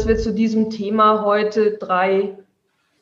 dass 0.00 0.08
wir 0.08 0.16
zu 0.16 0.32
diesem 0.32 0.70
Thema 0.70 1.26
heute 1.26 1.72
drei 1.72 2.38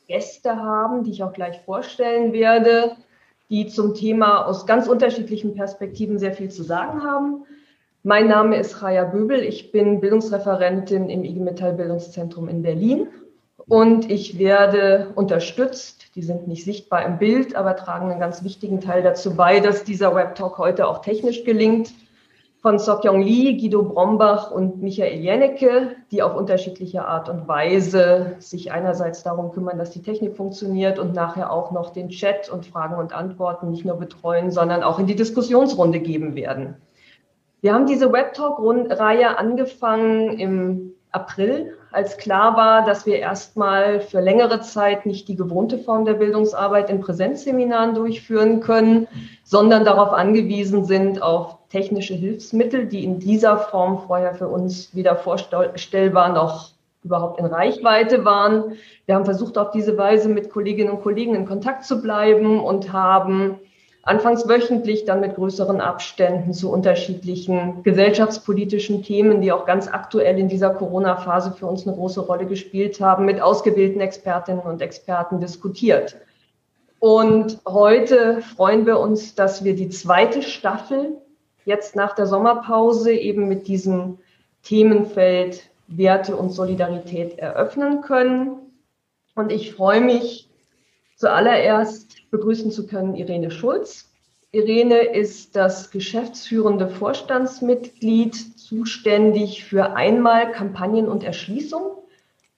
Gäste 0.08 0.56
haben, 0.56 1.04
die 1.04 1.12
ich 1.12 1.22
auch 1.22 1.32
gleich 1.32 1.60
vorstellen 1.60 2.32
werde, 2.32 2.96
die 3.50 3.68
zum 3.68 3.94
Thema 3.94 4.44
aus 4.46 4.66
ganz 4.66 4.88
unterschiedlichen 4.88 5.54
Perspektiven 5.54 6.18
sehr 6.18 6.32
viel 6.32 6.50
zu 6.50 6.64
sagen 6.64 7.04
haben. 7.04 7.44
Mein 8.02 8.26
Name 8.26 8.56
ist 8.56 8.82
Raya 8.82 9.04
Böbel. 9.04 9.38
Ich 9.44 9.70
bin 9.70 10.00
Bildungsreferentin 10.00 11.08
im 11.08 11.22
IG 11.22 11.38
Metall 11.38 11.74
Bildungszentrum 11.74 12.48
in 12.48 12.62
Berlin 12.62 13.06
und 13.68 14.10
ich 14.10 14.40
werde 14.40 15.12
unterstützt. 15.14 16.16
Die 16.16 16.22
sind 16.22 16.48
nicht 16.48 16.64
sichtbar 16.64 17.06
im 17.06 17.18
Bild, 17.18 17.54
aber 17.54 17.76
tragen 17.76 18.10
einen 18.10 18.18
ganz 18.18 18.42
wichtigen 18.42 18.80
Teil 18.80 19.04
dazu 19.04 19.36
bei, 19.36 19.60
dass 19.60 19.84
dieser 19.84 20.16
Webtalk 20.16 20.58
heute 20.58 20.88
auch 20.88 21.02
technisch 21.02 21.44
gelingt 21.44 21.92
von 22.60 22.78
Sokyong 22.78 23.20
Lee, 23.20 23.56
Guido 23.56 23.82
Brombach 23.82 24.50
und 24.50 24.82
Michael 24.82 25.20
Jennecke, 25.20 25.96
die 26.10 26.22
auf 26.22 26.34
unterschiedliche 26.34 27.04
Art 27.04 27.28
und 27.28 27.46
Weise 27.46 28.36
sich 28.40 28.72
einerseits 28.72 29.22
darum 29.22 29.52
kümmern, 29.52 29.78
dass 29.78 29.90
die 29.90 30.02
Technik 30.02 30.36
funktioniert 30.36 30.98
und 30.98 31.14
nachher 31.14 31.52
auch 31.52 31.70
noch 31.70 31.90
den 31.90 32.08
Chat 32.08 32.48
und 32.48 32.66
Fragen 32.66 32.96
und 32.96 33.12
Antworten 33.12 33.70
nicht 33.70 33.84
nur 33.84 33.96
betreuen, 33.96 34.50
sondern 34.50 34.82
auch 34.82 34.98
in 34.98 35.06
die 35.06 35.14
Diskussionsrunde 35.14 36.00
geben 36.00 36.34
werden. 36.34 36.76
Wir 37.60 37.74
haben 37.74 37.86
diese 37.86 38.12
Webtalk-Reihe 38.12 39.38
angefangen 39.38 40.38
im 40.38 40.94
April, 41.10 41.74
als 41.90 42.18
klar 42.18 42.56
war, 42.56 42.84
dass 42.84 43.06
wir 43.06 43.18
erstmal 43.18 44.00
für 44.00 44.20
längere 44.20 44.60
Zeit 44.60 45.06
nicht 45.06 45.28
die 45.28 45.36
gewohnte 45.36 45.78
Form 45.78 46.04
der 46.04 46.14
Bildungsarbeit 46.14 46.90
in 46.90 47.00
Präsenzseminaren 47.00 47.94
durchführen 47.94 48.60
können, 48.60 49.08
sondern 49.42 49.84
darauf 49.84 50.12
angewiesen 50.12 50.84
sind, 50.84 51.22
auf 51.22 51.57
technische 51.70 52.14
Hilfsmittel, 52.14 52.86
die 52.86 53.04
in 53.04 53.18
dieser 53.18 53.58
Form 53.58 54.06
vorher 54.06 54.34
für 54.34 54.48
uns 54.48 54.94
wieder 54.94 55.16
vorstellbar 55.16 56.32
noch 56.32 56.72
überhaupt 57.04 57.38
in 57.38 57.46
Reichweite 57.46 58.24
waren. 58.24 58.76
Wir 59.06 59.14
haben 59.14 59.24
versucht, 59.24 59.56
auf 59.56 59.70
diese 59.70 59.96
Weise 59.96 60.28
mit 60.28 60.50
Kolleginnen 60.50 60.90
und 60.90 61.02
Kollegen 61.02 61.34
in 61.34 61.46
Kontakt 61.46 61.84
zu 61.84 62.02
bleiben 62.02 62.60
und 62.60 62.92
haben 62.92 63.58
anfangs 64.02 64.48
wöchentlich, 64.48 65.04
dann 65.04 65.20
mit 65.20 65.34
größeren 65.34 65.80
Abständen 65.80 66.54
zu 66.54 66.72
unterschiedlichen 66.72 67.82
gesellschaftspolitischen 67.82 69.02
Themen, 69.02 69.40
die 69.40 69.52
auch 69.52 69.66
ganz 69.66 69.86
aktuell 69.88 70.38
in 70.38 70.48
dieser 70.48 70.70
Corona-Phase 70.70 71.52
für 71.52 71.66
uns 71.66 71.86
eine 71.86 71.94
große 71.94 72.20
Rolle 72.20 72.46
gespielt 72.46 73.00
haben, 73.00 73.26
mit 73.26 73.40
ausgewählten 73.40 74.00
Expertinnen 74.00 74.62
und 74.62 74.80
Experten 74.80 75.40
diskutiert. 75.40 76.16
Und 77.00 77.58
heute 77.66 78.40
freuen 78.40 78.86
wir 78.86 78.98
uns, 78.98 79.34
dass 79.34 79.62
wir 79.62 79.76
die 79.76 79.90
zweite 79.90 80.42
Staffel 80.42 81.18
jetzt 81.68 81.94
nach 81.94 82.14
der 82.14 82.26
Sommerpause 82.26 83.12
eben 83.12 83.46
mit 83.46 83.68
diesem 83.68 84.18
Themenfeld 84.62 85.68
Werte 85.86 86.34
und 86.34 86.50
Solidarität 86.50 87.38
eröffnen 87.38 88.00
können. 88.00 88.56
Und 89.34 89.52
ich 89.52 89.74
freue 89.74 90.00
mich 90.00 90.48
zuallererst 91.16 92.30
begrüßen 92.30 92.70
zu 92.70 92.86
können 92.86 93.14
Irene 93.14 93.50
Schulz. 93.50 94.10
Irene 94.50 95.00
ist 95.00 95.56
das 95.56 95.90
geschäftsführende 95.90 96.88
Vorstandsmitglied 96.88 98.58
zuständig 98.58 99.64
für 99.64 99.94
einmal 99.94 100.52
Kampagnen 100.52 101.06
und 101.06 101.22
Erschließung. 101.22 101.98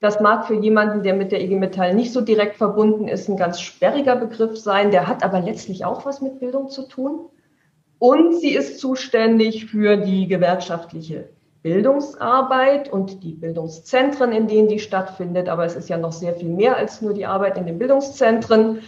Das 0.00 0.20
mag 0.20 0.47
für 0.47 0.55
jemanden, 0.55 1.03
der 1.03 1.14
mit 1.14 1.33
der 1.33 1.42
IG 1.42 1.56
Metall 1.56 1.94
nicht 1.94 2.12
so 2.12 2.20
direkt 2.20 2.56
verbunden 2.56 3.09
ist, 3.09 3.28
ein 3.28 3.37
ganz 3.37 3.60
sperriger 3.60 4.15
Begriff 4.15 4.56
sein. 4.56 4.93
Der 4.93 5.09
hat 5.09 5.25
aber 5.25 5.41
letztlich 5.41 5.84
auch 5.84 6.06
was 6.06 6.20
mit 6.20 6.38
Bildung 6.38 6.70
zu 6.70 6.87
tun. 6.87 7.28
Und 8.00 8.41
sie 8.41 8.55
ist 8.55 8.81
zuständig 8.81 9.66
für 9.66 9.99
die 9.99 10.27
gewerkschaftliche 10.27 11.28
Bildungsarbeit 11.62 12.91
und 12.91 13.22
die 13.22 13.34
Bildungszentren, 13.34 14.33
in 14.33 14.49
denen 14.49 14.69
die 14.69 14.78
stattfindet. 14.78 15.50
Aber 15.50 15.66
es 15.66 15.77
ist 15.77 15.91
ja 15.91 15.99
noch 15.99 16.12
sehr 16.12 16.33
viel 16.33 16.49
mehr 16.49 16.78
als 16.78 17.03
nur 17.03 17.12
die 17.12 17.27
Arbeit 17.27 17.59
in 17.59 17.66
den 17.66 17.78
Bildungszentren. 17.78 18.81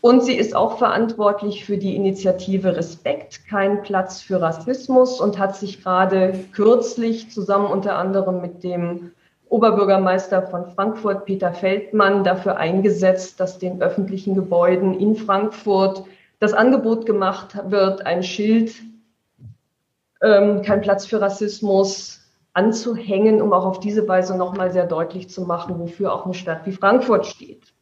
Und 0.00 0.24
sie 0.24 0.34
ist 0.34 0.56
auch 0.56 0.78
verantwortlich 0.78 1.64
für 1.64 1.78
die 1.78 1.94
Initiative 1.94 2.76
Respekt, 2.76 3.46
kein 3.48 3.82
Platz 3.82 4.20
für 4.20 4.42
Rassismus 4.42 5.20
und 5.20 5.38
hat 5.38 5.54
sich 5.54 5.84
gerade 5.84 6.32
kürzlich 6.52 7.30
zusammen 7.30 7.66
unter 7.66 7.96
anderem 7.96 8.40
mit 8.40 8.64
dem 8.64 9.12
Oberbürgermeister 9.48 10.42
von 10.42 10.66
Frankfurt, 10.74 11.24
Peter 11.24 11.52
Feldmann, 11.52 12.24
dafür 12.24 12.56
eingesetzt, 12.56 13.38
dass 13.38 13.60
den 13.60 13.80
öffentlichen 13.80 14.34
Gebäuden 14.34 14.98
in 14.98 15.14
Frankfurt 15.14 16.02
das 16.38 16.52
Angebot 16.52 17.06
gemacht 17.06 17.56
wird, 17.70 18.04
ein 18.04 18.22
Schild, 18.22 18.74
ähm, 20.22 20.62
kein 20.62 20.80
Platz 20.80 21.06
für 21.06 21.20
Rassismus 21.20 22.20
anzuhängen, 22.52 23.42
um 23.42 23.52
auch 23.52 23.66
auf 23.66 23.80
diese 23.80 24.06
Weise 24.08 24.36
nochmal 24.36 24.70
sehr 24.70 24.86
deutlich 24.86 25.28
zu 25.28 25.42
machen, 25.42 25.78
wofür 25.78 26.12
auch 26.12 26.24
eine 26.24 26.34
Stadt 26.34 26.64
wie 26.64 26.72
Frankfurt 26.72 27.26
steht. 27.26 27.74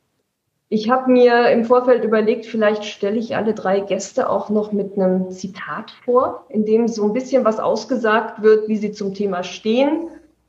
Ich 0.69 0.91
habe 0.91 1.12
mir 1.12 1.50
im 1.50 1.65
Vorfeld 1.65 2.03
überlegt, 2.04 2.47
vielleicht 2.47 2.84
stelle 2.84 3.19
ich 3.19 3.37
alle 3.37 3.54
drei 3.54 3.81
Gäste 3.81 4.28
auch 4.28 4.48
noch 4.48 4.72
mit 4.72 4.97
einem 4.97 5.31
Zitat 5.31 5.92
vor, 6.04 6.47
in 6.48 6.65
dem 6.65 6.88
so 6.88 7.04
ein 7.04 7.12
bisschen 7.12 7.44
was 7.44 7.60
ausgesagt 7.60 8.42
wird, 8.42 8.66
wie 8.66 8.76
sie 8.76 8.91
zum 8.91 9.15
Thema 9.15 9.44
stehen. 9.44 10.09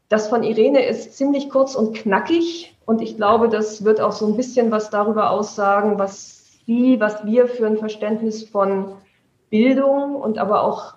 Das 0.10 0.28
von 0.28 0.42
Irene 0.42 0.84
ist 0.84 1.16
ziemlich 1.16 1.50
kurz 1.50 1.76
und 1.76 1.96
knackig 1.96 2.76
und 2.86 3.02
ich 3.02 3.18
glaube, 3.18 3.50
das 3.50 3.84
wird 3.84 4.02
auch 4.02 4.14
so 4.14 4.26
ein 4.26 4.38
bisschen 4.38 4.72
was 4.72 4.90
darüber 4.90 5.30
aussagen, 5.30 6.00
was 6.00 6.35
wie, 6.66 7.00
was 7.00 7.26
wir 7.26 7.48
für 7.48 7.68
ein 7.68 7.78
Verständnis 7.78 8.48
von 8.48 8.98
Bildung 9.50 10.16
und 10.16 10.38
aber 10.38 10.64
auch 10.64 10.96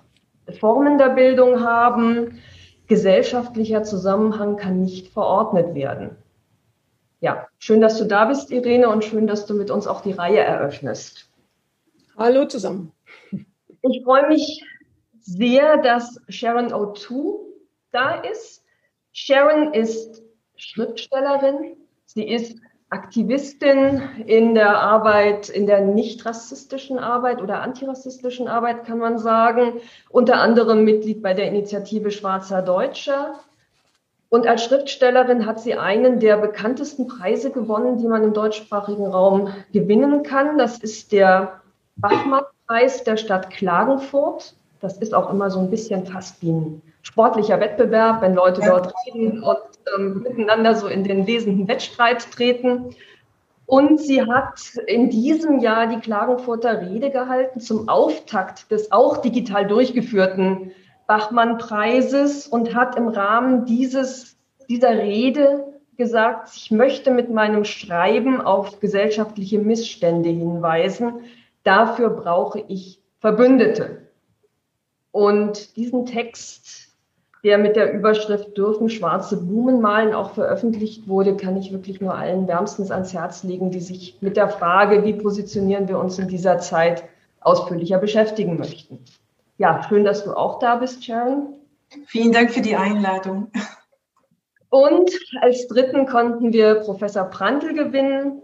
Formen 0.58 0.98
der 0.98 1.10
Bildung 1.10 1.62
haben. 1.62 2.40
Gesellschaftlicher 2.86 3.82
Zusammenhang 3.82 4.56
kann 4.56 4.80
nicht 4.80 5.08
verordnet 5.08 5.74
werden. 5.74 6.16
Ja, 7.20 7.48
schön, 7.58 7.80
dass 7.80 7.98
du 7.98 8.04
da 8.04 8.26
bist, 8.26 8.50
Irene, 8.50 8.88
und 8.88 9.04
schön, 9.04 9.26
dass 9.26 9.44
du 9.44 9.54
mit 9.54 9.70
uns 9.70 9.86
auch 9.86 10.00
die 10.00 10.12
Reihe 10.12 10.38
eröffnest. 10.38 11.30
Hallo 12.16 12.46
zusammen. 12.46 12.92
Ich 13.82 14.02
freue 14.04 14.28
mich 14.28 14.64
sehr, 15.20 15.76
dass 15.78 16.20
Sharon 16.28 16.72
O2 16.72 17.38
da 17.90 18.20
ist. 18.22 18.64
Sharon 19.12 19.74
ist 19.74 20.22
Schriftstellerin. 20.56 21.76
Sie 22.06 22.26
ist 22.28 22.58
Aktivistin 22.90 24.00
in 24.24 24.54
der 24.54 24.78
Arbeit, 24.80 25.50
in 25.50 25.66
der 25.66 25.82
nicht 25.82 26.24
rassistischen 26.24 26.98
Arbeit 26.98 27.42
oder 27.42 27.60
antirassistischen 27.60 28.48
Arbeit, 28.48 28.86
kann 28.86 28.98
man 28.98 29.18
sagen. 29.18 29.74
Unter 30.08 30.36
anderem 30.36 30.84
Mitglied 30.84 31.22
bei 31.22 31.34
der 31.34 31.48
Initiative 31.48 32.10
Schwarzer 32.10 32.62
Deutscher. 32.62 33.40
Und 34.30 34.46
als 34.46 34.64
Schriftstellerin 34.64 35.44
hat 35.44 35.60
sie 35.60 35.74
einen 35.74 36.18
der 36.18 36.38
bekanntesten 36.38 37.06
Preise 37.06 37.50
gewonnen, 37.50 37.98
die 37.98 38.08
man 38.08 38.22
im 38.22 38.32
deutschsprachigen 38.32 39.06
Raum 39.06 39.52
gewinnen 39.72 40.22
kann. 40.22 40.56
Das 40.56 40.78
ist 40.78 41.12
der 41.12 41.60
Bachmann-Preis 41.96 43.04
der 43.04 43.18
Stadt 43.18 43.50
Klagenfurt. 43.50 44.54
Das 44.80 44.96
ist 44.98 45.14
auch 45.14 45.30
immer 45.30 45.50
so 45.50 45.60
ein 45.60 45.70
bisschen 45.70 46.06
fast 46.06 46.40
wie 46.42 46.52
ein 46.52 46.82
sportlicher 47.02 47.60
Wettbewerb, 47.60 48.22
wenn 48.22 48.34
Leute 48.34 48.60
dort 48.64 48.92
reden 49.06 49.42
und 49.42 49.58
ähm, 49.96 50.22
miteinander 50.22 50.74
so 50.74 50.86
in 50.86 51.04
den 51.04 51.26
lesenden 51.26 51.68
Wettstreit 51.68 52.30
treten. 52.30 52.94
Und 53.66 54.00
sie 54.00 54.22
hat 54.22 54.60
in 54.86 55.10
diesem 55.10 55.58
Jahr 55.58 55.88
die 55.88 56.00
Klagenfurter 56.00 56.80
Rede 56.80 57.10
gehalten 57.10 57.60
zum 57.60 57.88
Auftakt 57.88 58.70
des 58.70 58.92
auch 58.92 59.18
digital 59.18 59.66
durchgeführten 59.66 60.72
Bachmann-Preises 61.06 62.46
und 62.46 62.74
hat 62.74 62.96
im 62.96 63.08
Rahmen 63.08 63.66
dieses, 63.66 64.36
dieser 64.68 64.90
Rede 64.90 65.64
gesagt, 65.98 66.50
ich 66.54 66.70
möchte 66.70 67.10
mit 67.10 67.30
meinem 67.30 67.64
Schreiben 67.64 68.40
auf 68.40 68.80
gesellschaftliche 68.80 69.58
Missstände 69.58 70.30
hinweisen. 70.30 71.24
Dafür 71.62 72.10
brauche 72.10 72.64
ich 72.68 73.02
Verbündete. 73.20 74.08
Und 75.10 75.76
diesen 75.76 76.06
Text 76.06 76.87
der 77.44 77.58
mit 77.58 77.76
der 77.76 77.92
Überschrift 77.92 78.56
Dürfen 78.56 78.88
schwarze 78.88 79.36
Blumen 79.36 79.80
malen 79.80 80.14
auch 80.14 80.32
veröffentlicht 80.32 81.08
wurde, 81.08 81.36
kann 81.36 81.56
ich 81.56 81.72
wirklich 81.72 82.00
nur 82.00 82.14
allen 82.14 82.48
wärmstens 82.48 82.90
ans 82.90 83.12
Herz 83.12 83.44
legen, 83.44 83.70
die 83.70 83.80
sich 83.80 84.18
mit 84.20 84.36
der 84.36 84.48
Frage, 84.48 85.04
wie 85.04 85.12
positionieren 85.12 85.88
wir 85.88 85.98
uns 85.98 86.18
in 86.18 86.28
dieser 86.28 86.58
Zeit, 86.58 87.04
ausführlicher 87.40 87.98
beschäftigen 87.98 88.58
möchten. 88.58 88.98
Ja, 89.58 89.82
schön, 89.88 90.04
dass 90.04 90.24
du 90.24 90.32
auch 90.34 90.58
da 90.58 90.76
bist, 90.76 91.04
Sharon. 91.04 91.54
Vielen 92.06 92.32
Dank 92.32 92.50
für 92.50 92.60
die 92.60 92.76
Einladung. 92.76 93.50
Und 94.70 95.10
als 95.40 95.66
dritten 95.68 96.06
konnten 96.06 96.52
wir 96.52 96.76
Professor 96.76 97.24
Prantl 97.24 97.72
gewinnen. 97.72 98.42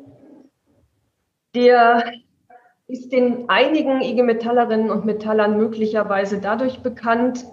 Der 1.54 2.04
ist 2.86 3.12
den 3.12 3.48
einigen 3.48 4.00
IG 4.00 4.22
Metallerinnen 4.22 4.90
und 4.90 5.04
Metallern 5.04 5.56
möglicherweise 5.56 6.40
dadurch 6.40 6.80
bekannt, 6.80 7.44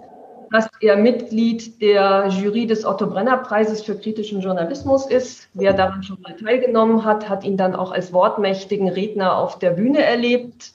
dass 0.52 0.68
er 0.80 0.96
Mitglied 0.96 1.80
der 1.80 2.28
Jury 2.28 2.66
des 2.66 2.84
Otto 2.84 3.06
Brenner 3.06 3.38
Preises 3.38 3.82
für 3.82 3.96
kritischen 3.96 4.42
Journalismus 4.42 5.06
ist. 5.06 5.48
Wer 5.54 5.72
daran 5.72 6.02
schon 6.02 6.20
mal 6.20 6.36
teilgenommen 6.36 7.06
hat, 7.06 7.28
hat 7.30 7.42
ihn 7.42 7.56
dann 7.56 7.74
auch 7.74 7.90
als 7.90 8.12
wortmächtigen 8.12 8.90
Redner 8.90 9.38
auf 9.38 9.58
der 9.58 9.70
Bühne 9.70 10.04
erlebt. 10.04 10.74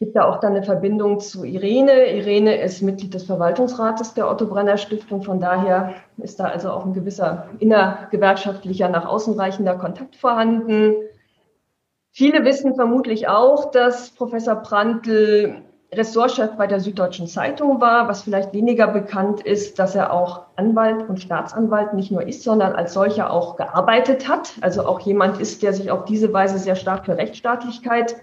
gibt 0.00 0.16
da 0.16 0.24
auch 0.24 0.40
dann 0.40 0.56
eine 0.56 0.64
Verbindung 0.64 1.20
zu 1.20 1.44
Irene. 1.44 2.12
Irene 2.12 2.60
ist 2.60 2.82
Mitglied 2.82 3.14
des 3.14 3.22
Verwaltungsrates 3.24 4.14
der 4.14 4.28
Otto 4.28 4.46
Brenner 4.46 4.78
Stiftung. 4.78 5.22
Von 5.22 5.40
daher 5.40 5.94
ist 6.16 6.40
da 6.40 6.46
also 6.46 6.70
auch 6.72 6.84
ein 6.84 6.94
gewisser 6.94 7.46
innergewerkschaftlicher, 7.60 8.88
nach 8.88 9.06
außen 9.06 9.38
reichender 9.38 9.76
Kontakt 9.76 10.16
vorhanden. 10.16 10.94
Viele 12.10 12.44
wissen 12.44 12.74
vermutlich 12.74 13.28
auch, 13.28 13.70
dass 13.70 14.10
Professor 14.10 14.56
Prantl 14.56 15.62
Ressortchef 15.92 16.56
bei 16.56 16.66
der 16.66 16.80
Süddeutschen 16.80 17.26
Zeitung 17.26 17.80
war. 17.80 18.08
Was 18.08 18.22
vielleicht 18.22 18.52
weniger 18.52 18.88
bekannt 18.88 19.40
ist, 19.40 19.78
dass 19.78 19.94
er 19.94 20.12
auch 20.12 20.42
Anwalt 20.56 21.08
und 21.08 21.20
Staatsanwalt 21.20 21.94
nicht 21.94 22.10
nur 22.10 22.26
ist, 22.26 22.42
sondern 22.42 22.74
als 22.74 22.92
solcher 22.92 23.32
auch 23.32 23.56
gearbeitet 23.56 24.28
hat. 24.28 24.52
Also 24.60 24.84
auch 24.84 25.00
jemand 25.00 25.40
ist, 25.40 25.62
der 25.62 25.72
sich 25.72 25.90
auf 25.90 26.04
diese 26.04 26.32
Weise 26.32 26.58
sehr 26.58 26.76
stark 26.76 27.06
für 27.06 27.16
Rechtsstaatlichkeit 27.16 28.16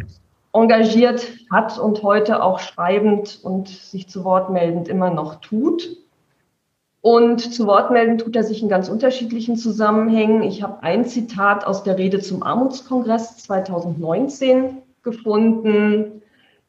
engagiert 0.54 1.28
hat 1.52 1.78
und 1.78 2.02
heute 2.04 2.42
auch 2.42 2.60
schreibend 2.60 3.40
und 3.44 3.68
sich 3.68 4.08
zu 4.08 4.24
Wort 4.24 4.50
meldend 4.52 4.88
immer 4.88 5.10
noch 5.10 5.36
tut. 5.36 5.98
Und 7.02 7.54
zu 7.54 7.68
Wort 7.68 7.92
melden 7.92 8.18
tut 8.18 8.36
er 8.36 8.44
sich 8.44 8.64
in 8.64 8.70
ganz 8.70 8.90
unterschiedlichen 8.90 9.58
Zusammenhängen. 9.58 10.42
Ich 10.42 10.64
habe 10.64 10.82
ein 10.82 11.06
Zitat 11.06 11.68
aus 11.68 11.84
der 11.84 12.00
Rede 12.00 12.20
zum 12.20 12.42
Armutskongress 12.42 13.38
2019 13.38 14.78
gefunden. 15.04 16.24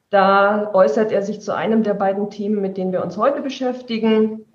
Da 0.09 0.73
äußert 0.73 1.11
er 1.11 1.21
sich 1.21 1.41
zu 1.41 1.53
einem 1.53 1.83
der 1.83 1.93
beiden 1.93 2.29
Themen, 2.29 2.61
mit 2.61 2.77
denen 2.77 2.93
wir 2.93 3.03
uns 3.03 3.17
heute 3.17 3.41
beschäftigen. 3.41 4.45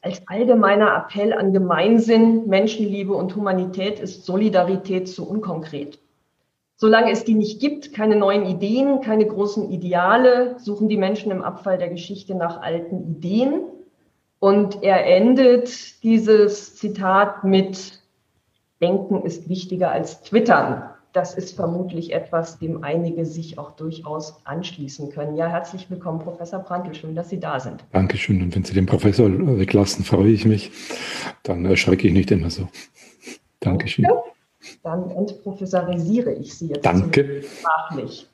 Als 0.00 0.22
allgemeiner 0.26 0.96
Appell 0.96 1.32
an 1.32 1.52
Gemeinsinn, 1.52 2.46
Menschenliebe 2.46 3.12
und 3.12 3.36
Humanität 3.36 4.00
ist 4.00 4.24
Solidarität 4.24 5.08
zu 5.08 5.28
unkonkret. 5.28 5.98
Solange 6.76 7.10
es 7.10 7.24
die 7.24 7.34
nicht 7.34 7.60
gibt, 7.60 7.92
keine 7.92 8.14
neuen 8.14 8.46
Ideen, 8.46 9.00
keine 9.00 9.26
großen 9.26 9.70
Ideale, 9.70 10.56
suchen 10.60 10.88
die 10.88 10.96
Menschen 10.96 11.32
im 11.32 11.42
Abfall 11.42 11.76
der 11.76 11.88
Geschichte 11.88 12.36
nach 12.36 12.62
alten 12.62 13.02
Ideen. 13.16 13.62
Und 14.38 14.84
er 14.84 15.04
endet 15.04 16.02
dieses 16.04 16.76
Zitat 16.76 17.42
mit 17.42 18.00
Denken 18.80 19.22
ist 19.22 19.48
wichtiger 19.48 19.90
als 19.90 20.22
Twittern. 20.22 20.87
Das 21.12 21.34
ist 21.34 21.56
vermutlich 21.56 22.12
etwas, 22.12 22.58
dem 22.58 22.84
einige 22.84 23.24
sich 23.24 23.58
auch 23.58 23.72
durchaus 23.72 24.40
anschließen 24.44 25.10
können. 25.10 25.36
Ja, 25.36 25.48
herzlich 25.48 25.90
willkommen, 25.90 26.18
Professor 26.18 26.60
Prantl. 26.60 26.94
Schön, 26.94 27.14
dass 27.14 27.30
Sie 27.30 27.40
da 27.40 27.58
sind. 27.58 27.84
Dankeschön. 27.92 28.42
Und 28.42 28.54
wenn 28.54 28.64
Sie 28.64 28.74
den 28.74 28.86
Professor 28.86 29.28
weglassen, 29.30 30.04
freue 30.04 30.28
ich 30.28 30.44
mich. 30.44 30.70
Dann 31.44 31.64
erschrecke 31.64 32.08
ich 32.08 32.12
nicht 32.12 32.30
immer 32.30 32.50
so. 32.50 32.68
Dankeschön. 33.60 34.06
Okay. 34.10 34.30
Dann 34.82 35.10
entprofessorisiere 35.10 36.32
ich 36.34 36.54
Sie 36.54 36.68
jetzt. 36.68 36.84
Danke. 36.84 37.42
Sprachlich. 37.42 38.28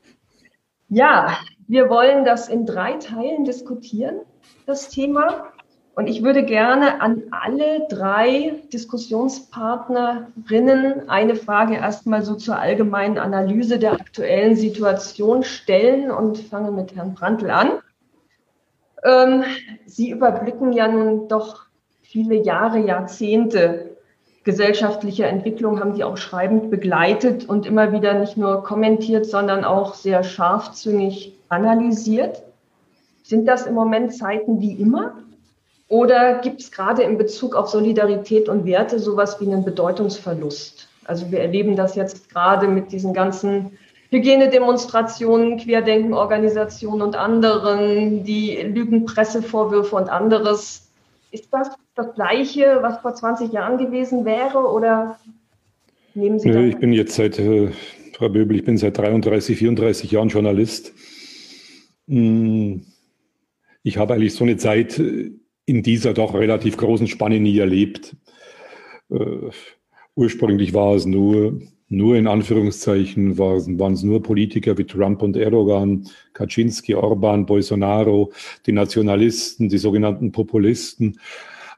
Ja, 0.88 1.38
wir 1.68 1.88
wollen 1.88 2.24
das 2.24 2.48
in 2.48 2.66
drei 2.66 2.94
Teilen 2.94 3.44
diskutieren, 3.44 4.20
das 4.66 4.88
Thema. 4.88 5.52
Und 5.94 6.08
ich 6.08 6.24
würde 6.24 6.44
gerne 6.44 7.00
an 7.00 7.22
alle 7.30 7.86
drei 7.88 8.60
Diskussionspartnerinnen 8.72 11.08
eine 11.08 11.36
Frage 11.36 11.76
erstmal 11.76 12.22
so 12.22 12.34
zur 12.34 12.58
allgemeinen 12.58 13.18
Analyse 13.18 13.78
der 13.78 13.92
aktuellen 13.92 14.56
Situation 14.56 15.44
stellen 15.44 16.10
und 16.10 16.38
fange 16.38 16.72
mit 16.72 16.96
Herrn 16.96 17.14
Brandl 17.14 17.50
an. 17.50 17.78
Ähm, 19.04 19.44
Sie 19.86 20.10
überblicken 20.10 20.72
ja 20.72 20.88
nun 20.88 21.28
doch 21.28 21.66
viele 22.02 22.34
Jahre, 22.34 22.80
Jahrzehnte 22.80 23.90
gesellschaftliche 24.42 25.26
Entwicklung 25.26 25.80
haben 25.80 25.94
Sie 25.94 26.04
auch 26.04 26.16
schreibend 26.16 26.70
begleitet 26.70 27.48
und 27.48 27.66
immer 27.66 27.92
wieder 27.92 28.14
nicht 28.14 28.36
nur 28.36 28.62
kommentiert, 28.62 29.26
sondern 29.26 29.64
auch 29.64 29.94
sehr 29.94 30.22
scharfzüngig 30.22 31.38
analysiert. 31.48 32.42
Sind 33.22 33.46
das 33.46 33.66
im 33.66 33.74
Moment 33.74 34.14
Zeiten 34.14 34.60
wie 34.60 34.72
immer? 34.72 35.23
Oder 35.88 36.38
gibt 36.40 36.60
es 36.60 36.70
gerade 36.70 37.02
in 37.02 37.18
Bezug 37.18 37.54
auf 37.54 37.68
Solidarität 37.68 38.48
und 38.48 38.64
Werte 38.64 38.98
sowas 38.98 39.40
wie 39.40 39.46
einen 39.46 39.64
Bedeutungsverlust? 39.64 40.88
Also 41.04 41.30
wir 41.30 41.40
erleben 41.40 41.76
das 41.76 41.94
jetzt 41.94 42.30
gerade 42.30 42.66
mit 42.66 42.90
diesen 42.92 43.12
ganzen 43.12 43.78
Hygienedemonstrationen, 44.10 45.58
Querdenkenorganisationen 45.58 47.02
und 47.02 47.16
anderen, 47.16 48.24
die 48.24 48.56
Lügenpressevorwürfe 48.56 49.96
und 49.96 50.08
anderes. 50.08 50.88
Ist 51.30 51.48
das 51.50 51.70
das 51.94 52.14
Gleiche, 52.14 52.78
was 52.80 52.98
vor 52.98 53.14
20 53.14 53.52
Jahren 53.52 53.76
gewesen 53.76 54.24
wäre? 54.24 54.58
Oder 54.58 55.18
nehmen 56.14 56.38
Sie 56.38 56.48
Nö, 56.48 56.68
ich 56.68 56.78
bin 56.78 56.92
jetzt 56.92 57.16
seit, 57.16 57.38
äh, 57.38 57.70
Frau 58.16 58.28
Böbel, 58.28 58.56
ich 58.56 58.64
bin 58.64 58.78
seit 58.78 58.96
33, 58.96 59.58
34 59.58 60.10
Jahren 60.10 60.28
Journalist. 60.28 60.92
Hm, 62.08 62.86
ich 63.82 63.98
habe 63.98 64.14
eigentlich 64.14 64.34
so 64.34 64.44
eine 64.44 64.56
Zeit 64.56 64.98
äh, 64.98 65.32
in 65.66 65.82
dieser 65.82 66.14
doch 66.14 66.34
relativ 66.34 66.76
großen 66.76 67.06
Spanne 67.06 67.40
nie 67.40 67.58
erlebt. 67.58 68.16
Äh, 69.10 69.50
ursprünglich 70.14 70.74
war 70.74 70.94
es 70.94 71.06
nur, 71.06 71.60
nur 71.88 72.16
in 72.16 72.26
Anführungszeichen, 72.26 73.38
waren, 73.38 73.78
waren 73.78 73.94
es 73.94 74.02
nur 74.02 74.22
Politiker 74.22 74.76
wie 74.78 74.84
Trump 74.84 75.22
und 75.22 75.36
Erdogan, 75.36 76.08
Kaczynski, 76.32 76.94
Orban, 76.94 77.46
Bolsonaro, 77.46 78.32
die 78.66 78.72
Nationalisten, 78.72 79.68
die 79.68 79.78
sogenannten 79.78 80.32
Populisten 80.32 81.18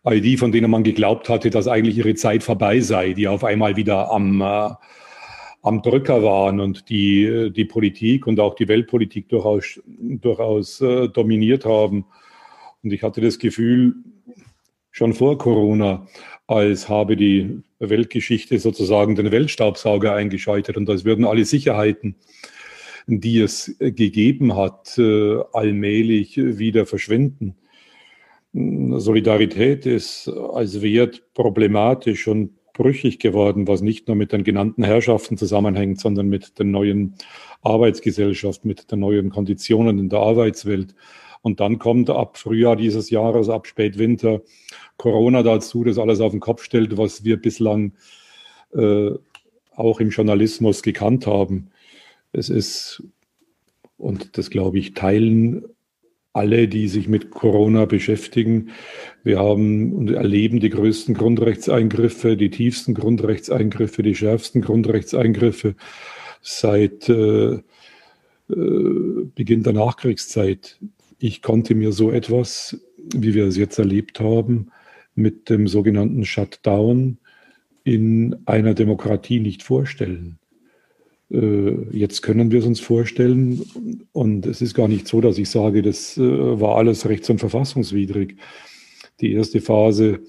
all 0.06 0.20
die, 0.20 0.36
von 0.36 0.52
denen 0.52 0.70
man 0.70 0.84
geglaubt 0.84 1.28
hatte, 1.28 1.50
dass 1.50 1.66
eigentlich 1.66 1.98
ihre 1.98 2.14
Zeit 2.14 2.44
vorbei 2.44 2.78
sei, 2.78 3.12
die 3.12 3.26
auf 3.26 3.42
einmal 3.42 3.74
wieder 3.74 4.12
am, 4.12 4.40
äh, 4.40 4.70
am 5.62 5.82
Drücker 5.82 6.22
waren 6.22 6.60
und 6.60 6.88
die 6.88 7.50
die 7.50 7.64
Politik 7.64 8.28
und 8.28 8.38
auch 8.38 8.54
die 8.54 8.68
Weltpolitik 8.68 9.28
durchaus, 9.28 9.80
durchaus 9.86 10.80
äh, 10.80 11.08
dominiert 11.08 11.64
haben. 11.64 12.04
Und 12.82 12.92
ich 12.92 13.02
hatte 13.02 13.20
das 13.20 13.38
Gefühl, 13.38 13.94
schon 14.90 15.12
vor 15.12 15.36
Corona, 15.38 16.06
als 16.46 16.88
habe 16.88 17.16
die 17.16 17.60
Weltgeschichte 17.78 18.58
sozusagen 18.58 19.14
den 19.14 19.30
Weltstaubsauger 19.30 20.14
eingeschaltet 20.14 20.76
und 20.76 20.88
als 20.88 21.04
würden 21.04 21.24
alle 21.24 21.44
Sicherheiten, 21.44 22.16
die 23.06 23.40
es 23.40 23.76
gegeben 23.78 24.56
hat, 24.56 24.96
äh, 24.98 25.38
allmählich 25.52 26.36
wieder 26.36 26.86
verschwinden. 26.86 27.56
Solidarität 28.52 29.84
ist 29.84 30.28
als 30.28 30.80
Wert 30.80 31.22
problematisch 31.34 32.26
und 32.26 32.52
brüchig 32.72 33.18
geworden, 33.18 33.68
was 33.68 33.82
nicht 33.82 34.08
nur 34.08 34.16
mit 34.16 34.32
den 34.32 34.44
genannten 34.44 34.82
Herrschaften 34.82 35.36
zusammenhängt, 35.36 36.00
sondern 36.00 36.28
mit 36.28 36.58
der 36.58 36.66
neuen 36.66 37.16
Arbeitsgesellschaft, 37.62 38.64
mit 38.64 38.90
den 38.90 39.00
neuen 39.00 39.30
Konditionen 39.30 39.98
in 39.98 40.08
der 40.08 40.20
Arbeitswelt. 40.20 40.94
Und 41.46 41.60
dann 41.60 41.78
kommt 41.78 42.10
ab 42.10 42.38
Frühjahr 42.38 42.74
dieses 42.74 43.08
Jahres, 43.08 43.48
ab 43.48 43.68
Spätwinter 43.68 44.42
Corona 44.96 45.44
dazu, 45.44 45.84
das 45.84 45.96
alles 45.96 46.20
auf 46.20 46.32
den 46.32 46.40
Kopf 46.40 46.64
stellt, 46.64 46.98
was 46.98 47.22
wir 47.22 47.36
bislang 47.36 47.92
äh, 48.74 49.10
auch 49.76 50.00
im 50.00 50.10
Journalismus 50.10 50.82
gekannt 50.82 51.28
haben. 51.28 51.68
Es 52.32 52.48
ist, 52.48 53.04
und 53.96 54.36
das 54.38 54.50
glaube 54.50 54.80
ich, 54.80 54.94
teilen 54.94 55.66
alle, 56.32 56.66
die 56.66 56.88
sich 56.88 57.06
mit 57.06 57.30
Corona 57.30 57.84
beschäftigen. 57.84 58.70
Wir 59.22 59.38
haben 59.38 59.92
und 59.92 60.10
erleben 60.10 60.58
die 60.58 60.70
größten 60.70 61.14
Grundrechtseingriffe, 61.14 62.36
die 62.36 62.50
tiefsten 62.50 62.92
Grundrechtseingriffe, 62.92 64.02
die 64.02 64.16
schärfsten 64.16 64.62
Grundrechtseingriffe 64.62 65.76
seit 66.42 67.08
äh, 67.08 67.52
äh, 67.52 67.60
Beginn 68.48 69.62
der 69.62 69.74
Nachkriegszeit. 69.74 70.80
Ich 71.18 71.42
konnte 71.42 71.74
mir 71.74 71.92
so 71.92 72.10
etwas, 72.10 72.80
wie 73.14 73.34
wir 73.34 73.46
es 73.46 73.56
jetzt 73.56 73.78
erlebt 73.78 74.20
haben, 74.20 74.70
mit 75.14 75.48
dem 75.48 75.66
sogenannten 75.66 76.24
Shutdown 76.24 77.18
in 77.84 78.36
einer 78.44 78.74
Demokratie 78.74 79.40
nicht 79.40 79.62
vorstellen. 79.62 80.38
Äh, 81.30 81.96
jetzt 81.96 82.22
können 82.22 82.50
wir 82.50 82.60
es 82.60 82.66
uns 82.66 82.80
vorstellen. 82.80 83.62
Und 84.12 84.46
es 84.46 84.60
ist 84.60 84.74
gar 84.74 84.88
nicht 84.88 85.08
so, 85.08 85.20
dass 85.20 85.38
ich 85.38 85.48
sage, 85.48 85.82
das 85.82 86.16
äh, 86.16 86.20
war 86.60 86.76
alles 86.76 87.08
rechts- 87.08 87.30
und 87.30 87.38
verfassungswidrig. 87.38 88.36
Die 89.20 89.32
erste 89.32 89.60
Phase 89.60 90.20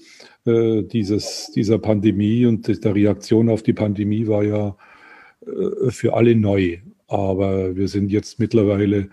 äh, 0.46 0.82
dieses, 0.82 1.52
dieser 1.54 1.78
Pandemie 1.78 2.46
und 2.46 2.84
der 2.84 2.94
Reaktion 2.94 3.48
auf 3.50 3.62
die 3.62 3.74
Pandemie 3.74 4.26
war 4.26 4.44
ja 4.44 4.76
für 5.88 6.14
alle 6.14 6.34
neu. 6.34 6.78
Aber 7.06 7.76
wir 7.76 7.88
sind 7.88 8.10
jetzt 8.10 8.38
mittlerweile 8.38 9.08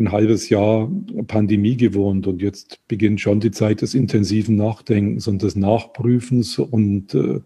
ein 0.00 0.12
halbes 0.12 0.48
Jahr 0.48 0.90
Pandemie 1.26 1.76
gewohnt 1.76 2.26
und 2.26 2.42
jetzt 2.42 2.80
beginnt 2.88 3.20
schon 3.20 3.40
die 3.40 3.50
Zeit 3.50 3.82
des 3.82 3.94
intensiven 3.94 4.56
Nachdenkens 4.56 5.28
und 5.28 5.42
des 5.42 5.54
Nachprüfens 5.56 6.58
und 6.58 7.14
äh, 7.14 7.40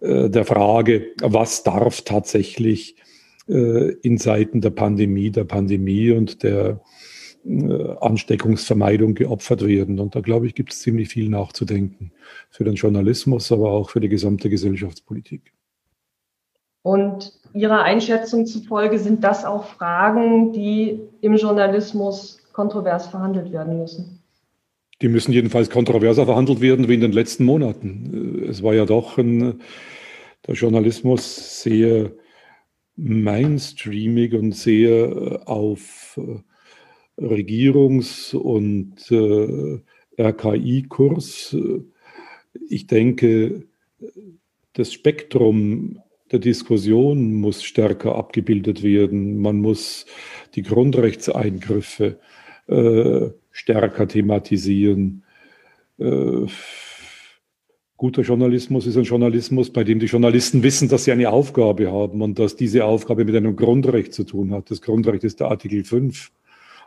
der 0.00 0.44
Frage, 0.44 1.06
was 1.20 1.62
darf 1.64 2.02
tatsächlich 2.02 2.96
äh, 3.48 3.92
in 4.02 4.18
Zeiten 4.18 4.60
der 4.60 4.70
Pandemie, 4.70 5.30
der 5.30 5.44
Pandemie 5.44 6.10
und 6.12 6.42
der 6.42 6.80
äh, 7.44 7.94
Ansteckungsvermeidung 8.00 9.14
geopfert 9.14 9.66
werden. 9.66 9.98
Und 10.00 10.14
da 10.14 10.20
glaube 10.20 10.46
ich, 10.46 10.54
gibt 10.54 10.72
es 10.72 10.80
ziemlich 10.80 11.08
viel 11.08 11.28
nachzudenken 11.28 12.12
für 12.50 12.64
den 12.64 12.74
Journalismus, 12.74 13.50
aber 13.50 13.70
auch 13.70 13.90
für 13.90 14.00
die 14.00 14.08
gesamte 14.08 14.50
Gesellschaftspolitik. 14.50 15.52
Und 16.82 17.32
Ihrer 17.54 17.82
Einschätzung 17.82 18.46
zufolge 18.46 18.98
sind 18.98 19.24
das 19.24 19.44
auch 19.44 19.64
Fragen, 19.64 20.52
die 20.52 21.00
im 21.20 21.36
Journalismus 21.36 22.38
kontrovers 22.52 23.06
verhandelt 23.06 23.52
werden 23.52 23.78
müssen. 23.78 24.22
Die 25.00 25.08
müssen 25.08 25.32
jedenfalls 25.32 25.70
kontroverser 25.70 26.26
verhandelt 26.26 26.60
werden 26.60 26.88
wie 26.88 26.94
in 26.94 27.00
den 27.00 27.12
letzten 27.12 27.44
Monaten. 27.44 28.44
Es 28.48 28.62
war 28.62 28.74
ja 28.74 28.84
doch 28.84 29.16
ein, 29.16 29.60
der 30.46 30.54
Journalismus 30.54 31.62
sehr 31.62 32.10
mainstreamig 32.96 34.34
und 34.34 34.52
sehr 34.52 35.42
auf 35.46 36.18
Regierungs- 37.16 38.34
und 38.34 39.10
äh, 39.10 39.80
RKI-Kurs. 40.20 41.56
Ich 42.68 42.86
denke, 42.88 43.64
das 44.72 44.92
Spektrum 44.92 46.00
der 46.30 46.38
Diskussion 46.38 47.34
muss 47.34 47.62
stärker 47.62 48.14
abgebildet 48.16 48.82
werden. 48.82 49.40
Man 49.40 49.60
muss 49.60 50.06
die 50.54 50.62
Grundrechtseingriffe 50.62 52.18
äh, 52.66 53.30
stärker 53.50 54.08
thematisieren. 54.08 55.24
Äh, 55.98 56.46
guter 57.96 58.22
Journalismus 58.22 58.86
ist 58.86 58.96
ein 58.96 59.04
Journalismus, 59.04 59.70
bei 59.70 59.84
dem 59.84 59.98
die 59.98 60.06
Journalisten 60.06 60.62
wissen, 60.62 60.88
dass 60.88 61.04
sie 61.04 61.12
eine 61.12 61.30
Aufgabe 61.30 61.90
haben 61.90 62.22
und 62.22 62.38
dass 62.38 62.56
diese 62.56 62.84
Aufgabe 62.84 63.24
mit 63.24 63.34
einem 63.34 63.56
Grundrecht 63.56 64.12
zu 64.12 64.24
tun 64.24 64.52
hat. 64.52 64.70
Das 64.70 64.82
Grundrecht 64.82 65.24
ist 65.24 65.40
der 65.40 65.48
Artikel 65.48 65.82
5 65.82 66.30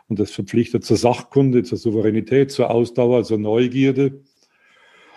und 0.08 0.18
das 0.18 0.30
verpflichtet 0.30 0.84
zur 0.84 0.96
Sachkunde, 0.96 1.64
zur 1.64 1.78
Souveränität, 1.78 2.50
zur 2.50 2.70
Ausdauer, 2.70 3.24
zur 3.24 3.38
Neugierde, 3.38 4.20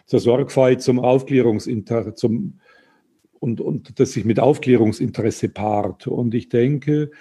zur 0.06 0.20
Sorgfalt, 0.20 0.82
zum 0.82 1.00
Aufklärungsinteresse, 1.00 2.16
zum 2.16 2.60
und, 3.40 3.62
und 3.62 4.00
das 4.00 4.14
sich 4.14 4.26
mit 4.26 4.40
Aufklärungsinteresse 4.40 5.50
paart. 5.50 6.08
Und 6.08 6.34
ich 6.34 6.50
denke, 6.50 7.12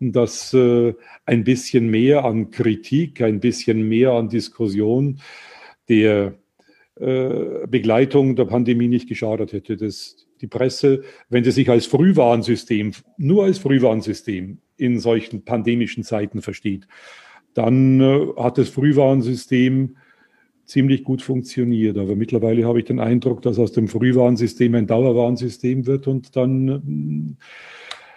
dass 0.00 0.52
äh, 0.52 0.94
ein 1.26 1.44
bisschen 1.44 1.88
mehr 1.88 2.24
an 2.24 2.50
Kritik, 2.50 3.22
ein 3.22 3.40
bisschen 3.40 3.88
mehr 3.88 4.12
an 4.12 4.28
Diskussion 4.28 5.20
der 5.88 6.34
äh, 6.96 7.66
Begleitung 7.68 8.36
der 8.36 8.44
Pandemie 8.46 8.88
nicht 8.88 9.08
geschadet 9.08 9.52
hätte. 9.52 9.76
Das, 9.76 10.26
die 10.40 10.46
Presse, 10.46 11.02
wenn 11.28 11.44
sie 11.44 11.52
sich 11.52 11.70
als 11.70 11.86
Frühwarnsystem, 11.86 12.92
nur 13.16 13.44
als 13.44 13.58
Frühwarnsystem 13.58 14.58
in 14.76 14.98
solchen 14.98 15.44
pandemischen 15.44 16.02
Zeiten 16.02 16.42
versteht, 16.42 16.86
dann 17.54 18.00
äh, 18.00 18.26
hat 18.36 18.58
das 18.58 18.68
Frühwarnsystem 18.70 19.96
ziemlich 20.72 21.04
gut 21.04 21.22
funktioniert. 21.22 21.98
Aber 21.98 22.16
mittlerweile 22.16 22.66
habe 22.66 22.80
ich 22.80 22.86
den 22.86 22.98
Eindruck, 22.98 23.42
dass 23.42 23.58
aus 23.58 23.72
dem 23.72 23.88
Frühwarnsystem 23.88 24.74
ein 24.74 24.86
Dauerwarnsystem 24.86 25.86
wird 25.86 26.06
und 26.08 26.34
dann 26.34 26.68
hm, 26.68 27.36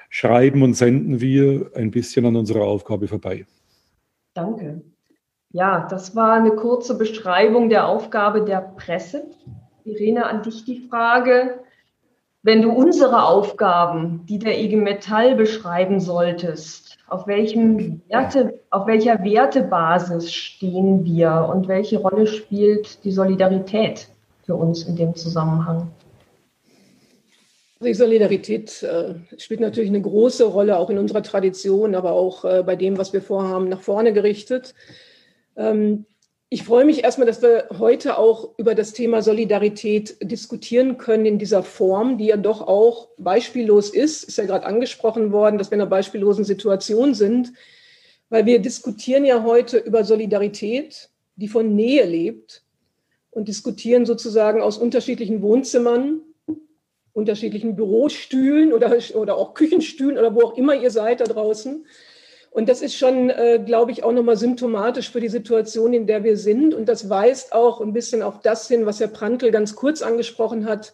schreiben 0.10 0.64
und 0.64 0.74
senden 0.74 1.20
wir 1.20 1.72
ein 1.76 1.92
bisschen 1.92 2.26
an 2.26 2.36
unserer 2.36 2.64
Aufgabe 2.64 3.08
vorbei. 3.08 3.46
Danke. 4.34 4.82
Ja, 5.52 5.88
das 5.90 6.16
war 6.16 6.34
eine 6.34 6.52
kurze 6.52 6.98
Beschreibung 6.98 7.70
der 7.70 7.88
Aufgabe 7.88 8.44
der 8.44 8.62
Presse. 8.62 9.28
Irene, 9.84 10.26
an 10.26 10.42
dich 10.42 10.66
die 10.66 10.88
Frage, 10.90 11.60
wenn 12.42 12.62
du 12.62 12.72
unsere 12.72 13.24
Aufgaben, 13.24 14.26
die 14.28 14.40
der 14.40 14.60
IG 14.60 14.76
Metall 14.76 15.36
beschreiben 15.36 16.00
solltest, 16.00 16.85
auf, 17.08 17.28
welchem 17.28 18.02
Werte, 18.08 18.60
auf 18.70 18.88
welcher 18.88 19.24
Wertebasis 19.24 20.32
stehen 20.32 21.06
wir 21.06 21.50
und 21.54 21.68
welche 21.68 22.00
Rolle 22.00 22.28
spielt 22.28 23.04
die 23.04 23.12
Solidarität 23.12 24.08
für 24.44 24.56
uns 24.56 24.84
in 24.84 24.96
dem 24.96 25.16
Zusammenhang? 25.16 25.92
Die 27.82 27.94
Solidarität 27.94 28.84
äh, 28.84 29.16
spielt 29.38 29.60
natürlich 29.60 29.90
eine 29.90 30.02
große 30.02 30.46
Rolle, 30.46 30.78
auch 30.78 30.90
in 30.90 30.98
unserer 30.98 31.22
Tradition, 31.22 31.94
aber 31.94 32.14
auch 32.14 32.46
äh, 32.46 32.64
bei 32.66 32.76
dem, 32.76 32.98
was 32.98 33.14
wir 33.14 33.22
vorhaben, 33.22 33.70
nach 33.70 33.82
vorne 33.82 34.14
gerichtet. 34.14 34.74
Ähm, 35.56 36.06
ich 36.50 36.64
freue 36.64 36.86
mich 36.86 37.04
erstmal, 37.04 37.26
dass 37.26 37.42
wir 37.42 37.70
heute 37.80 38.18
auch 38.18 38.54
über 38.58 38.76
das 38.76 38.94
Thema 38.94 39.22
Solidarität 39.22 40.18
diskutieren 40.22 40.98
können 40.98 41.26
in 41.26 41.40
dieser 41.40 41.64
Form, 41.64 42.18
die 42.18 42.28
ja 42.28 42.38
doch 42.38 42.62
auch 42.62 43.10
beispiellos 43.18 43.90
ist. 43.90 44.24
Ist 44.24 44.38
ja 44.38 44.46
gerade 44.46 44.66
angesprochen 44.66 45.32
worden, 45.32 45.58
dass 45.58 45.72
wir 45.72 45.76
in 45.76 45.82
einer 45.82 45.90
beispiellosen 45.90 46.46
Situation 46.46 47.16
sind, 47.16 47.54
weil 48.30 48.46
wir 48.46 48.60
diskutieren 48.60 49.26
ja 49.26 49.44
heute 49.44 49.78
über 49.78 50.04
Solidarität, 50.04 51.10
die 51.36 51.48
von 51.48 51.76
Nähe 51.76 52.06
lebt 52.06 52.64
und 53.32 53.48
diskutieren 53.48 54.06
sozusagen 54.06 54.62
aus 54.62 54.78
unterschiedlichen 54.78 55.42
Wohnzimmern, 55.42 56.22
unterschiedlichen 57.12 57.76
Bürostühlen 57.76 58.72
oder, 58.72 58.96
oder 59.16 59.36
auch 59.36 59.56
Küchenstühlen 59.56 60.18
oder 60.18 60.36
wo 60.36 60.42
auch 60.42 60.58
immer 60.58 60.76
ihr 60.76 60.92
seid 60.92 61.22
da 61.22 61.26
draußen 61.26 61.86
und 62.56 62.70
das 62.70 62.82
ist 62.82 62.96
schon, 62.96 63.30
äh, 63.30 63.60
glaube 63.60 63.92
ich, 63.92 64.06
auch 64.06 64.14
nochmal 64.14 64.38
symptomatisch 64.38 65.12
für 65.12 65.20
die 65.20 65.28
Situation, 65.28 65.92
in 65.92 66.08
der 66.08 66.24
wir 66.24 66.38
sind. 66.38 66.74
Und 66.74 66.88
das 66.88 67.10
weist 67.10 67.52
auch 67.52 67.82
ein 67.82 67.92
bisschen 67.92 68.22
auf 68.22 68.40
das 68.40 68.70
hin, 68.70 68.86
was 68.86 69.02
Herr 69.02 69.10
Prantl 69.10 69.52
ganz 69.52 69.76
kurz 69.76 70.02
angesprochen 70.02 70.66
hat, 70.66 70.94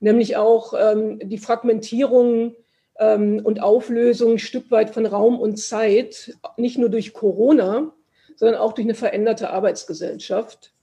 nämlich 0.00 0.36
auch 0.36 0.74
ähm, 0.78 1.18
die 1.22 1.38
Fragmentierung 1.38 2.54
ähm, 2.98 3.40
und 3.42 3.62
Auflösung 3.62 4.32
ein 4.32 4.38
Stück 4.38 4.70
weit 4.70 4.90
von 4.90 5.06
Raum 5.06 5.40
und 5.40 5.56
Zeit, 5.56 6.36
nicht 6.58 6.76
nur 6.76 6.90
durch 6.90 7.14
Corona, 7.14 7.94
sondern 8.36 8.60
auch 8.60 8.74
durch 8.74 8.84
eine 8.84 8.94
veränderte 8.94 9.48
Arbeitsgesellschaft. 9.48 10.74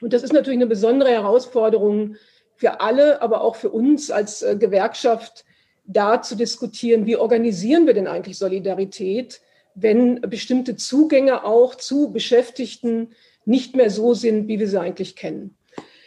Und 0.00 0.12
das 0.12 0.24
ist 0.24 0.32
natürlich 0.32 0.58
eine 0.58 0.66
besondere 0.66 1.10
Herausforderung 1.10 2.16
für 2.56 2.80
alle, 2.80 3.22
aber 3.22 3.42
auch 3.42 3.54
für 3.54 3.70
uns 3.70 4.10
als 4.10 4.42
äh, 4.42 4.56
Gewerkschaft, 4.56 5.44
da 5.84 6.22
zu 6.22 6.34
diskutieren, 6.34 7.06
wie 7.06 7.16
organisieren 7.16 7.86
wir 7.86 7.94
denn 7.94 8.08
eigentlich 8.08 8.36
Solidarität, 8.36 9.40
wenn 9.74 10.20
bestimmte 10.22 10.76
Zugänge 10.76 11.44
auch 11.44 11.74
zu 11.74 12.12
Beschäftigten 12.12 13.10
nicht 13.44 13.76
mehr 13.76 13.90
so 13.90 14.14
sind, 14.14 14.48
wie 14.48 14.58
wir 14.58 14.68
sie 14.68 14.80
eigentlich 14.80 15.16
kennen. 15.16 15.56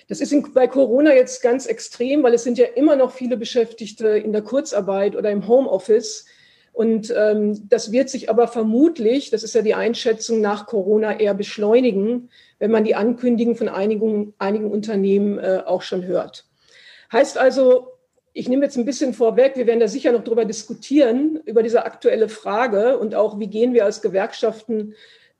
Das 0.07 0.21
ist 0.21 0.33
bei 0.53 0.67
Corona 0.67 1.13
jetzt 1.13 1.41
ganz 1.41 1.65
extrem, 1.65 2.23
weil 2.23 2.33
es 2.33 2.43
sind 2.43 2.57
ja 2.57 2.65
immer 2.65 2.95
noch 2.95 3.11
viele 3.11 3.35
Beschäftigte 3.35 4.07
in 4.07 4.31
der 4.31 4.41
Kurzarbeit 4.41 5.15
oder 5.15 5.31
im 5.31 5.47
Homeoffice. 5.47 6.25
Und 6.71 7.13
ähm, 7.15 7.67
das 7.67 7.91
wird 7.91 8.09
sich 8.09 8.29
aber 8.29 8.47
vermutlich, 8.47 9.31
das 9.31 9.43
ist 9.43 9.55
ja 9.55 9.61
die 9.61 9.73
Einschätzung 9.73 10.39
nach 10.39 10.65
Corona, 10.65 11.19
eher 11.19 11.33
beschleunigen, 11.33 12.29
wenn 12.59 12.71
man 12.71 12.85
die 12.85 12.95
Ankündigungen 12.95 13.57
von 13.57 13.67
einigen, 13.67 14.33
einigen 14.37 14.71
Unternehmen 14.71 15.39
äh, 15.39 15.63
auch 15.65 15.81
schon 15.81 16.05
hört. 16.05 16.45
Heißt 17.11 17.37
also, 17.37 17.96
ich 18.37 18.47
nehme 18.47 18.65
jetzt 18.65 18.77
ein 18.77 18.85
bisschen 18.85 19.15
vorweg, 19.15 19.55
wir 19.55 19.65
werden 19.65 19.79
da 19.79 19.87
sicher 19.87 20.11
noch 20.11 20.23
darüber 20.23 20.45
diskutieren, 20.45 21.41
über 21.45 21.63
diese 21.63 21.85
aktuelle 21.85 22.29
Frage 22.29 22.99
und 22.99 23.15
auch, 23.15 23.39
wie 23.39 23.47
gehen 23.47 23.73
wir 23.73 23.83
als 23.83 24.03
Gewerkschaften 24.03 24.93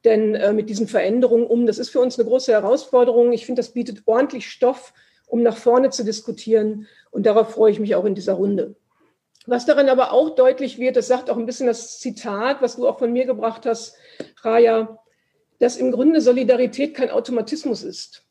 denn 0.03 0.33
äh, 0.33 0.51
mit 0.51 0.69
diesen 0.69 0.87
Veränderungen 0.87 1.45
um. 1.45 1.67
Das 1.67 1.77
ist 1.77 1.89
für 1.89 1.99
uns 1.99 2.17
eine 2.17 2.27
große 2.27 2.51
Herausforderung. 2.51 3.33
Ich 3.33 3.45
finde, 3.45 3.59
das 3.59 3.73
bietet 3.73 4.01
ordentlich 4.05 4.49
Stoff, 4.49 4.93
um 5.27 5.43
nach 5.43 5.57
vorne 5.57 5.91
zu 5.91 6.03
diskutieren. 6.03 6.87
Und 7.11 7.27
darauf 7.27 7.51
freue 7.51 7.71
ich 7.71 7.79
mich 7.79 7.95
auch 7.95 8.05
in 8.05 8.15
dieser 8.15 8.33
Runde. 8.33 8.75
Was 9.45 9.65
darin 9.67 9.89
aber 9.89 10.11
auch 10.11 10.33
deutlich 10.33 10.79
wird, 10.79 10.95
das 10.95 11.07
sagt 11.07 11.29
auch 11.29 11.37
ein 11.37 11.45
bisschen 11.45 11.67
das 11.67 11.99
Zitat, 11.99 12.63
was 12.63 12.77
du 12.77 12.87
auch 12.87 12.97
von 12.97 13.13
mir 13.13 13.25
gebracht 13.25 13.67
hast, 13.67 13.95
Raja, 14.41 14.97
dass 15.59 15.77
im 15.77 15.91
Grunde 15.91 16.19
Solidarität 16.19 16.95
kein 16.95 17.11
Automatismus 17.11 17.83
ist. 17.83 18.26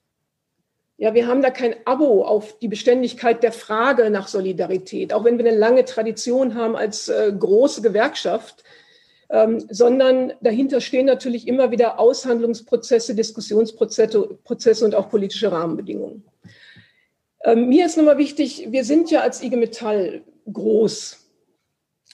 Ja, 0.98 1.12
wir 1.12 1.26
haben 1.26 1.42
da 1.42 1.50
kein 1.50 1.74
Abo 1.84 2.24
auf 2.24 2.58
die 2.58 2.68
Beständigkeit 2.68 3.42
der 3.42 3.52
Frage 3.52 4.08
nach 4.08 4.28
Solidarität, 4.28 5.12
auch 5.12 5.24
wenn 5.24 5.36
wir 5.36 5.46
eine 5.46 5.56
lange 5.56 5.84
Tradition 5.84 6.54
haben 6.54 6.74
als 6.74 7.08
äh, 7.08 7.32
große 7.38 7.82
Gewerkschaft, 7.82 8.64
ähm, 9.28 9.62
sondern 9.68 10.32
dahinter 10.40 10.80
stehen 10.80 11.04
natürlich 11.04 11.46
immer 11.48 11.70
wieder 11.70 11.98
Aushandlungsprozesse, 12.00 13.14
Diskussionsprozesse 13.14 14.38
Prozesse 14.42 14.84
und 14.86 14.94
auch 14.94 15.10
politische 15.10 15.52
Rahmenbedingungen. 15.52 16.24
Ähm, 17.44 17.68
mir 17.68 17.84
ist 17.84 17.98
nochmal 17.98 18.16
wichtig, 18.16 18.68
wir 18.70 18.84
sind 18.84 19.10
ja 19.10 19.20
als 19.20 19.42
IG 19.42 19.56
Metall 19.56 20.22
groß. 20.50 21.26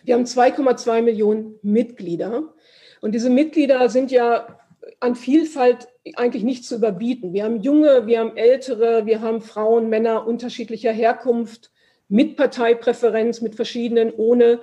Wir 0.05 0.15
haben 0.15 0.25
2,2 0.25 1.03
Millionen 1.03 1.55
Mitglieder. 1.63 2.53
Und 3.01 3.13
diese 3.13 3.31
Mitglieder 3.31 3.89
sind 3.89 4.11
ja 4.11 4.59
an 4.99 5.15
Vielfalt 5.15 5.89
eigentlich 6.15 6.43
nicht 6.43 6.65
zu 6.65 6.77
überbieten. 6.77 7.33
Wir 7.33 7.45
haben 7.45 7.63
junge, 7.63 8.07
wir 8.07 8.21
haben 8.21 8.37
ältere, 8.37 9.07
wir 9.07 9.21
haben 9.21 9.41
Frauen, 9.41 9.89
Männer 9.89 10.27
unterschiedlicher 10.27 10.93
Herkunft, 10.93 11.71
mit 12.09 12.37
Parteipräferenz, 12.37 13.41
mit 13.41 13.55
verschiedenen, 13.55 14.13
ohne. 14.13 14.61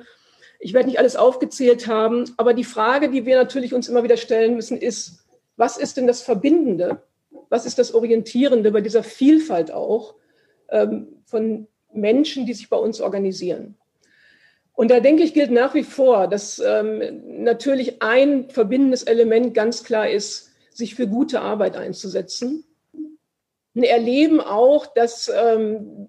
Ich 0.60 0.74
werde 0.74 0.88
nicht 0.88 1.00
alles 1.00 1.16
aufgezählt 1.16 1.88
haben, 1.88 2.26
aber 2.38 2.54
die 2.54 2.64
Frage, 2.64 3.10
die 3.10 3.26
wir 3.26 3.38
natürlich 3.38 3.74
uns 3.74 3.88
immer 3.88 4.04
wieder 4.04 4.18
stellen 4.18 4.56
müssen, 4.56 4.78
ist, 4.78 5.26
was 5.56 5.78
ist 5.78 5.98
denn 5.98 6.06
das 6.06 6.22
Verbindende? 6.22 7.02
Was 7.50 7.66
ist 7.66 7.80
das 7.80 7.94
Orientierende 7.94 8.72
bei 8.72 8.82
dieser 8.82 9.04
Vielfalt 9.04 9.72
auch 9.72 10.16
ähm, 10.70 11.08
von 11.26 11.68
Menschen, 11.92 12.46
die 12.46 12.54
sich 12.54 12.70
bei 12.70 12.78
uns 12.78 13.02
organisieren? 13.02 13.76
Und 14.74 14.92
da 14.92 15.00
denke 15.00 15.24
ich, 15.24 15.34
gilt 15.34 15.52
nach 15.52 15.74
wie 15.74 15.84
vor, 15.84 16.28
dass 16.28 16.60
ähm, 16.60 17.02
natürlich 17.44 18.02
ein 18.02 18.50
verbindendes 18.50 19.04
Element 19.04 19.54
ganz 19.54 19.84
klar 19.84 20.10
ist, 20.10 20.49
sich 20.80 20.96
für 20.96 21.08
gute 21.08 21.42
Arbeit 21.42 21.76
einzusetzen. 21.76 22.64
Und 23.76 23.84
erleben 23.84 24.42
auch, 24.42 24.88
dass 24.88 25.32
ähm, 25.34 26.08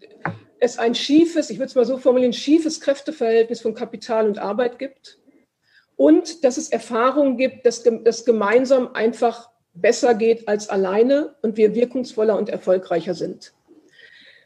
es 0.59 0.79
ein 0.79 0.95
schiefes, 0.95 1.51
ich 1.51 1.59
würde 1.59 1.67
es 1.67 1.75
mal 1.75 1.85
so 1.85 1.99
formulieren, 1.99 2.33
schiefes 2.33 2.81
Kräfteverhältnis 2.81 3.61
von 3.61 3.75
Kapital 3.75 4.27
und 4.27 4.39
Arbeit 4.39 4.79
gibt 4.79 5.19
und 5.97 6.45
dass 6.45 6.57
es 6.57 6.71
Erfahrungen 6.71 7.37
gibt, 7.37 7.67
dass 7.67 7.85
das 8.05 8.25
gemeinsam 8.25 8.95
einfach 8.95 9.51
besser 9.75 10.15
geht 10.15 10.49
als 10.49 10.69
alleine 10.69 11.35
und 11.43 11.57
wir 11.57 11.75
wirkungsvoller 11.75 12.37
und 12.37 12.49
erfolgreicher 12.49 13.15
sind. 13.15 13.53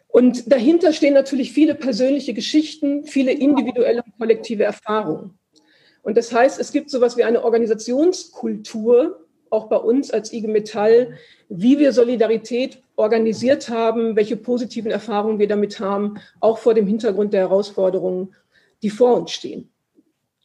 Und 0.09 0.53
dahinter 0.53 0.93
stehen 0.93 1.15
natürlich 1.15 1.53
viele 1.53 1.75
persönliche 1.75 2.35
Geschichten, 2.35 3.05
viele 3.05 3.33
individuelle 3.33 4.03
und 4.03 4.19
kollektive 4.19 4.65
Erfahrungen. 4.65 5.39
Und 6.03 6.17
das 6.17 6.33
heißt, 6.33 6.61
es 6.61 6.71
gibt 6.71 6.91
sowas 6.91 7.17
wie 7.17 7.25
eine 7.25 7.43
Organisationskultur, 7.43 9.24
auch 9.55 9.69
bei 9.69 9.77
uns 9.77 10.11
als 10.11 10.33
IG 10.33 10.49
Metall, 10.49 11.15
wie 11.49 11.79
wir 11.79 11.93
Solidarität 11.93 12.83
organisiert 12.97 13.69
haben, 13.69 14.17
welche 14.17 14.37
positiven 14.37 14.91
Erfahrungen 14.91 15.39
wir 15.39 15.49
damit 15.49 15.81
haben, 15.81 16.17
auch 16.41 16.59
vor 16.59 16.75
dem 16.75 16.87
Hintergrund 16.87 17.33
der 17.33 17.41
Herausforderungen, 17.41 18.35
die 18.83 18.91
vor 18.91 19.17
uns 19.17 19.31
stehen. 19.31 19.71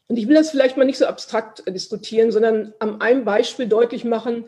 Und 0.07 0.17
ich 0.17 0.27
will 0.27 0.35
das 0.35 0.49
vielleicht 0.49 0.77
mal 0.77 0.85
nicht 0.85 0.97
so 0.97 1.05
abstrakt 1.05 1.63
diskutieren, 1.67 2.31
sondern 2.31 2.73
am 2.79 3.01
einem 3.01 3.25
Beispiel 3.25 3.67
deutlich 3.67 4.05
machen, 4.05 4.45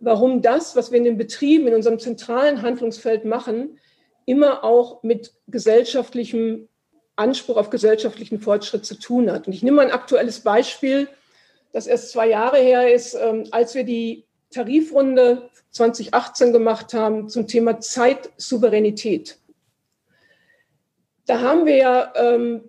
warum 0.00 0.42
das, 0.42 0.74
was 0.76 0.90
wir 0.90 0.98
in 0.98 1.04
den 1.04 1.18
Betrieben, 1.18 1.68
in 1.68 1.74
unserem 1.74 1.98
zentralen 1.98 2.62
Handlungsfeld 2.62 3.24
machen, 3.24 3.78
immer 4.26 4.64
auch 4.64 5.02
mit 5.02 5.32
gesellschaftlichem 5.46 6.68
Anspruch 7.16 7.56
auf 7.56 7.70
gesellschaftlichen 7.70 8.40
Fortschritt 8.40 8.84
zu 8.84 8.98
tun 8.98 9.30
hat. 9.30 9.46
Und 9.46 9.52
ich 9.52 9.62
nehme 9.62 9.76
mal 9.76 9.86
ein 9.86 9.92
aktuelles 9.92 10.40
Beispiel, 10.40 11.08
das 11.74 11.88
erst 11.88 12.10
zwei 12.10 12.28
Jahre 12.28 12.58
her 12.58 12.94
ist, 12.94 13.14
ähm, 13.14 13.48
als 13.50 13.74
wir 13.74 13.82
die 13.82 14.24
Tarifrunde 14.50 15.50
2018 15.72 16.52
gemacht 16.52 16.94
haben 16.94 17.28
zum 17.28 17.48
Thema 17.48 17.80
Zeitsouveränität. 17.80 19.38
Da 21.26 21.40
haben 21.40 21.66
wir 21.66 21.76
ja 21.76 22.12
ähm, 22.14 22.68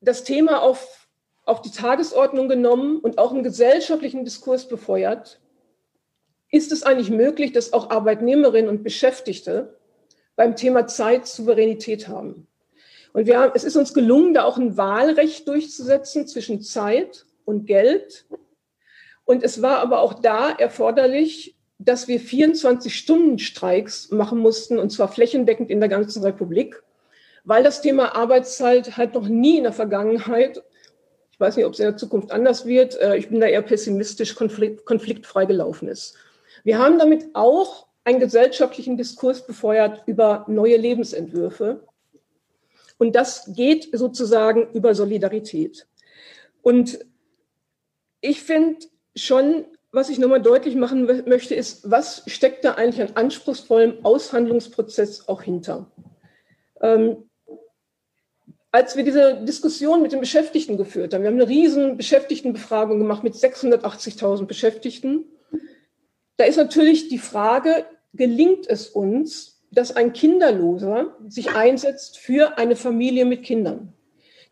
das 0.00 0.24
Thema 0.24 0.62
auf, 0.62 1.08
auf 1.44 1.62
die 1.62 1.70
Tagesordnung 1.70 2.48
genommen 2.48 2.98
und 2.98 3.18
auch 3.18 3.30
einen 3.30 3.44
gesellschaftlichen 3.44 4.24
Diskurs 4.24 4.66
befeuert. 4.66 5.40
Ist 6.50 6.72
es 6.72 6.82
eigentlich 6.82 7.10
möglich, 7.10 7.52
dass 7.52 7.72
auch 7.72 7.90
Arbeitnehmerinnen 7.90 8.68
und 8.68 8.82
Beschäftigte 8.82 9.78
beim 10.34 10.56
Thema 10.56 10.88
Zeitsouveränität 10.88 12.08
haben? 12.08 12.48
Und 13.12 13.26
wir 13.26 13.38
haben, 13.38 13.52
es 13.54 13.62
ist 13.62 13.76
uns 13.76 13.94
gelungen, 13.94 14.34
da 14.34 14.42
auch 14.42 14.58
ein 14.58 14.76
Wahlrecht 14.76 15.46
durchzusetzen 15.46 16.26
zwischen 16.26 16.62
Zeit 16.62 17.26
und 17.44 17.66
Geld 17.66 18.26
und 19.24 19.42
es 19.42 19.62
war 19.62 19.78
aber 19.78 20.00
auch 20.00 20.14
da 20.14 20.50
erforderlich, 20.50 21.56
dass 21.78 22.08
wir 22.08 22.20
24-Stunden-Streiks 22.20 24.10
machen 24.10 24.38
mussten, 24.38 24.78
und 24.78 24.90
zwar 24.90 25.08
flächendeckend 25.08 25.70
in 25.70 25.80
der 25.80 25.88
ganzen 25.88 26.22
Republik, 26.22 26.82
weil 27.44 27.62
das 27.62 27.82
Thema 27.82 28.14
Arbeitszeit 28.14 28.96
halt 28.96 29.14
noch 29.14 29.28
nie 29.28 29.58
in 29.58 29.64
der 29.64 29.72
Vergangenheit, 29.72 30.62
ich 31.30 31.40
weiß 31.40 31.56
nicht, 31.56 31.66
ob 31.66 31.72
es 31.72 31.80
in 31.80 31.86
der 31.86 31.96
Zukunft 31.96 32.30
anders 32.30 32.64
wird, 32.64 32.98
äh, 33.00 33.16
ich 33.16 33.28
bin 33.28 33.40
da 33.40 33.46
eher 33.46 33.62
pessimistisch, 33.62 34.34
konflikt, 34.34 34.86
konfliktfrei 34.86 35.46
gelaufen 35.46 35.88
ist. 35.88 36.16
Wir 36.62 36.78
haben 36.78 36.98
damit 36.98 37.26
auch 37.34 37.88
einen 38.04 38.20
gesellschaftlichen 38.20 38.96
Diskurs 38.96 39.46
befeuert 39.46 40.02
über 40.06 40.44
neue 40.48 40.76
Lebensentwürfe. 40.76 41.82
Und 42.98 43.16
das 43.16 43.52
geht 43.54 43.88
sozusagen 43.92 44.68
über 44.72 44.94
Solidarität. 44.94 45.86
Und 46.62 46.98
ich 48.24 48.42
finde, 48.42 48.86
schon, 49.14 49.66
was 49.92 50.08
ich 50.08 50.18
nochmal 50.18 50.42
deutlich 50.42 50.76
machen 50.76 51.06
möchte, 51.26 51.54
ist, 51.54 51.90
was 51.90 52.22
steckt 52.26 52.64
da 52.64 52.74
eigentlich 52.74 53.08
an 53.08 53.16
anspruchsvollem 53.16 54.04
Aushandlungsprozess 54.04 55.28
auch 55.28 55.42
hinter? 55.42 55.90
Ähm, 56.80 57.28
als 58.72 58.96
wir 58.96 59.04
diese 59.04 59.44
Diskussion 59.44 60.02
mit 60.02 60.12
den 60.12 60.20
Beschäftigten 60.20 60.76
geführt 60.76 61.14
haben, 61.14 61.22
wir 61.22 61.28
haben 61.28 61.40
eine 61.40 61.48
riesen 61.48 61.96
Beschäftigtenbefragung 61.96 62.98
gemacht 62.98 63.22
mit 63.22 63.34
680.000 63.34 64.46
Beschäftigten, 64.46 65.26
da 66.36 66.44
ist 66.44 66.56
natürlich 66.56 67.08
die 67.08 67.18
Frage, 67.18 67.84
gelingt 68.14 68.66
es 68.68 68.88
uns, 68.88 69.62
dass 69.70 69.94
ein 69.94 70.12
Kinderloser 70.12 71.16
sich 71.28 71.54
einsetzt 71.54 72.18
für 72.18 72.58
eine 72.58 72.74
Familie 72.74 73.26
mit 73.26 73.44
Kindern, 73.44 73.92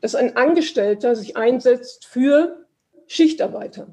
dass 0.00 0.14
ein 0.14 0.37
Angestellter 0.37 1.16
sich 1.16 1.37
einsetzt 1.37 2.06
für 2.06 2.62
Schichtarbeiter, 3.12 3.92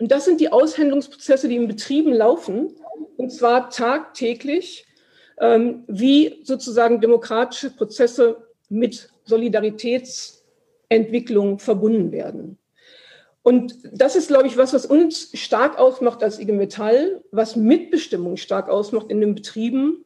und 0.00 0.10
das 0.10 0.24
sind 0.24 0.40
die 0.40 0.50
Aushändelungsprozesse, 0.50 1.46
die 1.46 1.54
in 1.56 1.68
Betrieben 1.68 2.14
laufen, 2.14 2.74
und 3.18 3.30
zwar 3.30 3.68
tagtäglich, 3.68 4.86
ähm, 5.38 5.84
wie 5.86 6.40
sozusagen 6.42 7.02
demokratische 7.02 7.68
Prozesse 7.70 8.46
mit 8.70 9.10
Solidaritätsentwicklung 9.24 11.58
verbunden 11.58 12.12
werden. 12.12 12.56
Und 13.42 13.74
das 13.92 14.16
ist, 14.16 14.28
glaube 14.28 14.46
ich, 14.46 14.56
was, 14.56 14.72
was 14.72 14.86
uns 14.86 15.32
stark 15.34 15.78
ausmacht 15.78 16.22
als 16.22 16.38
IG 16.38 16.52
Metall, 16.52 17.22
was 17.30 17.56
Mitbestimmung 17.56 18.38
stark 18.38 18.70
ausmacht 18.70 19.10
in 19.10 19.20
den 19.20 19.34
Betrieben 19.34 20.02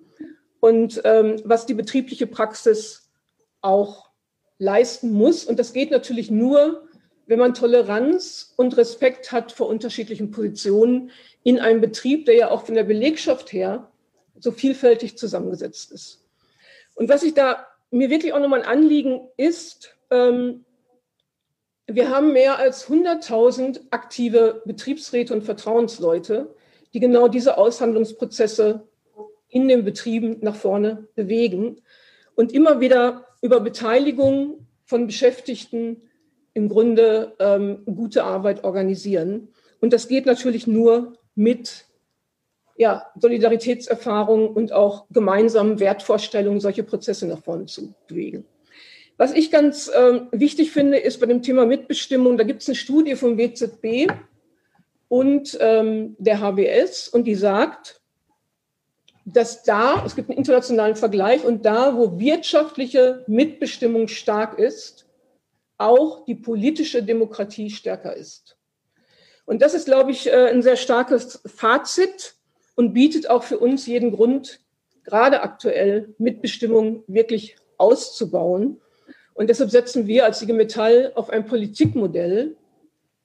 und 0.59 1.01
ähm, 1.05 1.37
was 1.45 1.67
die 1.67 1.75
betriebliche 1.75 2.27
Praxis 2.27 3.13
auch 3.61 4.11
leisten 4.59 5.13
muss. 5.13 5.45
Und 5.45 5.61
das 5.61 5.73
geht 5.73 5.93
natürlich 5.93 6.33
nur, 6.33 6.84
wenn 7.27 7.39
man 7.39 7.55
Toleranz 7.55 8.53
und 8.57 8.77
Respekt 8.77 9.33
hat 9.33 9.53
vor 9.53 9.69
unterschiedlichen 9.69 10.31
Positionen 10.31 11.11
in 11.43 11.59
einem 11.59 11.81
Betrieb, 11.81 12.27
der 12.27 12.35
ja 12.35 12.51
auch 12.51 12.67
von 12.67 12.75
der 12.75 12.85
Belegschaft 12.85 13.53
her 13.53 13.91
so 14.39 14.51
vielfältig 14.51 15.17
zusammengesetzt 15.17 15.93
ist. 15.93 16.25
Und 16.95 17.09
was 17.09 17.23
ich 17.23 17.35
da 17.35 17.67
mir 17.91 18.11
wirklich 18.11 18.33
auch 18.33 18.41
nochmal 18.41 18.63
ein 18.63 18.69
Anliegen 18.69 19.21
ist, 19.37 19.97
ähm, 20.11 20.65
wir 21.87 22.09
haben 22.09 22.33
mehr 22.33 22.59
als 22.59 22.89
100.000 22.89 23.81
aktive 23.91 24.63
Betriebsräte 24.65 25.35
und 25.35 25.43
Vertrauensleute, 25.43 26.55
die 26.95 27.01
genau 27.01 27.29
diese 27.29 27.59
Aushandlungsprozesse 27.59 28.87
in 29.49 29.69
den 29.69 29.85
Betrieben 29.85 30.39
nach 30.41 30.57
vorne 30.57 31.09
bewegen 31.15 31.83
und 32.35 32.53
immer 32.53 32.81
wieder 32.81 33.27
über 33.43 33.61
Beteiligung 33.61 34.67
von 34.85 35.07
Beschäftigten 35.07 36.03
im 36.55 36.69
Grunde 36.69 37.35
ähm, 37.41 37.83
gute 37.85 38.25
Arbeit 38.25 38.65
organisieren. 38.65 39.49
Und 39.81 39.93
das 39.93 40.09
geht 40.09 40.25
natürlich 40.25 40.67
nur 40.67 41.15
mit 41.35 41.87
ja, 42.77 43.07
Solidaritätserfahrung 43.21 44.49
und 44.49 44.73
auch 44.73 45.07
gemeinsamen 45.11 45.79
Wertvorstellungen, 45.79 46.61
solche 46.61 46.83
Prozesse 46.83 47.27
nach 47.27 47.43
vorne 47.43 47.67
zu 47.67 47.95
bewegen. 48.09 48.45
Was 49.17 49.33
ich 49.33 49.51
ganz 49.51 49.91
ähm, 49.97 50.29
wichtig 50.33 50.73
finde, 50.73 50.99
ist 50.99 51.21
bei 51.21 51.27
dem 51.27 51.43
Thema 51.43 51.67
Mitbestimmung, 51.67 52.37
da 52.37 52.45
gibt 52.45 52.63
es 52.63 52.69
eine 52.69 52.75
Studie 52.75 53.15
vom 53.15 53.39
WZB 53.39 54.11
und 55.09 55.57
ähm, 55.61 56.17
der 56.19 56.41
HBS 56.41 57.09
und 57.09 57.25
die 57.25 57.37
sagt, 57.37 58.01
dass 59.25 59.63
da, 59.63 60.05
es 60.05 60.17
gibt 60.17 60.29
einen 60.29 60.39
internationalen 60.39 60.97
Vergleich 60.97 61.45
und 61.45 61.65
da, 61.65 61.97
wo 61.97 62.19
wirtschaftliche 62.19 63.25
Mitbestimmung 63.27 64.09
stark 64.09 64.59
ist, 64.59 65.04
auch 65.85 66.25
die 66.25 66.35
politische 66.35 67.03
Demokratie 67.03 67.71
stärker 67.71 68.17
ist. 68.17 68.57
Und 69.45 69.61
das 69.61 69.75
ist, 69.75 69.85
glaube 69.85 70.11
ich, 70.11 70.27
äh, 70.27 70.49
ein 70.49 70.63
sehr 70.63 70.77
starkes 70.77 71.43
Fazit 71.45 72.35
und 72.75 72.95
bietet 72.95 73.29
auch 73.29 73.43
für 73.43 73.59
uns 73.59 73.87
jeden 73.87 74.11
Grund, 74.11 74.61
gerade 75.05 75.43
aktuell 75.43 76.15
Mitbestimmung 76.19 77.05
wirklich 77.07 77.57
auszubauen. 77.77 78.81
Und 79.35 79.51
deshalb 79.51 79.71
setzen 79.71 80.07
wir 80.07 80.25
als 80.25 80.41
IG 80.41 80.53
Metall 80.55 81.13
auf 81.15 81.29
ein 81.29 81.45
Politikmodell, 81.45 82.57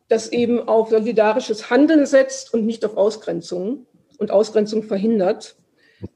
das 0.10 0.32
eben 0.32 0.68
auf 0.68 0.90
solidarisches 0.90 1.70
Handeln 1.70 2.06
setzt 2.06 2.54
und 2.54 2.66
nicht 2.66 2.84
auf 2.84 2.98
Ausgrenzung 2.98 3.86
und 4.18 4.32
Ausgrenzung 4.32 4.84
verhindert. 4.84 5.56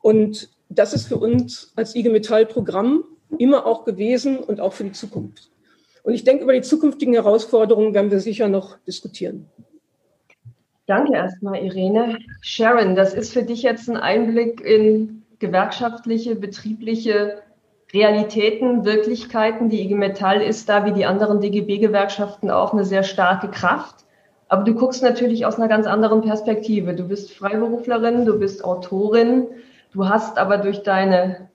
Und 0.02 0.50
das 0.68 0.94
ist 0.94 1.08
für 1.08 1.18
uns 1.18 1.72
als 1.76 1.96
IG 1.96 2.10
Metall 2.10 2.46
Programm 2.46 3.06
immer 3.38 3.66
auch 3.66 3.86
gewesen 3.86 4.40
und 4.40 4.60
auch 4.60 4.74
für 4.74 4.84
die 4.84 4.92
Zukunft. 4.92 5.53
Und 6.04 6.14
ich 6.14 6.24
denke, 6.24 6.44
über 6.44 6.54
die 6.54 6.62
zukünftigen 6.62 7.14
Herausforderungen 7.14 7.94
werden 7.94 8.12
wir 8.12 8.20
sicher 8.20 8.50
noch 8.50 8.78
diskutieren. 8.86 9.50
Danke 10.86 11.14
erstmal, 11.14 11.64
Irene. 11.64 12.20
Sharon, 12.42 12.96
das 12.96 13.14
ist 13.14 13.32
für 13.32 13.44
dich 13.44 13.64
jetzt 13.64 13.90
ein 13.90 13.96
Einblick 13.96 14.60
in 14.60 15.24
gewerkschaftliche, 15.40 16.36
betriebliche 16.36 17.42
Realitäten, 17.94 18.84
Wirklichkeiten. 18.84 19.70
Die 19.70 19.82
IG 19.82 19.96
Metall 19.96 20.42
ist 20.42 20.68
da 20.68 20.86
wie 20.86 20.92
die 20.92 21.06
anderen 21.06 21.40
DGB-Gewerkschaften 21.40 22.52
auch 22.52 22.74
eine 22.74 22.84
sehr 22.84 23.04
starke 23.04 23.48
Kraft. 23.50 24.04
Aber 24.50 24.64
du 24.64 24.74
guckst 24.74 25.04
natürlich 25.04 25.46
aus 25.46 25.56
einer 25.56 25.70
ganz 25.70 25.88
anderen 25.88 26.22
Perspektive. 26.22 26.96
Du 26.96 27.08
bist 27.08 27.32
Freiberuflerin, 27.32 28.26
du 28.26 28.38
bist 28.38 28.66
Autorin, 28.66 29.48
du 29.94 30.10
hast 30.10 30.38
aber 30.38 30.58
durch 30.58 30.84
deine 30.84 31.50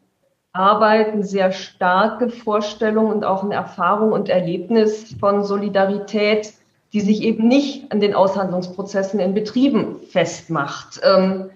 Arbeit 0.53 1.09
eine 1.09 1.25
sehr 1.25 1.53
starke 1.53 2.31
Vorstellung 2.31 3.09
und 3.09 3.25
auch 3.25 3.45
eine 3.45 3.55
Erfahrung 3.55 4.13
und 4.13 4.29
Erlebnis 4.29 5.15
von 5.21 5.45
Solidarität, 5.45 6.53
die 6.93 7.01
sich 7.01 7.23
eben 7.23 7.47
nicht 7.47 7.93
an 7.93 8.01
den 8.01 8.15
Aushandlungsprozessen 8.15 9.21
in 9.21 9.35
Betrieben 9.35 9.97
festmacht. 10.09 11.01
Ähm, 11.05 11.51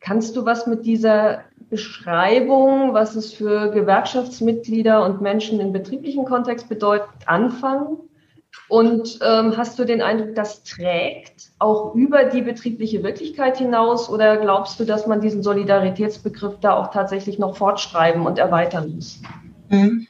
kannst 0.00 0.36
du 0.36 0.44
was 0.44 0.66
mit 0.66 0.86
dieser 0.86 1.40
Beschreibung, 1.68 2.92
was 2.92 3.16
es 3.16 3.32
für 3.32 3.70
Gewerkschaftsmitglieder 3.70 5.04
und 5.04 5.20
Menschen 5.20 5.58
im 5.58 5.72
betrieblichen 5.72 6.24
Kontext 6.24 6.68
bedeutet, 6.68 7.08
anfangen? 7.26 7.96
Und 8.68 9.18
ähm, 9.22 9.56
hast 9.56 9.78
du 9.78 9.84
den 9.84 10.00
Eindruck, 10.00 10.34
das 10.34 10.62
trägt 10.62 11.50
auch 11.58 11.94
über 11.94 12.24
die 12.24 12.42
betriebliche 12.42 13.02
Wirklichkeit 13.02 13.58
hinaus 13.58 14.08
oder 14.08 14.38
glaubst 14.38 14.80
du, 14.80 14.84
dass 14.84 15.06
man 15.06 15.20
diesen 15.20 15.42
Solidaritätsbegriff 15.42 16.58
da 16.60 16.76
auch 16.76 16.90
tatsächlich 16.90 17.38
noch 17.38 17.56
fortschreiben 17.56 18.26
und 18.26 18.38
erweitern 18.38 18.94
muss? 18.94 19.20
Mhm. 19.68 20.06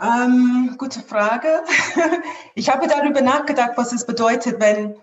Ähm, 0.00 0.74
gute 0.78 1.00
Frage. 1.00 1.62
Ich 2.54 2.68
habe 2.68 2.88
darüber 2.88 3.22
nachgedacht, 3.22 3.72
was 3.76 3.92
es 3.92 4.04
bedeutet, 4.04 4.60
wenn 4.60 4.96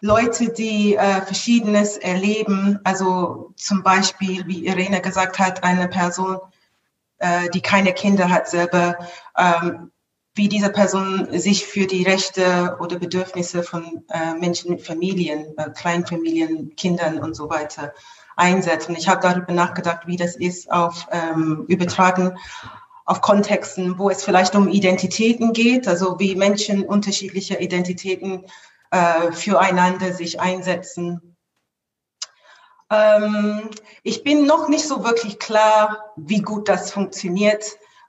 Leute, 0.00 0.50
die 0.50 0.94
äh, 0.94 1.22
Verschiedenes 1.22 1.96
erleben, 1.96 2.78
also 2.84 3.52
zum 3.56 3.82
Beispiel, 3.82 4.46
wie 4.46 4.66
Irene 4.66 5.00
gesagt 5.00 5.38
hat, 5.38 5.64
eine 5.64 5.88
Person, 5.88 6.38
äh, 7.18 7.48
die 7.50 7.62
keine 7.62 7.92
Kinder 7.92 8.30
hat 8.30 8.48
selber, 8.48 8.98
ähm, 9.36 9.90
wie 10.36 10.48
diese 10.48 10.70
Person 10.70 11.26
sich 11.38 11.66
für 11.66 11.86
die 11.86 12.04
Rechte 12.04 12.76
oder 12.78 12.98
Bedürfnisse 12.98 13.62
von 13.62 14.04
äh, 14.10 14.34
Menschen 14.34 14.70
mit 14.70 14.82
Familien, 14.82 15.56
äh, 15.56 15.70
Kleinfamilien, 15.70 16.76
Kindern 16.76 17.18
und 17.18 17.34
so 17.34 17.48
weiter 17.48 17.94
einsetzt. 18.36 18.88
Und 18.88 18.98
ich 18.98 19.08
habe 19.08 19.22
darüber 19.22 19.52
nachgedacht, 19.52 20.06
wie 20.06 20.16
das 20.16 20.36
ist 20.36 20.70
auf 20.70 21.08
ähm, 21.10 21.64
übertragen 21.68 22.38
auf 23.06 23.20
Kontexten, 23.20 23.98
wo 23.98 24.10
es 24.10 24.24
vielleicht 24.24 24.54
um 24.56 24.68
Identitäten 24.68 25.52
geht, 25.52 25.86
also 25.88 26.18
wie 26.18 26.34
Menschen 26.34 26.84
unterschiedliche 26.84 27.54
Identitäten 27.60 28.44
äh, 28.90 29.32
füreinander 29.32 30.12
sich 30.12 30.40
einsetzen. 30.40 31.36
Ähm, 32.90 33.70
ich 34.02 34.24
bin 34.24 34.44
noch 34.46 34.68
nicht 34.68 34.86
so 34.86 35.04
wirklich 35.04 35.38
klar, 35.38 36.12
wie 36.16 36.42
gut 36.42 36.68
das 36.68 36.92
funktioniert. 36.92 37.64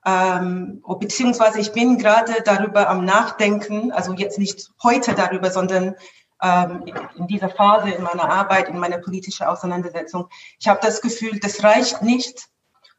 Ähm, 0.08 0.82
beziehungsweise 1.00 1.60
ich 1.60 1.74
bin 1.74 1.98
gerade 1.98 2.42
darüber 2.46 2.90
am 2.90 3.04
Nachdenken, 3.04 3.92
also 3.92 4.14
jetzt 4.14 4.40
nicht 4.40 4.70
heute 4.82 5.14
darüber, 5.14 5.52
sondern 5.52 5.96
ähm, 6.42 6.86
in 7.18 7.28
dieser 7.28 7.50
Phase 7.50 7.90
in 7.90 8.04
meiner 8.04 8.30
Arbeit, 8.30 8.70
in 8.70 8.80
meiner 8.80 9.00
politischen 9.00 9.48
Auseinandersetzung. 9.48 10.30
Ich 10.60 10.70
habe 10.70 10.80
das 10.82 11.02
Gefühl, 11.02 11.40
das 11.42 11.62
reicht 11.62 12.04
nicht, 12.04 12.48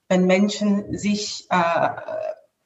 wenn 0.09 0.27
Menschen 0.27 0.99
sich 0.99 1.47
äh, 1.49 1.88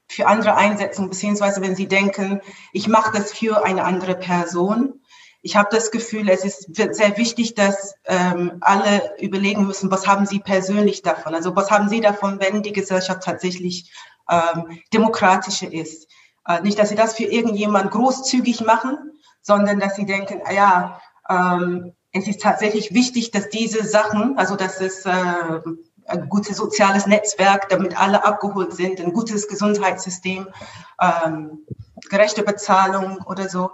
für 0.08 0.26
andere 0.26 0.56
einsetzen, 0.56 1.08
beziehungsweise 1.08 1.60
wenn 1.62 1.76
sie 1.76 1.86
denken, 1.86 2.40
ich 2.72 2.88
mache 2.88 3.16
das 3.16 3.32
für 3.32 3.64
eine 3.64 3.84
andere 3.84 4.16
Person. 4.16 5.00
Ich 5.44 5.56
habe 5.56 5.68
das 5.70 5.90
Gefühl, 5.90 6.28
es 6.28 6.44
ist 6.44 6.74
sehr 6.74 7.16
wichtig, 7.16 7.54
dass 7.54 7.94
ähm, 8.06 8.58
alle 8.60 9.14
überlegen 9.18 9.66
müssen, 9.66 9.90
was 9.90 10.06
haben 10.06 10.26
sie 10.26 10.38
persönlich 10.40 11.02
davon? 11.02 11.34
Also 11.34 11.54
was 11.54 11.70
haben 11.70 11.88
sie 11.88 12.00
davon, 12.00 12.40
wenn 12.40 12.62
die 12.62 12.72
Gesellschaft 12.72 13.22
tatsächlich 13.22 13.90
ähm, 14.30 14.78
demokratischer 14.92 15.72
ist? 15.72 16.08
Äh, 16.46 16.60
nicht, 16.62 16.78
dass 16.78 16.88
sie 16.88 16.94
das 16.94 17.14
für 17.14 17.24
irgendjemand 17.24 17.90
großzügig 17.90 18.62
machen, 18.62 18.98
sondern 19.40 19.80
dass 19.80 19.96
sie 19.96 20.06
denken, 20.06 20.40
ah 20.44 20.52
ja, 20.52 21.00
ähm, 21.28 21.92
es 22.12 22.28
ist 22.28 22.42
tatsächlich 22.42 22.92
wichtig, 22.92 23.30
dass 23.30 23.48
diese 23.48 23.84
Sachen, 23.84 24.36
also 24.36 24.56
dass 24.56 24.80
es 24.80 25.06
äh, 25.06 25.60
ein 26.06 26.28
gutes 26.28 26.56
soziales 26.56 27.06
Netzwerk, 27.06 27.68
damit 27.68 27.98
alle 27.98 28.24
abgeholt 28.24 28.74
sind, 28.74 29.00
ein 29.00 29.12
gutes 29.12 29.48
Gesundheitssystem, 29.48 30.48
ähm, 31.00 31.66
gerechte 32.10 32.42
Bezahlung 32.42 33.18
oder 33.26 33.48
so. 33.48 33.70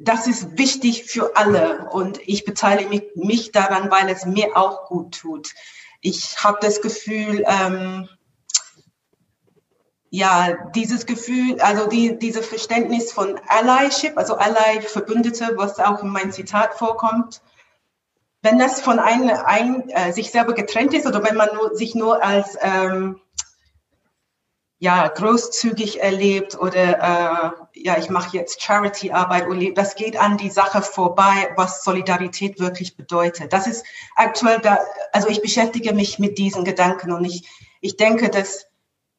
Das 0.00 0.26
ist 0.26 0.58
wichtig 0.58 1.04
für 1.04 1.34
alle 1.36 1.88
und 1.90 2.20
ich 2.26 2.44
beteilige 2.44 2.90
mich, 2.90 3.02
mich 3.14 3.52
daran, 3.52 3.90
weil 3.90 4.08
es 4.10 4.26
mir 4.26 4.56
auch 4.56 4.86
gut 4.86 5.18
tut. 5.18 5.54
Ich 6.02 6.44
habe 6.44 6.58
das 6.60 6.82
Gefühl, 6.82 7.44
ähm, 7.46 8.08
ja, 10.14 10.68
dieses 10.74 11.06
Gefühl, 11.06 11.58
also 11.62 11.88
die, 11.88 12.18
dieses 12.18 12.46
Verständnis 12.46 13.12
von 13.12 13.40
Allyship, 13.48 14.18
also 14.18 14.36
Ally 14.36 14.82
Verbündete, 14.82 15.54
was 15.56 15.78
auch 15.78 16.02
in 16.02 16.10
meinem 16.10 16.32
Zitat 16.32 16.74
vorkommt, 16.74 17.40
wenn 18.42 18.58
das 18.58 18.82
von 18.82 18.98
einem 18.98 19.30
ein, 19.46 19.88
äh, 19.88 20.12
sich 20.12 20.30
selber 20.30 20.52
getrennt 20.52 20.92
ist 20.92 21.06
oder 21.06 21.24
wenn 21.24 21.34
man 21.34 21.48
nur, 21.54 21.74
sich 21.74 21.94
nur 21.94 22.22
als 22.22 22.58
ähm, 22.60 23.22
ja, 24.78 25.08
großzügig 25.08 26.02
erlebt 26.02 26.58
oder 26.58 27.54
äh, 27.74 27.80
ja, 27.80 27.96
ich 27.96 28.10
mache 28.10 28.36
jetzt 28.36 28.60
Charity-Arbeit 28.60 29.46
das 29.74 29.94
geht 29.94 30.18
an 30.18 30.36
die 30.36 30.50
Sache 30.50 30.82
vorbei, 30.82 31.54
was 31.56 31.84
Solidarität 31.84 32.60
wirklich 32.60 32.98
bedeutet. 32.98 33.54
Das 33.54 33.66
ist 33.66 33.82
aktuell 34.14 34.58
da, 34.58 34.78
also 35.12 35.28
ich 35.28 35.40
beschäftige 35.40 35.94
mich 35.94 36.18
mit 36.18 36.36
diesen 36.36 36.66
Gedanken 36.66 37.12
und 37.12 37.24
ich, 37.24 37.48
ich 37.80 37.96
denke, 37.96 38.28
dass 38.28 38.66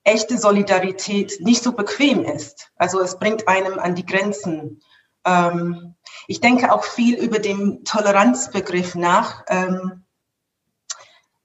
echte 0.04 0.38
Solidarität 0.38 1.40
nicht 1.40 1.64
so 1.64 1.72
bequem 1.74 2.24
ist. 2.26 2.72
Also 2.76 3.00
es 3.02 3.20
bringt 3.20 3.48
einem 3.48 3.80
an 3.80 3.96
die 3.96 4.06
Grenzen. 4.06 4.82
Ähm, 5.26 5.96
ich 6.28 6.42
denke 6.42 6.74
auch 6.74 6.84
viel 6.84 7.16
über 7.16 7.40
den 7.40 7.84
Toleranzbegriff 7.86 8.96
nach. 8.96 9.44
Ähm, 9.48 10.04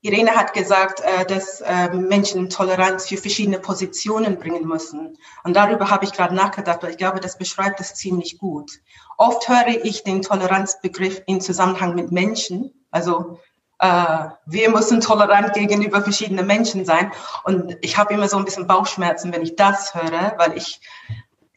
Irene 0.00 0.36
hat 0.36 0.52
gesagt, 0.54 1.00
äh, 1.00 1.24
dass 1.26 1.60
äh, 1.60 1.88
Menschen 1.90 2.50
Toleranz 2.50 3.08
für 3.08 3.16
verschiedene 3.16 3.58
Positionen 3.58 4.38
bringen 4.38 4.66
müssen. 4.66 5.16
Und 5.42 5.54
darüber 5.56 5.90
habe 5.90 6.04
ich 6.04 6.12
gerade 6.12 6.34
nachgedacht, 6.34 6.82
weil 6.82 6.90
ich 6.90 6.98
glaube, 6.98 7.18
das 7.18 7.36
beschreibt 7.36 7.80
es 7.80 7.94
ziemlich 7.94 8.38
gut. 8.38 8.70
Oft 9.16 9.48
höre 9.48 9.84
ich 9.84 10.04
den 10.04 10.22
Toleranzbegriff 10.22 11.22
in 11.26 11.40
Zusammenhang 11.40 11.96
mit 11.96 12.12
Menschen. 12.12 12.72
Also 12.90 13.40
wir 13.80 14.70
müssen 14.70 15.00
tolerant 15.00 15.52
gegenüber 15.52 16.02
verschiedenen 16.02 16.46
Menschen 16.46 16.84
sein. 16.84 17.12
Und 17.44 17.76
ich 17.80 17.96
habe 17.96 18.12
immer 18.12 18.28
so 18.28 18.36
ein 18.36 18.44
bisschen 18.44 18.66
Bauchschmerzen, 18.66 19.32
wenn 19.32 19.42
ich 19.42 19.54
das 19.54 19.94
höre, 19.94 20.34
weil 20.36 20.56
ich 20.56 20.80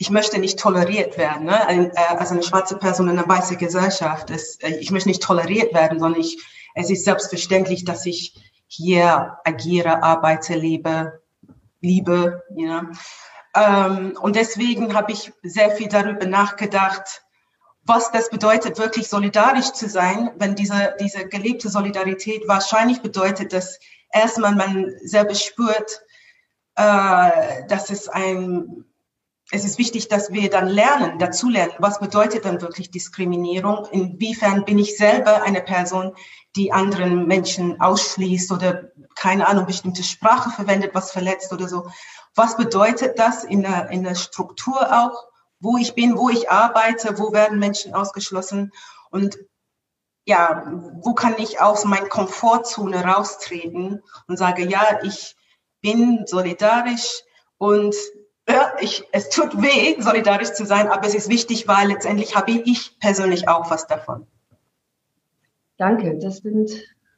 ich 0.01 0.09
möchte 0.09 0.39
nicht 0.39 0.57
toleriert 0.57 1.19
werden. 1.19 1.45
Ne? 1.45 1.91
Äh, 1.93 2.15
als 2.17 2.31
eine 2.31 2.41
schwarze 2.41 2.75
Person 2.75 3.07
in 3.07 3.19
einer 3.19 3.29
weißen 3.29 3.59
Gesellschaft. 3.59 4.31
Es, 4.31 4.55
äh, 4.55 4.77
ich 4.77 4.89
möchte 4.89 5.09
nicht 5.09 5.21
toleriert 5.21 5.75
werden, 5.75 5.99
sondern 5.99 6.19
ich, 6.19 6.43
es 6.73 6.89
ist 6.89 7.05
selbstverständlich, 7.05 7.85
dass 7.85 8.07
ich 8.07 8.33
hier 8.65 9.37
agiere, 9.45 10.01
arbeite, 10.01 10.55
lebe, 10.55 11.21
liebe. 11.81 12.41
You 12.55 12.65
know? 12.65 12.81
ähm, 13.55 14.17
und 14.19 14.35
deswegen 14.35 14.95
habe 14.95 15.11
ich 15.11 15.31
sehr 15.43 15.69
viel 15.69 15.87
darüber 15.87 16.25
nachgedacht, 16.25 17.21
was 17.83 18.11
das 18.11 18.29
bedeutet, 18.29 18.77
wirklich 18.77 19.07
solidarisch 19.07 19.71
zu 19.71 19.89
sein, 19.89 20.31
wenn 20.37 20.55
diese, 20.55 20.95
diese 20.99 21.27
gelebte 21.27 21.69
Solidarität 21.69 22.47
wahrscheinlich 22.47 23.01
bedeutet, 23.01 23.53
dass 23.53 23.79
erstmal 24.13 24.55
man 24.55 24.93
selber 25.03 25.35
spürt, 25.35 26.01
äh, 26.75 27.65
dass 27.67 27.89
es 27.89 28.07
ein 28.07 28.85
es 29.53 29.65
ist 29.65 29.77
wichtig, 29.77 30.07
dass 30.07 30.31
wir 30.31 30.49
dann 30.49 30.67
lernen, 30.69 31.19
dazu 31.19 31.49
lernen, 31.49 31.73
was 31.77 31.99
bedeutet 31.99 32.45
dann 32.45 32.61
wirklich 32.61 32.89
Diskriminierung? 32.89 33.85
Inwiefern 33.91 34.63
bin 34.63 34.79
ich 34.79 34.95
selber 34.95 35.43
eine 35.43 35.61
Person, 35.61 36.15
die 36.55 36.71
anderen 36.71 37.27
Menschen 37.27 37.79
ausschließt 37.81 38.51
oder 38.53 38.91
keine 39.15 39.47
Ahnung, 39.47 39.65
bestimmte 39.65 40.03
Sprache 40.03 40.51
verwendet, 40.51 40.91
was 40.93 41.11
verletzt 41.11 41.51
oder 41.51 41.67
so? 41.67 41.89
Was 42.33 42.55
bedeutet 42.55 43.19
das 43.19 43.43
in 43.43 43.61
der, 43.61 43.89
in 43.89 44.03
der 44.03 44.15
Struktur 44.15 44.89
auch? 44.89 45.30
Wo 45.61 45.77
ich 45.77 45.93
bin, 45.93 46.17
wo 46.17 46.29
ich 46.29 46.49
arbeite, 46.51 47.17
wo 47.17 47.31
werden 47.31 47.59
Menschen 47.59 47.93
ausgeschlossen? 47.93 48.71
Und 49.11 49.37
ja, 50.25 50.63
wo 51.01 51.13
kann 51.13 51.35
ich 51.37 51.61
aus 51.61 51.85
meiner 51.85 52.09
Komfortzone 52.09 53.03
raustreten 53.03 54.03
und 54.27 54.37
sage, 54.37 54.65
ja, 54.67 54.99
ich 55.03 55.35
bin 55.81 56.25
solidarisch 56.25 57.21
und 57.57 57.95
ja, 58.47 58.73
ich, 58.79 59.03
es 59.11 59.29
tut 59.29 59.61
weh, 59.61 59.99
solidarisch 60.01 60.53
zu 60.53 60.65
sein, 60.65 60.87
aber 60.89 61.07
es 61.07 61.15
ist 61.15 61.29
wichtig, 61.29 61.67
weil 61.67 61.87
letztendlich 61.87 62.35
habe 62.35 62.51
ich 62.51 62.99
persönlich 62.99 63.47
auch 63.47 63.69
was 63.69 63.87
davon. 63.87 64.27
Danke, 65.77 66.17
das 66.17 66.37
sind 66.37 66.71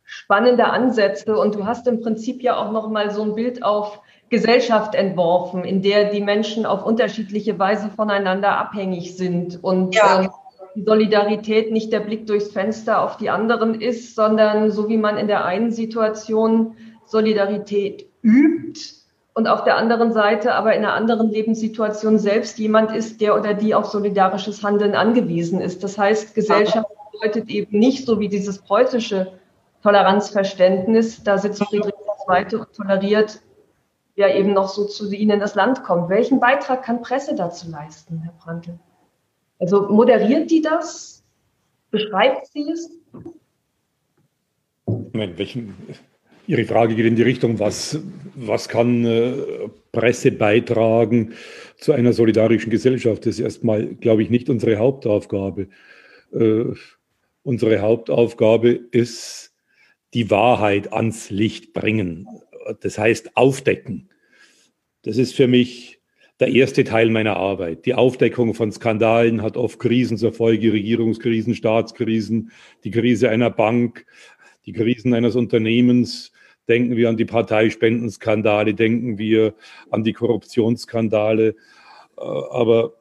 spannende 0.04 0.66
Ansätze 0.66 1.38
und 1.38 1.56
du 1.56 1.66
hast 1.66 1.88
im 1.88 2.02
Prinzip 2.02 2.44
ja 2.44 2.58
auch 2.58 2.72
noch 2.72 2.90
mal 2.90 3.12
so 3.12 3.24
ein 3.24 3.36
Bild 3.36 3.64
auf 3.64 4.02
Gesellschaft 4.34 4.96
entworfen, 4.96 5.64
in 5.64 5.84
der 5.84 6.10
die 6.10 6.20
Menschen 6.20 6.66
auf 6.66 6.84
unterschiedliche 6.84 7.60
Weise 7.60 7.90
voneinander 7.96 8.58
abhängig 8.58 9.16
sind 9.16 9.64
und 9.64 9.94
ja. 9.94 10.24
äh, 10.24 10.28
die 10.76 10.84
Solidarität 10.84 11.72
nicht 11.72 11.94
der 11.94 12.00
Blick 12.00 12.26
durchs 12.26 12.52
Fenster 12.52 13.04
auf 13.04 13.18
die 13.18 13.30
anderen 13.30 13.80
ist, 13.80 14.16
sondern 14.16 14.72
so 14.72 14.90
wie 14.90 14.98
man 14.98 15.18
in 15.20 15.28
der 15.28 15.46
einen 15.46 15.72
Situation 15.72 16.76
Solidarität 17.06 18.10
übt, 18.24 19.04
und 19.36 19.48
auf 19.48 19.64
der 19.64 19.78
anderen 19.78 20.14
Seite 20.14 20.54
aber 20.54 20.74
in 20.76 20.84
einer 20.84 20.94
anderen 20.94 21.30
Lebenssituation 21.30 22.20
selbst 22.20 22.60
jemand 22.60 22.96
ist, 22.96 23.20
der 23.22 23.36
oder 23.36 23.54
die 23.54 23.74
auf 23.74 23.86
solidarisches 23.86 24.64
Handeln 24.64 24.96
angewiesen 24.96 25.60
ist. 25.60 25.84
Das 25.84 25.98
heißt, 25.98 26.36
Gesellschaft 26.36 26.88
bedeutet 27.12 27.50
eben 27.50 27.80
nicht 27.80 28.06
so 28.06 28.20
wie 28.20 28.30
dieses 28.30 28.60
preußische 28.60 29.32
Toleranzverständnis, 29.82 31.24
da 31.24 31.38
sitzt 31.38 31.64
Friedrich 31.64 31.94
II. 32.30 32.60
und 32.60 32.74
toleriert, 32.74 33.42
ja 34.16 34.34
eben 34.34 34.54
noch 34.54 34.70
so 34.70 34.86
zu 34.86 35.12
ihnen 35.12 35.32
in 35.32 35.40
das 35.40 35.56
Land 35.56 35.84
kommt. 35.84 36.10
Welchen 36.10 36.40
Beitrag 36.40 36.84
kann 36.84 37.02
Presse 37.02 37.36
dazu 37.36 37.70
leisten, 37.70 38.22
Herr 38.24 38.34
Brandl? 38.34 38.80
Also 39.60 39.88
moderiert 39.90 40.52
die 40.52 40.62
das? 40.62 41.24
Beschreibt 41.90 42.48
sie 42.48 42.70
es? 42.72 42.90
Moment, 44.86 45.38
welchen, 45.38 45.76
Ihre 46.46 46.66
Frage 46.66 46.96
geht 46.96 47.06
in 47.06 47.16
die 47.16 47.24
Richtung, 47.24 47.60
was, 47.60 48.00
was 48.36 48.68
kann 48.68 49.06
äh, 49.06 49.34
Presse 49.92 50.32
beitragen 50.32 51.34
zu 51.78 51.94
einer 51.94 52.12
solidarischen 52.12 52.70
Gesellschaft? 52.70 53.26
Das 53.26 53.36
ist 53.36 53.40
erstmal, 53.40 53.96
glaube 53.96 54.24
ich, 54.24 54.30
nicht 54.30 54.50
unsere 54.50 54.78
Hauptaufgabe. 54.78 55.70
Äh, 56.34 56.66
unsere 57.44 57.80
Hauptaufgabe 57.80 58.72
ist, 58.72 59.54
die 60.14 60.30
Wahrheit 60.30 60.94
ans 60.94 61.30
Licht 61.30 61.74
bringen. 61.74 62.28
Das 62.82 62.98
heißt, 62.98 63.36
aufdecken. 63.36 64.10
Das 65.04 65.18
ist 65.18 65.36
für 65.36 65.48
mich 65.48 66.00
der 66.40 66.50
erste 66.50 66.84
Teil 66.84 67.10
meiner 67.10 67.38
Arbeit. 67.38 67.86
Die 67.86 67.94
Aufdeckung 67.94 68.54
von 68.54 68.72
Skandalen 68.72 69.42
hat 69.42 69.56
oft 69.56 69.80
Krisen 69.80 70.18
zur 70.18 70.34
Folge, 70.34 70.74
Regierungskrisen, 70.74 71.56
Staatskrisen, 71.56 72.52
die 72.84 72.92
Krise 72.92 73.30
einer 73.30 73.50
Bank, 73.50 74.06
die 74.66 74.74
Krisen 74.74 75.14
eines 75.14 75.36
Unternehmens. 75.36 76.32
Denken 76.68 76.96
wir 76.96 77.10
an 77.10 77.18
die 77.18 77.26
Parteispendenskandale, 77.26 78.74
denken 78.74 79.18
wir 79.18 79.54
an 79.90 80.04
die 80.04 80.14
Korruptionsskandale. 80.14 81.50
Äh, 82.18 82.22
aber, 82.22 82.94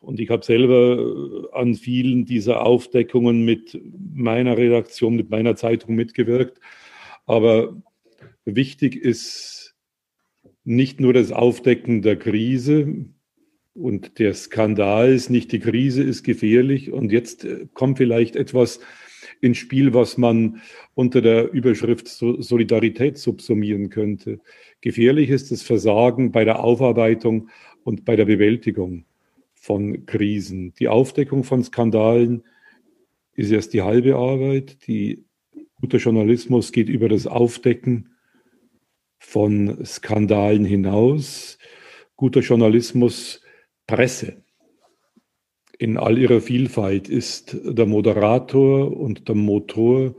und 0.00 0.20
ich 0.20 0.30
habe 0.30 0.44
selber 0.44 1.48
an 1.52 1.74
vielen 1.74 2.24
dieser 2.24 2.64
Aufdeckungen 2.64 3.44
mit 3.44 3.80
meiner 4.14 4.56
Redaktion, 4.56 5.16
mit 5.16 5.30
meiner 5.30 5.56
Zeitung 5.56 5.96
mitgewirkt. 5.96 6.60
Aber 7.28 7.76
wichtig 8.46 8.96
ist, 8.96 9.76
nicht 10.64 10.98
nur 10.98 11.12
das 11.12 11.30
Aufdecken 11.30 12.00
der 12.00 12.16
Krise 12.16 13.06
und 13.74 14.18
der 14.18 14.32
Skandals, 14.34 15.28
nicht 15.28 15.52
die 15.52 15.60
Krise 15.60 16.02
ist 16.02 16.24
gefährlich. 16.24 16.90
Und 16.90 17.12
jetzt 17.12 17.44
äh, 17.44 17.66
kommt 17.74 17.98
vielleicht 17.98 18.34
etwas 18.34 18.80
ins 19.42 19.58
Spiel, 19.58 19.92
was 19.92 20.16
man 20.16 20.62
unter 20.94 21.20
der 21.20 21.52
Überschrift 21.52 22.08
Solidarität 22.08 23.18
subsumieren 23.18 23.90
könnte. 23.90 24.40
Gefährlich 24.80 25.28
ist 25.28 25.50
das 25.50 25.62
Versagen 25.62 26.32
bei 26.32 26.44
der 26.44 26.64
Aufarbeitung 26.64 27.50
und 27.84 28.06
bei 28.06 28.16
der 28.16 28.24
Bewältigung 28.24 29.04
von 29.54 30.06
Krisen. 30.06 30.72
Die 30.78 30.88
Aufdeckung 30.88 31.44
von 31.44 31.62
Skandalen 31.62 32.42
ist 33.34 33.50
erst 33.50 33.74
die 33.74 33.82
halbe 33.82 34.16
Arbeit. 34.16 34.86
Die 34.86 35.27
guter 35.80 35.98
Journalismus 35.98 36.72
geht 36.72 36.88
über 36.88 37.08
das 37.08 37.26
Aufdecken 37.26 38.14
von 39.18 39.84
Skandalen 39.84 40.64
hinaus. 40.64 41.58
Guter 42.16 42.40
Journalismus, 42.40 43.42
Presse 43.86 44.42
in 45.78 45.96
all 45.96 46.18
ihrer 46.18 46.40
Vielfalt 46.40 47.08
ist 47.08 47.56
der 47.62 47.86
Moderator 47.86 48.96
und 48.96 49.28
der 49.28 49.36
Motor 49.36 50.14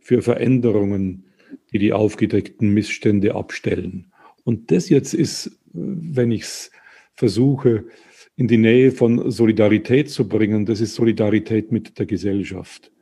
für 0.00 0.20
Veränderungen, 0.20 1.26
die 1.72 1.78
die 1.78 1.92
aufgedeckten 1.92 2.74
Missstände 2.74 3.34
abstellen. 3.34 4.12
Und 4.42 4.72
das 4.72 4.88
jetzt 4.88 5.14
ist, 5.14 5.58
wenn 5.72 6.32
ich 6.32 6.42
es 6.42 6.70
versuche, 7.14 7.84
in 8.34 8.48
die 8.48 8.58
Nähe 8.58 8.90
von 8.90 9.30
Solidarität 9.30 10.10
zu 10.10 10.28
bringen, 10.28 10.66
das 10.66 10.80
ist 10.80 10.94
Solidarität 10.94 11.72
mit 11.72 11.98
der 11.98 12.06
Gesellschaft. 12.06 12.92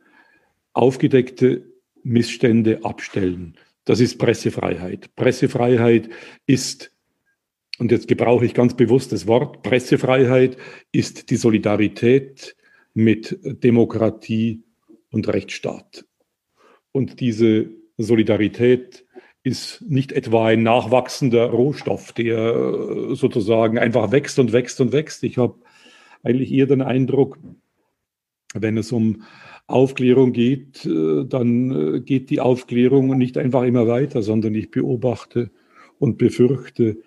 Aufgedeckte 0.74 1.73
Missstände 2.04 2.84
abstellen. 2.84 3.56
Das 3.84 4.00
ist 4.00 4.18
Pressefreiheit. 4.18 5.14
Pressefreiheit 5.16 6.08
ist, 6.46 6.92
und 7.78 7.90
jetzt 7.90 8.08
gebrauche 8.08 8.46
ich 8.46 8.54
ganz 8.54 8.74
bewusst 8.74 9.12
das 9.12 9.26
Wort, 9.26 9.62
Pressefreiheit 9.62 10.56
ist 10.92 11.30
die 11.30 11.36
Solidarität 11.36 12.56
mit 12.94 13.38
Demokratie 13.42 14.62
und 15.10 15.28
Rechtsstaat. 15.28 16.04
Und 16.92 17.20
diese 17.20 17.70
Solidarität 17.98 19.04
ist 19.42 19.82
nicht 19.82 20.12
etwa 20.12 20.46
ein 20.46 20.62
nachwachsender 20.62 21.50
Rohstoff, 21.50 22.12
der 22.12 23.14
sozusagen 23.14 23.78
einfach 23.78 24.10
wächst 24.10 24.38
und 24.38 24.52
wächst 24.52 24.80
und 24.80 24.92
wächst. 24.92 25.22
Ich 25.22 25.36
habe 25.36 25.56
eigentlich 26.22 26.50
eher 26.50 26.66
den 26.66 26.80
Eindruck, 26.80 27.38
wenn 28.54 28.78
es 28.78 28.90
um 28.90 29.24
Aufklärung 29.66 30.33
geht, 30.33 30.85
äh, 30.85 31.24
dann 31.24 31.94
äh, 31.96 32.00
geht 32.00 32.31
die 32.31 32.40
Aufklärung 32.40 33.16
nicht 33.16 33.38
einfach 33.38 33.62
immer 33.62 33.87
weiter, 33.87 34.22
sondern 34.22 34.55
ich 34.55 34.70
beobachte 34.70 35.50
und 35.98 36.18
befürchte 36.18 36.98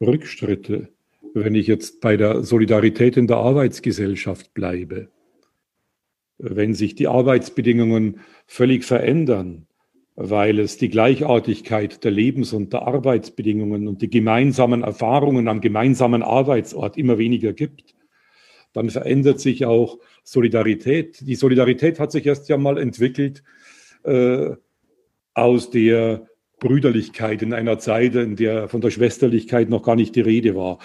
Rückschritte, 0.00 0.88
wenn 1.34 1.54
ich 1.54 1.66
jetzt 1.66 2.00
bei 2.00 2.16
der 2.16 2.42
Solidarität 2.42 3.16
in 3.16 3.26
der 3.26 3.38
Arbeitsgesellschaft 3.38 4.54
bleibe. 4.54 5.08
Wenn 6.38 6.72
sich 6.72 6.94
die 6.94 7.08
Arbeitsbedingungen 7.08 8.20
völlig 8.46 8.84
verändern, 8.84 9.66
weil 10.14 10.58
es 10.58 10.78
die 10.78 10.88
Gleichartigkeit 10.88 12.02
der 12.04 12.10
Lebens- 12.10 12.52
und 12.52 12.72
der 12.72 12.82
Arbeitsbedingungen 12.82 13.86
und 13.86 14.02
die 14.02 14.10
gemeinsamen 14.10 14.82
Erfahrungen 14.82 15.46
am 15.46 15.60
gemeinsamen 15.60 16.22
Arbeitsort 16.22 16.96
immer 16.96 17.18
weniger 17.18 17.52
gibt, 17.52 17.94
dann 18.72 18.90
verändert 18.90 19.40
sich 19.40 19.64
auch 19.64 19.98
Solidarität. 20.22 21.26
Die 21.26 21.34
Solidarität 21.34 21.98
hat 22.00 22.12
sich 22.12 22.26
erst 22.26 22.48
ja 22.48 22.56
mal 22.56 22.78
entwickelt 22.78 23.42
äh, 24.04 24.50
aus 25.34 25.70
der 25.70 26.26
Brüderlichkeit 26.60 27.42
in 27.42 27.52
einer 27.52 27.78
Zeit, 27.78 28.14
in 28.14 28.36
der 28.36 28.68
von 28.68 28.80
der 28.80 28.90
Schwesterlichkeit 28.90 29.68
noch 29.68 29.82
gar 29.82 29.96
nicht 29.96 30.16
die 30.16 30.20
Rede 30.20 30.56
war. 30.56 30.78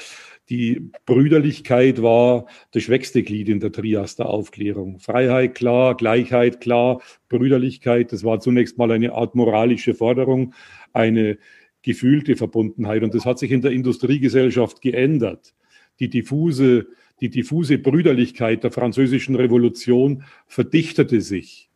Die 0.50 0.92
Brüderlichkeit 1.06 2.02
war 2.02 2.48
das 2.72 2.84
schwächste 2.84 3.24
Glied 3.24 3.48
in 3.48 3.60
der 3.60 3.72
Trias 3.72 4.18
der 4.18 4.28
Aufklärung. 4.28 5.00
Freiheit 5.00 5.56
klar, 5.56 5.96
Gleichheit 5.96 6.60
klar, 6.60 7.02
Brüderlichkeit, 7.30 8.12
das 8.12 8.24
war 8.26 8.40
zunächst 8.42 8.78
mal 8.78 8.92
eine 8.92 9.14
Art 9.14 9.36
moralische 9.36 9.94
Forderung, 9.94 10.54
eine 10.92 11.38
gefühlte 11.82 12.36
Verbundenheit. 12.36 13.04
Und 13.04 13.16
das 13.16 13.26
hat 13.26 13.40
sich 13.40 13.52
in 13.52 13.62
der 13.62 13.72
Industriegesellschaft 13.72 14.82
geändert. 14.82 15.54
Die 16.00 16.10
diffuse 16.10 16.88
die 17.24 17.30
diffuse 17.30 17.78
Brüderlichkeit 17.78 18.66
der 18.66 18.72
französischen 18.72 19.38
Revolution 19.38 20.26
verdichtete 20.46 21.22
sich 21.22 21.70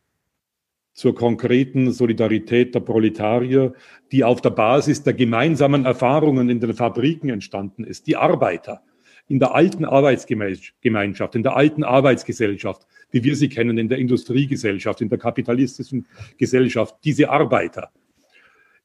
zur 0.92 1.14
konkreten 1.14 1.90
Solidarität 1.90 2.74
der 2.74 2.80
Proletarier, 2.80 3.72
die 4.12 4.24
auf 4.24 4.42
der 4.42 4.50
Basis 4.50 5.04
der 5.04 5.14
gemeinsamen 5.14 5.86
Erfahrungen 5.86 6.50
in 6.50 6.60
den 6.60 6.74
Fabriken 6.74 7.30
entstanden 7.30 7.84
ist. 7.84 8.06
Die 8.06 8.16
Arbeiter 8.16 8.82
in 9.26 9.38
der 9.38 9.54
alten 9.54 9.86
Arbeitsgemeinschaft, 9.86 11.34
in 11.34 11.42
der 11.42 11.56
alten 11.56 11.82
Arbeitsgesellschaft, 11.82 12.86
wie 13.10 13.24
wir 13.24 13.34
sie 13.34 13.48
kennen, 13.48 13.78
in 13.78 13.88
der 13.88 13.96
Industriegesellschaft, 13.96 15.00
in 15.00 15.08
der 15.08 15.16
kapitalistischen 15.16 16.06
Gesellschaft, 16.36 16.94
diese 17.04 17.30
Arbeiter 17.30 17.90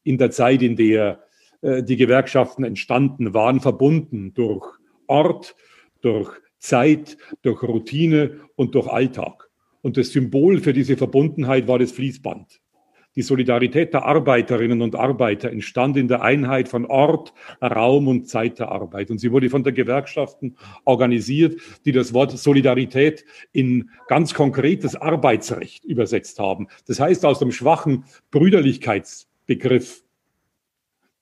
in 0.04 0.18
der 0.18 0.32
Zeit, 0.32 0.62
in 0.62 0.78
der 0.78 1.26
äh, 1.60 1.84
die 1.84 1.98
Gewerkschaften 1.98 2.64
entstanden 2.64 3.34
waren, 3.34 3.60
verbunden 3.60 4.34
durch 4.34 4.66
Ort, 5.08 5.58
durch 6.00 6.32
Zeit, 6.64 7.18
durch 7.42 7.62
Routine 7.62 8.40
und 8.56 8.74
durch 8.74 8.88
Alltag. 8.88 9.50
Und 9.82 9.98
das 9.98 10.12
Symbol 10.12 10.60
für 10.60 10.72
diese 10.72 10.96
Verbundenheit 10.96 11.68
war 11.68 11.78
das 11.78 11.92
Fließband. 11.92 12.62
Die 13.16 13.22
Solidarität 13.22 13.94
der 13.94 14.06
Arbeiterinnen 14.06 14.82
und 14.82 14.96
Arbeiter 14.96 15.52
entstand 15.52 15.98
in 15.98 16.08
der 16.08 16.24
Einheit 16.24 16.68
von 16.68 16.86
Ort, 16.86 17.34
Raum 17.62 18.08
und 18.08 18.28
Zeit 18.28 18.58
der 18.58 18.72
Arbeit. 18.72 19.12
Und 19.12 19.20
sie 19.20 19.32
wurde 19.32 19.50
von 19.50 19.64
der 19.64 19.74
Gewerkschaften 19.74 20.56
organisiert, 20.86 21.60
die 21.86 21.92
das 21.92 22.14
Wort 22.14 22.32
Solidarität 22.32 23.24
in 23.52 23.92
ganz 24.08 24.34
konkretes 24.34 24.96
Arbeitsrecht 24.96 25.86
übersetzt 25.86 26.40
haben. 26.40 26.70
Das 26.88 27.00
heißt, 27.00 27.24
aus 27.26 27.40
dem 27.40 27.52
schwachen 27.52 28.06
Brüderlichkeitsbegriff, 28.32 30.04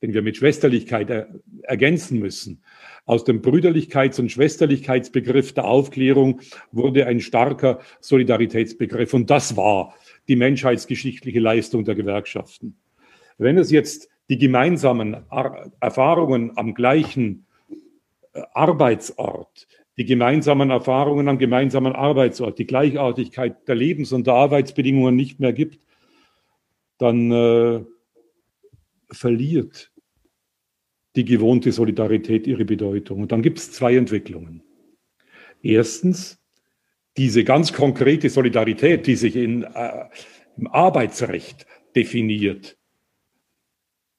den 0.02 0.14
wir 0.14 0.22
mit 0.22 0.38
Schwesterlichkeit 0.38 1.28
ergänzen 1.64 2.20
müssen, 2.20 2.64
aus 3.06 3.24
dem 3.24 3.42
Brüderlichkeits- 3.42 4.20
und 4.20 4.32
Schwesterlichkeitsbegriff 4.32 5.54
der 5.54 5.66
Aufklärung 5.66 6.42
wurde 6.72 7.08
ein 7.08 7.20
starker 7.20 7.80
Solidaritätsbegriff. 8.00 9.14
Und 9.14 9.30
das 9.30 9.58
war 9.58 9.96
die 10.28 10.36
menschheitsgeschichtliche 10.36 11.40
Leistung 11.40 11.84
der 11.84 11.96
Gewerkschaften. 11.96 12.78
Wenn 13.38 13.58
es 13.58 13.72
jetzt 13.72 14.10
die 14.30 14.38
gemeinsamen 14.38 15.26
Erfahrungen 15.80 16.58
am 16.58 16.74
gleichen 16.74 17.46
äh, 18.34 18.42
Arbeitsort, 18.54 19.68
die 19.98 20.06
gemeinsamen 20.06 20.70
Erfahrungen 20.70 21.28
am 21.28 21.38
gemeinsamen 21.38 21.94
Arbeitsort, 21.94 22.60
die 22.60 22.66
Gleichartigkeit 22.66 23.68
der 23.68 23.76
Lebens- 23.76 24.14
und 24.14 24.26
der 24.26 24.36
Arbeitsbedingungen 24.36 25.16
nicht 25.16 25.40
mehr 25.40 25.54
gibt, 25.54 25.86
dann 26.98 27.32
äh, 27.32 27.82
verliert 29.12 29.91
die 31.16 31.26
gewohnte 31.26 31.72
Solidarität 31.72 32.48
ihre 32.48 32.66
Bedeutung. 32.66 33.22
Und 33.22 33.32
dann 33.32 33.42
gibt 33.42 33.60
es 33.60 33.72
zwei 33.72 33.96
Entwicklungen. 33.96 34.64
Erstens, 35.62 36.40
diese 37.18 37.44
ganz 37.44 37.74
konkrete 37.74 38.30
Solidarität, 38.30 39.06
die 39.08 39.16
sich 39.16 39.36
in, 39.36 39.64
äh, 39.64 40.06
im 40.58 40.68
Arbeitsrecht 40.68 41.66
definiert, 41.96 42.78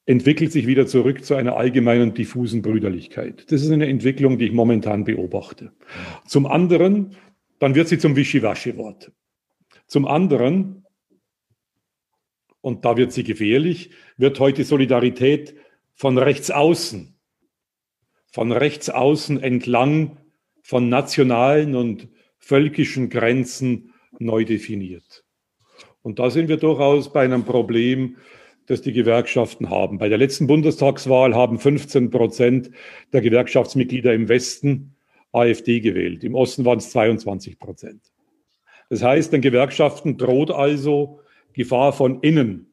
entwickelt 0.05 0.53
sich 0.53 0.67
wieder 0.67 0.87
zurück 0.87 1.25
zu 1.25 1.35
einer 1.35 1.57
allgemeinen 1.57 2.13
diffusen 2.13 2.61
Brüderlichkeit. 2.61 3.51
Das 3.51 3.63
ist 3.63 3.71
eine 3.71 3.87
Entwicklung, 3.87 4.37
die 4.37 4.47
ich 4.47 4.53
momentan 4.53 5.05
beobachte. 5.05 5.73
Zum 6.27 6.47
anderen, 6.47 7.17
dann 7.59 7.75
wird 7.75 7.89
sie 7.89 7.99
zum 7.99 8.17
Wischiwaschi-Wort. 8.17 9.13
Zum 9.87 10.07
anderen 10.07 10.83
und 12.63 12.85
da 12.85 12.97
wird 12.97 13.13
sie 13.13 13.25
gefährlich, 13.25 13.91
wird 14.17 14.41
heute 14.41 14.65
Solidarität 14.65 15.55
von 15.95 16.19
rechts 16.19 16.51
außen, 16.51 17.15
von 18.33 18.53
rechts 18.53 18.91
außen 18.91 19.43
entlang 19.43 20.19
von 20.63 20.89
nationalen 20.89 21.75
und 21.75 22.09
völkischen 22.39 23.09
Grenzen 23.11 23.93
neu 24.19 24.45
definiert. 24.45 25.25
Und 26.03 26.19
da 26.19 26.31
sind 26.31 26.49
wir 26.49 26.57
durchaus 26.57 27.13
bei 27.13 27.25
einem 27.25 27.45
Problem, 27.45 28.17
das 28.67 28.83
die 28.83 28.93
Gewerkschaften 28.93 29.71
haben. 29.71 29.99
Bei 29.99 30.09
der 30.09 30.19
letzten 30.19 30.47
Bundestagswahl 30.47 31.35
haben 31.35 31.59
15 31.59 32.11
Prozent 32.11 32.71
der 33.13 33.21
Gewerkschaftsmitglieder 33.21 34.15
im 34.15 34.29
Westen 34.29 34.95
AfD 35.33 35.81
gewählt. 35.81 36.25
Im 36.25 36.35
Osten 36.35 36.65
waren 36.65 36.79
es 36.79 36.91
22 36.91 37.59
Prozent. 37.59 38.03
Das 38.89 39.03
heißt, 39.03 39.33
den 39.33 39.41
Gewerkschaften 39.41 40.19
droht 40.19 40.51
also 40.51 41.21
Gefahr 41.55 41.93
von 41.93 42.21
innen, 42.21 42.72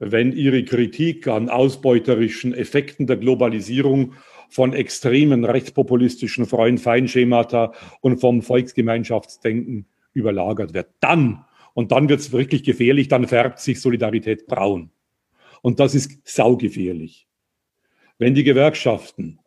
wenn 0.00 0.32
ihre 0.32 0.64
Kritik 0.64 1.28
an 1.28 1.48
ausbeuterischen 1.50 2.54
Effekten 2.54 3.06
der 3.06 3.18
Globalisierung 3.18 4.14
von 4.48 4.72
extremen 4.72 5.44
rechtspopulistischen 5.44 6.46
Freund-Feind-Schemata 6.46 7.72
und 8.00 8.18
vom 8.18 8.42
Volksgemeinschaftsdenken 8.42 9.86
überlagert 10.12 10.74
wird. 10.74 10.88
Dann, 11.00 11.44
und 11.74 11.92
dann 11.92 12.08
wird 12.08 12.20
es 12.20 12.32
wirklich 12.32 12.64
gefährlich, 12.64 13.08
dann 13.08 13.28
färbt 13.28 13.60
sich 13.60 13.80
Solidarität 13.80 14.46
braun. 14.46 14.90
Und 15.62 15.78
das 15.78 15.94
ist 15.94 16.26
saugefährlich. 16.26 17.28
Wenn 18.18 18.34
die 18.34 18.44
Gewerkschaften 18.44 19.38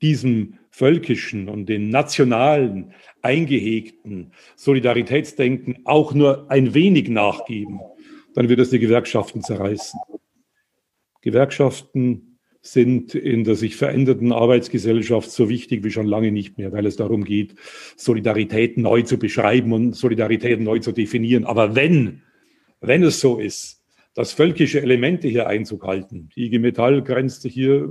diesem 0.00 0.58
völkischen 0.70 1.48
und 1.48 1.66
den 1.68 1.90
nationalen 1.90 2.92
eingehegten 3.22 4.32
Solidaritätsdenken 4.56 5.80
auch 5.84 6.14
nur 6.14 6.50
ein 6.50 6.72
wenig 6.74 7.08
nachgeben, 7.08 7.80
dann 8.34 8.48
wird 8.48 8.60
es 8.60 8.70
die 8.70 8.78
Gewerkschaften 8.78 9.42
zerreißen. 9.42 9.98
Gewerkschaften 11.20 12.38
sind 12.60 13.14
in 13.14 13.44
der 13.44 13.54
sich 13.54 13.76
verändernden 13.76 14.32
Arbeitsgesellschaft 14.32 15.30
so 15.30 15.48
wichtig 15.48 15.84
wie 15.84 15.90
schon 15.90 16.06
lange 16.06 16.32
nicht 16.32 16.58
mehr, 16.58 16.72
weil 16.72 16.86
es 16.86 16.96
darum 16.96 17.24
geht, 17.24 17.54
Solidarität 17.96 18.76
neu 18.76 19.02
zu 19.02 19.18
beschreiben 19.18 19.72
und 19.72 19.94
Solidarität 19.94 20.60
neu 20.60 20.78
zu 20.78 20.92
definieren. 20.92 21.44
Aber 21.44 21.74
wenn, 21.74 22.22
wenn 22.80 23.02
es 23.02 23.20
so 23.20 23.38
ist, 23.38 23.82
dass 24.14 24.32
völkische 24.32 24.82
Elemente 24.82 25.28
hier 25.28 25.46
Einzug 25.46 25.84
halten, 25.84 26.28
die 26.34 26.46
IG 26.46 26.58
Metall 26.58 27.02
grenzt 27.02 27.46
hier 27.46 27.88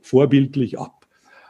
vorbildlich 0.00 0.78
ab. 0.78 1.06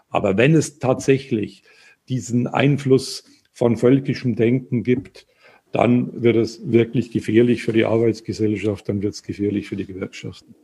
Aber 0.08 0.36
wenn 0.36 0.54
es 0.54 0.78
tatsächlich 0.78 1.62
diesen 2.08 2.46
Einfluss 2.46 3.24
von 3.52 3.76
völkischem 3.76 4.34
Denken 4.34 4.82
gibt, 4.82 5.26
dann 5.72 6.22
wird 6.22 6.36
es 6.36 6.70
wirklich 6.70 7.10
gefährlich 7.10 7.62
für 7.62 7.72
die 7.72 7.84
Arbeitsgesellschaft, 7.84 8.88
dann 8.88 9.02
wird 9.02 9.14
es 9.14 9.22
gefährlich 9.22 9.68
für 9.68 9.76
die 9.76 9.86
Gewerkschaften. 9.86 10.54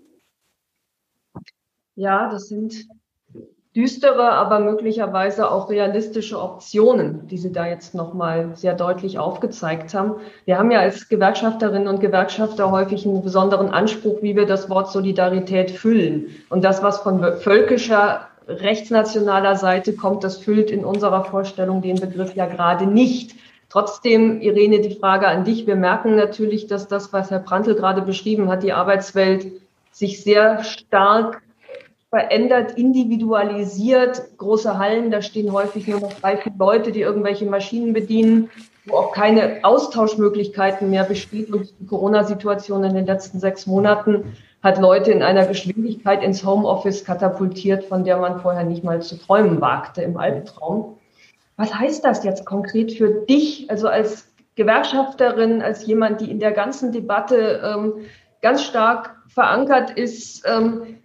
Ja, 1.96 2.30
das 2.30 2.48
sind 2.48 2.86
düstere, 3.76 4.30
aber 4.30 4.60
möglicherweise 4.60 5.50
auch 5.50 5.68
realistische 5.68 6.40
Optionen, 6.40 7.26
die 7.26 7.38
Sie 7.38 7.50
da 7.50 7.66
jetzt 7.66 7.94
nochmal 7.94 8.52
sehr 8.54 8.74
deutlich 8.74 9.18
aufgezeigt 9.18 9.94
haben. 9.94 10.14
Wir 10.44 10.58
haben 10.58 10.70
ja 10.70 10.78
als 10.78 11.08
Gewerkschafterinnen 11.08 11.88
und 11.88 12.00
Gewerkschafter 12.00 12.70
häufig 12.70 13.04
einen 13.04 13.22
besonderen 13.22 13.70
Anspruch, 13.70 14.22
wie 14.22 14.36
wir 14.36 14.46
das 14.46 14.70
Wort 14.70 14.92
Solidarität 14.92 15.72
füllen. 15.72 16.28
Und 16.50 16.62
das, 16.64 16.82
was 16.84 17.00
von 17.00 17.20
völkischer 17.38 18.28
rechtsnationaler 18.46 19.56
Seite 19.56 19.94
kommt, 19.94 20.22
das 20.22 20.38
füllt 20.38 20.70
in 20.70 20.84
unserer 20.84 21.24
Vorstellung 21.24 21.82
den 21.82 21.98
Begriff 21.98 22.34
ja 22.36 22.46
gerade 22.46 22.86
nicht. 22.86 23.34
Trotzdem, 23.74 24.40
Irene, 24.40 24.78
die 24.78 24.94
Frage 24.94 25.26
an 25.26 25.42
dich. 25.42 25.66
Wir 25.66 25.74
merken 25.74 26.14
natürlich, 26.14 26.68
dass 26.68 26.87
das, 26.87 27.12
was 27.12 27.32
Herr 27.32 27.40
Prantl 27.40 27.74
gerade 27.74 28.02
beschrieben 28.02 28.48
hat, 28.48 28.62
die 28.62 28.72
Arbeitswelt 28.72 29.48
sich 29.90 30.22
sehr 30.22 30.62
stark 30.62 31.42
verändert, 32.08 32.78
individualisiert. 32.78 34.22
Große 34.38 34.78
Hallen, 34.78 35.10
da 35.10 35.22
stehen 35.22 35.52
häufig 35.52 35.88
nur 35.88 35.98
noch 35.98 36.12
drei, 36.12 36.37
vier 36.37 36.52
Leute, 36.56 36.92
die 36.92 37.00
irgendwelche 37.00 37.46
Maschinen 37.46 37.94
bedienen, 37.94 38.48
wo 38.87 38.94
auch 38.94 39.10
keine 39.10 39.58
Austauschmöglichkeiten 39.64 40.88
mehr 40.88 41.02
bestehen. 41.02 41.52
Und 41.52 41.74
die 41.80 41.87
Corona-Situation 41.87 42.84
in 42.84 42.94
den 42.94 43.06
letzten 43.06 43.40
sechs 43.40 43.66
Monaten 43.66 44.37
hat 44.62 44.78
Leute 44.78 45.10
in 45.10 45.24
einer 45.24 45.46
Geschwindigkeit 45.46 46.22
ins 46.22 46.46
Homeoffice 46.46 47.04
katapultiert, 47.04 47.82
von 47.87 48.04
der 48.04 48.18
man 48.18 48.38
vorher 48.38 48.62
nicht 48.62 48.84
mal 48.84 49.02
zu 49.02 49.18
träumen 49.18 49.60
wagte 49.60 50.02
im 50.02 50.16
Albtraum. 50.16 50.94
Was 51.56 51.74
heißt 51.74 52.04
das 52.04 52.24
jetzt 52.24 52.44
konkret 52.44 52.92
für 52.92 53.10
dich, 53.10 53.70
also 53.70 53.88
als 53.88 54.32
Gewerkschafterin, 54.56 55.62
als 55.62 55.86
jemand, 55.86 56.20
die 56.20 56.30
in 56.30 56.40
der 56.40 56.52
ganzen 56.52 56.92
Debatte 56.92 57.62
ähm, 57.64 57.92
ganz 58.42 58.62
stark 58.62 59.16
verankert 59.28 59.90
ist? 59.90 60.44
Ähm, 60.46 60.98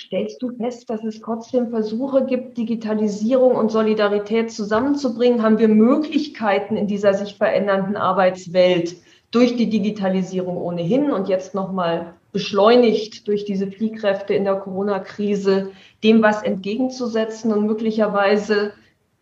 stellst 0.00 0.40
du 0.42 0.56
fest, 0.56 0.88
dass 0.88 1.04
es 1.04 1.20
trotzdem 1.20 1.70
Versuche 1.70 2.24
gibt, 2.24 2.56
Digitalisierung 2.56 3.56
und 3.56 3.70
Solidarität 3.70 4.52
zusammenzubringen? 4.52 5.42
Haben 5.42 5.58
wir 5.58 5.68
Möglichkeiten 5.68 6.76
in 6.76 6.86
dieser 6.86 7.14
sich 7.14 7.36
verändernden 7.36 7.96
Arbeitswelt 7.96 8.96
durch 9.30 9.56
die 9.56 9.68
Digitalisierung 9.68 10.56
ohnehin 10.56 11.10
und 11.10 11.28
jetzt 11.28 11.54
nochmal 11.54 12.14
beschleunigt 12.32 13.26
durch 13.26 13.44
diese 13.44 13.70
Fliehkräfte 13.70 14.34
in 14.34 14.44
der 14.44 14.56
Corona-Krise, 14.56 15.70
dem 16.04 16.22
was 16.22 16.42
entgegenzusetzen 16.42 17.52
und 17.52 17.66
möglicherweise 17.66 18.72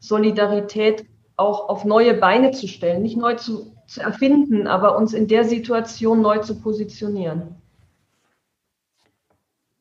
Solidarität 0.06 1.04
auch 1.36 1.68
auf 1.68 1.84
neue 1.84 2.14
Beine 2.14 2.52
zu 2.52 2.68
stellen, 2.68 3.02
nicht 3.02 3.16
neu 3.16 3.34
zu, 3.34 3.74
zu 3.86 4.00
erfinden, 4.00 4.66
aber 4.66 4.96
uns 4.96 5.12
in 5.12 5.26
der 5.26 5.44
Situation 5.44 6.22
neu 6.22 6.38
zu 6.38 6.60
positionieren? 6.60 7.56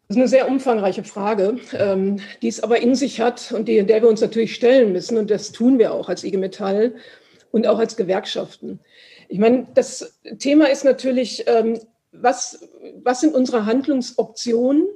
Das 0.07 0.17
ist 0.17 0.21
eine 0.21 0.27
sehr 0.27 0.47
umfangreiche 0.47 1.03
Frage, 1.03 1.57
ähm, 1.73 2.19
die 2.41 2.47
es 2.47 2.61
aber 2.61 2.79
in 2.79 2.93
sich 2.93 3.21
hat 3.21 3.51
und 3.51 3.67
die, 3.67 3.83
der 3.83 4.01
wir 4.01 4.09
uns 4.09 4.21
natürlich 4.21 4.53
stellen 4.53 4.91
müssen. 4.91 5.17
Und 5.17 5.31
das 5.31 5.51
tun 5.51 5.79
wir 5.79 5.93
auch 5.93 6.09
als 6.09 6.23
IG 6.23 6.37
Metall 6.37 6.95
und 7.51 7.65
auch 7.65 7.79
als 7.79 7.95
Gewerkschaften. 7.95 8.79
Ich 9.29 9.39
meine, 9.39 9.67
das 9.73 10.19
Thema 10.37 10.69
ist 10.69 10.85
natürlich, 10.85 11.45
ähm, 11.47 11.79
was, 12.11 12.67
was 13.01 13.21
sind 13.21 13.33
unsere 13.33 13.65
Handlungsoptionen 13.65 14.87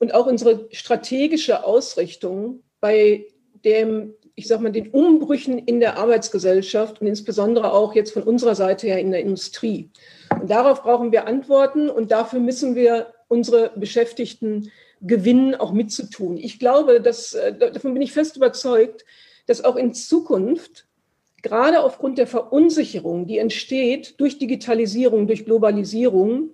und 0.00 0.14
auch 0.14 0.26
unsere 0.26 0.66
strategische 0.72 1.64
Ausrichtung 1.64 2.64
bei 2.80 3.26
dem, 3.64 4.14
ich 4.34 4.48
sage 4.48 4.62
mal, 4.62 4.72
den 4.72 4.90
Umbrüchen 4.90 5.58
in 5.58 5.80
der 5.80 5.98
Arbeitsgesellschaft 5.98 7.00
und 7.00 7.06
insbesondere 7.06 7.72
auch 7.72 7.94
jetzt 7.94 8.12
von 8.12 8.22
unserer 8.22 8.54
Seite 8.54 8.86
her 8.86 8.98
in 8.98 9.10
der 9.10 9.20
Industrie. 9.20 9.90
Und 10.40 10.50
darauf 10.50 10.82
brauchen 10.82 11.12
wir 11.12 11.26
Antworten 11.26 11.90
und 11.90 12.10
dafür 12.10 12.40
müssen 12.40 12.74
wir 12.74 13.12
unsere 13.28 13.70
Beschäftigten 13.76 14.70
gewinnen, 15.00 15.54
auch 15.54 15.72
mitzutun. 15.72 16.36
Ich 16.36 16.58
glaube, 16.58 17.00
dass, 17.00 17.34
äh, 17.34 17.56
davon 17.56 17.94
bin 17.94 18.02
ich 18.02 18.12
fest 18.12 18.36
überzeugt, 18.36 19.04
dass 19.46 19.64
auch 19.64 19.76
in 19.76 19.94
Zukunft 19.94 20.86
gerade 21.42 21.80
aufgrund 21.80 22.18
der 22.18 22.26
Verunsicherung, 22.26 23.26
die 23.26 23.38
entsteht 23.38 24.20
durch 24.20 24.38
Digitalisierung, 24.38 25.26
durch 25.26 25.44
Globalisierung, 25.44 26.50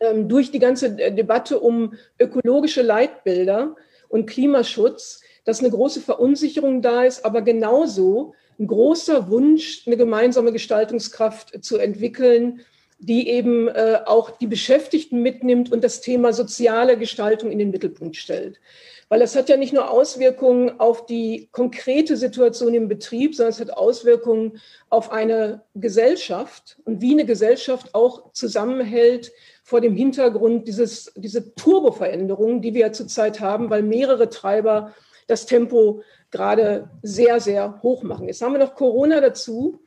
ähm, 0.00 0.28
durch 0.28 0.50
die 0.50 0.58
ganze 0.58 0.98
äh, 0.98 1.12
Debatte 1.12 1.60
um 1.60 1.94
ökologische 2.18 2.82
Leitbilder 2.82 3.76
und 4.08 4.26
Klimaschutz, 4.26 5.20
dass 5.44 5.60
eine 5.60 5.70
große 5.70 6.00
Verunsicherung 6.00 6.82
da 6.82 7.04
ist, 7.04 7.24
aber 7.24 7.42
genauso 7.42 8.34
ein 8.58 8.66
großer 8.66 9.28
Wunsch, 9.30 9.82
eine 9.86 9.96
gemeinsame 9.96 10.52
Gestaltungskraft 10.52 11.64
zu 11.64 11.78
entwickeln, 11.78 12.60
die 12.98 13.28
eben 13.28 13.68
äh, 13.68 14.00
auch 14.06 14.30
die 14.30 14.46
Beschäftigten 14.46 15.20
mitnimmt 15.20 15.70
und 15.72 15.84
das 15.84 16.00
Thema 16.00 16.32
soziale 16.32 16.96
Gestaltung 16.96 17.50
in 17.50 17.58
den 17.58 17.70
Mittelpunkt 17.70 18.16
stellt. 18.16 18.60
Weil 19.08 19.20
es 19.20 19.36
hat 19.36 19.48
ja 19.48 19.56
nicht 19.56 19.74
nur 19.74 19.90
Auswirkungen 19.90 20.80
auf 20.80 21.04
die 21.04 21.48
konkrete 21.52 22.16
Situation 22.16 22.72
im 22.72 22.88
Betrieb, 22.88 23.34
sondern 23.34 23.52
es 23.52 23.60
hat 23.60 23.70
Auswirkungen 23.70 24.60
auf 24.88 25.12
eine 25.12 25.62
Gesellschaft 25.74 26.78
und 26.84 27.02
wie 27.02 27.12
eine 27.12 27.26
Gesellschaft 27.26 27.94
auch 27.94 28.32
zusammenhält 28.32 29.32
vor 29.62 29.80
dem 29.80 29.94
Hintergrund 29.94 30.66
dieses, 30.68 31.12
diese 31.16 31.54
Turboveränderungen, 31.54 32.62
die 32.62 32.72
wir 32.72 32.82
ja 32.82 32.92
zurzeit 32.92 33.40
haben, 33.40 33.68
weil 33.70 33.82
mehrere 33.82 34.30
Treiber 34.30 34.94
das 35.26 35.46
Tempo 35.46 36.02
gerade 36.30 36.90
sehr, 37.02 37.40
sehr 37.40 37.80
hoch 37.82 38.02
machen. 38.02 38.26
Jetzt 38.26 38.42
haben 38.42 38.52
wir 38.52 38.58
noch 38.58 38.74
Corona 38.74 39.20
dazu. 39.20 39.80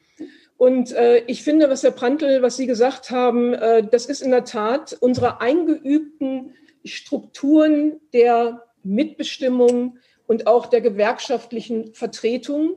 Und 0.57 0.91
äh, 0.93 1.19
ich 1.27 1.43
finde, 1.43 1.69
was 1.69 1.83
Herr 1.83 1.91
Prantl, 1.91 2.41
was 2.41 2.57
Sie 2.57 2.65
gesagt 2.65 3.11
haben, 3.11 3.53
äh, 3.53 3.85
das 3.85 4.07
ist 4.07 4.21
in 4.21 4.31
der 4.31 4.43
Tat 4.43 4.97
unsere 4.99 5.39
eingeübten 5.39 6.55
Strukturen 6.83 7.99
der 8.13 8.63
Mitbestimmung 8.83 9.97
und 10.25 10.47
auch 10.47 10.65
der 10.65 10.81
gewerkschaftlichen 10.81 11.93
Vertretung. 11.93 12.75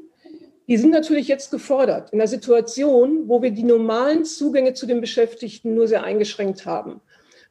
Die 0.68 0.76
sind 0.76 0.90
natürlich 0.90 1.26
jetzt 1.26 1.50
gefordert 1.50 2.12
in 2.12 2.20
einer 2.20 2.28
Situation, 2.28 3.28
wo 3.28 3.42
wir 3.42 3.50
die 3.50 3.64
normalen 3.64 4.24
Zugänge 4.24 4.74
zu 4.74 4.86
den 4.86 5.00
Beschäftigten 5.00 5.74
nur 5.74 5.88
sehr 5.88 6.04
eingeschränkt 6.04 6.66
haben. 6.66 7.00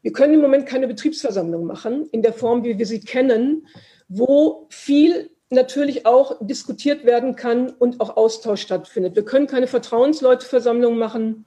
Wir 0.02 0.14
können 0.14 0.36
im 0.36 0.42
Moment 0.42 0.66
keine 0.66 0.88
Betriebsversammlung 0.88 1.66
machen 1.66 2.08
in 2.12 2.22
der 2.22 2.32
Form, 2.32 2.64
wie 2.64 2.78
wir 2.78 2.86
sie 2.86 3.02
kennen, 3.02 3.68
wo 4.10 4.68
viel 4.70 5.30
natürlich 5.50 6.06
auch 6.06 6.38
diskutiert 6.42 7.06
werden 7.06 7.36
kann 7.36 7.70
und 7.70 8.02
auch 8.02 8.18
Austausch 8.18 8.62
stattfindet. 8.62 9.16
Wir 9.16 9.24
können 9.24 9.48
keine 9.48 9.68
Vertrauensleuteversammlung 9.68 10.98
machen, 10.98 11.46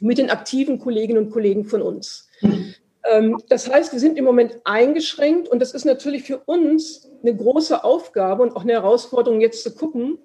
mit 0.00 0.18
den 0.18 0.30
aktiven 0.30 0.78
Kolleginnen 0.78 1.26
und 1.26 1.30
Kollegen 1.30 1.64
von 1.64 1.82
uns. 1.82 2.28
Ähm, 3.04 3.38
das 3.48 3.70
heißt, 3.70 3.92
wir 3.92 4.00
sind 4.00 4.18
im 4.18 4.24
Moment 4.24 4.58
eingeschränkt 4.64 5.48
und 5.48 5.60
das 5.60 5.72
ist 5.72 5.84
natürlich 5.84 6.24
für 6.24 6.38
uns 6.38 7.10
eine 7.22 7.34
große 7.34 7.84
Aufgabe 7.84 8.42
und 8.42 8.56
auch 8.56 8.62
eine 8.62 8.72
Herausforderung, 8.72 9.40
jetzt 9.40 9.62
zu 9.62 9.74
gucken, 9.74 10.18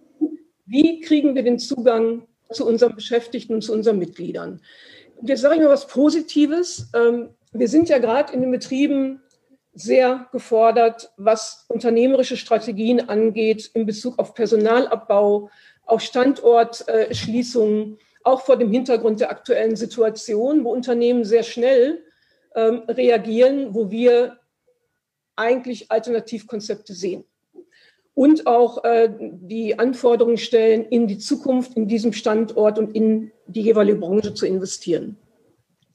wie 0.66 1.02
kriegen 1.02 1.36
wir 1.36 1.44
den 1.44 1.60
Zugang 1.60 2.24
zu 2.52 2.66
unseren 2.66 2.96
Beschäftigten 2.96 3.56
und 3.56 3.62
zu 3.62 3.74
unseren 3.74 4.00
Mitgliedern. 4.00 4.62
Jetzt 5.22 5.42
sage 5.42 5.56
ich 5.56 5.62
mal 5.62 5.70
was 5.70 5.88
Positives. 5.88 6.90
Ähm, 6.96 7.30
wir 7.52 7.68
sind 7.68 7.90
ja 7.90 7.98
gerade 7.98 8.34
in 8.34 8.42
den 8.42 8.52
Betrieben 8.52 9.22
sehr 9.78 10.28
gefordert, 10.32 11.12
was 11.18 11.66
unternehmerische 11.68 12.36
Strategien 12.36 13.10
angeht 13.10 13.70
in 13.74 13.86
Bezug 13.86 14.18
auf 14.18 14.34
Personalabbau, 14.34 15.52
auf 15.86 16.02
Standortschließungen, 16.02 18.00
auch 18.24 18.42
vor 18.42 18.58
dem 18.58 18.72
Hintergrund 18.72 19.20
der 19.20 19.30
aktuellen 19.30 19.76
Situation, 19.76 20.66
wo 20.66 20.72
Unternehmen 20.72 21.24
sehr 21.24 21.44
schnell 21.44 22.04
ähm, 22.56 22.84
reagieren, 22.88 23.76
wo 23.76 23.92
wir 23.92 24.40
eigentlich 25.36 25.92
Alternativkonzepte 25.92 26.94
sehen. 26.94 27.24
Und 28.16 28.48
auch 28.48 28.84
äh, 28.84 29.14
die 29.20 29.78
Anforderungen 29.78 30.40
stellen, 30.40 30.86
in 30.86 31.06
die 31.06 31.20
Zukunft, 31.20 31.78
in 31.78 31.88
diesem 31.88 32.14
Standort 32.14 32.80
und 32.80 32.96
in 32.96 33.32
die 33.46 33.62
jeweilige 33.62 34.00
Branche 34.00 34.34
zu 34.34 34.48
investieren. 34.48 35.18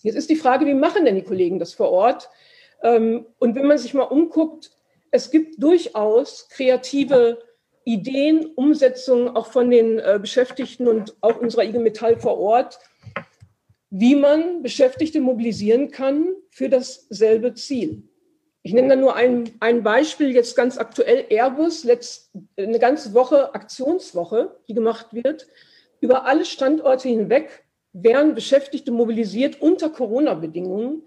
Jetzt 0.03 0.15
ist 0.15 0.31
die 0.31 0.37
Frage, 0.37 0.67
wie 0.67 0.75
machen 0.75 1.05
denn 1.05 1.17
die 1.17 1.23
Kollegen 1.23 1.59
das 1.59 1.75
vor 1.75 1.91
Ort? 1.91 2.31
Ähm, 2.83 3.27
und 3.39 3.55
wenn 3.55 3.67
man 3.67 3.79
sich 3.79 3.95
mal 3.95 4.05
umguckt, 4.05 4.71
es 5.11 5.31
gibt 5.31 5.63
durchaus 5.63 6.49
kreative 6.49 7.39
Ideen, 7.85 8.47
Umsetzungen 8.55 9.29
auch 9.29 9.47
von 9.47 9.71
den 9.71 9.99
äh, 9.99 10.19
Beschäftigten 10.21 10.87
und 10.89 11.17
auch 11.21 11.39
unserer 11.39 11.65
IG 11.65 11.79
Metall 11.79 12.19
vor 12.19 12.39
Ort, 12.39 12.79
wie 13.91 14.15
man 14.15 14.63
Beschäftigte 14.63 15.21
mobilisieren 15.21 15.91
kann 15.91 16.29
für 16.51 16.69
dasselbe 16.69 17.55
Ziel. 17.55 18.05
Ich 18.63 18.73
nenne 18.73 18.89
da 18.91 18.97
nur 18.97 19.17
ein, 19.17 19.51
ein 19.61 19.83
Beispiel, 19.83 20.31
jetzt 20.31 20.57
ganz 20.57 20.79
aktuell 20.79 21.27
Airbus, 21.29 21.83
letzt, 21.83 22.31
eine 22.57 22.79
ganze 22.79 23.13
Woche, 23.13 23.55
Aktionswoche, 23.55 24.57
die 24.69 24.75
gemacht 24.75 25.09
wird. 25.13 25.49
Über 26.01 26.27
alle 26.27 26.45
Standorte 26.45 27.09
hinweg 27.09 27.65
werden 27.93 28.35
Beschäftigte 28.35 28.93
mobilisiert 28.93 29.61
unter 29.61 29.91
Corona-Bedingungen. 29.91 31.03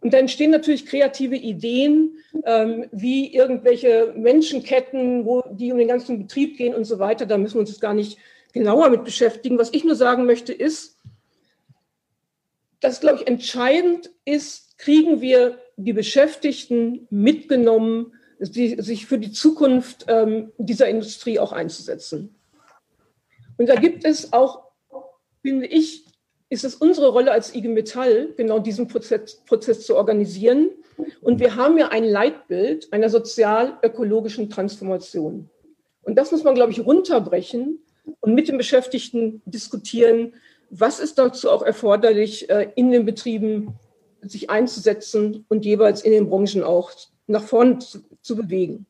Und 0.00 0.14
da 0.14 0.18
entstehen 0.18 0.50
natürlich 0.50 0.86
kreative 0.86 1.36
Ideen, 1.36 2.16
ähm, 2.44 2.86
wie 2.90 3.34
irgendwelche 3.34 4.14
Menschenketten, 4.16 5.26
wo 5.26 5.42
die 5.50 5.72
um 5.72 5.78
den 5.78 5.88
ganzen 5.88 6.18
Betrieb 6.18 6.56
gehen 6.56 6.74
und 6.74 6.84
so 6.84 6.98
weiter. 6.98 7.26
Da 7.26 7.36
müssen 7.36 7.56
wir 7.56 7.60
uns 7.60 7.70
jetzt 7.70 7.82
gar 7.82 7.94
nicht 7.94 8.18
genauer 8.52 8.88
mit 8.88 9.04
beschäftigen. 9.04 9.58
Was 9.58 9.72
ich 9.72 9.84
nur 9.84 9.96
sagen 9.96 10.24
möchte, 10.24 10.52
ist, 10.52 10.96
dass, 12.80 13.00
glaube 13.00 13.20
ich, 13.20 13.26
entscheidend 13.26 14.10
ist, 14.24 14.78
kriegen 14.78 15.20
wir 15.20 15.58
die 15.76 15.92
Beschäftigten 15.92 17.06
mitgenommen, 17.10 18.14
die, 18.38 18.80
sich 18.80 19.04
für 19.04 19.18
die 19.18 19.32
Zukunft 19.32 20.06
ähm, 20.08 20.52
dieser 20.56 20.88
Industrie 20.88 21.38
auch 21.38 21.52
einzusetzen. 21.52 22.34
Und 23.58 23.68
da 23.68 23.74
gibt 23.74 24.06
es 24.06 24.32
auch, 24.32 24.62
finde 25.42 25.66
ich, 25.66 26.06
ist 26.50 26.64
es 26.64 26.74
unsere 26.74 27.08
Rolle 27.08 27.30
als 27.30 27.54
IG 27.54 27.68
Metall, 27.68 28.34
genau 28.36 28.58
diesen 28.58 28.88
Prozess, 28.88 29.40
Prozess 29.46 29.86
zu 29.86 29.96
organisieren. 29.96 30.70
Und 31.22 31.38
wir 31.38 31.56
haben 31.56 31.78
ja 31.78 31.88
ein 31.88 32.04
Leitbild 32.04 32.92
einer 32.92 33.08
sozial-ökologischen 33.08 34.50
Transformation. 34.50 35.48
Und 36.02 36.16
das 36.16 36.32
muss 36.32 36.42
man, 36.42 36.56
glaube 36.56 36.72
ich, 36.72 36.84
runterbrechen 36.84 37.78
und 38.18 38.34
mit 38.34 38.48
den 38.48 38.58
Beschäftigten 38.58 39.40
diskutieren, 39.46 40.34
was 40.70 40.98
ist 40.98 41.18
dazu 41.18 41.50
auch 41.50 41.62
erforderlich, 41.62 42.50
äh, 42.50 42.70
in 42.74 42.90
den 42.90 43.04
Betrieben 43.04 43.74
sich 44.22 44.50
einzusetzen 44.50 45.44
und 45.48 45.64
jeweils 45.64 46.02
in 46.02 46.12
den 46.12 46.28
Branchen 46.28 46.62
auch 46.62 46.90
nach 47.26 47.42
vorne 47.42 47.78
zu, 47.78 48.00
zu 48.22 48.36
bewegen. 48.36 48.86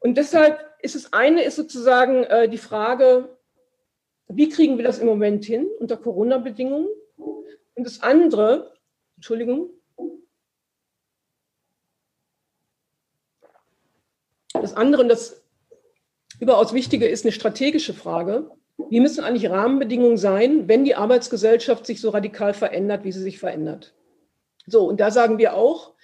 Und 0.00 0.16
deshalb 0.16 0.58
ist 0.82 0.94
es 0.94 1.12
eine, 1.12 1.42
ist 1.42 1.56
sozusagen 1.56 2.24
äh, 2.24 2.48
die 2.48 2.58
Frage, 2.58 3.28
wie 4.32 4.48
kriegen 4.48 4.76
wir 4.76 4.84
das 4.84 4.98
im 4.98 5.06
Moment 5.06 5.44
hin 5.44 5.66
unter 5.78 5.96
Corona-Bedingungen? 5.96 6.88
Und 7.74 7.84
das 7.84 8.02
andere, 8.02 8.72
Entschuldigung, 9.16 9.70
das 14.52 14.74
andere, 14.74 15.02
und 15.02 15.08
das 15.08 15.42
überaus 16.38 16.72
Wichtige, 16.72 17.08
ist 17.08 17.24
eine 17.24 17.32
strategische 17.32 17.94
Frage. 17.94 18.50
Wie 18.88 19.00
müssen 19.00 19.24
eigentlich 19.24 19.50
Rahmenbedingungen 19.50 20.16
sein, 20.16 20.68
wenn 20.68 20.84
die 20.84 20.94
Arbeitsgesellschaft 20.94 21.86
sich 21.86 22.00
so 22.00 22.10
radikal 22.10 22.54
verändert, 22.54 23.04
wie 23.04 23.12
sie 23.12 23.22
sich 23.22 23.38
verändert? 23.38 23.94
So, 24.66 24.88
und 24.88 25.00
da 25.00 25.10
sagen 25.10 25.38
wir 25.38 25.54
auch, 25.54 25.94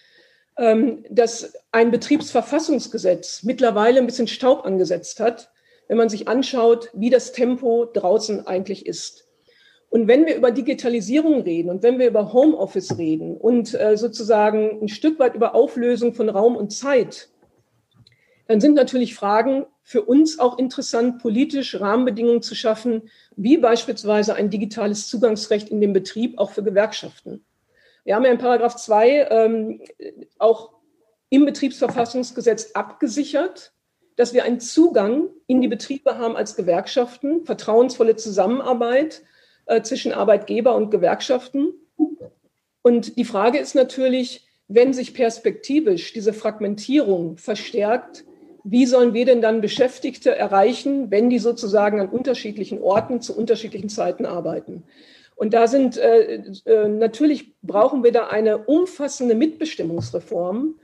ähm, 0.59 1.05
dass 1.11 1.55
ein 1.73 1.91
Betriebsverfassungsgesetz 1.91 3.43
mittlerweile 3.43 4.01
ein 4.01 4.07
bisschen 4.07 4.29
Staub 4.29 4.65
angesetzt 4.65 5.21
hat, 5.21 5.51
wenn 5.89 5.97
man 5.97 6.09
sich 6.09 6.29
anschaut, 6.29 6.91
wie 6.95 7.11
das 7.11 7.33
Tempo 7.33 7.87
draußen 7.87 8.47
eigentlich 8.47 8.87
ist. 8.87 9.29
Und 9.89 10.09
wenn 10.09 10.27
wir 10.27 10.37
über 10.37 10.51
Digitalisierung 10.51 11.43
reden 11.43 11.71
und 11.71 11.83
wenn 11.83 11.99
wir 11.99 12.09
über 12.09 12.33
Homeoffice 12.33 12.99
reden 12.99 13.37
und 13.37 13.79
äh, 13.79 13.97
sozusagen 13.97 14.83
ein 14.83 14.89
Stück 14.89 15.19
weit 15.19 15.35
über 15.35 15.55
Auflösung 15.55 16.13
von 16.13 16.29
Raum 16.29 16.57
und 16.57 16.73
Zeit, 16.73 17.29
dann 18.49 18.61
sind 18.61 18.75
natürlich 18.75 19.15
Fragen 19.15 19.67
für 19.83 20.03
uns 20.03 20.39
auch 20.39 20.59
interessant, 20.59 21.23
politisch 21.23 21.81
Rahmenbedingungen 21.81 22.43
zu 22.43 22.55
schaffen, 22.55 23.09
wie 23.37 23.57
beispielsweise 23.57 24.35
ein 24.35 24.51
digitales 24.51 25.09
Zugangsrecht 25.09 25.69
in 25.69 25.81
den 25.81 25.93
Betrieb 25.93 26.39
auch 26.39 26.51
für 26.51 26.63
Gewerkschaften. 26.63 27.45
Wir 28.05 28.17
haben 28.17 28.25
ja 28.25 28.33
in 28.33 28.39
Paragraph 28.39 28.77
2 28.77 29.29
ähm, 29.31 29.81
auch 30.39 30.75
im 31.29 31.45
Betriebsverfassungsgesetz 31.45 32.73
abgesichert, 32.73 33.73
dass 34.17 34.35
wir 34.35 34.45
einen 34.45 34.61
Zugang 34.61 35.29
in 35.47 35.61
die 35.61 35.69
Betriebe 35.69 36.19
haben 36.19 36.37
als 36.37 36.57
Gewerkschaften, 36.57 37.45
vertrauensvolle 37.45 38.17
Zusammenarbeit 38.17 39.23
äh, 39.67 39.83
zwischen 39.83 40.13
Arbeitgeber 40.13 40.75
und 40.75 40.91
Gewerkschaften. 40.91 41.75
Und 42.83 43.17
die 43.17 43.25
Frage 43.25 43.59
ist 43.59 43.75
natürlich, 43.75 44.47
wenn 44.69 44.93
sich 44.93 45.15
perspektivisch 45.15 46.13
diese 46.13 46.33
Fragmentierung 46.33 47.37
verstärkt, 47.37 48.25
wie 48.65 48.87
sollen 48.87 49.15
wir 49.15 49.27
denn 49.27 49.41
dann 49.41 49.61
Beschäftigte 49.61 50.35
erreichen, 50.35 51.11
wenn 51.11 51.31
die 51.31 51.39
sozusagen 51.39 52.01
an 52.01 52.09
unterschiedlichen 52.09 52.81
Orten 52.81 53.21
zu 53.21 53.37
unterschiedlichen 53.37 53.89
Zeiten 53.89 54.27
arbeiten? 54.27 54.83
Und 55.37 55.53
da 55.53 55.69
sind 55.69 55.99
äh, 55.99 56.43
äh, 56.65 56.89
natürlich 56.89 57.55
brauchen 57.63 58.03
wir 58.03 58.11
da 58.11 58.29
eine 58.29 58.59
umfassende 58.59 59.35
Mitbestimmungsreform, 59.35 60.77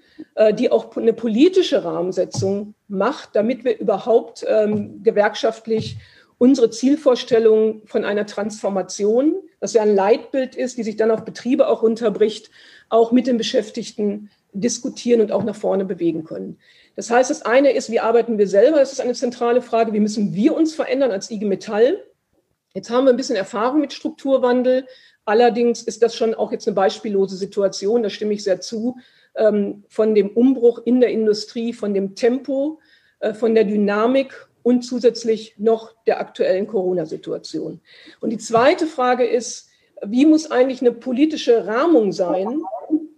die 0.54 0.70
auch 0.70 0.96
eine 0.96 1.12
politische 1.12 1.84
Rahmensetzung 1.84 2.74
macht, 2.88 3.30
damit 3.34 3.64
wir 3.64 3.78
überhaupt 3.78 4.44
ähm, 4.48 5.02
gewerkschaftlich 5.02 5.98
unsere 6.38 6.70
Zielvorstellung 6.70 7.82
von 7.86 8.04
einer 8.04 8.26
Transformation, 8.26 9.36
das 9.60 9.74
ja 9.74 9.82
ein 9.82 9.94
Leitbild 9.94 10.56
ist, 10.56 10.76
die 10.76 10.82
sich 10.82 10.96
dann 10.96 11.12
auf 11.12 11.24
Betriebe 11.24 11.68
auch 11.68 11.82
runterbricht, 11.82 12.50
auch 12.88 13.12
mit 13.12 13.28
den 13.28 13.38
Beschäftigten 13.38 14.28
diskutieren 14.52 15.20
und 15.20 15.30
auch 15.30 15.44
nach 15.44 15.54
vorne 15.54 15.84
bewegen 15.84 16.24
können. 16.24 16.58
Das 16.96 17.10
heißt, 17.10 17.30
das 17.30 17.42
eine 17.42 17.70
ist, 17.70 17.90
wie 17.90 18.00
arbeiten 18.00 18.38
wir 18.38 18.48
selber? 18.48 18.78
Das 18.78 18.92
ist 18.92 19.00
eine 19.00 19.14
zentrale 19.14 19.62
Frage. 19.62 19.92
Wie 19.92 20.00
müssen 20.00 20.34
wir 20.34 20.56
uns 20.56 20.74
verändern 20.74 21.12
als 21.12 21.30
IG 21.30 21.44
Metall? 21.46 22.02
Jetzt 22.74 22.90
haben 22.90 23.04
wir 23.04 23.10
ein 23.10 23.16
bisschen 23.16 23.36
Erfahrung 23.36 23.80
mit 23.80 23.92
Strukturwandel. 23.92 24.86
Allerdings 25.24 25.82
ist 25.82 26.02
das 26.02 26.16
schon 26.16 26.34
auch 26.34 26.50
jetzt 26.50 26.66
eine 26.66 26.74
beispiellose 26.74 27.36
Situation, 27.36 28.02
da 28.02 28.10
stimme 28.10 28.34
ich 28.34 28.42
sehr 28.42 28.60
zu, 28.60 28.96
ähm, 29.36 29.84
von 29.88 30.14
dem 30.14 30.30
Umbruch 30.30 30.80
in 30.84 31.00
der 31.00 31.10
Industrie, 31.10 31.72
von 31.72 31.94
dem 31.94 32.14
Tempo, 32.14 32.80
äh, 33.20 33.34
von 33.34 33.54
der 33.54 33.64
Dynamik 33.64 34.48
und 34.62 34.82
zusätzlich 34.82 35.54
noch 35.58 35.94
der 36.06 36.20
aktuellen 36.20 36.66
Corona-Situation. 36.66 37.80
Und 38.20 38.30
die 38.30 38.38
zweite 38.38 38.86
Frage 38.86 39.24
ist, 39.24 39.68
wie 40.04 40.26
muss 40.26 40.50
eigentlich 40.50 40.80
eine 40.80 40.92
politische 40.92 41.66
Rahmung 41.66 42.12
sein, 42.12 42.62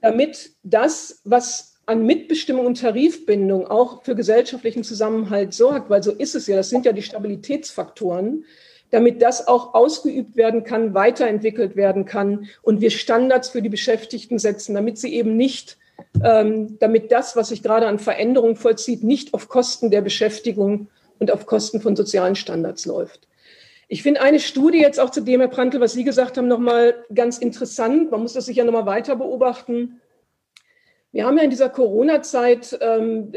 damit 0.00 0.52
das, 0.62 1.20
was 1.24 1.74
an 1.86 2.06
Mitbestimmung 2.06 2.66
und 2.66 2.80
Tarifbindung 2.80 3.66
auch 3.66 4.02
für 4.04 4.14
gesellschaftlichen 4.14 4.84
Zusammenhalt 4.84 5.52
sorgt, 5.52 5.90
weil 5.90 6.02
so 6.02 6.12
ist 6.12 6.34
es 6.34 6.46
ja, 6.46 6.56
das 6.56 6.70
sind 6.70 6.86
ja 6.86 6.92
die 6.92 7.02
Stabilitätsfaktoren, 7.02 8.44
damit 8.90 9.20
das 9.22 9.46
auch 9.48 9.74
ausgeübt 9.74 10.36
werden 10.36 10.64
kann, 10.64 10.94
weiterentwickelt 10.94 11.76
werden 11.76 12.04
kann 12.04 12.46
und 12.62 12.80
wir 12.80 12.90
Standards 12.90 13.48
für 13.50 13.60
die 13.60 13.68
Beschäftigten 13.68 14.38
setzen, 14.38 14.74
damit 14.74 14.98
sie 14.98 15.14
eben 15.14 15.36
nicht, 15.36 15.78
damit 16.20 17.12
das, 17.12 17.36
was 17.36 17.48
sich 17.48 17.62
gerade 17.62 17.86
an 17.86 17.98
Veränderungen 17.98 18.56
vollzieht, 18.56 19.02
nicht 19.02 19.34
auf 19.34 19.48
Kosten 19.48 19.90
der 19.90 20.00
Beschäftigung 20.00 20.88
und 21.18 21.30
auf 21.30 21.46
Kosten 21.46 21.80
von 21.80 21.96
sozialen 21.96 22.36
Standards 22.36 22.86
läuft. 22.86 23.28
Ich 23.88 24.02
finde 24.02 24.22
eine 24.22 24.40
Studie 24.40 24.80
jetzt 24.80 24.98
auch 24.98 25.10
zu 25.10 25.20
dem, 25.20 25.40
Herr 25.40 25.48
Prantl, 25.48 25.80
was 25.80 25.92
Sie 25.92 26.04
gesagt 26.04 26.38
haben, 26.38 26.48
nochmal 26.48 27.04
ganz 27.14 27.38
interessant. 27.38 28.10
Man 28.10 28.22
muss 28.22 28.32
das 28.32 28.46
sicher 28.46 28.64
nochmal 28.64 28.86
weiter 28.86 29.16
beobachten. 29.16 30.00
Wir 31.12 31.26
haben 31.26 31.36
ja 31.36 31.44
in 31.44 31.50
dieser 31.50 31.68
Corona-Zeit 31.68 32.78
ähm, 32.80 33.32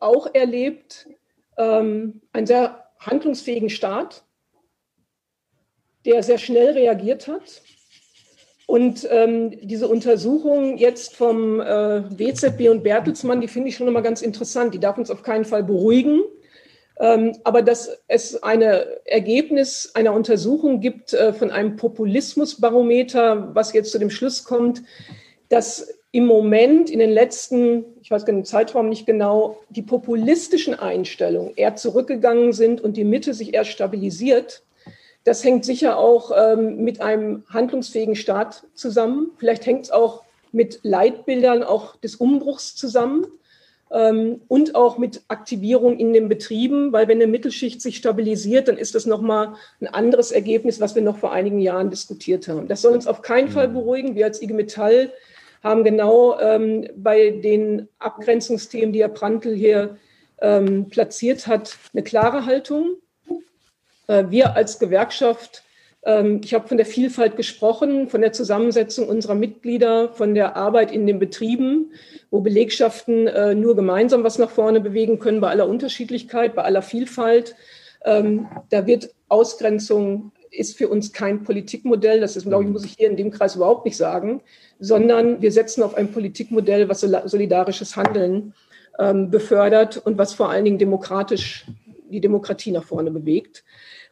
auch 0.00 0.34
erlebt, 0.34 1.08
ähm, 1.56 2.22
einen 2.32 2.46
sehr 2.46 2.88
handlungsfähigen 2.98 3.70
Staat, 3.70 4.24
der 6.04 6.22
sehr 6.22 6.38
schnell 6.38 6.72
reagiert 6.72 7.28
hat. 7.28 7.62
Und 8.66 9.06
ähm, 9.10 9.52
diese 9.62 9.88
Untersuchung 9.88 10.78
jetzt 10.78 11.16
vom 11.16 11.60
äh, 11.60 12.02
WZB 12.18 12.70
und 12.70 12.82
Bertelsmann, 12.82 13.40
die 13.40 13.48
finde 13.48 13.68
ich 13.68 13.76
schon 13.76 13.88
immer 13.88 14.02
ganz 14.02 14.22
interessant. 14.22 14.74
Die 14.74 14.80
darf 14.80 14.96
uns 14.96 15.10
auf 15.10 15.22
keinen 15.22 15.44
Fall 15.44 15.62
beruhigen. 15.62 16.22
Ähm, 16.98 17.36
aber 17.42 17.62
dass 17.62 17.98
es 18.06 18.42
ein 18.42 18.62
Ergebnis 18.62 19.90
einer 19.94 20.12
Untersuchung 20.12 20.80
gibt 20.80 21.12
äh, 21.12 21.32
von 21.32 21.50
einem 21.50 21.76
Populismusbarometer, 21.76 23.54
was 23.54 23.72
jetzt 23.72 23.90
zu 23.90 23.98
dem 23.98 24.10
Schluss 24.10 24.44
kommt, 24.44 24.82
dass 25.48 25.88
im 26.12 26.26
Moment 26.26 26.90
in 26.90 27.00
den 27.00 27.10
letzten, 27.10 27.84
ich 28.00 28.10
weiß 28.10 28.24
den 28.24 28.44
Zeitraum 28.44 28.88
nicht 28.88 29.04
genau, 29.04 29.58
die 29.70 29.82
populistischen 29.82 30.74
Einstellungen 30.74 31.52
eher 31.56 31.74
zurückgegangen 31.74 32.52
sind 32.52 32.80
und 32.80 32.96
die 32.96 33.02
Mitte 33.02 33.34
sich 33.34 33.52
eher 33.52 33.64
stabilisiert. 33.64 34.62
Das 35.24 35.42
hängt 35.42 35.64
sicher 35.64 35.98
auch 35.98 36.30
ähm, 36.36 36.84
mit 36.84 37.00
einem 37.00 37.44
handlungsfähigen 37.48 38.14
Staat 38.14 38.64
zusammen. 38.74 39.30
Vielleicht 39.38 39.64
hängt 39.66 39.86
es 39.86 39.90
auch 39.90 40.22
mit 40.52 40.80
Leitbildern 40.82 41.62
auch 41.62 41.96
des 41.96 42.16
Umbruchs 42.16 42.76
zusammen 42.76 43.26
ähm, 43.90 44.42
und 44.48 44.74
auch 44.74 44.98
mit 44.98 45.22
Aktivierung 45.28 45.98
in 45.98 46.12
den 46.12 46.28
Betrieben, 46.28 46.92
weil 46.92 47.08
wenn 47.08 47.18
eine 47.18 47.26
Mittelschicht 47.26 47.80
sich 47.80 47.96
stabilisiert, 47.96 48.68
dann 48.68 48.76
ist 48.76 48.94
das 48.94 49.06
nochmal 49.06 49.54
ein 49.80 49.88
anderes 49.88 50.30
Ergebnis, 50.30 50.80
was 50.80 50.94
wir 50.94 51.02
noch 51.02 51.18
vor 51.18 51.32
einigen 51.32 51.58
Jahren 51.58 51.90
diskutiert 51.90 52.46
haben. 52.46 52.68
Das 52.68 52.82
soll 52.82 52.92
uns 52.92 53.06
auf 53.06 53.22
keinen 53.22 53.48
Fall 53.48 53.68
mhm. 53.68 53.74
beruhigen. 53.74 54.14
Wir 54.14 54.26
als 54.26 54.42
IG 54.42 54.52
Metall 54.52 55.10
haben 55.62 55.84
genau 55.84 56.38
ähm, 56.38 56.86
bei 56.96 57.30
den 57.30 57.88
Abgrenzungsthemen, 57.98 58.92
die 58.92 59.00
Herr 59.00 59.08
Prantl 59.08 59.54
hier 59.54 59.96
ähm, 60.40 60.88
platziert 60.90 61.46
hat, 61.46 61.78
eine 61.94 62.02
klare 62.02 62.44
Haltung. 62.44 62.96
Äh, 64.06 64.24
wir 64.28 64.56
als 64.56 64.78
Gewerkschaft 64.78 65.64
ähm, 66.04 66.40
ich 66.44 66.54
habe 66.54 66.68
von 66.68 66.76
der 66.76 66.86
Vielfalt 66.86 67.36
gesprochen, 67.36 68.08
von 68.08 68.20
der 68.20 68.32
Zusammensetzung 68.32 69.08
unserer 69.08 69.34
Mitglieder, 69.34 70.10
von 70.10 70.34
der 70.34 70.56
Arbeit 70.56 70.92
in 70.92 71.06
den 71.06 71.18
Betrieben, 71.18 71.92
wo 72.30 72.40
Belegschaften 72.40 73.26
äh, 73.26 73.54
nur 73.54 73.74
gemeinsam 73.76 74.24
was 74.24 74.38
nach 74.38 74.50
vorne 74.50 74.80
bewegen 74.80 75.18
können, 75.18 75.40
bei 75.40 75.50
aller 75.50 75.68
Unterschiedlichkeit, 75.68 76.54
bei 76.54 76.62
aller 76.62 76.82
Vielfalt. 76.82 77.56
Ähm, 78.04 78.48
da 78.70 78.86
wird 78.86 79.14
Ausgrenzung 79.28 80.32
ist 80.50 80.78
für 80.78 80.88
uns 80.88 81.12
kein 81.12 81.42
Politikmodell, 81.42 82.20
das 82.20 82.36
ist, 82.36 82.46
glaube 82.46 82.62
ich, 82.62 82.70
muss 82.70 82.84
ich 82.84 82.94
hier 82.96 83.10
in 83.10 83.16
dem 83.16 83.32
Kreis 83.32 83.56
überhaupt 83.56 83.84
nicht 83.84 83.96
sagen, 83.96 84.40
sondern 84.78 85.42
wir 85.42 85.50
setzen 85.50 85.82
auf 85.82 85.96
ein 85.96 86.12
Politikmodell, 86.12 86.88
was 86.88 87.00
solidarisches 87.00 87.96
Handeln 87.96 88.54
ähm, 89.00 89.30
befördert 89.32 89.96
und 89.96 90.16
was 90.16 90.32
vor 90.32 90.50
allen 90.50 90.64
Dingen 90.64 90.78
demokratisch 90.78 91.66
die 92.08 92.20
Demokratie 92.20 92.70
nach 92.70 92.84
vorne 92.84 93.10
bewegt. 93.10 93.64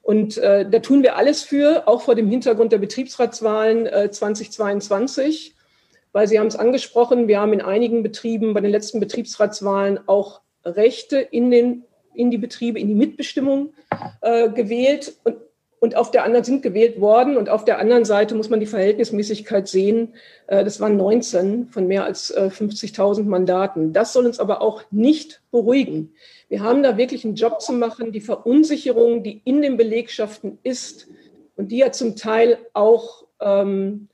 Und 0.02 0.36
äh, 0.38 0.68
da 0.68 0.80
tun 0.80 1.02
wir 1.02 1.16
alles 1.16 1.42
für, 1.42 1.86
auch 1.86 2.02
vor 2.02 2.14
dem 2.14 2.28
Hintergrund 2.28 2.72
der 2.72 2.78
Betriebsratswahlen 2.78 3.86
äh, 3.86 4.10
2022, 4.10 5.54
weil 6.10 6.26
Sie 6.26 6.38
haben 6.38 6.48
es 6.48 6.56
angesprochen, 6.56 7.28
wir 7.28 7.40
haben 7.40 7.52
in 7.52 7.62
einigen 7.62 8.02
Betrieben 8.02 8.52
bei 8.52 8.60
den 8.60 8.70
letzten 8.70 9.00
Betriebsratswahlen 9.00 10.00
auch 10.06 10.40
Rechte 10.64 11.18
in, 11.18 11.50
den, 11.50 11.84
in 12.14 12.30
die 12.30 12.38
Betriebe, 12.38 12.78
in 12.78 12.88
die 12.88 12.94
Mitbestimmung 12.94 13.72
äh, 14.20 14.48
gewählt 14.50 15.14
und, 15.24 15.36
und 15.80 15.96
auf 15.96 16.10
der 16.10 16.24
anderen 16.24 16.44
sind 16.44 16.62
gewählt 16.62 17.00
worden. 17.00 17.36
Und 17.36 17.48
auf 17.48 17.64
der 17.64 17.78
anderen 17.78 18.04
Seite 18.04 18.34
muss 18.34 18.50
man 18.50 18.60
die 18.60 18.66
Verhältnismäßigkeit 18.66 19.68
sehen. 19.68 20.14
Äh, 20.48 20.64
das 20.64 20.80
waren 20.80 20.96
19 20.96 21.68
von 21.68 21.86
mehr 21.86 22.04
als 22.04 22.30
äh, 22.30 22.50
50.000 22.52 23.24
Mandaten. 23.24 23.92
Das 23.92 24.12
soll 24.12 24.26
uns 24.26 24.38
aber 24.38 24.62
auch 24.62 24.82
nicht 24.90 25.42
beruhigen. 25.50 26.12
Wir 26.52 26.60
haben 26.60 26.82
da 26.82 26.98
wirklich 26.98 27.24
einen 27.24 27.34
Job 27.34 27.62
zu 27.62 27.72
machen. 27.72 28.12
Die 28.12 28.20
Verunsicherung, 28.20 29.22
die 29.22 29.40
in 29.46 29.62
den 29.62 29.78
Belegschaften 29.78 30.58
ist 30.62 31.08
und 31.56 31.72
die 31.72 31.78
ja 31.78 31.92
zum 31.92 32.14
Teil 32.14 32.58
auch, 32.74 33.24
ähm, 33.40 34.08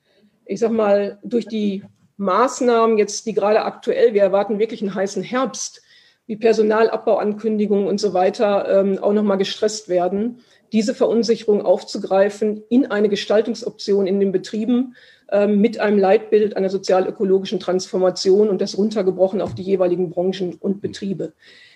ich 0.45 0.61
sag 0.61 0.71
mal, 0.71 1.19
durch 1.25 1.49
die 1.49 1.83
Maßnahmen 2.17 2.97
jetzt, 2.97 3.27
die 3.27 3.35
gerade 3.35 3.63
aktuell, 3.63 4.15
wir 4.15 4.23
erwarten 4.23 4.61
wirklich 4.61 4.83
einen 4.83 4.95
heißen 4.95 5.25
Herbst, 5.25 5.83
wie 6.29 6.37
Personalabbauankündigungen 6.37 7.89
und 7.89 7.99
so 7.99 8.15
weiter 8.15 8.83
ähm, 8.83 9.01
auch 9.01 9.15
nochmal 9.15 9.39
gestresst 9.39 9.89
werden, 9.89 10.39
diese 10.71 10.95
Verunsicherung 10.95 11.63
aufzugreifen 11.67 12.63
in 12.69 12.87
eine 12.87 13.09
Gestaltungsoption 13.09 14.07
in 14.07 14.21
den 14.21 14.31
Betrieben 14.31 14.95
ähm, 15.33 15.61
mit 15.61 15.81
einem 15.81 15.99
Leitbild 15.99 16.57
einer 16.57 16.71
sozial-ökologischen 16.71 17.59
Transformation 17.59 18.49
und 18.49 18.61
das 18.61 18.79
runtergebrochen 18.79 19.41
auf 19.41 19.57
die 19.57 19.63
jeweiligen 19.63 20.11
Branchen 20.11 20.55
und 20.61 20.81
Betriebe. 20.81 21.33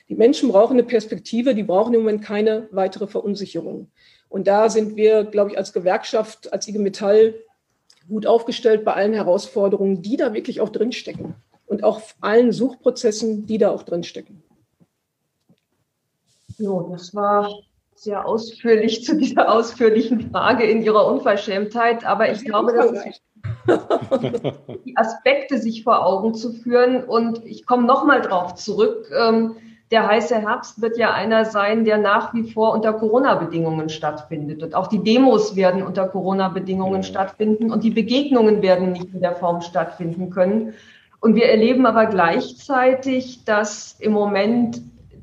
Die 0.09 0.15
Menschen 0.15 0.51
brauchen 0.51 0.75
eine 0.75 0.83
Perspektive, 0.83 1.55
die 1.55 1.63
brauchen 1.63 1.95
im 1.95 2.01
Moment 2.01 2.23
keine 2.23 2.69
weitere 2.71 3.07
Verunsicherung. 3.07 3.91
Und 4.29 4.47
da 4.47 4.69
sind 4.69 4.97
wir, 4.97 5.25
glaube 5.25 5.51
ich, 5.51 5.59
als 5.59 5.73
Gewerkschaft, 5.73 6.53
als 6.53 6.67
IG 6.67 6.79
Metall 6.79 7.35
gut 8.09 8.27
aufgestellt 8.27 8.85
bei 8.85 8.95
allen 8.95 9.13
Herausforderungen, 9.13 10.03
die 10.03 10.17
da 10.17 10.35
wirklich 10.35 10.61
auch 10.61 10.71
drinstecken. 10.71 11.35
Und 11.67 11.85
auch 11.85 12.03
allen 12.21 12.53
Suchprozessen, 12.53 13.47
die 13.47 13.59
da 13.59 13.71
auch 13.71 13.83
drinstecken. 13.83 14.43
So, 16.59 16.89
das 16.93 17.15
war 17.15 17.51
sehr 17.95 18.27
ausführlich 18.27 19.05
zu 19.05 19.17
dieser 19.17 19.51
ausführlichen 19.51 20.31
Frage 20.31 20.65
in 20.65 20.83
Ihrer 20.83 21.07
Unverschämtheit. 21.07 22.05
Aber 22.05 22.31
ich 22.31 22.45
glaube, 22.45 22.73
das 22.75 22.91
ist 22.93 23.23
die 24.85 24.97
Aspekte 24.97 25.59
sich 25.59 25.83
vor 25.85 26.05
Augen 26.05 26.35
zu 26.35 26.53
führen. 26.53 27.05
Und 27.05 27.45
ich 27.47 27.65
komme 27.65 27.87
nochmal 27.87 28.21
drauf 28.21 28.55
zurück. 28.55 29.11
Ähm, 29.17 29.57
der 29.93 30.07
heiße 30.09 30.41
Herbst 30.41 30.81
wird 30.81 30.97
ja 30.97 31.13
einer 31.13 31.45
sein, 31.45 31.85
der 31.85 31.99
nach 31.99 32.33
wie 32.33 32.51
vor 32.51 32.73
unter 32.73 32.95
Corona-Bedingungen 32.95 33.91
stattfindet. 33.91 34.63
Und 34.63 34.75
auch 34.75 34.87
die 34.87 35.05
Demos 35.05 35.55
werden 35.55 35.83
unter 35.83 36.09
Corona-Bedingungen 36.09 37.03
stattfinden 37.03 37.71
und 37.71 37.85
die 37.85 37.91
Begegnungen 37.91 38.63
werden 38.63 38.93
nicht 38.93 39.13
in 39.13 39.21
der 39.21 39.37
Form 39.37 39.61
stattfinden 39.61 40.31
können. 40.31 40.73
Und 41.21 41.35
wir 41.37 41.45
erleben 41.45 41.85
aber 41.85 42.07
gleichzeitig, 42.07 43.45
dass 43.45 43.95
im 44.01 44.13
Moment 44.13 44.81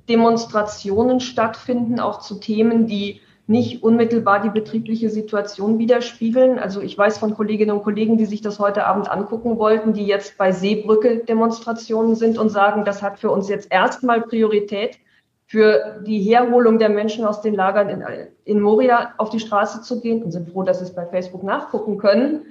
Demonstrationen 0.08 1.20
stattfinden, 1.20 2.00
auch 2.00 2.20
zu 2.20 2.36
Themen, 2.40 2.86
die 2.86 3.22
nicht 3.50 3.82
unmittelbar 3.82 4.44
die 4.44 4.52
betriebliche 4.52 5.10
Situation 5.10 5.80
widerspiegeln. 5.80 6.60
Also 6.60 6.82
ich 6.82 6.96
weiß 6.96 7.18
von 7.18 7.34
Kolleginnen 7.34 7.76
und 7.76 7.84
Kollegen, 7.84 8.16
die 8.16 8.28
sich 8.28 8.42
das 8.42 8.60
heute 8.60 8.86
Abend 8.86 9.10
angucken 9.10 9.58
wollten, 9.58 9.94
die 9.94 10.06
jetzt 10.06 10.38
bei 10.38 10.52
Seebrücke 10.52 11.26
Demonstrationen 11.26 12.14
sind 12.14 12.38
und 12.38 12.50
sagen, 12.50 12.86
das 12.86 13.02
hat 13.02 13.18
für 13.18 13.32
uns 13.32 13.50
jetzt 13.50 13.72
erstmal 13.72 14.22
Priorität 14.22 15.00
für 15.48 16.00
die 16.06 16.20
Herholung 16.22 16.78
der 16.78 16.90
Menschen 16.90 17.26
aus 17.26 17.42
den 17.42 17.56
Lagern 17.56 17.90
in, 17.90 18.04
in 18.46 18.62
Moria 18.62 19.16
auf 19.18 19.32
die 19.32 19.40
Straße 19.40 19.82
zu 19.82 20.00
gehen 20.00 20.22
und 20.22 20.32
sind 20.32 20.52
froh, 20.52 20.62
dass 20.62 20.78
sie 20.78 20.86
es 20.86 20.94
bei 20.94 21.08
Facebook 21.08 21.42
nachgucken 21.42 21.98
können. 21.98 22.46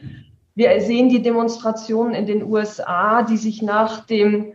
Wir 0.57 0.81
sehen 0.81 1.09
die 1.09 1.23
Demonstrationen 1.23 2.13
in 2.13 2.27
den 2.27 2.43
USA, 2.43 3.23
die 3.23 3.37
sich 3.37 3.63
nach 3.63 4.05
dem 4.07 4.53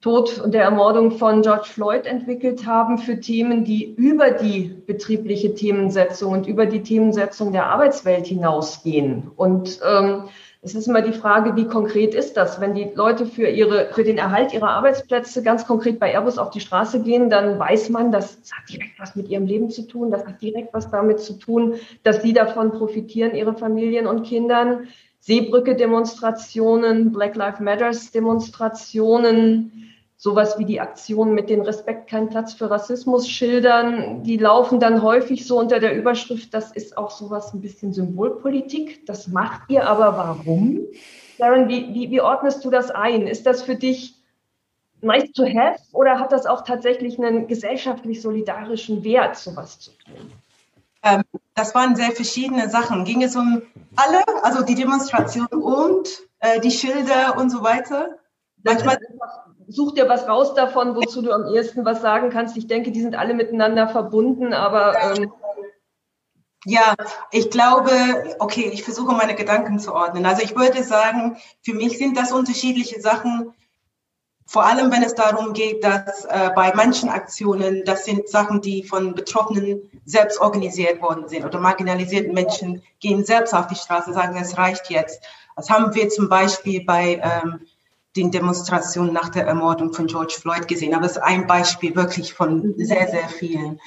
Tod 0.00 0.40
und 0.40 0.54
der 0.54 0.62
Ermordung 0.62 1.10
von 1.10 1.42
George 1.42 1.66
Floyd 1.66 2.06
entwickelt 2.06 2.64
haben 2.64 2.96
für 2.96 3.20
Themen, 3.20 3.64
die 3.64 3.92
über 3.94 4.30
die 4.30 4.74
betriebliche 4.86 5.54
Themensetzung 5.54 6.32
und 6.32 6.46
über 6.46 6.64
die 6.64 6.82
Themensetzung 6.82 7.52
der 7.52 7.66
Arbeitswelt 7.66 8.26
hinausgehen. 8.26 9.30
Und 9.36 9.78
ähm, 9.86 10.30
es 10.62 10.74
ist 10.74 10.88
immer 10.88 11.02
die 11.02 11.12
Frage, 11.12 11.54
wie 11.54 11.66
konkret 11.66 12.14
ist 12.14 12.38
das? 12.38 12.62
Wenn 12.62 12.74
die 12.74 12.90
Leute 12.94 13.26
für, 13.26 13.48
ihre, 13.48 13.90
für 13.92 14.04
den 14.04 14.16
Erhalt 14.16 14.54
ihrer 14.54 14.70
Arbeitsplätze 14.70 15.42
ganz 15.42 15.66
konkret 15.66 15.98
bei 15.98 16.12
Airbus 16.12 16.38
auf 16.38 16.50
die 16.50 16.60
Straße 16.60 17.02
gehen, 17.02 17.28
dann 17.28 17.58
weiß 17.58 17.90
man, 17.90 18.10
das 18.10 18.38
hat 18.52 18.70
direkt 18.70 18.98
was 18.98 19.16
mit 19.16 19.28
ihrem 19.28 19.44
Leben 19.44 19.68
zu 19.68 19.86
tun, 19.86 20.10
das 20.10 20.26
hat 20.26 20.40
direkt 20.40 20.72
was 20.72 20.90
damit 20.90 21.20
zu 21.20 21.38
tun, 21.38 21.74
dass 22.04 22.22
sie 22.22 22.32
davon 22.32 22.72
profitieren, 22.72 23.34
ihre 23.34 23.54
Familien 23.54 24.06
und 24.06 24.22
Kindern. 24.22 24.88
Seebrücke-Demonstrationen, 25.20 27.12
Black 27.12 27.36
Lives 27.36 27.60
Matters-Demonstrationen, 27.60 29.79
sowas 30.20 30.58
wie 30.58 30.66
die 30.66 30.82
Aktion 30.82 31.32
mit 31.32 31.48
den 31.48 31.62
Respekt 31.62 32.10
kein 32.10 32.28
Platz 32.28 32.52
für 32.52 32.70
Rassismus 32.70 33.26
schildern, 33.26 34.22
die 34.22 34.36
laufen 34.36 34.78
dann 34.78 35.00
häufig 35.00 35.46
so 35.46 35.58
unter 35.58 35.80
der 35.80 35.96
Überschrift, 35.96 36.52
das 36.52 36.72
ist 36.72 36.98
auch 36.98 37.10
sowas 37.10 37.54
ein 37.54 37.62
bisschen 37.62 37.94
Symbolpolitik. 37.94 39.06
Das 39.06 39.28
macht 39.28 39.62
ihr 39.70 39.88
aber 39.88 40.18
warum? 40.18 40.80
Darren, 41.38 41.70
wie, 41.70 41.94
wie, 41.94 42.10
wie 42.10 42.20
ordnest 42.20 42.62
du 42.66 42.70
das 42.70 42.90
ein? 42.90 43.26
Ist 43.26 43.46
das 43.46 43.62
für 43.62 43.76
dich 43.76 44.14
nice 45.00 45.32
to 45.32 45.46
have 45.46 45.80
oder 45.92 46.20
hat 46.20 46.32
das 46.32 46.44
auch 46.44 46.64
tatsächlich 46.64 47.18
einen 47.18 47.46
gesellschaftlich 47.46 48.20
solidarischen 48.20 49.02
Wert, 49.02 49.38
sowas 49.38 49.78
zu 49.78 49.90
tun? 49.92 50.32
Ähm, 51.02 51.22
das 51.54 51.74
waren 51.74 51.96
sehr 51.96 52.10
verschiedene 52.10 52.68
Sachen. 52.68 53.06
Ging 53.06 53.22
es 53.22 53.36
um 53.36 53.62
alle, 53.96 54.22
also 54.42 54.66
die 54.66 54.74
Demonstration 54.74 55.46
und 55.46 56.10
äh, 56.40 56.60
die 56.60 56.70
Schilder 56.70 57.38
und 57.38 57.48
so 57.48 57.62
weiter? 57.62 58.18
Manchmal 58.62 58.98
such 59.70 59.94
dir 59.94 60.08
was 60.08 60.28
raus 60.28 60.54
davon, 60.54 60.96
wozu 60.96 61.22
du 61.22 61.32
am 61.32 61.46
ehesten 61.46 61.84
was 61.84 62.02
sagen 62.02 62.30
kannst. 62.30 62.56
Ich 62.56 62.66
denke, 62.66 62.90
die 62.90 63.00
sind 63.00 63.16
alle 63.16 63.34
miteinander 63.34 63.88
verbunden, 63.88 64.52
aber. 64.52 65.16
Ähm 65.16 65.32
ja, 66.66 66.94
ich 67.30 67.50
glaube, 67.50 67.90
okay, 68.38 68.70
ich 68.72 68.84
versuche 68.84 69.14
meine 69.14 69.34
Gedanken 69.34 69.78
zu 69.78 69.94
ordnen. 69.94 70.26
Also 70.26 70.42
ich 70.42 70.54
würde 70.54 70.82
sagen, 70.82 71.38
für 71.62 71.72
mich 71.72 71.96
sind 71.96 72.18
das 72.18 72.32
unterschiedliche 72.32 73.00
Sachen. 73.00 73.54
Vor 74.44 74.66
allem, 74.66 74.92
wenn 74.92 75.02
es 75.02 75.14
darum 75.14 75.54
geht, 75.54 75.82
dass 75.84 76.24
äh, 76.26 76.50
bei 76.54 76.74
manchen 76.74 77.08
Aktionen, 77.08 77.84
das 77.86 78.04
sind 78.04 78.28
Sachen, 78.28 78.60
die 78.60 78.82
von 78.82 79.14
Betroffenen 79.14 79.90
selbst 80.04 80.40
organisiert 80.40 81.00
worden 81.00 81.28
sind 81.28 81.46
oder 81.46 81.60
marginalisierten 81.60 82.34
Menschen 82.34 82.82
gehen 82.98 83.24
selbst 83.24 83.54
auf 83.54 83.68
die 83.68 83.76
Straße, 83.76 84.12
sagen, 84.12 84.36
es 84.36 84.58
reicht 84.58 84.90
jetzt. 84.90 85.22
Das 85.56 85.70
haben 85.70 85.94
wir 85.94 86.08
zum 86.08 86.28
Beispiel 86.28 86.84
bei 86.84 87.22
ähm, 87.22 87.60
den 88.16 88.30
Demonstrationen 88.30 89.12
nach 89.12 89.28
der 89.28 89.46
Ermordung 89.46 89.92
von 89.92 90.06
George 90.06 90.36
Floyd 90.40 90.66
gesehen. 90.66 90.94
Aber 90.94 91.06
es 91.06 91.12
ist 91.12 91.22
ein 91.22 91.46
Beispiel 91.46 91.94
wirklich 91.94 92.34
von 92.34 92.74
sehr, 92.76 93.08
sehr 93.08 93.28
vielen. 93.28 93.80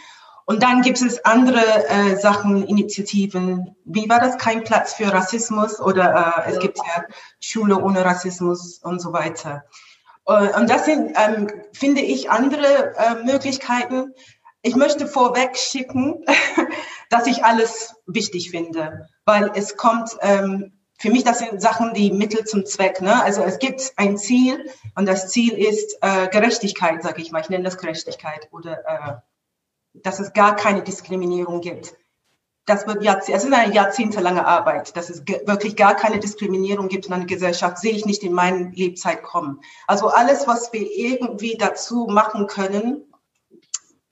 Und 0.46 0.62
dann 0.62 0.82
gibt 0.82 1.02
es 1.02 1.24
andere 1.24 1.88
äh, 1.88 2.18
Sachen, 2.18 2.66
Initiativen. 2.66 3.76
Wie 3.86 4.10
war 4.10 4.20
das? 4.20 4.38
Kein 4.38 4.64
Platz 4.64 4.94
für 4.94 5.12
Rassismus 5.12 5.80
oder 5.80 6.44
äh, 6.46 6.52
es 6.52 6.60
gibt 6.60 6.78
ja 6.78 7.04
Schule 7.40 7.82
ohne 7.82 8.04
Rassismus 8.04 8.80
und 8.80 9.02
so 9.02 9.14
weiter. 9.14 9.64
Äh, 10.26 10.50
und 10.58 10.70
das 10.70 10.86
sind, 10.86 11.16
ähm, 11.16 11.50
finde 11.74 12.02
ich, 12.02 12.30
andere 12.30 12.94
äh, 12.98 13.24
Möglichkeiten. 13.24 14.14
Ich 14.62 14.76
möchte 14.76 15.08
vorweg 15.08 15.58
schicken, 15.58 16.26
dass 17.10 17.28
ich 17.28 17.46
alles 17.46 17.96
wichtig 18.06 18.52
finde, 18.52 19.08
weil 19.26 19.52
es 19.56 19.78
kommt, 19.78 20.18
ähm, 20.22 20.74
für 21.04 21.10
mich, 21.10 21.26
das 21.26 21.40
sind 21.40 21.62
Sachen, 21.62 21.94
die 21.94 22.14
Mittel 22.14 22.46
zum 22.46 22.66
Zweck. 22.66 23.02
Ne? 23.02 23.22
Also 23.22 23.42
es 23.42 23.60
gibt 23.60 23.92
ein 23.98 24.18
Ziel 24.18 24.72
und 24.96 25.06
das 25.06 25.28
Ziel 25.28 25.52
ist 25.52 25.98
äh, 26.00 26.30
Gerechtigkeit, 26.30 27.04
sage 27.04 27.22
ich 27.22 27.30
mal. 27.30 27.42
Ich 27.42 27.50
nenne 27.50 27.66
das 27.66 27.78
Gerechtigkeit 27.78 28.48
oder 28.52 28.78
äh, 28.88 29.16
dass 29.96 30.22
es 30.22 30.32
gar 30.32 30.56
keine 30.56 30.82
Diskriminierung 30.82 31.60
gibt. 31.60 31.98
Das 32.66 32.88
wird 32.88 33.04
Jahrzeh 33.04 33.34
es 33.34 33.44
ist 33.44 33.52
eine 33.52 33.74
jahrzehntelange 33.74 34.48
Arbeit, 34.48 34.96
dass 34.96 35.10
es 35.10 35.28
wirklich 35.28 35.76
gar 35.76 35.94
keine 35.94 36.20
Diskriminierung 36.20 36.88
gibt 36.88 37.08
in 37.08 37.12
einer 37.12 37.26
Gesellschaft, 37.26 37.80
sehe 37.80 37.92
ich 37.92 38.06
nicht 38.06 38.24
in 38.24 38.32
meiner 38.32 38.70
Lebzeit 38.72 39.24
kommen. 39.24 39.60
Also 39.88 40.08
alles, 40.08 40.48
was 40.48 40.72
wir 40.72 40.90
irgendwie 40.90 41.58
dazu 41.58 42.08
machen 42.10 42.48
können, 42.48 43.14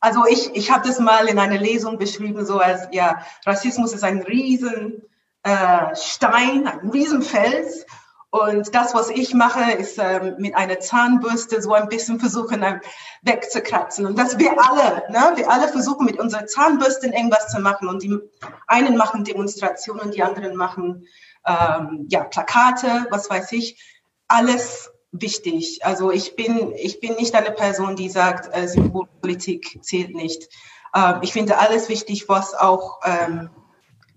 also 0.02 0.26
ich, 0.30 0.54
ich 0.56 0.72
habe 0.72 0.86
das 0.86 1.00
mal 1.00 1.30
in 1.30 1.40
einer 1.40 1.58
Lesung 1.58 1.98
beschrieben, 1.98 2.46
so 2.46 2.60
als 2.60 2.90
ja, 2.92 3.26
Rassismus 3.46 3.94
ist 3.94 4.04
ein 4.04 4.24
Riesenstein, 4.24 5.04
äh, 5.44 5.96
Stein, 5.96 6.68
ein 6.68 6.90
Riesenfels 6.90 7.86
und 8.32 8.74
das, 8.74 8.96
was 8.96 9.10
ich 9.10 9.34
mache, 9.34 9.74
ist 9.74 9.98
ähm, 9.98 10.36
mit 10.38 10.56
einer 10.56 10.80
Zahnbürste 10.80 11.62
so 11.62 11.74
ein 11.74 11.90
bisschen 11.90 12.18
versuchen 12.18 12.64
ähm, 12.64 12.80
wegzukratzen. 13.24 14.06
Und 14.06 14.18
dass 14.18 14.40
wir 14.40 14.52
alle, 14.52 15.04
ne, 15.10 15.34
wir 15.36 15.52
alle 15.52 15.68
versuchen 15.68 16.06
mit 16.06 16.18
unserer 16.18 16.46
Zahnbürste 16.46 17.08
irgendwas 17.08 17.50
zu 17.50 17.60
machen. 17.60 17.90
Und 17.90 18.04
die 18.04 18.18
einen 18.68 18.96
machen 18.96 19.26
Demonstrationen, 19.26 20.12
die 20.12 20.24
anderen 20.24 20.56
machen 20.56 21.06
ähm, 21.46 22.08
ja 22.10 22.24
Plakate, 22.24 23.08
was 23.10 23.30
weiß 23.30 23.52
ich. 23.52 23.84
Alles 24.30 24.90
wichtig. 25.12 25.82
Also 25.84 26.10
ich 26.10 26.38
bin, 26.38 26.72
ich 26.78 27.02
bin 27.02 27.16
nicht 27.16 27.36
eine 27.36 27.52
Person, 27.52 27.98
die 27.98 28.10
sagt, 28.10 28.56
äh, 28.56 28.66
Symbolpolitik 28.66 29.80
zählt 29.84 30.16
nicht. 30.16 30.48
Ähm, 30.96 31.16
ich 31.22 31.34
finde 31.34 31.58
alles 31.58 31.90
wichtig, 31.90 32.30
was 32.30 32.54
auch 32.54 33.02
ähm, 33.04 33.50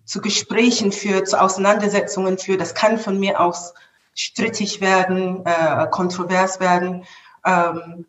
zu 0.04 0.20
Gesprächen 0.20 0.92
führt, 0.92 1.28
zu 1.28 1.40
Auseinandersetzungen 1.40 2.38
führt. 2.38 2.60
Das 2.60 2.74
kann 2.74 2.98
von 2.98 3.18
mir 3.18 3.40
aus 3.40 3.74
strittig 4.14 4.80
werden, 4.80 5.44
äh, 5.44 5.86
kontrovers 5.90 6.60
werden. 6.60 7.04
Ähm, 7.44 8.06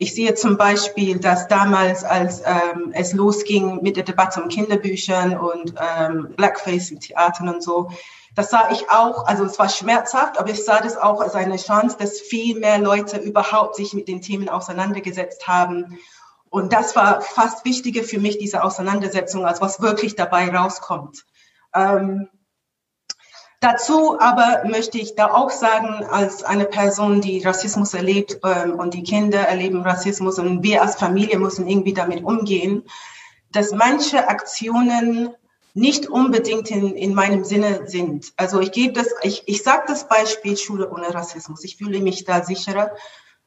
ich 0.00 0.14
sehe 0.14 0.34
zum 0.34 0.56
Beispiel, 0.56 1.18
dass 1.18 1.48
damals, 1.48 2.04
als 2.04 2.40
ähm, 2.44 2.92
es 2.92 3.12
losging 3.12 3.82
mit 3.82 3.96
der 3.96 4.04
Debatte 4.04 4.40
um 4.40 4.48
Kinderbüchern 4.48 5.36
und 5.36 5.74
ähm, 5.76 6.34
Blackface 6.36 6.92
im 6.92 7.00
Theatern 7.00 7.48
und 7.48 7.62
so, 7.62 7.90
das 8.36 8.50
sah 8.50 8.70
ich 8.70 8.88
auch, 8.88 9.26
also 9.26 9.44
es 9.44 9.58
war 9.58 9.68
schmerzhaft, 9.68 10.38
aber 10.38 10.50
ich 10.50 10.64
sah 10.64 10.80
das 10.80 10.96
auch 10.96 11.20
als 11.20 11.34
eine 11.34 11.56
Chance, 11.56 11.96
dass 11.98 12.20
viel 12.20 12.60
mehr 12.60 12.78
Leute 12.78 13.18
überhaupt 13.18 13.74
sich 13.74 13.94
mit 13.94 14.06
den 14.06 14.22
Themen 14.22 14.48
auseinandergesetzt 14.48 15.48
haben. 15.48 15.98
Und 16.48 16.72
das 16.72 16.94
war 16.94 17.20
fast 17.20 17.64
wichtiger 17.64 18.04
für 18.04 18.20
mich, 18.20 18.38
diese 18.38 18.62
Auseinandersetzung, 18.62 19.44
als 19.44 19.60
was 19.60 19.80
wirklich 19.80 20.14
dabei 20.14 20.54
rauskommt. 20.54 21.24
Ähm, 21.78 22.28
Dazu 23.60 24.20
aber 24.20 24.62
möchte 24.68 24.98
ich 24.98 25.16
da 25.16 25.32
auch 25.32 25.50
sagen, 25.50 26.04
als 26.04 26.44
eine 26.44 26.64
Person, 26.64 27.20
die 27.20 27.42
Rassismus 27.42 27.92
erlebt 27.92 28.38
ähm, 28.44 28.78
und 28.78 28.94
die 28.94 29.02
Kinder 29.02 29.40
erleben 29.40 29.82
Rassismus 29.82 30.38
und 30.38 30.62
wir 30.62 30.80
als 30.80 30.94
Familie 30.94 31.40
müssen 31.40 31.66
irgendwie 31.66 31.92
damit 31.92 32.22
umgehen, 32.22 32.84
dass 33.50 33.72
manche 33.72 34.28
Aktionen 34.28 35.30
nicht 35.74 36.08
unbedingt 36.08 36.70
in, 36.70 36.94
in 36.94 37.14
meinem 37.14 37.44
Sinne 37.44 37.88
sind. 37.88 38.32
Also 38.36 38.60
ich 38.60 38.70
gebe 38.70 38.92
das, 38.92 39.08
ich, 39.22 39.42
ich 39.46 39.64
sage 39.64 39.84
das 39.88 40.06
Beispiel 40.06 40.56
Schule 40.56 40.88
ohne 40.90 41.12
Rassismus. 41.12 41.64
Ich 41.64 41.76
fühle 41.76 42.00
mich 42.00 42.24
da 42.24 42.44
sicherer, 42.44 42.92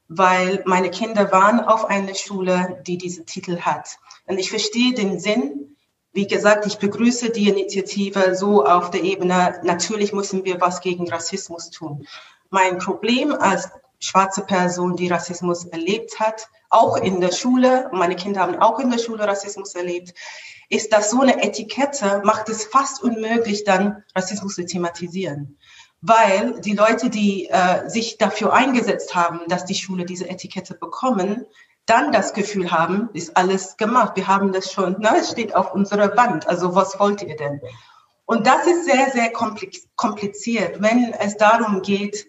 weil 0.09 0.61
meine 0.65 0.91
Kinder 0.91 1.31
waren 1.31 1.61
auf 1.61 1.85
einer 1.85 2.15
Schule, 2.15 2.81
die 2.85 2.97
diese 2.97 3.23
Titel 3.23 3.61
hat. 3.61 3.97
Und 4.25 4.39
ich 4.39 4.49
verstehe 4.49 4.93
den 4.93 5.21
Sinn, 5.21 5.70
wie 6.13 6.27
gesagt, 6.27 6.65
ich 6.65 6.77
begrüße 6.77 7.29
die 7.29 7.47
Initiative 7.47 8.35
so 8.35 8.65
auf 8.65 8.91
der 8.91 9.03
Ebene, 9.03 9.59
natürlich 9.63 10.11
müssen 10.11 10.43
wir 10.43 10.59
was 10.59 10.81
gegen 10.81 11.09
Rassismus 11.09 11.69
tun. 11.69 12.05
Mein 12.49 12.79
Problem 12.79 13.31
als 13.31 13.69
schwarze 13.99 14.41
Person, 14.41 14.95
die 14.95 15.07
Rassismus 15.07 15.65
erlebt 15.65 16.19
hat, 16.19 16.49
auch 16.69 16.97
in 16.97 17.21
der 17.21 17.31
Schule, 17.31 17.89
meine 17.93 18.15
Kinder 18.15 18.41
haben 18.41 18.55
auch 18.55 18.79
in 18.79 18.89
der 18.89 18.97
Schule 18.97 19.27
Rassismus 19.27 19.75
erlebt, 19.75 20.13
ist, 20.69 20.91
dass 20.91 21.11
so 21.11 21.21
eine 21.21 21.43
Etikette 21.43 22.21
macht 22.23 22.49
es 22.49 22.65
fast 22.65 23.03
unmöglich, 23.03 23.63
dann 23.63 24.03
Rassismus 24.15 24.55
zu 24.55 24.65
thematisieren. 24.65 25.57
Weil 26.01 26.59
die 26.61 26.73
Leute, 26.73 27.09
die 27.09 27.47
äh, 27.47 27.87
sich 27.87 28.17
dafür 28.17 28.53
eingesetzt 28.53 29.13
haben, 29.13 29.41
dass 29.47 29.65
die 29.65 29.75
Schule 29.75 30.05
diese 30.05 30.27
Etikette 30.27 30.73
bekommen, 30.73 31.45
dann 31.91 32.13
das 32.13 32.33
Gefühl 32.33 32.71
haben, 32.71 33.09
ist 33.13 33.35
alles 33.35 33.75
gemacht. 33.75 34.13
Wir 34.15 34.27
haben 34.27 34.53
das 34.53 34.71
schon, 34.71 34.95
na, 34.99 35.17
es 35.17 35.31
steht 35.31 35.53
auf 35.53 35.73
unserer 35.73 36.15
Wand. 36.15 36.47
Also 36.47 36.73
was 36.73 36.97
wollt 36.99 37.21
ihr 37.21 37.35
denn? 37.35 37.59
Und 38.25 38.47
das 38.47 38.65
ist 38.65 38.85
sehr, 38.85 39.11
sehr 39.11 39.31
kompliziert, 39.31 40.81
wenn 40.81 41.13
es 41.19 41.35
darum 41.35 41.81
geht, 41.81 42.25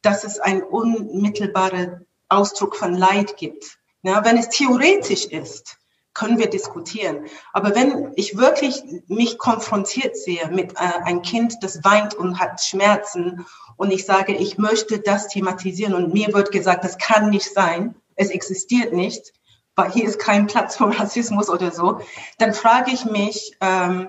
dass 0.00 0.24
es 0.24 0.40
einen 0.40 0.62
unmittelbaren 0.62 2.06
Ausdruck 2.30 2.74
von 2.74 2.94
Leid 2.94 3.36
gibt. 3.36 3.78
Ja, 4.02 4.24
wenn 4.24 4.38
es 4.38 4.48
theoretisch 4.48 5.26
ist, 5.26 5.76
können 6.14 6.38
wir 6.38 6.48
diskutieren. 6.48 7.26
Aber 7.52 7.74
wenn 7.74 8.12
ich 8.16 8.38
wirklich 8.38 8.82
mich 9.08 9.38
konfrontiert 9.38 10.16
sehe 10.16 10.48
mit 10.48 10.72
äh, 10.72 11.02
einem 11.04 11.22
Kind, 11.22 11.56
das 11.60 11.84
weint 11.84 12.14
und 12.14 12.40
hat 12.40 12.62
Schmerzen 12.62 13.46
und 13.76 13.90
ich 13.90 14.06
sage, 14.06 14.34
ich 14.34 14.56
möchte 14.56 15.00
das 15.00 15.28
thematisieren 15.28 15.94
und 15.94 16.14
mir 16.14 16.32
wird 16.32 16.50
gesagt, 16.50 16.84
das 16.84 16.98
kann 16.98 17.30
nicht 17.30 17.52
sein, 17.52 17.94
es 18.16 18.30
existiert 18.30 18.92
nicht, 18.92 19.32
weil 19.74 19.90
hier 19.90 20.04
ist 20.04 20.18
kein 20.18 20.46
Platz 20.46 20.76
für 20.76 20.98
Rassismus 20.98 21.48
oder 21.48 21.70
so, 21.70 22.00
dann 22.38 22.52
frage 22.54 22.90
ich 22.90 23.04
mich, 23.04 23.56
ähm, 23.60 24.08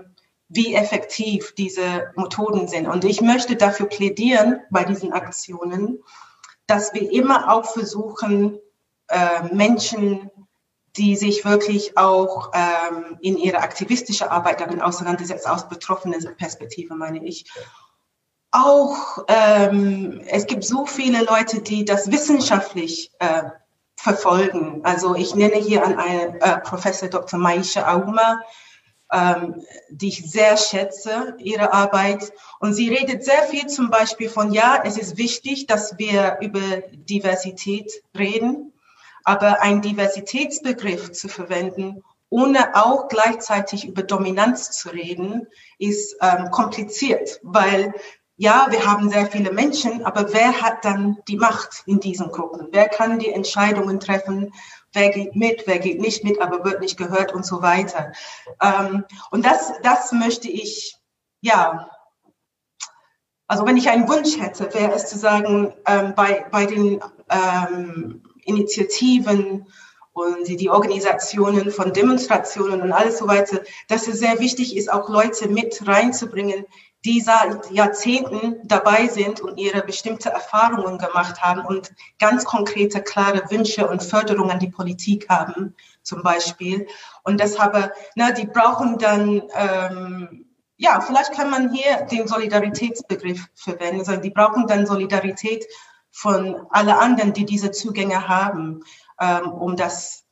wie 0.49 0.75
effektiv 0.75 1.55
diese 1.55 2.11
Methoden 2.15 2.67
sind. 2.67 2.87
Und 2.87 3.05
ich 3.05 3.21
möchte 3.21 3.55
dafür 3.55 3.87
plädieren 3.87 4.59
bei 4.69 4.83
diesen 4.83 5.13
Aktionen, 5.13 6.03
dass 6.67 6.93
wir 6.93 7.11
immer 7.11 7.51
auch 7.51 7.65
versuchen, 7.65 8.59
äh, 9.07 9.53
Menschen, 9.53 10.29
die 10.95 11.15
sich 11.15 11.43
wirklich 11.43 11.97
auch 11.97 12.51
ähm, 12.53 13.17
in 13.21 13.37
ihrer 13.37 13.63
aktivistischen 13.63 14.27
Arbeit 14.27 14.61
damit 14.61 14.81
auseinandersetzen, 14.81 15.49
aus 15.49 15.67
betroffenen 15.67 16.35
Perspektive 16.35 16.93
meine 16.95 17.25
ich, 17.25 17.45
auch, 18.51 19.25
ähm, 19.27 20.21
es 20.27 20.45
gibt 20.45 20.63
so 20.63 20.85
viele 20.85 21.23
Leute, 21.23 21.61
die 21.61 21.85
das 21.85 22.11
wissenschaftlich 22.11 23.11
äh, 23.17 23.43
verfolgen. 24.03 24.81
Also 24.83 25.15
ich 25.15 25.33
nenne 25.33 25.55
hier 25.55 25.85
an 25.85 25.97
einen 25.97 26.35
äh, 26.41 26.59
Professor 26.59 27.07
Dr. 27.07 27.39
Maisha 27.39 27.89
Auma, 27.89 28.41
ähm, 29.13 29.63
die 29.89 30.09
ich 30.09 30.29
sehr 30.29 30.57
schätze, 30.57 31.35
ihre 31.37 31.71
Arbeit. 31.71 32.33
Und 32.59 32.73
sie 32.73 32.89
redet 32.89 33.23
sehr 33.23 33.43
viel 33.43 33.67
zum 33.67 33.89
Beispiel 33.89 34.27
von, 34.27 34.51
ja, 34.51 34.81
es 34.83 34.97
ist 34.97 35.15
wichtig, 35.15 35.67
dass 35.67 35.97
wir 35.97 36.39
über 36.41 36.81
Diversität 36.91 38.03
reden, 38.17 38.73
aber 39.23 39.61
ein 39.61 39.81
Diversitätsbegriff 39.81 41.13
zu 41.13 41.29
verwenden, 41.29 42.03
ohne 42.27 42.75
auch 42.75 43.07
gleichzeitig 43.07 43.87
über 43.87 44.03
Dominanz 44.03 44.71
zu 44.71 44.89
reden, 44.89 45.47
ist 45.79 46.17
ähm, 46.19 46.51
kompliziert, 46.51 47.39
weil 47.41 47.93
ja, 48.35 48.67
wir 48.69 48.85
haben 48.85 49.09
sehr 49.09 49.27
viele 49.27 49.51
Menschen, 49.51 50.05
aber 50.05 50.33
wer 50.33 50.61
hat 50.61 50.83
dann 50.83 51.17
die 51.27 51.37
Macht 51.37 51.83
in 51.85 51.99
diesen 51.99 52.31
Gruppen? 52.31 52.67
Wer 52.71 52.89
kann 52.89 53.19
die 53.19 53.31
Entscheidungen 53.31 53.99
treffen? 53.99 54.53
Wer 54.91 55.09
geht 55.09 55.35
mit, 55.35 55.63
wer 55.65 55.79
geht 55.79 55.99
nicht 55.99 56.23
mit, 56.23 56.41
aber 56.41 56.65
wird 56.65 56.81
nicht 56.81 56.97
gehört 56.97 57.33
und 57.33 57.45
so 57.45 57.61
weiter. 57.61 58.11
Ähm, 58.61 59.05
und 59.31 59.45
das, 59.45 59.73
das 59.83 60.11
möchte 60.11 60.49
ich, 60.49 60.97
ja, 61.41 61.89
also 63.47 63.65
wenn 63.65 63.77
ich 63.77 63.89
einen 63.89 64.07
Wunsch 64.07 64.39
hätte, 64.39 64.73
wäre 64.73 64.93
es 64.93 65.07
zu 65.07 65.17
sagen, 65.17 65.73
ähm, 65.85 66.13
bei, 66.15 66.45
bei 66.49 66.65
den 66.65 67.03
ähm, 67.29 68.23
Initiativen 68.45 69.67
und 70.13 70.47
die, 70.47 70.69
Organisationen 70.69 71.71
von 71.71 71.93
Demonstrationen 71.93 72.81
und 72.81 72.91
alles 72.91 73.17
so 73.17 73.27
weiter, 73.27 73.61
dass 73.87 74.07
es 74.07 74.19
sehr 74.19 74.39
wichtig 74.39 74.75
ist, 74.75 74.91
auch 74.91 75.09
Leute 75.09 75.49
mit 75.49 75.85
reinzubringen, 75.87 76.65
die 77.05 77.21
seit 77.21 77.69
Jahrzehnten 77.71 78.65
dabei 78.65 79.07
sind 79.07 79.41
und 79.41 79.57
ihre 79.57 79.81
bestimmte 79.81 80.29
Erfahrungen 80.29 80.97
gemacht 80.97 81.41
haben 81.41 81.65
und 81.65 81.93
ganz 82.19 82.45
konkrete, 82.45 83.01
klare 83.01 83.49
Wünsche 83.49 83.87
und 83.87 84.03
Förderungen 84.03 84.51
an 84.51 84.59
die 84.59 84.69
Politik 84.69 85.27
haben, 85.29 85.75
zum 86.01 86.23
Beispiel. 86.23 86.87
Und 87.23 87.39
deshalb, 87.39 87.93
na, 88.15 88.31
die 88.31 88.47
brauchen 88.47 88.97
dann 88.97 89.43
ähm, 89.53 90.45
ja, 90.77 90.99
vielleicht 90.99 91.33
kann 91.33 91.49
man 91.49 91.71
hier 91.71 92.01
den 92.11 92.27
Solidaritätsbegriff 92.27 93.47
verwenden. 93.53 93.99
Also 93.99 94.17
die 94.17 94.31
brauchen 94.31 94.67
dann 94.67 94.85
Solidarität 94.85 95.65
von 96.11 96.67
alle 96.69 96.99
anderen, 96.99 97.33
die 97.33 97.45
diese 97.45 97.71
Zugänge 97.71 98.27
haben, 98.27 98.83
ähm, 99.19 99.51
um 99.51 99.75
das 99.75 100.22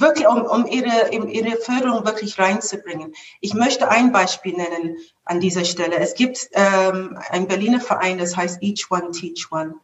wirklich, 0.00 0.26
um, 0.26 0.42
um 0.42 0.66
ihre, 0.66 1.12
ihre 1.12 1.56
Förderung 1.56 2.04
wirklich 2.04 2.38
reinzubringen. 2.38 3.14
Ich 3.40 3.54
möchte 3.54 3.88
ein 3.90 4.12
Beispiel 4.12 4.56
nennen 4.56 4.96
an 5.24 5.40
dieser 5.40 5.64
Stelle. 5.64 5.98
Es 5.98 6.14
gibt 6.14 6.48
ähm, 6.52 7.18
einen 7.30 7.46
Berliner 7.46 7.80
Verein, 7.80 8.18
das 8.18 8.36
heißt 8.36 8.62
Each 8.62 8.90
One 8.90 9.10
Teach 9.12 9.48
One. 9.50 9.74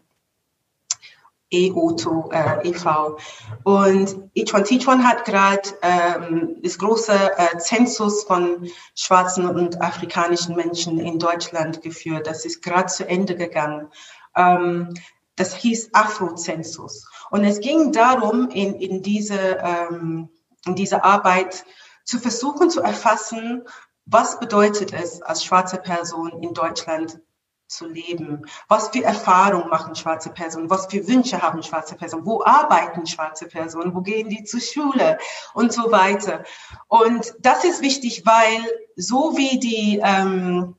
EOTO 1.53 2.31
äh, 2.33 2.69
e.V. 2.69 3.19
Und 3.63 4.31
Each 4.35 4.53
One 4.53 4.65
Teach 4.65 4.89
One 4.89 5.07
hat 5.07 5.25
gerade 5.25 5.63
ähm, 5.81 6.57
das 6.63 6.77
große 6.79 7.13
äh, 7.13 7.59
Zensus 7.59 8.25
von 8.25 8.69
schwarzen 8.97 9.49
und 9.49 9.81
afrikanischen 9.81 10.57
Menschen 10.57 10.99
in 10.99 11.21
Deutschland 11.21 11.83
geführt. 11.83 12.27
Das 12.27 12.45
ist 12.45 12.63
gerade 12.63 12.87
zu 12.87 13.09
Ende 13.09 13.37
gegangen. 13.37 13.89
Ähm, 14.35 14.95
das 15.37 15.55
hieß 15.55 15.91
Afro-Zensus. 15.93 17.07
Und 17.31 17.45
es 17.45 17.61
ging 17.61 17.93
darum, 17.93 18.51
in, 18.51 18.75
in, 18.75 19.03
diese, 19.03 19.59
ähm, 19.63 20.29
in 20.65 20.75
diese 20.75 21.05
Arbeit 21.05 21.65
zu 22.05 22.19
versuchen 22.19 22.71
zu 22.71 22.81
erfassen, 22.81 23.65
was 24.05 24.39
bedeutet 24.39 24.93
es 24.93 25.21
als 25.23 25.45
schwarze 25.45 25.79
Person 25.79 26.43
in 26.43 26.55
Deutschland 26.55 27.21
zu 27.69 27.87
leben? 27.87 28.47
Was 28.69 28.89
für 28.89 29.03
Erfahrungen 29.03 29.69
machen 29.69 29.97
schwarze 29.97 30.31
Personen? 30.31 30.71
Was 30.71 30.87
für 30.87 31.07
Wünsche 31.09 31.43
haben 31.43 31.63
schwarze 31.63 31.97
Personen? 31.97 32.25
Wo 32.25 32.43
arbeiten 32.45 33.07
schwarze 33.07 33.47
Personen? 33.47 33.95
Wo 33.95 34.01
gehen 34.01 34.29
die 34.29 34.45
zur 34.45 34.61
Schule? 34.61 35.19
Und 35.55 35.73
so 35.73 35.91
weiter. 35.91 36.45
Und 36.87 37.35
das 37.41 37.65
ist 37.65 37.83
wichtig, 37.83 38.25
weil 38.25 38.65
so 38.95 39.37
wie 39.37 39.59
die 39.59 40.01
ähm, 40.03 40.77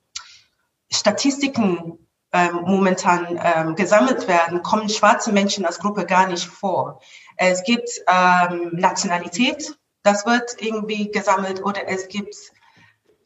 Statistiken 0.89 2.06
ähm, 2.33 2.61
momentan 2.65 3.39
ähm, 3.41 3.75
gesammelt 3.75 4.27
werden, 4.27 4.61
kommen 4.61 4.89
schwarze 4.89 5.31
Menschen 5.31 5.65
als 5.65 5.79
Gruppe 5.79 6.05
gar 6.05 6.27
nicht 6.27 6.45
vor. 6.45 7.01
Es 7.37 7.63
gibt 7.63 7.89
ähm, 8.07 8.69
Nationalität, 8.73 9.77
das 10.03 10.25
wird 10.25 10.55
irgendwie 10.59 11.11
gesammelt 11.11 11.63
oder 11.63 11.87
es 11.87 12.07
gibt 12.07 12.35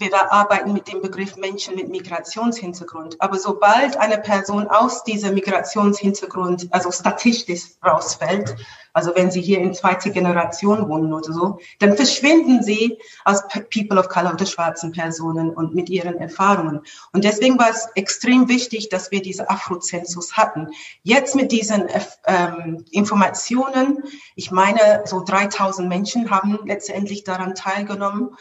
wir 0.02 0.32
arbeiten 0.32 0.74
mit 0.74 0.88
dem 0.88 1.02
Begriff 1.02 1.38
Menschen 1.38 1.76
mit 1.76 1.90
Migrationshintergrund. 1.90 3.22
Aber 3.22 3.38
sobald 3.38 3.98
eine 3.98 4.18
Person 4.18 4.68
aus 4.68 5.04
diesem 5.04 5.36
Migrationshintergrund, 5.36 6.68
also 6.72 6.92
statistisch 6.92 7.62
rausfällt, 7.86 8.56
also 8.94 9.16
wenn 9.16 9.32
sie 9.32 9.42
hier 9.42 9.60
in 9.60 9.74
zweiter 9.74 10.10
Generation 10.10 10.90
wohnen 10.90 11.14
oder 11.14 11.32
so, 11.32 11.60
dann 11.80 11.96
verschwinden 11.96 12.62
sie 12.62 12.98
als 13.24 13.44
People 13.74 13.98
of 13.98 14.10
Color 14.10 14.34
oder 14.34 14.46
schwarzen 14.46 14.92
Personen 14.92 15.52
und 15.52 15.74
mit 15.74 15.90
ihren 15.90 16.18
Erfahrungen. 16.18 16.82
Und 17.14 17.24
deswegen 17.24 17.58
war 17.58 17.70
es 17.70 17.88
extrem 17.96 18.50
wichtig, 18.50 18.90
dass 18.90 19.12
wir 19.12 19.22
diese 19.22 19.50
Afrozensus 19.50 20.34
hatten. 20.34 20.70
Jetzt 21.04 21.36
mit 21.36 21.52
diesen 21.52 21.88
ähm, 22.26 22.84
Informationen, 22.92 24.04
ich 24.36 24.52
meine, 24.52 25.04
so 25.06 25.24
3000 25.24 25.88
Menschen 25.88 26.30
haben 26.30 26.60
letztendlich 26.66 27.24
daran 27.24 27.56
teilgenommen 27.56 28.36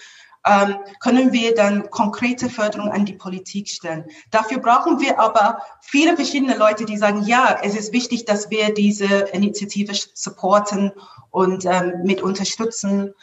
ähm, 0.46 0.76
können 1.00 1.32
wir 1.32 1.54
dann 1.54 1.90
konkrete 1.90 2.48
Förderung 2.48 2.90
an 2.90 3.04
die 3.04 3.12
Politik 3.12 3.68
stellen. 3.68 4.06
Dafür 4.30 4.58
brauchen 4.58 5.00
wir 5.00 5.18
aber 5.18 5.60
viele 5.82 6.16
verschiedene 6.16 6.56
Leute, 6.56 6.84
die 6.84 6.96
sagen, 6.96 7.22
ja, 7.22 7.58
es 7.62 7.76
ist 7.76 7.92
wichtig, 7.92 8.24
dass 8.24 8.50
wir 8.50 8.72
diese 8.72 9.06
Initiative 9.32 9.92
supporten 10.14 10.92
und 11.30 11.66
ähm, 11.66 12.02
mit 12.04 12.22
unterstützen. 12.22 13.14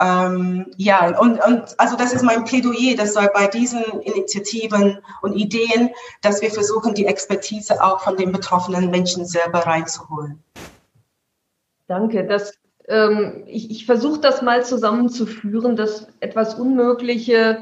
Ähm, 0.00 0.66
ja, 0.76 1.18
und, 1.18 1.42
und 1.42 1.80
also 1.80 1.96
das 1.96 2.12
ist 2.12 2.22
mein 2.22 2.44
Plädoyer, 2.44 2.96
dass 2.96 3.14
bei 3.14 3.46
diesen 3.46 3.82
Initiativen 4.00 4.98
und 5.22 5.34
Ideen, 5.34 5.90
dass 6.20 6.42
wir 6.42 6.50
versuchen, 6.50 6.94
die 6.94 7.06
Expertise 7.06 7.82
auch 7.82 8.00
von 8.00 8.16
den 8.16 8.32
betroffenen 8.32 8.90
Menschen 8.90 9.24
selber 9.24 9.60
reinzuholen. 9.60 10.42
Danke. 11.86 12.26
Das 12.26 12.52
ähm, 12.88 13.44
ich, 13.46 13.70
ich 13.70 13.86
versuche 13.86 14.20
das 14.20 14.42
mal 14.42 14.64
zusammenzuführen, 14.64 15.76
das 15.76 16.08
etwas 16.20 16.54
Unmögliche 16.54 17.58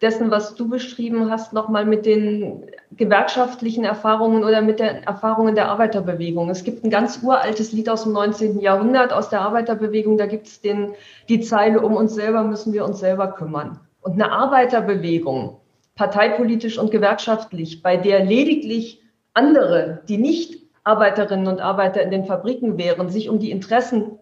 dessen, 0.00 0.30
was 0.30 0.54
du 0.54 0.68
beschrieben 0.68 1.30
hast, 1.30 1.52
nochmal 1.52 1.84
mit 1.84 2.06
den 2.06 2.64
gewerkschaftlichen 2.92 3.84
Erfahrungen 3.84 4.44
oder 4.44 4.62
mit 4.62 4.78
den 4.78 5.02
Erfahrungen 5.02 5.54
der 5.54 5.68
Arbeiterbewegung. 5.68 6.50
Es 6.50 6.62
gibt 6.62 6.84
ein 6.84 6.90
ganz 6.90 7.20
uraltes 7.22 7.72
Lied 7.72 7.88
aus 7.88 8.04
dem 8.04 8.12
19. 8.12 8.60
Jahrhundert 8.60 9.12
aus 9.12 9.28
der 9.28 9.40
Arbeiterbewegung, 9.40 10.16
da 10.16 10.26
gibt 10.26 10.46
es 10.46 10.60
die 10.60 11.40
Zeile, 11.40 11.80
um 11.80 11.96
uns 11.96 12.14
selber 12.14 12.44
müssen 12.44 12.72
wir 12.72 12.84
uns 12.84 13.00
selber 13.00 13.32
kümmern. 13.32 13.80
Und 14.00 14.12
eine 14.12 14.30
Arbeiterbewegung, 14.30 15.56
parteipolitisch 15.96 16.78
und 16.78 16.92
gewerkschaftlich, 16.92 17.82
bei 17.82 17.96
der 17.96 18.24
lediglich 18.24 19.02
andere, 19.34 20.02
die 20.08 20.18
nicht 20.18 20.62
Arbeiterinnen 20.84 21.48
und 21.48 21.60
Arbeiter 21.60 22.02
in 22.02 22.10
den 22.10 22.24
Fabriken 22.24 22.78
wären, 22.78 23.10
sich 23.10 23.28
um 23.28 23.40
die 23.40 23.50
Interessen 23.50 24.18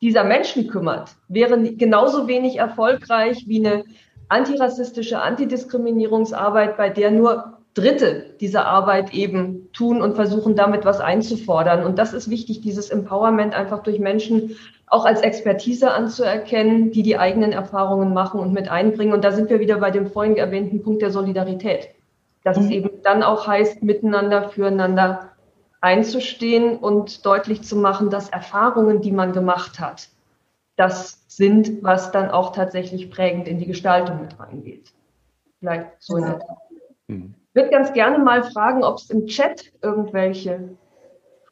dieser 0.00 0.24
Menschen 0.24 0.68
kümmert, 0.68 1.10
wäre 1.28 1.60
genauso 1.74 2.26
wenig 2.26 2.56
erfolgreich 2.56 3.44
wie 3.46 3.64
eine 3.64 3.84
antirassistische 4.28 5.20
Antidiskriminierungsarbeit, 5.20 6.76
bei 6.76 6.88
der 6.88 7.10
nur 7.10 7.58
Dritte 7.74 8.34
diese 8.40 8.64
Arbeit 8.64 9.14
eben 9.14 9.70
tun 9.72 10.02
und 10.02 10.16
versuchen, 10.16 10.56
damit 10.56 10.84
was 10.84 11.00
einzufordern. 11.00 11.84
Und 11.84 11.98
das 11.98 12.12
ist 12.12 12.28
wichtig, 12.28 12.62
dieses 12.62 12.90
Empowerment 12.90 13.54
einfach 13.54 13.84
durch 13.84 14.00
Menschen 14.00 14.56
auch 14.88 15.04
als 15.04 15.20
Expertise 15.20 15.92
anzuerkennen, 15.92 16.90
die 16.90 17.04
die 17.04 17.16
eigenen 17.16 17.52
Erfahrungen 17.52 18.12
machen 18.12 18.40
und 18.40 18.52
mit 18.52 18.68
einbringen. 18.68 19.12
Und 19.12 19.22
da 19.22 19.30
sind 19.30 19.50
wir 19.50 19.60
wieder 19.60 19.78
bei 19.78 19.92
dem 19.92 20.08
vorhin 20.08 20.36
erwähnten 20.36 20.82
Punkt 20.82 21.00
der 21.00 21.12
Solidarität. 21.12 21.90
Dass 22.42 22.58
mhm. 22.58 22.64
es 22.64 22.70
eben 22.70 22.90
dann 23.04 23.22
auch 23.22 23.46
heißt, 23.46 23.84
miteinander, 23.84 24.48
füreinander 24.48 25.29
einzustehen 25.80 26.76
und 26.76 27.24
deutlich 27.24 27.62
zu 27.62 27.76
machen, 27.76 28.10
dass 28.10 28.28
Erfahrungen, 28.28 29.00
die 29.00 29.12
man 29.12 29.32
gemacht 29.32 29.80
hat, 29.80 30.08
das 30.76 31.24
sind, 31.28 31.82
was 31.82 32.12
dann 32.12 32.30
auch 32.30 32.52
tatsächlich 32.52 33.10
prägend 33.10 33.48
in 33.48 33.58
die 33.58 33.66
Gestaltung 33.66 34.20
mit 34.20 34.38
reingeht. 34.38 34.92
Vielleicht 35.58 35.90
so 35.98 36.16
in 36.16 36.24
der 36.24 36.40
mhm. 37.08 37.34
Ich 37.52 37.56
würde 37.56 37.70
ganz 37.70 37.92
gerne 37.92 38.18
mal 38.18 38.44
fragen, 38.44 38.84
ob 38.84 38.98
es 38.98 39.10
im 39.10 39.26
Chat 39.26 39.72
irgendwelche 39.82 40.76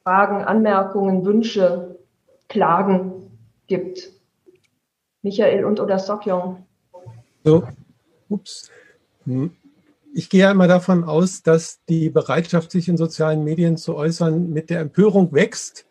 Fragen, 0.05 0.45
Anmerkungen, 0.45 1.25
Wünsche, 1.25 1.99
Klagen 2.49 3.37
gibt. 3.67 4.13
Michael 5.23 5.65
und 5.65 5.81
oder 5.81 5.99
Sokyong. 5.99 6.65
So, 7.43 7.65
ups. 8.29 8.71
Hm 9.25 9.58
ich 10.19 10.29
gehe 10.29 10.41
ja 10.41 10.51
immer 10.51 10.67
davon 10.67 11.05
aus, 11.05 11.45
dass 11.45 11.79
die 11.89 12.11
Bereitschaft, 12.11 12.73
sich 12.73 12.89
in 12.89 12.97
sozialen 12.97 13.45
Medien 13.45 13.77
zu 13.77 13.95
äußern, 13.95 14.51
mit 14.51 14.69
der 14.69 14.81
Empörung 14.81 15.33
wächst. 15.33 15.87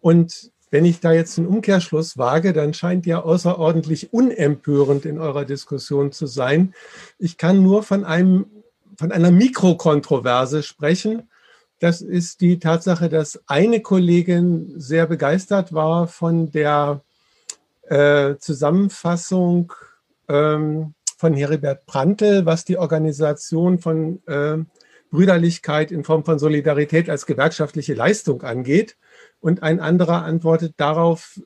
Und 0.00 0.52
wenn 0.70 0.84
ich 0.84 1.00
da 1.00 1.10
jetzt 1.10 1.36
einen 1.36 1.48
Umkehrschluss 1.48 2.16
wage, 2.16 2.52
dann 2.52 2.74
scheint 2.74 3.06
ja 3.06 3.22
außerordentlich 3.22 4.12
unempörend 4.12 5.04
in 5.04 5.18
eurer 5.18 5.44
Diskussion 5.44 6.12
zu 6.12 6.28
sein. 6.28 6.74
Ich 7.18 7.38
kann 7.38 7.60
nur 7.60 7.82
von 7.82 8.04
einem, 8.04 8.46
von 8.96 9.10
einer 9.10 9.32
Mikrokontroverse 9.32 10.62
sprechen. 10.62 11.28
Das 11.80 12.02
ist 12.02 12.40
die 12.40 12.60
Tatsache, 12.60 13.08
dass 13.08 13.42
eine 13.48 13.80
Kollegin 13.80 14.74
sehr 14.76 15.08
begeistert 15.08 15.72
war 15.72 16.06
von 16.06 16.52
der 16.52 17.02
äh, 17.88 18.36
Zusammenfassung 18.36 19.72
ähm, 20.28 20.94
von 21.22 21.34
Heribert 21.34 21.86
Prantl, 21.86 22.46
was 22.46 22.64
die 22.64 22.78
Organisation 22.78 23.78
von 23.78 24.26
äh, 24.26 24.58
Brüderlichkeit 25.12 25.92
in 25.92 26.02
Form 26.02 26.24
von 26.24 26.40
Solidarität 26.40 27.08
als 27.08 27.26
gewerkschaftliche 27.26 27.94
Leistung 27.94 28.42
angeht. 28.42 28.96
Und 29.38 29.62
ein 29.62 29.78
anderer 29.78 30.24
antwortet 30.24 30.74
darauf 30.78 31.40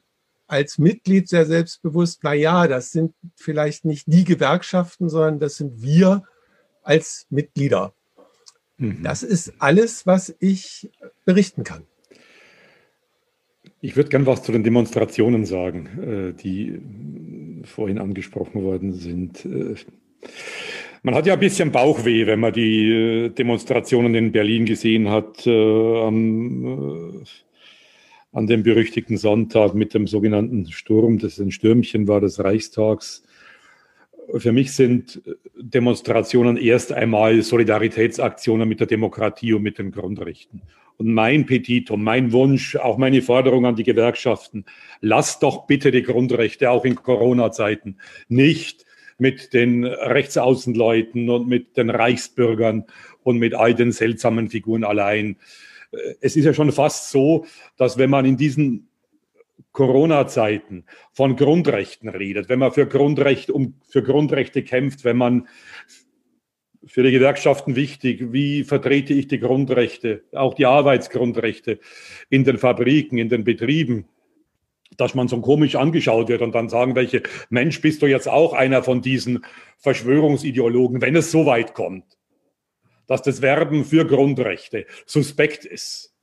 als 0.46 0.78
Mitglied 0.78 1.28
sehr 1.28 1.44
selbstbewusst, 1.44 2.20
na 2.22 2.32
ja, 2.32 2.66
das 2.68 2.90
sind 2.90 3.12
vielleicht 3.34 3.84
nicht 3.84 4.04
die 4.06 4.24
Gewerkschaften, 4.24 5.10
sondern 5.10 5.40
das 5.40 5.56
sind 5.56 5.82
wir 5.82 6.22
als 6.82 7.26
Mitglieder. 7.28 7.92
Mhm. 8.78 9.02
Das 9.02 9.22
ist 9.22 9.52
alles, 9.58 10.06
was 10.06 10.34
ich 10.38 10.90
berichten 11.26 11.64
kann. 11.64 11.82
Ich 13.82 13.94
würde 13.94 14.08
gern 14.08 14.24
was 14.24 14.42
zu 14.42 14.52
den 14.52 14.64
Demonstrationen 14.64 15.44
sagen, 15.44 16.32
äh, 16.32 16.32
die 16.32 16.80
vorhin 17.66 17.98
angesprochen 17.98 18.62
worden 18.62 18.92
sind. 18.92 19.44
Äh, 19.44 19.74
man 21.02 21.14
hat 21.14 21.26
ja 21.26 21.34
ein 21.34 21.40
bisschen 21.40 21.70
Bauchweh, 21.70 22.26
wenn 22.26 22.40
man 22.40 22.52
die 22.52 22.90
äh, 22.90 23.28
Demonstrationen 23.30 24.14
in 24.14 24.32
Berlin 24.32 24.64
gesehen 24.64 25.10
hat, 25.10 25.46
am, 25.46 27.24
an 28.32 28.46
dem 28.46 28.62
berüchtigten 28.62 29.16
Sonntag 29.16 29.74
mit 29.74 29.94
dem 29.94 30.06
sogenannten 30.06 30.70
Sturm, 30.70 31.18
das 31.18 31.38
ein 31.38 31.50
Stürmchen 31.50 32.08
war 32.08 32.20
des 32.20 32.42
Reichstags. 32.42 33.22
Für 34.36 34.52
mich 34.52 34.72
sind 34.72 35.22
Demonstrationen 35.56 36.56
erst 36.56 36.92
einmal 36.92 37.42
Solidaritätsaktionen 37.42 38.68
mit 38.68 38.80
der 38.80 38.88
Demokratie 38.88 39.52
und 39.52 39.62
mit 39.62 39.78
den 39.78 39.92
Grundrechten. 39.92 40.62
Und 40.98 41.12
mein 41.12 41.46
Petitum, 41.46 42.02
mein 42.02 42.32
Wunsch, 42.32 42.76
auch 42.76 42.96
meine 42.96 43.22
Forderung 43.22 43.66
an 43.66 43.76
die 43.76 43.84
Gewerkschaften, 43.84 44.64
lasst 45.00 45.42
doch 45.42 45.66
bitte 45.66 45.90
die 45.90 46.02
Grundrechte 46.02 46.70
auch 46.70 46.84
in 46.84 46.94
Corona-Zeiten 46.94 47.98
nicht 48.28 48.86
mit 49.18 49.52
den 49.52 49.84
Rechtsaußenleuten 49.84 51.30
und 51.30 51.48
mit 51.48 51.76
den 51.76 51.90
Reichsbürgern 51.90 52.84
und 53.22 53.38
mit 53.38 53.54
all 53.54 53.74
den 53.74 53.92
seltsamen 53.92 54.48
Figuren 54.48 54.84
allein. 54.84 55.36
Es 56.20 56.36
ist 56.36 56.44
ja 56.44 56.52
schon 56.52 56.72
fast 56.72 57.10
so, 57.10 57.46
dass 57.76 57.98
wenn 57.98 58.10
man 58.10 58.24
in 58.24 58.36
diesen 58.36 58.88
Corona-Zeiten 59.72 60.84
von 61.12 61.36
Grundrechten 61.36 62.08
redet, 62.08 62.48
wenn 62.48 62.58
man 62.58 62.72
für, 62.72 62.86
Grundrecht, 62.86 63.50
um, 63.50 63.74
für 63.86 64.02
Grundrechte 64.02 64.62
kämpft, 64.62 65.04
wenn 65.04 65.18
man 65.18 65.48
für 66.86 67.02
die 67.02 67.10
Gewerkschaften 67.10 67.76
wichtig, 67.76 68.32
wie 68.32 68.64
vertrete 68.64 69.12
ich 69.12 69.26
die 69.26 69.40
Grundrechte, 69.40 70.22
auch 70.32 70.54
die 70.54 70.66
Arbeitsgrundrechte 70.66 71.80
in 72.30 72.44
den 72.44 72.58
Fabriken, 72.58 73.18
in 73.18 73.28
den 73.28 73.44
Betrieben, 73.44 74.06
dass 74.96 75.14
man 75.14 75.28
so 75.28 75.40
komisch 75.40 75.74
angeschaut 75.74 76.28
wird 76.28 76.42
und 76.42 76.54
dann 76.54 76.68
sagen 76.68 76.94
welche, 76.94 77.22
Mensch, 77.50 77.80
bist 77.80 78.02
du 78.02 78.06
jetzt 78.06 78.28
auch 78.28 78.52
einer 78.52 78.82
von 78.82 79.02
diesen 79.02 79.44
Verschwörungsideologen, 79.78 81.02
wenn 81.02 81.16
es 81.16 81.30
so 81.30 81.44
weit 81.44 81.74
kommt, 81.74 82.04
dass 83.06 83.22
das 83.22 83.42
Werben 83.42 83.84
für 83.84 84.06
Grundrechte 84.06 84.86
suspekt 85.06 85.64
ist, 85.64 86.14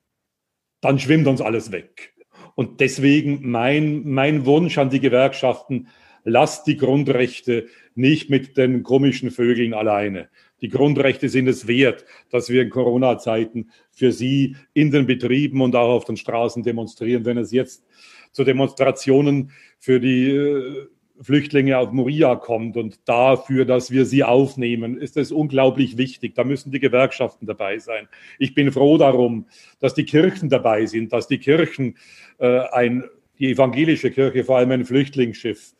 dann 0.82 0.98
schwimmt 0.98 1.28
uns 1.28 1.42
alles 1.42 1.72
weg. 1.72 2.14
Und 2.56 2.80
deswegen 2.80 3.50
mein, 3.50 4.04
mein 4.06 4.46
Wunsch 4.46 4.78
an 4.78 4.90
die 4.90 5.00
Gewerkschaften, 5.00 5.88
lasst 6.24 6.68
die 6.68 6.78
Grundrechte 6.78 7.68
nicht 7.96 8.30
mit 8.30 8.58
den 8.58 8.84
komischen 8.84 9.32
Vögeln 9.32 9.74
alleine. 9.74 10.30
Die 10.64 10.70
Grundrechte 10.70 11.28
sind 11.28 11.50
es 11.50 11.68
wert, 11.68 12.06
dass 12.30 12.50
wir 12.50 12.62
in 12.62 12.70
Corona-Zeiten 12.70 13.70
für 13.92 14.14
sie 14.14 14.56
in 14.74 14.92
den 14.92 15.06
Betrieben 15.06 15.62
und 15.62 15.76
auch 15.76 15.90
auf 15.90 16.06
den 16.06 16.16
Straßen 16.16 16.64
demonstrieren. 16.64 17.26
Wenn 17.26 17.38
es 17.38 17.52
jetzt 17.52 17.86
zu 18.32 18.46
Demonstrationen 18.46 19.52
für 19.78 20.00
die 20.00 20.30
äh, 20.30 20.88
Flüchtlinge 21.20 21.78
auf 21.78 21.92
Moria 21.92 22.38
kommt 22.38 22.78
und 22.78 22.98
dafür, 23.10 23.66
dass 23.66 23.92
wir 23.92 24.06
sie 24.06 24.24
aufnehmen, 24.24 24.98
ist 24.98 25.18
es 25.18 25.34
unglaublich 25.34 25.98
wichtig. 25.98 26.34
Da 26.34 26.46
müssen 26.46 26.72
die 26.72 26.80
Gewerkschaften 26.80 27.46
dabei 27.46 27.78
sein. 27.80 28.08
Ich 28.40 28.56
bin 28.56 28.72
froh 28.72 28.98
darum, 28.98 29.48
dass 29.82 29.94
die 29.94 30.06
Kirchen 30.06 30.48
dabei 30.48 30.86
sind, 30.86 31.12
dass 31.12 31.28
die 31.28 31.40
Kirchen 31.40 31.98
äh, 32.38 32.60
ein, 32.72 33.04
die 33.38 33.52
evangelische 33.52 34.12
Kirche 34.12 34.46
vor 34.46 34.60
allem 34.60 34.72
ein 34.72 34.86
Flüchtlingsschiff 34.86 35.74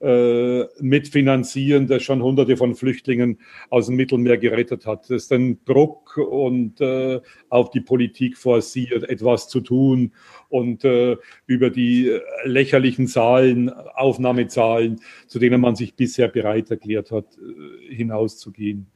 äh, 0.00 0.64
mitfinanzieren, 0.80 1.86
das 1.86 2.02
schon 2.02 2.22
hunderte 2.22 2.56
von 2.56 2.74
Flüchtlingen 2.74 3.38
aus 3.70 3.86
dem 3.86 3.96
Mittelmeer 3.96 4.38
gerettet 4.38 4.86
hat. 4.86 5.04
Das 5.04 5.24
ist 5.24 5.32
ein 5.32 5.58
Druck 5.64 6.16
und 6.16 6.80
äh, 6.80 7.20
auf 7.48 7.70
die 7.70 7.80
Politik 7.80 8.36
forciert, 8.38 9.08
etwas 9.08 9.48
zu 9.48 9.60
tun 9.60 10.12
und 10.48 10.84
äh, 10.84 11.16
über 11.46 11.70
die 11.70 12.16
lächerlichen 12.44 13.06
Zahlen, 13.06 13.70
Aufnahmezahlen, 13.70 15.00
zu 15.26 15.38
denen 15.38 15.60
man 15.60 15.76
sich 15.76 15.94
bisher 15.94 16.28
bereit 16.28 16.70
erklärt 16.70 17.10
hat, 17.10 17.26
äh, 17.36 17.94
hinauszugehen. 17.94 18.86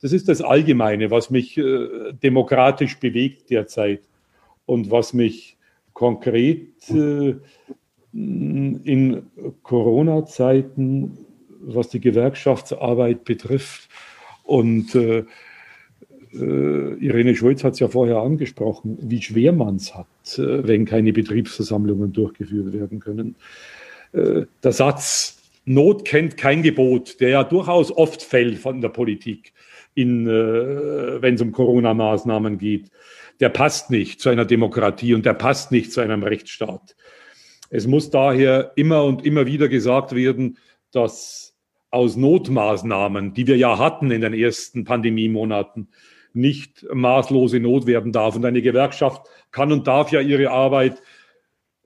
Das 0.00 0.12
ist 0.12 0.28
das 0.28 0.42
Allgemeine, 0.42 1.10
was 1.10 1.30
mich 1.30 1.56
äh, 1.56 2.12
demokratisch 2.22 2.98
bewegt 2.98 3.50
derzeit 3.50 4.02
und 4.66 4.90
was 4.90 5.12
mich 5.12 5.56
konkret 5.92 6.90
äh, 6.90 7.36
in 8.16 9.22
Corona-Zeiten, 9.62 11.18
was 11.60 11.88
die 11.88 12.00
Gewerkschaftsarbeit 12.00 13.24
betrifft. 13.24 13.88
Und 14.44 14.94
äh, 14.94 15.24
äh, 16.32 16.94
Irene 17.04 17.34
Schulz 17.34 17.64
hat 17.64 17.74
es 17.74 17.80
ja 17.80 17.88
vorher 17.88 18.18
angesprochen, 18.18 18.98
wie 19.02 19.20
schwer 19.20 19.52
man 19.52 19.76
es 19.76 19.94
hat, 19.94 20.06
äh, 20.38 20.66
wenn 20.66 20.84
keine 20.84 21.12
Betriebsversammlungen 21.12 22.12
durchgeführt 22.12 22.72
werden 22.72 23.00
können. 23.00 23.36
Äh, 24.12 24.42
der 24.62 24.72
Satz, 24.72 25.36
Not 25.64 26.04
kennt 26.04 26.36
kein 26.36 26.62
Gebot, 26.62 27.20
der 27.20 27.30
ja 27.30 27.44
durchaus 27.44 27.90
oft 27.90 28.22
fällt 28.22 28.58
von 28.58 28.80
der 28.80 28.88
Politik, 28.88 29.52
äh, 29.96 30.04
wenn 30.04 31.34
es 31.34 31.42
um 31.42 31.50
Corona-Maßnahmen 31.52 32.58
geht, 32.58 32.90
der 33.40 33.48
passt 33.48 33.90
nicht 33.90 34.20
zu 34.20 34.28
einer 34.28 34.44
Demokratie 34.44 35.12
und 35.14 35.26
der 35.26 35.34
passt 35.34 35.72
nicht 35.72 35.92
zu 35.92 36.00
einem 36.00 36.22
Rechtsstaat. 36.22 36.94
Es 37.70 37.86
muss 37.86 38.10
daher 38.10 38.72
immer 38.76 39.04
und 39.04 39.24
immer 39.24 39.46
wieder 39.46 39.68
gesagt 39.68 40.14
werden, 40.14 40.58
dass 40.92 41.56
aus 41.90 42.16
Notmaßnahmen, 42.16 43.34
die 43.34 43.46
wir 43.46 43.56
ja 43.56 43.78
hatten 43.78 44.10
in 44.10 44.20
den 44.20 44.34
ersten 44.34 44.84
Pandemiemonaten, 44.84 45.88
nicht 46.32 46.86
maßlose 46.92 47.60
Not 47.60 47.86
werden 47.86 48.12
darf. 48.12 48.36
Und 48.36 48.44
eine 48.44 48.60
Gewerkschaft 48.60 49.26
kann 49.50 49.72
und 49.72 49.86
darf 49.86 50.12
ja 50.12 50.20
ihre 50.20 50.50
Arbeit 50.50 51.00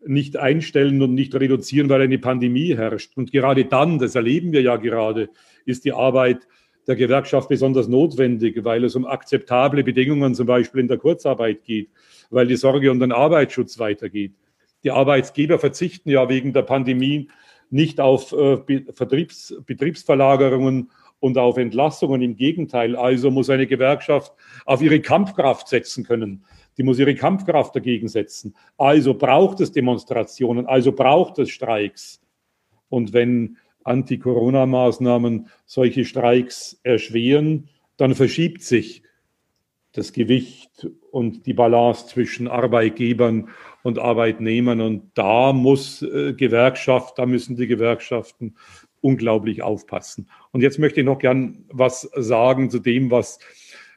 nicht 0.05 0.37
einstellen 0.37 1.01
und 1.03 1.15
nicht 1.15 1.35
reduzieren, 1.35 1.89
weil 1.89 2.03
eine 2.03 2.19
Pandemie 2.19 2.77
herrscht. 2.77 3.17
Und 3.17 3.31
gerade 3.33 3.65
dann, 3.67 3.99
das 3.99 4.15
erleben 4.15 4.53
wir 4.53 4.63
ja 4.63 4.77
gerade, 4.77 5.29
ist 5.67 5.85
die 5.85 5.93
Arbeit 5.93 6.49
der 6.87 6.97
Gewerkschaft 6.97 7.49
besonders 7.49 7.87
notwendig, 7.87 8.65
weil 8.65 8.83
es 8.85 8.97
um 8.97 9.07
akzeptable 9.07 9.85
Bedingungen 9.85 10.35
zum 10.35 10.47
Beispiel 10.47 10.81
in 10.81 10.89
der 10.89 10.99
Kurzarbeit 10.99 11.63
geht, 11.63 11.91
weil 12.31 12.47
die 12.47 12.57
Sorge 12.57 12.91
um 12.91 12.99
den 12.99 13.13
Arbeitsschutz 13.13 13.79
weitergeht. 13.79 14.33
Die 14.85 14.91
Arbeitsgeber 14.91 15.59
verzichten 15.59 16.11
ja 16.11 16.29
wegen 16.29 16.53
der 16.53 16.63
Pandemie 16.63 17.29
nicht 17.71 18.01
auf 18.01 18.33
äh, 18.33 18.57
Betriebsverlagerungen 18.57 20.91
und 21.21 21.39
auf 21.39 21.59
Entlassungen. 21.59 22.23
Im 22.23 22.37
Gegenteil, 22.37 22.97
also 22.97 23.31
muss 23.31 23.51
eine 23.51 23.67
Gewerkschaft 23.67 24.33
auf 24.65 24.83
ihre 24.83 25.01
Kampfkraft 25.01 25.69
setzen 25.69 26.05
können. 26.05 26.45
Die 26.77 26.83
muss 26.83 26.99
ihre 26.99 27.15
Kampfkraft 27.15 27.77
dagegen 27.77 28.09
setzen. 28.09 28.57
Also 28.77 29.15
braucht 29.15 29.61
es 29.61 29.73
Demonstrationen, 29.73 30.67
also 30.67 30.93
braucht 30.93 31.39
es 31.39 31.51
Streiks. 31.51 32.21
Und 32.89 33.13
wenn 33.13 33.59
Anti-Corona-Maßnahmen 33.85 35.49
solche 35.67 36.05
Streiks 36.05 36.81
erschweren, 36.83 37.69
dann 37.97 38.15
verschiebt 38.15 38.63
sich 38.63 39.03
das 39.93 40.13
Gewicht 40.13 40.89
und 41.11 41.47
die 41.47 41.55
Balance 41.55 42.07
zwischen 42.07 42.49
Arbeitgebern 42.49 43.49
und 43.83 43.99
Arbeitnehmern. 43.99 44.81
Und 44.81 45.11
da 45.15 45.53
muss 45.53 46.03
äh, 46.03 46.33
Gewerkschaft, 46.35 47.19
da 47.19 47.27
müssen 47.27 47.57
die 47.57 47.67
Gewerkschaften 47.67 48.57
unglaublich 49.01 49.63
aufpassen. 49.63 50.29
Und 50.53 50.61
jetzt 50.61 50.79
möchte 50.79 51.01
ich 51.01 51.07
noch 51.07 51.19
gern 51.19 51.65
was 51.69 52.03
sagen 52.15 52.71
zu 52.71 52.79
dem, 52.79 53.11
was 53.11 53.39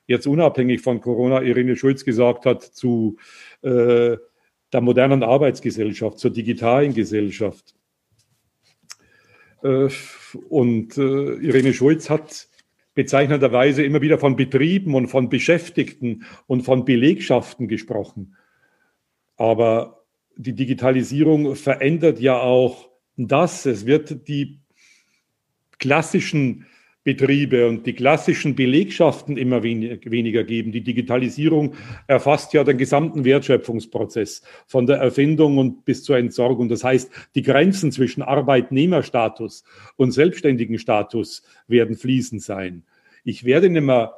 jetzt 0.07 0.27
unabhängig 0.27 0.81
von 0.81 1.01
Corona 1.01 1.41
Irene 1.41 1.75
Schulz 1.75 2.03
gesagt 2.05 2.45
hat, 2.45 2.63
zu 2.63 3.17
äh, 3.61 4.17
der 4.71 4.81
modernen 4.81 5.23
Arbeitsgesellschaft, 5.23 6.17
zur 6.19 6.31
digitalen 6.31 6.93
Gesellschaft. 6.93 7.75
Äh, 9.63 9.89
und 10.49 10.97
äh, 10.97 11.35
Irene 11.35 11.73
Schulz 11.73 12.09
hat 12.09 12.47
bezeichnenderweise 12.93 13.83
immer 13.83 14.01
wieder 14.01 14.17
von 14.17 14.35
Betrieben 14.35 14.95
und 14.95 15.07
von 15.07 15.29
Beschäftigten 15.29 16.25
und 16.47 16.61
von 16.61 16.85
Belegschaften 16.85 17.67
gesprochen. 17.67 18.35
Aber 19.35 20.05
die 20.35 20.53
Digitalisierung 20.53 21.55
verändert 21.55 22.19
ja 22.19 22.39
auch 22.39 22.89
das. 23.17 23.65
Es 23.65 23.85
wird 23.85 24.27
die 24.27 24.59
klassischen 25.79 26.65
Betriebe 27.03 27.67
und 27.67 27.85
die 27.85 27.93
klassischen 27.93 28.55
Belegschaften 28.55 29.35
immer 29.35 29.61
weniger 29.61 30.43
geben. 30.43 30.71
Die 30.71 30.83
Digitalisierung 30.83 31.73
erfasst 32.07 32.53
ja 32.53 32.63
den 32.63 32.77
gesamten 32.77 33.25
Wertschöpfungsprozess 33.25 34.41
von 34.67 34.85
der 34.85 34.97
Erfindung 34.97 35.57
und 35.57 35.83
bis 35.83 36.03
zur 36.03 36.17
Entsorgung. 36.17 36.69
Das 36.69 36.83
heißt, 36.83 37.11
die 37.35 37.41
Grenzen 37.41 37.91
zwischen 37.91 38.21
Arbeitnehmerstatus 38.21 39.65
und 39.97 40.11
selbstständigen 40.11 40.79
Status 40.79 41.43
werden 41.67 41.97
fließend 41.97 42.41
sein. 42.41 42.83
Ich 43.25 43.43
werde 43.43 43.69
nicht 43.69 43.83
mehr 43.83 44.13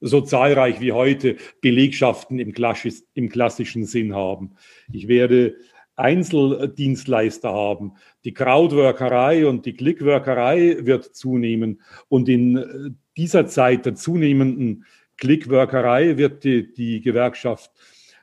so 0.00 0.20
zahlreich 0.20 0.80
wie 0.80 0.92
heute 0.92 1.36
Belegschaften 1.60 2.38
im, 2.38 2.52
klassischen 2.52 3.84
Sinn 3.84 4.14
haben. 4.14 4.52
Ich 4.92 5.08
werde 5.08 5.56
Einzeldienstleister 5.96 7.52
haben. 7.52 7.92
Die 8.24 8.34
Crowdworkerei 8.34 9.46
und 9.46 9.66
die 9.66 9.74
Clickworkerei 9.74 10.78
wird 10.80 11.04
zunehmen. 11.16 11.80
Und 12.08 12.28
in 12.28 12.56
äh, 12.56 12.90
dieser 13.16 13.46
Zeit 13.46 13.86
der 13.86 13.94
zunehmenden 13.94 14.84
Clickworkerei 15.16 16.16
wird 16.16 16.44
die, 16.44 16.72
die 16.72 17.00
Gewerkschaft 17.00 17.70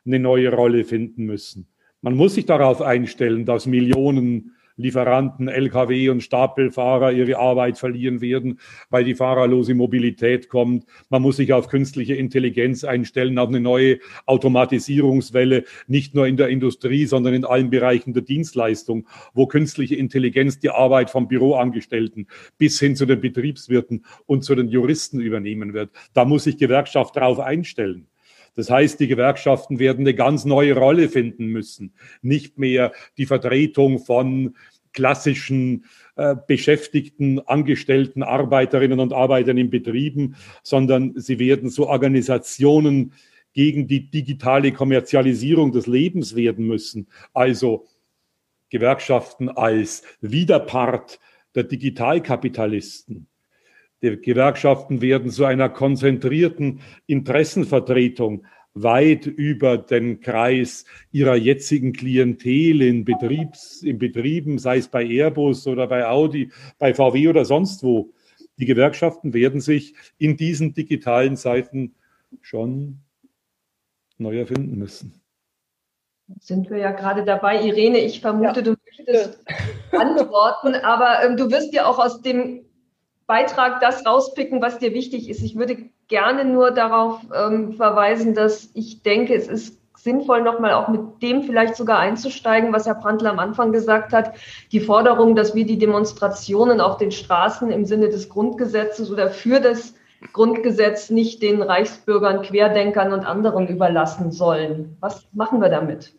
eine 0.05 0.19
neue 0.19 0.53
Rolle 0.53 0.83
finden 0.83 1.25
müssen. 1.25 1.67
Man 2.01 2.15
muss 2.15 2.35
sich 2.35 2.45
darauf 2.45 2.81
einstellen, 2.81 3.45
dass 3.45 3.67
Millionen 3.67 4.55
Lieferanten, 4.75 5.47
Lkw 5.47 6.09
und 6.09 6.21
Stapelfahrer 6.21 7.11
ihre 7.11 7.37
Arbeit 7.37 7.77
verlieren 7.77 8.21
werden, 8.21 8.59
weil 8.89 9.03
die 9.03 9.15
fahrerlose 9.15 9.73
Mobilität 9.73 10.49
kommt. 10.49 10.85
Man 11.09 11.21
muss 11.21 11.37
sich 11.37 11.53
auf 11.53 11.67
künstliche 11.67 12.15
Intelligenz 12.15 12.83
einstellen, 12.83 13.37
auf 13.37 13.49
eine 13.49 13.59
neue 13.59 13.99
Automatisierungswelle, 14.25 15.63
nicht 15.87 16.15
nur 16.15 16.27
in 16.27 16.37
der 16.37 16.49
Industrie, 16.49 17.05
sondern 17.05 17.33
in 17.33 17.45
allen 17.45 17.69
Bereichen 17.69 18.13
der 18.13 18.23
Dienstleistung, 18.23 19.07
wo 19.33 19.47
künstliche 19.47 19.95
Intelligenz 19.95 20.59
die 20.59 20.69
Arbeit 20.69 21.09
vom 21.09 21.27
Büroangestellten 21.27 22.27
bis 22.57 22.79
hin 22.79 22.95
zu 22.95 23.05
den 23.05 23.21
Betriebswirten 23.21 24.05
und 24.25 24.43
zu 24.43 24.55
den 24.55 24.67
Juristen 24.67 25.19
übernehmen 25.19 25.73
wird. 25.73 25.91
Da 26.13 26.25
muss 26.25 26.43
sich 26.43 26.57
Gewerkschaft 26.57 27.15
darauf 27.15 27.39
einstellen. 27.39 28.07
Das 28.55 28.69
heißt, 28.69 28.99
die 28.99 29.07
Gewerkschaften 29.07 29.79
werden 29.79 30.01
eine 30.01 30.13
ganz 30.13 30.45
neue 30.45 30.75
Rolle 30.75 31.09
finden 31.09 31.47
müssen. 31.47 31.93
Nicht 32.21 32.57
mehr 32.57 32.91
die 33.17 33.25
Vertretung 33.25 33.99
von 33.99 34.55
klassischen 34.93 35.85
äh, 36.15 36.35
Beschäftigten, 36.47 37.39
Angestellten, 37.39 38.23
Arbeiterinnen 38.23 38.99
und 38.99 39.13
Arbeitern 39.13 39.57
in 39.57 39.69
Betrieben, 39.69 40.35
sondern 40.63 41.13
sie 41.15 41.39
werden 41.39 41.69
so 41.69 41.87
Organisationen 41.87 43.13
gegen 43.53 43.87
die 43.87 44.09
digitale 44.09 44.71
Kommerzialisierung 44.71 45.71
des 45.71 45.87
Lebens 45.87 46.35
werden 46.35 46.67
müssen. 46.67 47.07
Also 47.33 47.87
Gewerkschaften 48.69 49.49
als 49.49 50.03
Widerpart 50.21 51.19
der 51.55 51.63
Digitalkapitalisten. 51.63 53.27
Die 54.01 54.19
Gewerkschaften 54.19 55.01
werden 55.01 55.29
zu 55.29 55.45
einer 55.45 55.69
konzentrierten 55.69 56.81
Interessenvertretung 57.05 58.45
weit 58.73 59.25
über 59.25 59.77
den 59.77 60.21
Kreis 60.21 60.85
ihrer 61.11 61.35
jetzigen 61.35 61.93
Klientel 61.93 62.81
in, 62.81 63.05
Betriebs, 63.05 63.83
in 63.83 63.99
Betrieben, 63.99 64.57
sei 64.57 64.77
es 64.77 64.87
bei 64.87 65.05
Airbus 65.05 65.67
oder 65.67 65.87
bei 65.87 66.07
Audi, 66.07 66.51
bei 66.79 66.93
VW 66.93 67.27
oder 67.27 67.45
sonst 67.45 67.83
wo. 67.83 68.13
Die 68.57 68.65
Gewerkschaften 68.65 69.33
werden 69.33 69.59
sich 69.59 69.93
in 70.17 70.37
diesen 70.37 70.73
digitalen 70.73 71.35
Zeiten 71.35 71.95
schon 72.41 73.01
neu 74.17 74.39
erfinden 74.39 74.77
müssen. 74.77 75.21
Sind 76.39 76.69
wir 76.69 76.77
ja 76.77 76.91
gerade 76.91 77.25
dabei. 77.25 77.61
Irene, 77.61 77.99
ich 77.99 78.21
vermute, 78.21 78.59
ja. 78.59 78.61
du 78.61 78.75
möchtest 78.85 79.43
antworten, 79.91 80.75
aber 80.75 81.23
ähm, 81.25 81.35
du 81.35 81.51
wirst 81.51 81.73
ja 81.73 81.85
auch 81.85 81.99
aus 81.99 82.21
dem 82.21 82.65
Beitrag 83.31 83.79
das 83.79 84.05
rauspicken, 84.05 84.61
was 84.61 84.77
dir 84.77 84.93
wichtig 84.93 85.29
ist. 85.29 85.41
Ich 85.41 85.55
würde 85.55 85.77
gerne 86.09 86.43
nur 86.43 86.71
darauf 86.71 87.21
ähm, 87.33 87.71
verweisen, 87.71 88.33
dass 88.33 88.69
ich 88.73 89.03
denke, 89.03 89.33
es 89.33 89.47
ist 89.47 89.79
sinnvoll, 89.95 90.41
nochmal 90.41 90.73
auch 90.73 90.89
mit 90.89 90.99
dem 91.21 91.43
vielleicht 91.43 91.77
sogar 91.77 91.99
einzusteigen, 91.99 92.73
was 92.73 92.87
Herr 92.87 92.95
Prantl 92.95 93.27
am 93.27 93.39
Anfang 93.39 93.71
gesagt 93.71 94.11
hat. 94.11 94.33
Die 94.73 94.81
Forderung, 94.81 95.33
dass 95.33 95.55
wir 95.55 95.65
die 95.65 95.77
Demonstrationen 95.77 96.81
auf 96.81 96.97
den 96.97 97.13
Straßen 97.13 97.71
im 97.71 97.85
Sinne 97.85 98.09
des 98.09 98.27
Grundgesetzes 98.27 99.09
oder 99.09 99.29
für 99.29 99.61
das 99.61 99.93
Grundgesetz 100.33 101.09
nicht 101.09 101.41
den 101.41 101.61
Reichsbürgern, 101.61 102.41
Querdenkern 102.41 103.13
und 103.13 103.25
anderen 103.25 103.69
überlassen 103.69 104.33
sollen. 104.33 104.97
Was 104.99 105.25
machen 105.31 105.61
wir 105.61 105.69
damit? 105.69 106.13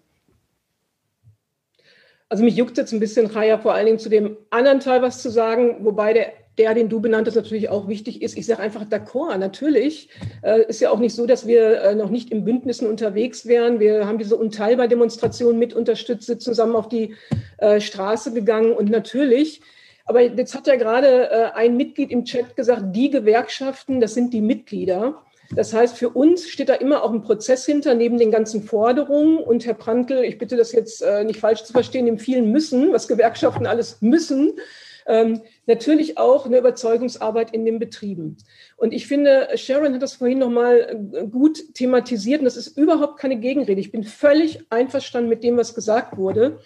Also 2.31 2.43
mich 2.43 2.57
juckt 2.57 2.79
jetzt 2.79 2.95
ein 2.95 3.01
bisschen, 3.01 3.27
Raya, 3.27 3.59
vor 3.59 3.75
allen 3.75 3.85
Dingen 3.85 3.99
zu 3.99 4.09
dem 4.09 4.39
anderen 4.49 4.81
Teil 4.81 5.03
was 5.03 5.21
zu 5.21 5.31
sagen, 5.31 5.85
wobei 5.85 6.15
der, 6.15 6.33
der 6.59 6.75
den 6.75 6.89
du 6.89 7.01
benannt 7.01 7.27
hast, 7.27 7.35
natürlich 7.35 7.69
auch 7.69 7.89
wichtig 7.89 8.23
ist. 8.23 8.37
Ich 8.37 8.47
sage 8.47 8.61
einfach 8.61 8.85
d'accord, 8.85 9.39
natürlich. 9.39 10.09
Äh, 10.43 10.67
ist 10.69 10.81
ja 10.81 10.91
auch 10.91 10.99
nicht 10.99 11.15
so, 11.15 11.27
dass 11.27 11.47
wir 11.47 11.83
äh, 11.83 11.95
noch 11.95 12.11
nicht 12.11 12.31
im 12.31 12.45
Bündnissen 12.45 12.87
unterwegs 12.89 13.47
wären. 13.47 13.81
Wir 13.81 14.07
haben 14.07 14.19
diese 14.19 14.37
Unteilbar-Demonstration 14.37 15.59
mit 15.59 15.75
unterstützt, 15.75 16.27
sind 16.27 16.43
zusammen 16.43 16.77
auf 16.77 16.89
die 16.89 17.15
äh, 17.59 17.81
Straße 17.81 18.33
gegangen 18.33 18.73
und 18.73 18.91
natürlich 18.91 19.63
aber 20.05 20.23
jetzt 20.23 20.55
hat 20.55 20.67
ja 20.67 20.77
gerade 20.77 21.31
äh, 21.31 21.51
ein 21.55 21.77
Mitglied 21.77 22.11
im 22.11 22.25
Chat 22.25 22.57
gesagt, 22.57 22.83
die 22.95 23.11
Gewerkschaften, 23.11 24.01
das 24.01 24.15
sind 24.15 24.33
die 24.33 24.41
Mitglieder. 24.41 25.23
Das 25.55 25.75
heißt, 25.75 25.97
für 25.97 26.09
uns 26.09 26.49
steht 26.49 26.71
da 26.71 26.75
immer 26.75 27.03
auch 27.05 27.13
ein 27.13 27.23
Prozess 27.23 27.67
hinter, 27.67 27.95
neben 27.95 28.19
den 28.19 28.31
ganzen 28.31 28.63
Forderungen. 28.63 29.39
Und 29.39 29.67
Herr 29.67 29.75
Prantl, 29.75 30.25
ich 30.25 30.39
bitte 30.39 30.57
das 30.57 30.73
jetzt 30.73 31.03
äh, 31.03 31.25
nicht 31.25 31.41
falsch 31.41 31.65
zu 31.65 31.73
verstehen, 31.73 32.07
im 32.07 32.19
vielen 32.19 32.51
müssen, 32.51 32.93
was 32.93 33.07
Gewerkschaften 33.07 33.67
alles 33.67 33.99
müssen, 34.01 34.55
ähm, 35.07 35.43
natürlich 35.67 36.19
auch 36.19 36.47
eine 36.47 36.59
Überzeugungsarbeit 36.59 37.53
in 37.53 37.65
den 37.65 37.79
Betrieben. 37.79 38.37
Und 38.77 38.93
ich 38.93 39.07
finde, 39.07 39.49
Sharon 39.57 39.95
hat 39.95 40.03
das 40.03 40.15
vorhin 40.15 40.39
nochmal 40.39 41.11
äh, 41.13 41.27
gut 41.27 41.75
thematisiert 41.75 42.41
und 42.41 42.45
das 42.47 42.57
ist 42.57 42.77
überhaupt 42.77 43.19
keine 43.19 43.37
Gegenrede. 43.37 43.81
Ich 43.81 43.93
bin 43.93 44.05
völlig 44.05 44.65
einverstanden 44.71 45.29
mit 45.29 45.45
dem, 45.45 45.57
was 45.57 45.75
gesagt 45.75 46.17
wurde, 46.17 46.61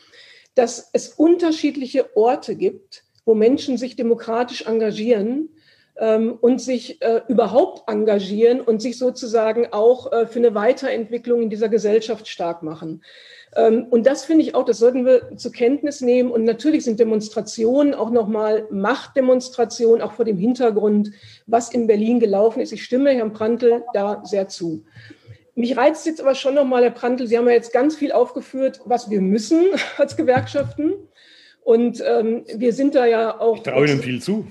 dass 0.55 0.91
es 0.93 1.09
unterschiedliche 1.09 2.17
Orte 2.17 2.57
gibt, 2.57 3.05
wo 3.25 3.35
Menschen 3.35 3.77
sich 3.77 3.97
demokratisch 3.97 4.63
engagieren 4.67 5.51
ähm, 5.99 6.39
und 6.41 6.61
sich 6.61 7.03
äh, 7.03 7.23
überhaupt 7.29 7.89
engagieren 7.89 8.61
und 8.61 8.81
sich 8.81 8.99
sozusagen 8.99 9.73
auch 9.73 10.13
äh, 10.13 10.27
für 10.27 10.39
eine 10.39 10.55
Weiterentwicklung 10.55 11.43
in 11.43 11.51
dieser 11.51 11.69
Gesellschaft 11.69 12.29
stark 12.29 12.63
machen. 12.63 13.03
Ähm, 13.57 13.87
und 13.91 14.07
das 14.07 14.25
finde 14.25 14.45
ich 14.45 14.55
auch, 14.55 14.65
das 14.65 14.79
sollten 14.79 15.07
wir 15.07 15.37
zur 15.37 15.51
Kenntnis 15.51 16.01
nehmen. 16.03 16.31
Und 16.31 16.45
natürlich 16.45 16.85
sind 16.85 17.01
Demonstrationen 17.01 17.95
auch 17.95 18.11
nochmal 18.11 18.67
Machtdemonstrationen, 18.71 20.03
auch 20.03 20.13
vor 20.13 20.25
dem 20.25 20.37
Hintergrund, 20.37 21.11
was 21.47 21.71
in 21.73 21.87
Berlin 21.87 22.21
gelaufen 22.21 22.61
ist. 22.61 22.73
Ich 22.73 22.85
stimme 22.85 23.11
Herrn 23.11 23.33
Prantl 23.33 23.83
da 23.95 24.23
sehr 24.25 24.49
zu. 24.49 24.85
Mich 25.55 25.75
reizt 25.75 26.05
jetzt 26.05 26.21
aber 26.21 26.35
schon 26.35 26.55
nochmal, 26.55 26.83
Herr 26.83 26.91
Prantl, 26.91 27.27
Sie 27.27 27.39
haben 27.39 27.47
ja 27.47 27.55
jetzt 27.55 27.73
ganz 27.73 27.97
viel 27.97 28.13
aufgeführt, 28.13 28.81
was 28.85 29.09
wir 29.09 29.23
müssen 29.23 29.65
als 29.97 30.17
Gewerkschaften. 30.17 30.93
Und 31.65 32.03
ähm, 32.07 32.45
wir 32.55 32.75
sind 32.75 32.95
da 32.95 33.07
ja 33.07 33.41
auch. 33.41 33.57
Ich 33.57 33.63
traue 33.63 33.89
Ihnen 33.89 34.03
viel 34.03 34.21
zu. 34.21 34.47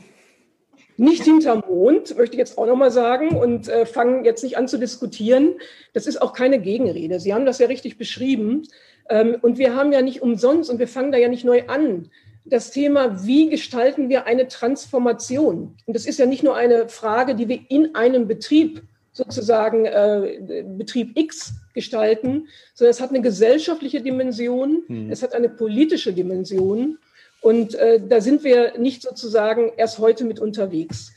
Nicht 0.98 1.24
hinterm 1.24 1.62
Mond, 1.68 2.18
möchte 2.18 2.36
ich 2.36 2.40
jetzt 2.40 2.58
auch 2.58 2.66
nochmal 2.66 2.92
sagen, 2.92 3.36
und 3.36 3.68
äh, 3.68 3.86
fangen 3.86 4.24
jetzt 4.24 4.44
nicht 4.44 4.58
an 4.58 4.68
zu 4.68 4.78
diskutieren. 4.78 5.56
Das 5.94 6.08
ist 6.08 6.22
auch 6.22 6.32
keine 6.32 6.60
Gegenrede. 6.60 7.20
Sie 7.20 7.34
haben 7.34 7.46
das 7.46 7.60
ja 7.60 7.68
richtig 7.68 7.98
beschrieben. 7.98 8.64
Ähm, 9.10 9.38
und 9.42 9.58
wir 9.58 9.76
haben 9.76 9.92
ja 9.92 10.02
nicht 10.02 10.22
umsonst, 10.22 10.70
und 10.70 10.80
wir 10.80 10.88
fangen 10.88 11.12
da 11.12 11.18
ja 11.18 11.28
nicht 11.28 11.46
neu 11.46 11.64
an, 11.68 12.10
das 12.46 12.72
Thema, 12.72 13.26
wie 13.26 13.50
gestalten 13.50 14.10
wir 14.10 14.28
eine 14.28 14.48
Transformation? 14.48 15.76
Und 15.86 15.96
das 15.96 16.06
ist 16.06 16.20
ja 16.20 16.26
nicht 16.26 16.44
nur 16.44 16.56
eine 16.56 16.88
Frage, 16.90 17.36
die 17.36 17.50
wir 17.50 17.60
in 17.70 17.96
einem 17.96 18.28
Betrieb 18.28 18.84
sozusagen 19.12 19.86
äh, 19.86 20.64
Betrieb 20.78 21.18
X 21.18 21.54
gestalten, 21.74 22.48
sondern 22.74 22.92
es 22.92 23.02
hat 23.02 23.10
eine 23.10 23.22
gesellschaftliche 23.22 24.02
Dimension, 24.02 24.84
hm. 24.88 25.10
es 25.10 25.24
hat 25.24 25.34
eine 25.34 25.50
politische 25.50 26.14
Dimension 26.14 27.00
und 27.42 27.76
äh, 27.76 28.02
da 28.08 28.22
sind 28.22 28.44
wir 28.44 28.78
nicht 28.78 29.02
sozusagen 29.02 29.72
erst 29.78 30.00
heute 30.00 30.26
mit 30.26 30.40
unterwegs. 30.40 31.14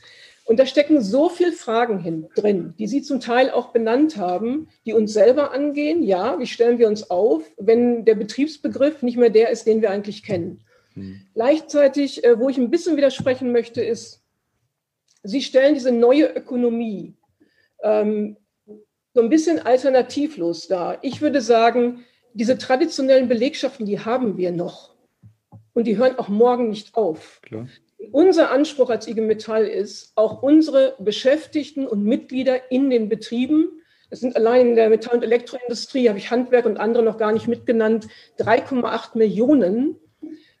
Und 0.49 0.57
da 0.57 0.65
stecken 0.65 0.99
so 0.99 1.29
viele 1.29 1.51
Fragen 1.51 1.99
hin, 1.99 2.27
drin, 2.33 2.73
die 2.79 2.87
Sie 2.87 3.03
zum 3.03 3.19
Teil 3.19 3.51
auch 3.51 3.67
benannt 3.67 4.17
haben, 4.17 4.67
die 4.83 4.93
uns 4.93 5.13
selber 5.13 5.51
angehen. 5.51 6.01
Ja, 6.01 6.39
wie 6.39 6.47
stellen 6.47 6.79
wir 6.79 6.87
uns 6.87 7.11
auf, 7.11 7.43
wenn 7.57 8.03
der 8.03 8.15
Betriebsbegriff 8.15 9.03
nicht 9.03 9.15
mehr 9.15 9.29
der 9.29 9.51
ist, 9.51 9.67
den 9.67 9.83
wir 9.83 9.91
eigentlich 9.91 10.23
kennen? 10.23 10.61
Hm. 10.95 11.21
Gleichzeitig, 11.35 12.23
äh, 12.23 12.39
wo 12.39 12.49
ich 12.49 12.57
ein 12.57 12.71
bisschen 12.71 12.97
widersprechen 12.97 13.51
möchte, 13.51 13.83
ist, 13.83 14.23
Sie 15.21 15.43
stellen 15.43 15.75
diese 15.75 15.91
neue 15.91 16.25
Ökonomie 16.25 17.13
ähm, 17.83 18.35
so 19.13 19.21
ein 19.21 19.29
bisschen 19.29 19.59
alternativlos 19.59 20.67
dar. 20.67 20.97
Ich 21.03 21.21
würde 21.21 21.41
sagen, 21.41 22.05
diese 22.33 22.57
traditionellen 22.57 23.27
Belegschaften, 23.27 23.85
die 23.85 23.99
haben 23.99 24.35
wir 24.35 24.51
noch 24.51 24.95
und 25.73 25.85
die 25.85 25.97
hören 25.97 26.17
auch 26.17 26.27
morgen 26.27 26.71
nicht 26.71 26.95
auf. 26.95 27.39
Klar. 27.43 27.67
Unser 28.11 28.51
Anspruch 28.51 28.89
als 28.89 29.07
IG 29.07 29.21
Metall 29.21 29.65
ist, 29.65 30.13
auch 30.15 30.41
unsere 30.41 30.95
Beschäftigten 30.99 31.85
und 31.85 32.03
Mitglieder 32.03 32.71
in 32.71 32.89
den 32.89 33.09
Betrieben, 33.09 33.69
das 34.09 34.21
sind 34.21 34.35
allein 34.35 34.69
in 34.69 34.75
der 34.75 34.89
Metall- 34.89 35.17
und 35.17 35.23
Elektroindustrie, 35.23 36.09
habe 36.09 36.17
ich 36.17 36.31
Handwerk 36.31 36.65
und 36.65 36.77
andere 36.77 37.03
noch 37.03 37.17
gar 37.17 37.31
nicht 37.31 37.47
mitgenannt, 37.47 38.07
3,8 38.39 39.17
Millionen, 39.17 39.97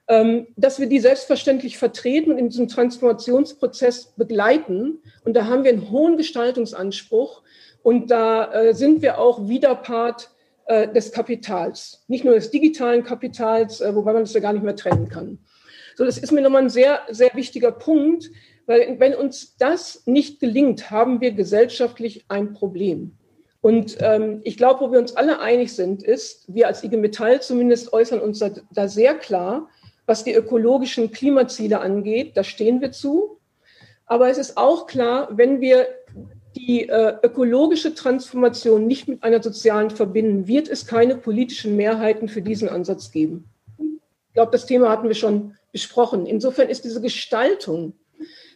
ähm, 0.07 0.47
dass 0.55 0.79
wir 0.79 0.87
die 0.87 0.99
selbstverständlich 0.99 1.77
vertreten 1.77 2.31
und 2.31 2.37
in 2.37 2.49
diesem 2.49 2.67
Transformationsprozess 2.67 4.13
begleiten. 4.17 4.99
Und 5.23 5.33
da 5.33 5.45
haben 5.45 5.63
wir 5.63 5.71
einen 5.71 5.89
hohen 5.89 6.17
Gestaltungsanspruch 6.17 7.41
und 7.81 8.11
da 8.11 8.51
äh, 8.51 8.73
sind 8.73 9.01
wir 9.01 9.19
auch 9.19 9.47
Widerpart 9.47 10.29
äh, 10.65 10.87
des 10.87 11.11
Kapitals, 11.11 12.03
nicht 12.07 12.25
nur 12.25 12.35
des 12.35 12.51
digitalen 12.51 13.03
Kapitals, 13.03 13.81
äh, 13.81 13.95
wobei 13.95 14.13
man 14.13 14.23
das 14.23 14.33
ja 14.33 14.39
gar 14.39 14.53
nicht 14.53 14.63
mehr 14.63 14.75
trennen 14.75 15.09
kann. 15.09 15.39
So, 15.99 16.05
das 16.05 16.17
ist 16.17 16.31
mir 16.31 16.39
nochmal 16.39 16.61
ein 16.61 16.69
sehr, 16.69 17.01
sehr 17.09 17.31
wichtiger 17.33 17.73
Punkt, 17.73 18.31
weil 18.67 19.01
wenn 19.01 19.13
uns 19.13 19.57
das 19.57 20.03
nicht 20.05 20.39
gelingt, 20.39 20.91
haben 20.91 21.19
wir 21.19 21.33
gesellschaftlich 21.33 22.23
ein 22.29 22.53
Problem. 22.53 23.17
Und 23.59 23.97
ähm, 23.99 24.39
ich 24.45 24.55
glaube, 24.55 24.79
wo 24.79 24.93
wir 24.93 24.99
uns 24.99 25.17
alle 25.17 25.41
einig 25.41 25.73
sind, 25.73 26.01
ist, 26.01 26.45
wir 26.47 26.67
als 26.67 26.85
IG 26.85 26.95
Metall 26.95 27.41
zumindest 27.41 27.91
äußern 27.91 28.21
uns 28.21 28.39
da, 28.39 28.49
da 28.71 28.87
sehr 28.87 29.13
klar, 29.15 29.67
was 30.05 30.23
die 30.23 30.31
ökologischen 30.31 31.11
Klimaziele 31.11 31.81
angeht, 31.81 32.37
da 32.37 32.45
stehen 32.45 32.79
wir 32.79 32.93
zu. 32.93 33.37
Aber 34.05 34.29
es 34.29 34.37
ist 34.37 34.55
auch 34.55 34.87
klar, 34.87 35.27
wenn 35.33 35.59
wir 35.59 35.85
die 36.55 36.87
äh, 36.87 37.15
ökologische 37.23 37.93
Transformation 37.93 38.87
nicht 38.87 39.09
mit 39.09 39.21
einer 39.21 39.43
sozialen 39.43 39.89
verbinden, 39.89 40.47
wird 40.47 40.69
es 40.69 40.87
keine 40.87 41.17
politischen 41.17 41.75
Mehrheiten 41.75 42.29
für 42.29 42.41
diesen 42.41 42.69
Ansatz 42.69 43.11
geben. 43.11 43.49
Ich 44.29 44.33
glaube, 44.33 44.53
das 44.53 44.65
Thema 44.65 44.89
hatten 44.91 45.09
wir 45.09 45.15
schon 45.15 45.55
besprochen. 45.71 46.25
Insofern 46.25 46.69
ist 46.69 46.83
diese 46.83 47.01
Gestaltung, 47.01 47.93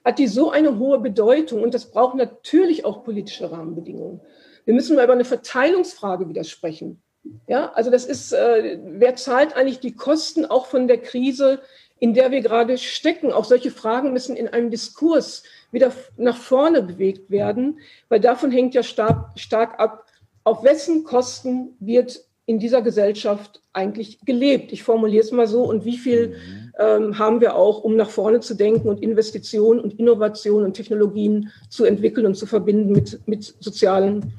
hat 0.03 0.19
die 0.19 0.27
so 0.27 0.51
eine 0.51 0.77
hohe 0.77 0.99
Bedeutung 0.99 1.63
und 1.63 1.73
das 1.73 1.91
braucht 1.91 2.15
natürlich 2.15 2.85
auch 2.85 3.03
politische 3.03 3.51
Rahmenbedingungen. 3.51 4.19
Wir 4.65 4.73
müssen 4.73 4.95
mal 4.95 5.03
über 5.03 5.13
eine 5.13 5.25
Verteilungsfrage 5.25 6.27
widersprechen. 6.27 7.01
Ja, 7.47 7.71
also 7.73 7.89
das 7.89 8.05
ist, 8.05 8.33
äh, 8.33 8.79
wer 8.83 9.15
zahlt 9.15 9.55
eigentlich 9.55 9.79
die 9.79 9.95
Kosten 9.95 10.45
auch 10.45 10.65
von 10.65 10.87
der 10.87 10.97
Krise, 10.97 11.61
in 11.99 12.13
der 12.13 12.31
wir 12.31 12.41
gerade 12.41 12.77
stecken? 12.77 13.31
Auch 13.31 13.45
solche 13.45 13.71
Fragen 13.71 14.11
müssen 14.11 14.35
in 14.35 14.49
einem 14.49 14.69
Diskurs 14.69 15.43
wieder 15.71 15.93
nach 16.17 16.35
vorne 16.35 16.81
bewegt 16.81 17.31
werden, 17.31 17.79
weil 18.09 18.19
davon 18.19 18.51
hängt 18.51 18.73
ja 18.73 18.83
stark, 18.83 19.39
stark 19.39 19.79
ab, 19.79 20.05
auf 20.43 20.63
wessen 20.65 21.05
Kosten 21.05 21.77
wird 21.79 22.25
in 22.45 22.59
dieser 22.59 22.81
Gesellschaft 22.81 23.61
eigentlich 23.71 24.19
gelebt. 24.25 24.73
Ich 24.73 24.83
formuliere 24.83 25.23
es 25.23 25.31
mal 25.31 25.47
so 25.47 25.63
und 25.63 25.85
wie 25.85 25.97
viel 25.97 26.35
ähm, 26.79 27.17
haben 27.19 27.41
wir 27.41 27.55
auch, 27.55 27.83
um 27.83 27.95
nach 27.95 28.09
vorne 28.09 28.39
zu 28.39 28.55
denken 28.55 28.89
und 28.89 29.01
Investitionen 29.01 29.79
und 29.79 29.99
Innovationen 29.99 30.65
und 30.65 30.73
Technologien 30.73 31.51
zu 31.69 31.85
entwickeln 31.85 32.25
und 32.25 32.35
zu 32.35 32.45
verbinden 32.45 32.91
mit, 32.91 33.19
mit 33.27 33.55
sozialen 33.59 34.33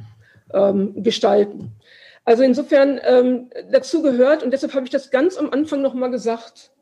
ähm, 0.53 1.03
Gestalten. 1.03 1.73
Also 2.25 2.43
insofern 2.43 3.01
ähm, 3.05 3.51
dazu 3.71 4.03
gehört, 4.03 4.43
und 4.43 4.51
deshalb 4.51 4.75
habe 4.75 4.85
ich 4.85 4.91
das 4.91 5.11
ganz 5.11 5.37
am 5.37 5.51
Anfang 5.51 5.83
nochmal 5.83 6.11
gesagt, 6.11 6.73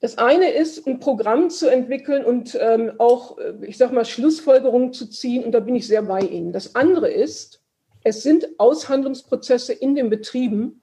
das 0.00 0.18
eine 0.18 0.50
ist, 0.50 0.86
ein 0.86 1.00
Programm 1.00 1.50
zu 1.50 1.68
entwickeln 1.68 2.24
und 2.24 2.56
ähm, 2.60 2.92
auch, 2.98 3.38
äh, 3.38 3.54
ich 3.62 3.76
sage 3.76 3.94
mal, 3.94 4.04
Schlussfolgerungen 4.04 4.92
zu 4.92 5.08
ziehen, 5.08 5.44
und 5.44 5.52
da 5.52 5.60
bin 5.60 5.74
ich 5.74 5.86
sehr 5.86 6.02
bei 6.02 6.20
Ihnen. 6.20 6.52
Das 6.52 6.74
andere 6.74 7.10
ist, 7.10 7.62
es 8.04 8.22
sind 8.22 8.46
Aushandlungsprozesse 8.58 9.72
in 9.72 9.94
den 9.94 10.10
Betrieben, 10.10 10.82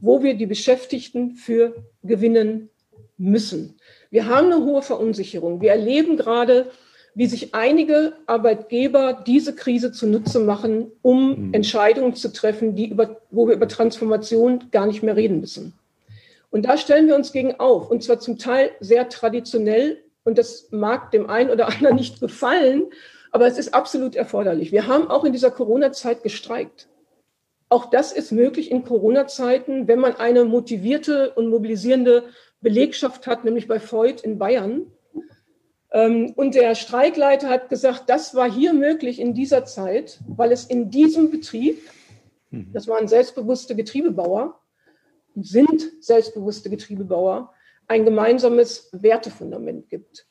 wo 0.00 0.22
wir 0.22 0.34
die 0.34 0.46
Beschäftigten 0.46 1.36
für 1.36 1.74
gewinnen 2.02 2.70
müssen. 3.16 3.76
Wir 4.10 4.26
haben 4.26 4.46
eine 4.46 4.64
hohe 4.64 4.82
Verunsicherung. 4.82 5.60
Wir 5.60 5.70
erleben 5.70 6.16
gerade, 6.16 6.70
wie 7.14 7.26
sich 7.26 7.54
einige 7.54 8.14
Arbeitgeber 8.26 9.22
diese 9.26 9.54
Krise 9.54 9.92
zunutze 9.92 10.40
machen, 10.40 10.90
um 11.02 11.48
mhm. 11.48 11.54
Entscheidungen 11.54 12.14
zu 12.14 12.32
treffen, 12.32 12.74
die 12.74 12.88
über, 12.88 13.20
wo 13.30 13.46
wir 13.46 13.54
über 13.54 13.68
Transformation 13.68 14.64
gar 14.70 14.86
nicht 14.86 15.02
mehr 15.02 15.16
reden 15.16 15.40
müssen. 15.40 15.74
Und 16.50 16.66
da 16.66 16.76
stellen 16.76 17.06
wir 17.06 17.14
uns 17.14 17.32
gegen 17.32 17.60
auf, 17.60 17.90
und 17.90 18.02
zwar 18.02 18.18
zum 18.20 18.38
Teil 18.38 18.70
sehr 18.80 19.08
traditionell, 19.08 19.98
und 20.24 20.38
das 20.38 20.68
mag 20.70 21.10
dem 21.12 21.28
einen 21.28 21.50
oder 21.50 21.68
anderen 21.68 21.96
nicht 21.96 22.20
gefallen, 22.20 22.84
aber 23.32 23.46
es 23.46 23.58
ist 23.58 23.74
absolut 23.74 24.16
erforderlich. 24.16 24.72
Wir 24.72 24.86
haben 24.86 25.08
auch 25.08 25.24
in 25.24 25.32
dieser 25.32 25.50
Corona-Zeit 25.50 26.22
gestreikt. 26.22 26.88
Auch 27.70 27.86
das 27.86 28.12
ist 28.12 28.32
möglich 28.32 28.70
in 28.70 28.84
Corona-Zeiten, 28.84 29.86
wenn 29.86 30.00
man 30.00 30.16
eine 30.16 30.44
motivierte 30.44 31.32
und 31.34 31.48
mobilisierende 31.48 32.24
Belegschaft 32.60 33.28
hat, 33.28 33.44
nämlich 33.44 33.68
bei 33.68 33.78
Freud 33.78 34.20
in 34.24 34.38
Bayern. 34.38 34.90
Ähm, 35.92 36.32
und 36.34 36.56
der 36.56 36.74
Streikleiter 36.74 37.48
hat 37.48 37.68
gesagt, 37.68 38.04
das 38.08 38.34
war 38.34 38.50
hier 38.50 38.74
möglich 38.74 39.20
in 39.20 39.34
dieser 39.34 39.64
Zeit, 39.64 40.18
weil 40.26 40.50
es 40.50 40.64
in 40.64 40.90
diesem 40.90 41.30
Betrieb, 41.30 41.80
mhm. 42.50 42.72
das 42.72 42.88
waren 42.88 43.06
selbstbewusste 43.06 43.76
Getriebebauer, 43.76 44.60
sind 45.36 45.92
selbstbewusste 46.00 46.70
Getriebebauer, 46.70 47.54
ein 47.86 48.04
gemeinsames 48.04 48.88
Wertefundament 48.92 49.88
gibt. 49.88 50.26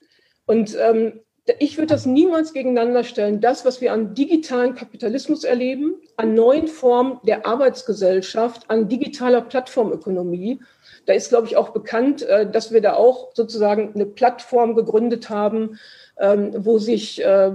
Und 0.46 0.78
ähm, 0.78 1.22
ich 1.60 1.78
würde 1.78 1.88
das 1.88 2.06
niemals 2.06 2.54
gegeneinander 2.54 3.04
stellen. 3.04 3.42
Das, 3.42 3.66
was 3.66 3.82
wir 3.82 3.94
an 3.94 4.14
digitalen 4.14 4.76
Kapitalismus 4.76 5.44
erleben, 5.44 5.96
an 6.18 6.34
neuen 6.36 6.68
Formen 6.68 7.20
der 7.24 7.46
Arbeitsgesellschaft, 7.46 8.70
an 8.70 8.88
digitaler 8.88 9.42
Plattformökonomie. 9.42 10.60
Da 11.06 11.14
ist, 11.14 11.30
glaube 11.30 11.48
ich, 11.48 11.58
auch 11.58 11.70
bekannt, 11.70 12.22
äh, 12.24 12.50
dass 12.50 12.72
wir 12.72 12.82
da 12.82 12.94
auch 12.94 13.30
sozusagen 13.34 13.94
eine 13.96 14.06
Plattform 14.06 14.76
gegründet 14.76 15.30
haben, 15.30 15.80
ähm, 16.20 16.54
wo 16.58 16.78
sich 16.78 17.24
äh, 17.24 17.52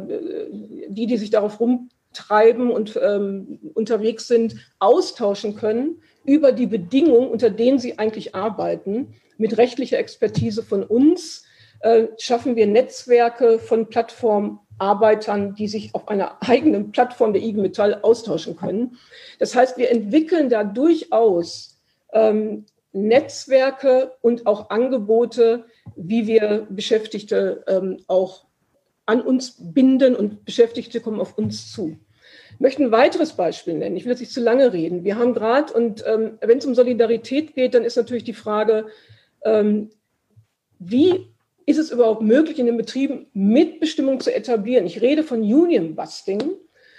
die, 0.89 1.07
die 1.07 1.17
sich 1.17 1.31
darauf 1.31 1.61
rumtreiben 1.61 2.71
und 2.71 2.99
ähm, 3.01 3.61
unterwegs 3.75 4.27
sind, 4.27 4.57
austauschen 4.79 5.57
können 5.57 6.01
über 6.25 6.53
die 6.53 6.67
Bedingungen, 6.67 7.29
unter 7.29 7.51
denen 7.51 7.79
sie 7.79 7.99
eigentlich 7.99 8.35
arbeiten, 8.35 9.15
mit 9.37 9.59
rechtlicher 9.59 9.99
Expertise 9.99 10.63
von 10.63 10.83
uns 10.83 11.44
äh, 11.85 12.09
schaffen 12.17 12.57
wir 12.57 12.67
Netzwerke 12.67 13.59
von 13.59 13.91
Plattformarbeitern, 13.91 15.55
die 15.55 15.69
sich 15.69 15.95
auf 15.95 16.09
einer 16.09 16.39
eigenen 16.41 16.93
Plattform 16.93 17.35
der 17.35 17.43
IG 17.43 17.61
Metall 17.61 18.01
austauschen 18.01 18.57
können. 18.57 18.97
Das 19.39 19.55
heißt, 19.55 19.77
wir 19.77 19.91
entwickeln 19.91 20.49
da 20.49 20.65
durchaus 20.65 21.79
ähm, 22.15 22.65
Netzwerke 22.93 24.13
und 24.23 24.47
auch 24.47 24.71
Angebote, 24.71 25.67
wie 25.95 26.27
wir 26.27 26.67
Beschäftigte 26.71 27.63
ähm, 27.67 28.01
auch 28.07 28.47
an 29.05 29.21
uns 29.21 29.57
binden 29.59 30.17
und 30.17 30.47
Beschäftigte 30.47 31.01
kommen 31.01 31.21
auf 31.21 31.37
uns 31.37 31.71
zu. 31.71 31.99
Ich 32.55 32.61
möchte 32.61 32.83
ein 32.83 32.93
weiteres 32.93 33.35
Beispiel 33.35 33.75
nennen. 33.75 33.97
Ich 33.97 34.07
will 34.07 34.13
jetzt 34.13 34.21
nicht 34.21 34.33
zu 34.33 34.41
lange 34.41 34.73
reden. 34.73 35.05
Wir 35.05 35.19
haben 35.19 35.35
gerade, 35.35 35.71
und 35.75 36.03
ähm, 36.07 36.39
wenn 36.41 36.57
es 36.57 36.65
um 36.65 36.75
Solidarität 36.75 37.55
geht, 37.55 37.75
dann 37.75 37.85
ist 37.85 37.97
natürlich 37.97 38.25
die 38.25 38.33
Frage, 38.33 38.87
ähm, 39.45 39.91
wie 40.79 41.34
ist 41.67 41.79
es 41.79 41.91
überhaupt 41.91 42.23
möglich, 42.23 42.59
in 42.59 42.67
den 42.67 42.77
Betrieben 42.77 43.27
Mitbestimmung 43.33 44.21
zu 44.21 44.35
etablieren? 44.35 44.87
Ich 44.87 45.01
rede 45.01 45.23
von 45.23 45.41
Union 45.41 45.95
Busting. 45.95 46.43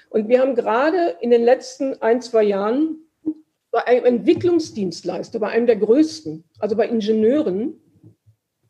Und 0.10 0.28
wir 0.28 0.40
haben 0.40 0.56
gerade 0.56 1.18
in 1.22 1.30
den 1.30 1.44
letzten 1.44 2.02
ein, 2.02 2.22
zwei 2.22 2.44
Jahren 2.44 3.00
bei 3.72 3.86
einem 3.86 4.06
Entwicklungsdienstleister, 4.06 5.40
bei 5.40 5.50
einem 5.50 5.68
der 5.68 5.76
größten, 5.76 6.46
also 6.60 6.76
bei 6.76 6.88
Ingenieuren, 6.88 7.82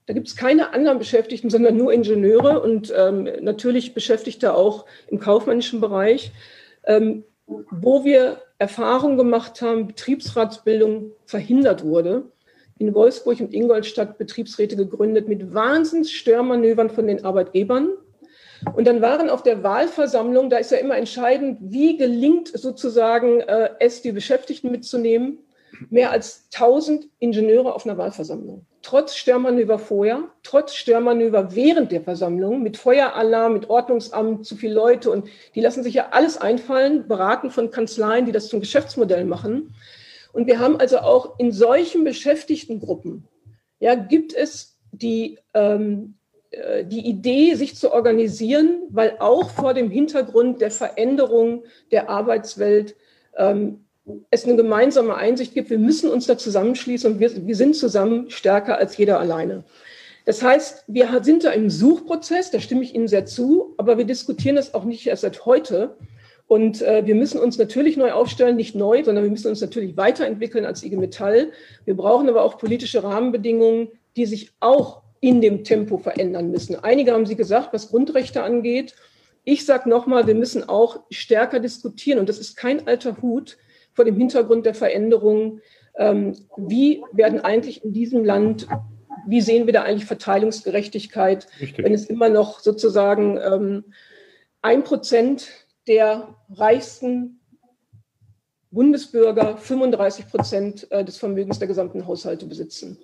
da 0.07 0.13
gibt 0.13 0.27
es 0.27 0.35
keine 0.35 0.73
anderen 0.73 0.99
Beschäftigten, 0.99 1.49
sondern 1.49 1.77
nur 1.77 1.91
Ingenieure 1.91 2.61
und 2.61 2.93
ähm, 2.95 3.27
natürlich 3.41 3.93
Beschäftigte 3.93 4.53
auch 4.53 4.85
im 5.07 5.19
kaufmännischen 5.19 5.81
Bereich, 5.81 6.31
ähm, 6.83 7.23
wo 7.47 8.03
wir 8.03 8.41
Erfahrungen 8.57 9.17
gemacht 9.17 9.61
haben, 9.61 9.87
Betriebsratsbildung 9.87 11.11
verhindert 11.25 11.83
wurde 11.83 12.31
in 12.77 12.93
Wolfsburg 12.93 13.39
und 13.39 13.53
Ingolstadt 13.53 14.17
Betriebsräte 14.17 14.75
gegründet 14.75 15.27
mit 15.27 15.53
Wahnsinnsstörmanövern 15.53 16.89
von 16.89 17.07
den 17.07 17.23
Arbeitgebern. 17.23 17.89
Und 18.75 18.87
dann 18.87 19.01
waren 19.01 19.29
auf 19.29 19.43
der 19.43 19.63
Wahlversammlung, 19.63 20.49
da 20.49 20.57
ist 20.57 20.71
ja 20.71 20.77
immer 20.77 20.97
entscheidend, 20.97 21.59
wie 21.61 21.97
gelingt 21.97 22.47
sozusagen 22.47 23.41
äh, 23.41 23.69
es, 23.79 24.01
die 24.01 24.11
Beschäftigten 24.11 24.71
mitzunehmen, 24.71 25.39
mehr 25.89 26.11
als 26.11 26.47
1000 26.53 27.07
Ingenieure 27.19 27.73
auf 27.73 27.85
einer 27.85 27.97
Wahlversammlung. 27.97 28.65
Trotz 28.81 29.15
Störmanöver 29.15 29.79
vorher, 29.79 30.23
trotz 30.43 30.73
Störmanöver 30.73 31.55
während 31.55 31.91
der 31.91 32.01
Versammlung, 32.01 32.61
mit 32.61 32.77
Feueralarm, 32.77 33.53
mit 33.53 33.69
Ordnungsamt, 33.69 34.45
zu 34.45 34.55
viele 34.55 34.75
Leute 34.75 35.11
und 35.11 35.27
die 35.53 35.61
lassen 35.61 35.83
sich 35.83 35.95
ja 35.95 36.09
alles 36.11 36.37
einfallen, 36.37 37.07
beraten 37.07 37.49
von 37.49 37.71
Kanzleien, 37.71 38.25
die 38.25 38.31
das 38.31 38.47
zum 38.47 38.59
Geschäftsmodell 38.59 39.25
machen. 39.25 39.73
Und 40.35 40.47
wir 40.47 40.59
haben 40.59 40.81
also 40.81 40.97
auch 40.97 41.39
in 41.39 41.53
solchen 41.53 42.03
Beschäftigtengruppen, 42.03 43.25
ja, 43.79 43.95
gibt 43.95 44.33
es 44.33 44.77
die, 44.91 45.39
ähm, 45.53 46.15
äh, 46.51 46.83
die 46.83 47.07
Idee, 47.07 47.55
sich 47.55 47.77
zu 47.77 47.93
organisieren, 47.93 48.81
weil 48.89 49.15
auch 49.19 49.49
vor 49.49 49.73
dem 49.73 49.89
Hintergrund 49.89 50.59
der 50.59 50.71
Veränderung 50.71 51.63
der 51.91 52.09
Arbeitswelt 52.09 52.97
ähm, 53.37 53.85
es 54.29 54.43
eine 54.43 54.57
gemeinsame 54.57 55.15
Einsicht 55.15 55.53
gibt, 55.53 55.69
wir 55.69 55.79
müssen 55.79 56.11
uns 56.11 56.27
da 56.27 56.37
zusammenschließen 56.37 57.13
und 57.13 57.19
wir, 57.21 57.47
wir 57.47 57.55
sind 57.55 57.77
zusammen 57.77 58.29
stärker 58.29 58.77
als 58.77 58.97
jeder 58.97 59.21
alleine. 59.21 59.63
Das 60.25 60.43
heißt, 60.43 60.83
wir 60.87 61.21
sind 61.23 61.45
da 61.45 61.51
im 61.51 61.69
Suchprozess, 61.69 62.51
da 62.51 62.59
stimme 62.59 62.83
ich 62.83 62.93
Ihnen 62.93 63.07
sehr 63.07 63.25
zu, 63.25 63.73
aber 63.77 63.97
wir 63.97 64.05
diskutieren 64.05 64.57
das 64.57 64.73
auch 64.73 64.83
nicht 64.83 65.07
erst 65.07 65.21
seit 65.21 65.45
heute, 65.45 65.95
und 66.47 66.81
äh, 66.81 67.05
wir 67.05 67.15
müssen 67.15 67.39
uns 67.39 67.57
natürlich 67.57 67.97
neu 67.97 68.11
aufstellen, 68.11 68.55
nicht 68.55 68.75
neu, 68.75 69.03
sondern 69.03 69.23
wir 69.23 69.31
müssen 69.31 69.47
uns 69.47 69.61
natürlich 69.61 69.97
weiterentwickeln 69.97 70.65
als 70.65 70.83
IG 70.83 70.95
Metall. 70.95 71.51
Wir 71.85 71.95
brauchen 71.95 72.29
aber 72.29 72.43
auch 72.43 72.57
politische 72.57 73.03
Rahmenbedingungen, 73.03 73.89
die 74.15 74.25
sich 74.25 74.51
auch 74.59 75.01
in 75.21 75.41
dem 75.41 75.63
Tempo 75.63 75.97
verändern 75.97 76.51
müssen. 76.51 76.75
Einige 76.75 77.13
haben 77.13 77.25
Sie 77.25 77.35
gesagt, 77.35 77.73
was 77.73 77.89
Grundrechte 77.89 78.43
angeht. 78.43 78.95
Ich 79.43 79.65
sage 79.65 79.89
nochmal, 79.89 80.27
wir 80.27 80.35
müssen 80.35 80.67
auch 80.67 80.99
stärker 81.09 81.59
diskutieren. 81.59 82.19
Und 82.19 82.29
das 82.29 82.37
ist 82.37 82.55
kein 82.55 82.87
alter 82.87 83.21
Hut 83.23 83.57
vor 83.93 84.05
dem 84.05 84.15
Hintergrund 84.15 84.67
der 84.67 84.75
Veränderungen. 84.75 85.61
Ähm, 85.97 86.35
wie 86.57 87.01
werden 87.11 87.39
eigentlich 87.39 87.83
in 87.83 87.91
diesem 87.91 88.23
Land, 88.23 88.67
wie 89.25 89.41
sehen 89.41 89.65
wir 89.65 89.73
da 89.73 89.81
eigentlich 89.81 90.05
Verteilungsgerechtigkeit, 90.05 91.47
Richtig. 91.59 91.83
wenn 91.83 91.93
es 91.93 92.05
immer 92.05 92.29
noch 92.29 92.59
sozusagen 92.59 93.39
ähm, 93.39 93.85
ein 94.61 94.83
Prozent 94.83 95.64
der 95.87 96.35
reichsten 96.49 97.39
Bundesbürger 98.75 99.55
35 99.55 100.27
Prozent 100.27 100.91
äh, 100.91 101.05
des 101.05 101.17
Vermögens 101.17 101.59
der 101.59 101.67
gesamten 101.67 102.05
Haushalte 102.05 102.45
besitzen. 102.45 102.97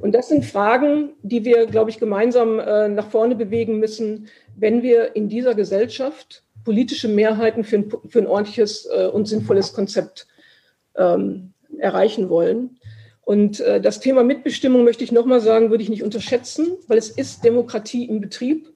Und 0.00 0.12
das 0.12 0.28
sind 0.28 0.44
Fragen, 0.44 1.10
die 1.22 1.44
wir, 1.44 1.66
glaube 1.66 1.90
ich, 1.90 2.00
gemeinsam 2.00 2.58
äh, 2.58 2.88
nach 2.88 3.08
vorne 3.10 3.36
bewegen 3.36 3.78
müssen, 3.78 4.28
wenn 4.56 4.82
wir 4.82 5.14
in 5.14 5.28
dieser 5.28 5.54
Gesellschaft 5.54 6.42
politische 6.64 7.08
Mehrheiten 7.08 7.62
für 7.62 7.76
ein, 7.76 7.92
für 8.08 8.18
ein 8.20 8.26
ordentliches 8.26 8.88
äh, 8.90 9.06
und 9.06 9.28
sinnvolles 9.28 9.74
Konzept 9.74 10.26
ähm, 10.96 11.52
erreichen 11.76 12.30
wollen. 12.30 12.78
Und 13.22 13.60
das 13.60 14.00
Thema 14.00 14.24
Mitbestimmung 14.24 14.84
möchte 14.84 15.04
ich 15.04 15.12
nochmal 15.12 15.42
sagen, 15.42 15.68
würde 15.68 15.82
ich 15.82 15.90
nicht 15.90 16.02
unterschätzen, 16.02 16.78
weil 16.86 16.96
es 16.96 17.10
ist 17.10 17.44
Demokratie 17.44 18.06
im 18.06 18.22
Betrieb. 18.22 18.72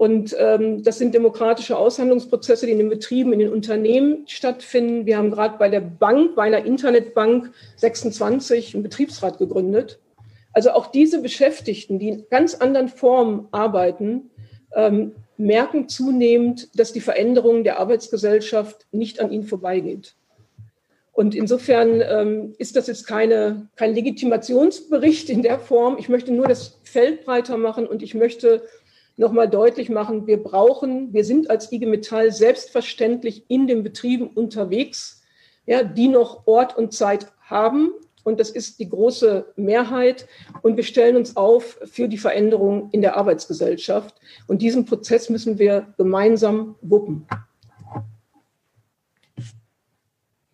Und 0.00 0.34
ähm, 0.38 0.82
das 0.82 0.96
sind 0.96 1.14
demokratische 1.14 1.76
Aushandlungsprozesse, 1.76 2.64
die 2.64 2.72
in 2.72 2.78
den 2.78 2.88
Betrieben, 2.88 3.34
in 3.34 3.38
den 3.38 3.52
Unternehmen 3.52 4.24
stattfinden. 4.26 5.04
Wir 5.04 5.18
haben 5.18 5.30
gerade 5.30 5.58
bei 5.58 5.68
der 5.68 5.82
Bank, 5.82 6.34
bei 6.36 6.44
einer 6.44 6.64
Internetbank 6.64 7.52
26 7.76 8.72
einen 8.72 8.82
Betriebsrat 8.82 9.36
gegründet. 9.36 9.98
Also 10.54 10.70
auch 10.70 10.86
diese 10.86 11.20
Beschäftigten, 11.20 11.98
die 11.98 12.08
in 12.08 12.24
ganz 12.30 12.54
anderen 12.54 12.88
Formen 12.88 13.48
arbeiten, 13.50 14.30
ähm, 14.74 15.16
merken 15.36 15.90
zunehmend, 15.90 16.70
dass 16.78 16.94
die 16.94 17.02
Veränderung 17.02 17.62
der 17.62 17.78
Arbeitsgesellschaft 17.78 18.86
nicht 18.92 19.20
an 19.20 19.30
ihnen 19.30 19.44
vorbeigeht. 19.44 20.14
Und 21.12 21.34
insofern 21.34 22.00
ähm, 22.00 22.54
ist 22.56 22.76
das 22.76 22.86
jetzt 22.86 23.06
keine, 23.06 23.68
kein 23.76 23.94
Legitimationsbericht 23.94 25.28
in 25.28 25.42
der 25.42 25.58
Form. 25.58 25.98
Ich 25.98 26.08
möchte 26.08 26.32
nur 26.32 26.48
das 26.48 26.78
Feld 26.84 27.26
breiter 27.26 27.58
machen 27.58 27.86
und 27.86 28.02
ich 28.02 28.14
möchte 28.14 28.62
nochmal 29.20 29.50
deutlich 29.50 29.90
machen, 29.90 30.26
wir 30.26 30.42
brauchen, 30.42 31.12
wir 31.12 31.24
sind 31.24 31.50
als 31.50 31.70
IG 31.70 31.84
Metall 31.84 32.32
selbstverständlich 32.32 33.44
in 33.48 33.66
den 33.66 33.82
Betrieben 33.82 34.28
unterwegs, 34.28 35.22
ja, 35.66 35.82
die 35.82 36.08
noch 36.08 36.46
Ort 36.46 36.76
und 36.76 36.94
Zeit 36.94 37.26
haben. 37.42 37.90
Und 38.24 38.40
das 38.40 38.48
ist 38.48 38.80
die 38.80 38.88
große 38.88 39.52
Mehrheit. 39.56 40.26
Und 40.62 40.76
wir 40.76 40.84
stellen 40.84 41.16
uns 41.16 41.36
auf 41.36 41.78
für 41.84 42.08
die 42.08 42.16
Veränderung 42.16 42.88
in 42.92 43.02
der 43.02 43.16
Arbeitsgesellschaft. 43.16 44.14
Und 44.46 44.62
diesen 44.62 44.86
Prozess 44.86 45.28
müssen 45.28 45.58
wir 45.58 45.92
gemeinsam 45.98 46.76
wuppen. 46.80 47.26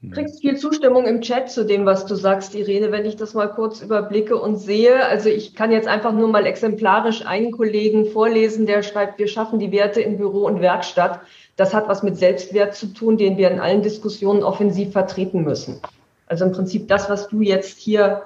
Du 0.07 0.13
kriegst 0.13 0.41
viel 0.41 0.57
Zustimmung 0.57 1.05
im 1.07 1.21
Chat 1.21 1.51
zu 1.51 1.65
dem, 1.65 1.85
was 1.85 2.07
du 2.07 2.15
sagst, 2.15 2.55
Irene, 2.55 2.93
wenn 2.93 3.05
ich 3.05 3.17
das 3.17 3.35
mal 3.35 3.49
kurz 3.49 3.81
überblicke 3.81 4.37
und 4.37 4.55
sehe. 4.55 5.05
Also 5.05 5.29
ich 5.29 5.57
kann 5.57 5.73
jetzt 5.73 5.89
einfach 5.89 6.13
nur 6.13 6.29
mal 6.29 6.47
exemplarisch 6.47 7.27
einen 7.27 7.51
Kollegen 7.51 8.07
vorlesen, 8.07 8.67
der 8.67 8.85
schreibt, 8.85 9.19
wir 9.19 9.27
schaffen 9.27 9.59
die 9.59 9.73
Werte 9.73 10.01
in 10.01 10.17
Büro 10.17 10.47
und 10.47 10.61
Werkstatt. 10.61 11.19
Das 11.57 11.75
hat 11.75 11.89
was 11.89 12.05
mit 12.05 12.17
Selbstwert 12.19 12.77
zu 12.77 12.95
tun, 12.95 13.17
den 13.17 13.37
wir 13.37 13.51
in 13.51 13.59
allen 13.59 13.83
Diskussionen 13.83 14.45
offensiv 14.45 14.93
vertreten 14.93 15.43
müssen. 15.43 15.81
Also 16.29 16.45
im 16.45 16.53
Prinzip 16.53 16.87
das, 16.87 17.11
was 17.11 17.27
du 17.27 17.41
jetzt 17.41 17.77
hier 17.77 18.23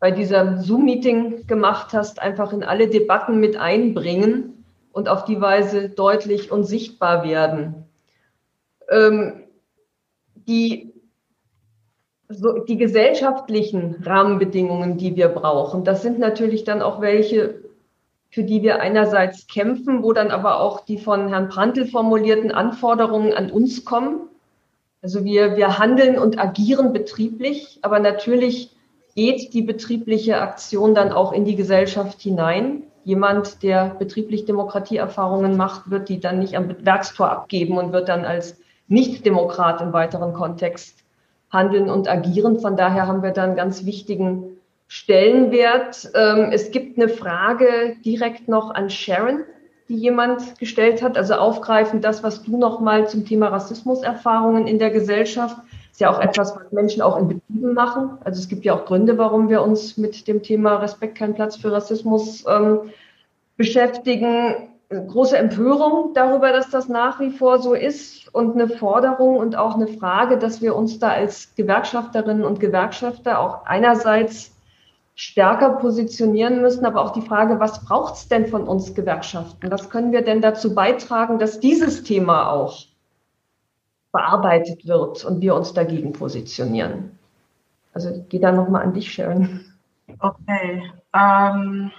bei 0.00 0.10
diesem 0.10 0.60
Zoom-Meeting 0.60 1.46
gemacht 1.46 1.94
hast, 1.94 2.20
einfach 2.20 2.52
in 2.52 2.62
alle 2.62 2.86
Debatten 2.86 3.40
mit 3.40 3.56
einbringen 3.56 4.62
und 4.92 5.08
auf 5.08 5.24
die 5.24 5.40
Weise 5.40 5.88
deutlich 5.88 6.52
und 6.52 6.64
sichtbar 6.64 7.24
werden. 7.24 7.86
Ähm, 8.90 9.44
die 10.48 10.87
so 12.28 12.58
die 12.58 12.76
gesellschaftlichen 12.76 13.96
Rahmenbedingungen, 14.04 14.98
die 14.98 15.16
wir 15.16 15.28
brauchen, 15.28 15.84
das 15.84 16.02
sind 16.02 16.18
natürlich 16.18 16.64
dann 16.64 16.82
auch 16.82 17.00
welche, 17.00 17.62
für 18.30 18.42
die 18.42 18.62
wir 18.62 18.80
einerseits 18.80 19.46
kämpfen, 19.46 20.02
wo 20.02 20.12
dann 20.12 20.30
aber 20.30 20.60
auch 20.60 20.84
die 20.84 20.98
von 20.98 21.28
Herrn 21.28 21.48
Prantl 21.48 21.86
formulierten 21.86 22.52
Anforderungen 22.52 23.32
an 23.32 23.50
uns 23.50 23.84
kommen. 23.84 24.28
Also 25.00 25.24
wir, 25.24 25.56
wir 25.56 25.78
handeln 25.78 26.18
und 26.18 26.38
agieren 26.38 26.92
betrieblich, 26.92 27.78
aber 27.82 27.98
natürlich 27.98 28.76
geht 29.14 29.54
die 29.54 29.62
betriebliche 29.62 30.40
Aktion 30.40 30.94
dann 30.94 31.12
auch 31.12 31.32
in 31.32 31.44
die 31.44 31.56
Gesellschaft 31.56 32.20
hinein. 32.20 32.82
Jemand, 33.04 33.62
der 33.62 33.96
betrieblich 33.98 34.44
Demokratieerfahrungen 34.44 35.56
macht, 35.56 35.90
wird 35.90 36.10
die 36.10 36.20
dann 36.20 36.40
nicht 36.40 36.56
am 36.56 36.84
Werkstor 36.84 37.30
abgeben 37.30 37.78
und 37.78 37.92
wird 37.92 38.08
dann 38.08 38.26
als 38.26 38.60
Nicht-Demokrat 38.86 39.80
im 39.80 39.94
weiteren 39.94 40.34
Kontext 40.34 40.97
handeln 41.50 41.88
und 41.90 42.08
agieren. 42.08 42.60
Von 42.60 42.76
daher 42.76 43.06
haben 43.06 43.22
wir 43.22 43.30
da 43.30 43.44
einen 43.44 43.56
ganz 43.56 43.84
wichtigen 43.84 44.58
Stellenwert. 44.86 46.10
Ähm, 46.14 46.50
es 46.52 46.70
gibt 46.70 46.98
eine 46.98 47.08
Frage 47.08 47.96
direkt 48.04 48.48
noch 48.48 48.70
an 48.74 48.90
Sharon, 48.90 49.44
die 49.88 49.96
jemand 49.96 50.58
gestellt 50.58 51.02
hat, 51.02 51.16
also 51.16 51.34
aufgreifend 51.34 52.04
das, 52.04 52.22
was 52.22 52.42
du 52.42 52.56
noch 52.58 52.80
mal 52.80 53.08
zum 53.08 53.24
Thema 53.24 53.48
Rassismuserfahrungen 53.48 54.66
in 54.66 54.78
der 54.78 54.90
Gesellschaft. 54.90 55.56
Ist 55.90 56.00
ja 56.00 56.10
auch 56.10 56.20
etwas, 56.20 56.54
was 56.54 56.70
Menschen 56.72 57.02
auch 57.02 57.18
in 57.18 57.28
Betrieben 57.28 57.74
machen. 57.74 58.18
Also 58.22 58.40
es 58.40 58.48
gibt 58.48 58.64
ja 58.64 58.74
auch 58.74 58.84
Gründe, 58.84 59.18
warum 59.18 59.48
wir 59.48 59.62
uns 59.62 59.96
mit 59.96 60.28
dem 60.28 60.42
Thema 60.42 60.76
Respekt 60.76 61.16
kein 61.16 61.34
Platz 61.34 61.56
für 61.56 61.72
Rassismus 61.72 62.44
ähm, 62.46 62.90
beschäftigen 63.56 64.68
große 64.90 65.36
Empörung 65.36 66.14
darüber, 66.14 66.52
dass 66.52 66.70
das 66.70 66.88
nach 66.88 67.20
wie 67.20 67.30
vor 67.30 67.58
so 67.58 67.74
ist 67.74 68.34
und 68.34 68.54
eine 68.54 68.68
Forderung 68.68 69.36
und 69.36 69.56
auch 69.56 69.74
eine 69.74 69.88
Frage, 69.88 70.38
dass 70.38 70.62
wir 70.62 70.74
uns 70.74 70.98
da 70.98 71.10
als 71.10 71.54
Gewerkschafterinnen 71.56 72.44
und 72.44 72.58
Gewerkschafter 72.58 73.38
auch 73.38 73.66
einerseits 73.66 74.56
stärker 75.14 75.70
positionieren 75.70 76.62
müssen, 76.62 76.86
aber 76.86 77.02
auch 77.02 77.12
die 77.12 77.22
Frage, 77.22 77.60
was 77.60 77.84
braucht 77.84 78.14
es 78.14 78.28
denn 78.28 78.46
von 78.46 78.66
uns 78.66 78.94
Gewerkschaften? 78.94 79.70
Was 79.70 79.90
können 79.90 80.12
wir 80.12 80.22
denn 80.22 80.40
dazu 80.40 80.74
beitragen, 80.74 81.38
dass 81.38 81.60
dieses 81.60 82.04
Thema 82.04 82.50
auch 82.50 82.86
bearbeitet 84.12 84.86
wird 84.86 85.24
und 85.24 85.40
wir 85.40 85.54
uns 85.54 85.74
dagegen 85.74 86.12
positionieren? 86.12 87.18
Also 87.92 88.10
ich 88.10 88.28
gehe 88.28 88.40
da 88.40 88.52
nochmal 88.52 88.84
an 88.84 88.94
dich, 88.94 89.12
Sharon. 89.12 89.64
Okay. 90.20 90.90
Ähm, 91.12 91.90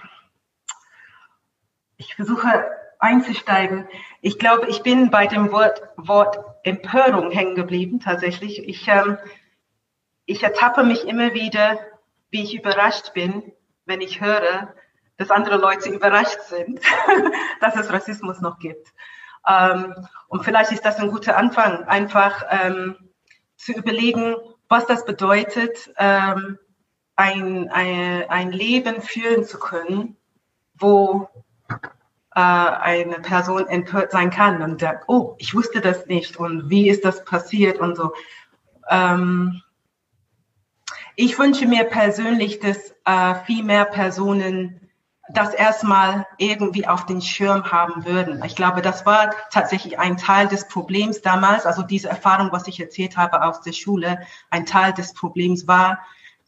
ich 1.98 2.14
versuche 2.16 2.64
einzusteigen. 3.00 3.88
Ich 4.20 4.38
glaube, 4.38 4.68
ich 4.68 4.82
bin 4.82 5.10
bei 5.10 5.26
dem 5.26 5.50
Wort, 5.50 5.82
Wort 5.96 6.38
Empörung 6.62 7.30
hängen 7.30 7.54
geblieben, 7.54 8.00
tatsächlich. 8.00 8.68
Ich, 8.68 8.86
ähm, 8.88 9.18
ich 10.26 10.42
ertappe 10.42 10.84
mich 10.84 11.08
immer 11.08 11.34
wieder, 11.34 11.78
wie 12.30 12.42
ich 12.42 12.54
überrascht 12.54 13.14
bin, 13.14 13.52
wenn 13.86 14.00
ich 14.00 14.20
höre, 14.20 14.74
dass 15.16 15.30
andere 15.30 15.56
Leute 15.56 15.90
überrascht 15.90 16.40
sind, 16.42 16.80
dass 17.60 17.76
es 17.76 17.92
Rassismus 17.92 18.40
noch 18.40 18.58
gibt. 18.58 18.88
Ähm, 19.46 19.94
und 20.28 20.44
vielleicht 20.44 20.70
ist 20.72 20.84
das 20.84 20.98
ein 20.98 21.10
guter 21.10 21.36
Anfang, 21.36 21.84
einfach 21.84 22.44
ähm, 22.50 22.96
zu 23.56 23.72
überlegen, 23.72 24.36
was 24.68 24.86
das 24.86 25.04
bedeutet, 25.04 25.92
ähm, 25.96 26.58
ein, 27.16 27.68
ein, 27.70 28.30
ein 28.30 28.52
Leben 28.52 29.02
führen 29.02 29.44
zu 29.44 29.58
können, 29.58 30.16
wo 30.74 31.28
eine 32.38 33.20
Person 33.20 33.66
empört 33.66 34.12
sein 34.12 34.30
kann 34.30 34.62
und 34.62 34.80
sagt, 34.80 35.04
oh, 35.08 35.34
ich 35.38 35.54
wusste 35.54 35.80
das 35.80 36.06
nicht 36.06 36.36
und 36.36 36.70
wie 36.70 36.88
ist 36.88 37.04
das 37.04 37.24
passiert 37.24 37.78
und 37.78 37.96
so. 37.96 38.12
Ähm, 38.88 39.62
ich 41.16 41.38
wünsche 41.38 41.66
mir 41.66 41.84
persönlich, 41.84 42.60
dass 42.60 42.94
äh, 43.04 43.34
viel 43.46 43.64
mehr 43.64 43.84
Personen 43.84 44.80
das 45.32 45.54
erstmal 45.54 46.26
irgendwie 46.38 46.86
auf 46.86 47.06
den 47.06 47.20
Schirm 47.20 47.70
haben 47.70 48.04
würden. 48.04 48.42
Ich 48.44 48.56
glaube, 48.56 48.82
das 48.82 49.06
war 49.06 49.30
tatsächlich 49.50 49.98
ein 49.98 50.16
Teil 50.16 50.48
des 50.48 50.66
Problems 50.68 51.22
damals. 51.22 51.66
Also 51.66 51.82
diese 51.82 52.08
Erfahrung, 52.08 52.50
was 52.52 52.66
ich 52.66 52.80
erzählt 52.80 53.16
habe 53.16 53.42
aus 53.44 53.60
der 53.60 53.72
Schule, 53.72 54.20
ein 54.50 54.66
Teil 54.66 54.92
des 54.92 55.14
Problems 55.14 55.66
war, 55.66 56.00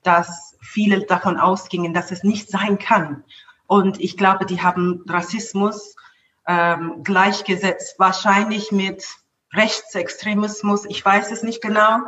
dass 0.02 0.56
viele 0.60 1.04
davon 1.06 1.38
ausgingen, 1.38 1.94
dass 1.94 2.10
es 2.10 2.24
nicht 2.24 2.50
sein 2.50 2.78
kann. 2.78 3.24
Und 3.66 4.00
ich 4.00 4.16
glaube, 4.16 4.46
die 4.46 4.62
haben 4.62 5.04
Rassismus 5.08 5.94
ähm, 6.46 7.02
gleichgesetzt, 7.04 7.98
wahrscheinlich 7.98 8.72
mit 8.72 9.04
Rechtsextremismus. 9.52 10.84
Ich 10.86 11.04
weiß 11.04 11.30
es 11.30 11.42
nicht 11.42 11.62
genau. 11.62 12.00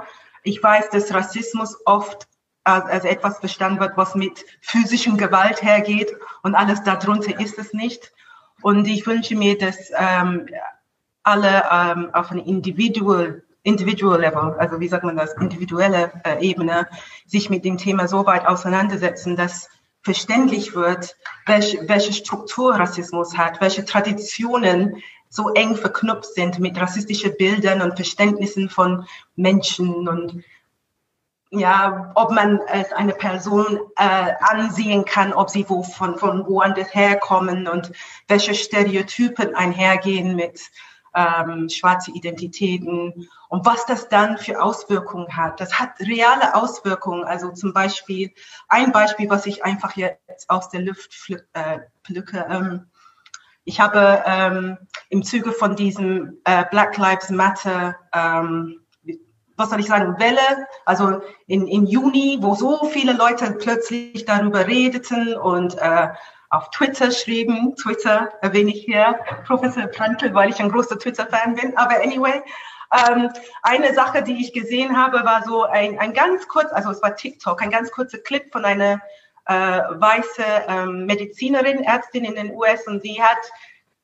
Ich 0.43 0.63
weiß, 0.63 0.91
dass 0.91 1.13
Rassismus 1.15 1.77
oft 1.87 2.27
als, 2.65 2.87
als 2.87 3.05
etwas 3.05 3.39
verstanden 3.39 3.81
wird, 3.81 3.97
was 3.97 4.15
mit 4.15 4.45
physischem 4.61 5.17
Gewalt 5.17 5.63
hergeht 5.63 6.15
und 6.43 6.55
alles 6.55 6.83
darunter 6.83 7.39
ist 7.39 7.59
es 7.59 7.73
nicht. 7.73 8.13
Und 8.63 8.87
ich 8.87 9.07
wünsche 9.07 9.37
mir, 9.37 9.59
dass 9.59 9.91
ähm, 9.97 10.47
alle 11.23 11.65
ähm, 11.71 12.11
auf 12.15 12.31
einem 12.31 12.45
individual, 12.45 13.43
individual 13.63 14.21
Level, 14.21 14.55
also 14.59 14.81
wie 14.81 14.89
sagt 14.89 15.05
man 15.05 15.17
das, 15.17 15.35
individuelle 15.35 16.13
äh, 16.25 16.43
Ebene, 16.47 16.89
sich 17.27 17.51
mit 17.51 17.65
dem 17.65 17.77
Thema 17.77 18.09
so 18.09 18.25
weit 18.27 18.47
auseinandersetzen, 18.47 19.37
dass 19.37 19.69
verständlich 20.05 20.75
wird, 20.75 21.17
welche, 21.47 21.89
welche 21.89 22.13
Struktur 22.13 22.75
Rassismus 22.75 23.37
hat, 23.37 23.61
welche 23.61 23.85
Traditionen 23.85 25.03
so 25.31 25.49
eng 25.55 25.75
verknüpft 25.75 26.35
sind 26.35 26.61
mit 26.61 26.79
rassistischen 26.79 27.37
Bildern 27.37 27.83
und 27.83 27.97
Verständnissen 27.97 28.69
von 28.69 29.07
Menschen 29.35 30.07
und 30.07 30.45
ja, 31.51 32.13
ob 32.17 32.33
man 32.33 32.61
es 32.69 32.93
eine 32.93 33.13
Person 33.13 33.79
äh, 33.97 34.33
ansehen 34.41 35.05
kann, 35.05 35.33
ob 35.33 35.51
sie 35.51 35.65
wo 35.69 35.83
von, 35.85 36.19
von 36.19 36.47
woanders 36.47 36.93
herkommen 36.95 37.69
und 37.69 37.93
welche 38.27 38.55
Stereotypen 38.55 39.55
einhergehen 39.55 40.35
mit 40.35 40.61
ähm, 41.15 41.69
schwarze 41.69 42.11
Identitäten 42.11 43.29
und 43.49 43.67
was 43.67 43.87
das 43.87 44.09
dann 44.09 44.39
für 44.39 44.63
Auswirkungen 44.63 45.37
hat. 45.37 45.61
Das 45.61 45.79
hat 45.79 46.01
reale 46.01 46.55
Auswirkungen. 46.55 47.25
Also 47.25 47.51
zum 47.53 47.73
Beispiel 47.73 48.33
ein 48.69 48.93
Beispiel, 48.93 49.31
was 49.31 49.47
ich 49.47 49.65
einfach 49.65 49.97
jetzt 49.97 50.51
aus 50.51 50.69
der 50.71 50.83
Luft 50.83 51.15
äh, 51.53 51.79
pflücke. 52.05 52.47
Ähm, 52.49 52.87
ich 53.65 53.81
habe 53.81 54.23
ähm, 54.27 54.79
im 55.09 55.23
Zuge 55.23 55.53
von 55.53 55.75
diesem 55.77 56.39
äh, 56.45 56.65
Black 56.71 56.97
Lives 56.99 57.31
Matter 57.31 57.97
ähm, 58.13 58.85
was 59.57 59.71
soll 59.71 59.81
ich 59.81 59.87
sagen, 59.87 60.19
Welle, 60.19 60.67
also 60.85 61.21
in, 61.47 61.67
im 61.69 61.87
Juni, 61.87 62.39
wo 62.41 62.55
so 62.55 62.85
viele 62.87 63.13
Leute 63.13 63.53
plötzlich 63.53 64.25
darüber 64.25 64.67
redeten 64.67 65.35
und 65.35 65.77
äh, 65.79 66.09
auf 66.55 66.71
Twitter 66.71 67.11
schrieben. 67.11 67.75
Twitter 67.77 68.33
erwähne 68.41 68.71
ich 68.71 68.85
hier, 68.85 69.19
Professor 69.47 69.87
Prantl, 69.87 70.33
weil 70.35 70.51
ich 70.51 70.61
ein 70.61 70.71
großer 70.71 70.99
Twitter-Fan 70.99 71.57
bin. 71.57 71.77
Aber 71.77 71.97
anyway, 71.97 72.43
ähm, 72.93 73.31
eine 73.63 73.95
Sache, 73.95 74.23
die 74.23 74.41
ich 74.41 74.53
gesehen 74.53 74.97
habe, 74.97 75.25
war 75.25 75.43
so 75.45 75.65
ein, 75.65 75.99
ein 75.99 76.15
ganz 76.15 76.47
kurz, 76.49 76.73
also 76.73 76.91
es 76.91 77.03
war 77.03 77.17
TikTok, 77.17 77.61
ein 77.63 77.71
ganz 77.71 77.91
kurzer 77.91 78.19
Clip 78.19 78.51
von 78.53 78.65
einer 78.65 79.01
äh, 79.47 79.53
weiße 79.53 80.45
ähm, 80.69 81.07
Medizinerin, 81.07 81.83
Ärztin 81.83 82.25
in 82.25 82.35
den 82.35 82.55
US 82.55 82.87
und 82.87 83.03
sie 83.03 83.21
hat 83.21 83.39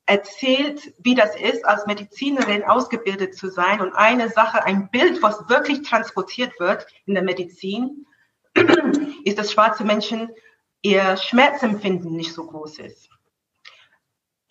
erzählt, 0.07 0.93
wie 0.99 1.15
das 1.15 1.37
ist, 1.37 1.65
als 1.65 1.87
Medizinerin 1.87 2.65
ausgebildet 2.65 3.37
zu 3.37 3.49
sein. 3.49 3.81
Und 3.81 3.93
eine 3.93 4.29
Sache, 4.29 4.65
ein 4.65 4.91
Bild, 4.91 5.23
was 5.23 5.49
wirklich 5.49 5.83
transportiert 5.83 6.59
wird 6.59 6.85
in 7.07 7.15
der 7.15 7.23
Medizin, 7.23 8.07
ist, 9.25 9.39
dass 9.39 9.53
schwarze 9.53 9.85
Menschen 9.85 10.31
ihr 10.83 11.17
Schmerzempfinden 11.17 12.13
nicht 12.13 12.33
so 12.33 12.47
groß 12.47 12.79
ist 12.79 13.11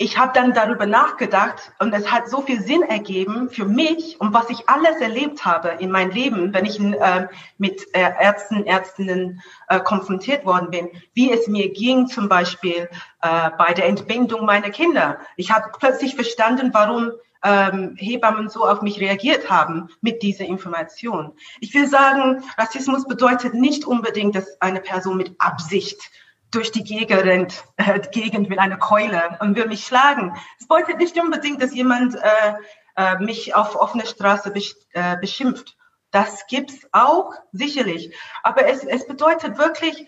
ich 0.01 0.17
habe 0.17 0.31
dann 0.33 0.53
darüber 0.53 0.85
nachgedacht 0.85 1.73
und 1.79 1.93
es 1.93 2.09
hat 2.09 2.29
so 2.29 2.41
viel 2.41 2.61
Sinn 2.61 2.83
ergeben 2.83 3.49
für 3.49 3.65
mich 3.65 4.19
und 4.21 4.33
was 4.33 4.49
ich 4.49 4.69
alles 4.69 5.01
erlebt 5.01 5.43
habe 5.43 5.75
in 5.79 5.91
meinem 5.91 6.11
Leben, 6.11 6.53
wenn 6.53 6.63
ich 6.63 6.79
äh, 6.79 7.27
mit 7.57 7.85
äh, 7.93 8.09
Ärzten, 8.17 8.65
Ärztinnen 8.65 9.41
äh, 9.67 9.81
konfrontiert 9.81 10.45
worden 10.45 10.71
bin, 10.71 10.89
wie 11.13 11.33
es 11.33 11.47
mir 11.47 11.69
ging 11.73 12.07
zum 12.07 12.29
Beispiel 12.29 12.89
äh, 13.21 13.49
bei 13.57 13.73
der 13.73 13.87
Entbindung 13.87 14.45
meiner 14.45 14.69
Kinder. 14.69 15.19
Ich 15.35 15.51
habe 15.51 15.69
plötzlich 15.77 16.15
verstanden, 16.15 16.69
warum 16.71 17.11
ähm, 17.43 17.95
Hebammen 17.97 18.49
so 18.49 18.65
auf 18.67 18.81
mich 18.81 18.99
reagiert 18.99 19.49
haben 19.49 19.89
mit 20.01 20.21
dieser 20.21 20.45
Information. 20.45 21.33
Ich 21.59 21.73
will 21.73 21.87
sagen, 21.87 22.43
Rassismus 22.57 23.07
bedeutet 23.07 23.53
nicht 23.53 23.85
unbedingt, 23.85 24.35
dass 24.35 24.61
eine 24.61 24.81
Person 24.81 25.17
mit 25.17 25.35
Absicht 25.39 26.11
durch 26.51 26.71
die 26.71 26.83
Gegend 26.83 27.63
äh, 27.77 27.99
Gegend 28.11 28.49
mit 28.49 28.59
einer 28.59 28.77
Keule 28.77 29.37
und 29.39 29.55
will 29.55 29.67
mich 29.67 29.85
schlagen. 29.85 30.35
Es 30.59 30.67
bedeutet 30.67 30.97
nicht 30.97 31.17
unbedingt, 31.17 31.61
dass 31.61 31.73
jemand 31.73 32.15
äh, 32.15 32.53
äh, 32.95 33.19
mich 33.19 33.55
auf 33.55 33.75
offener 33.75 34.05
Straße 34.05 34.51
besch 34.51 34.75
äh, 34.93 35.17
beschimpft. 35.17 35.77
Das 36.11 36.47
gibt's 36.47 36.87
auch, 36.91 37.33
sicherlich. 37.51 38.15
Aber 38.41 38.67
es, 38.67 38.83
es 38.83 39.05
bedeutet 39.05 39.59
wirklich, 39.59 40.07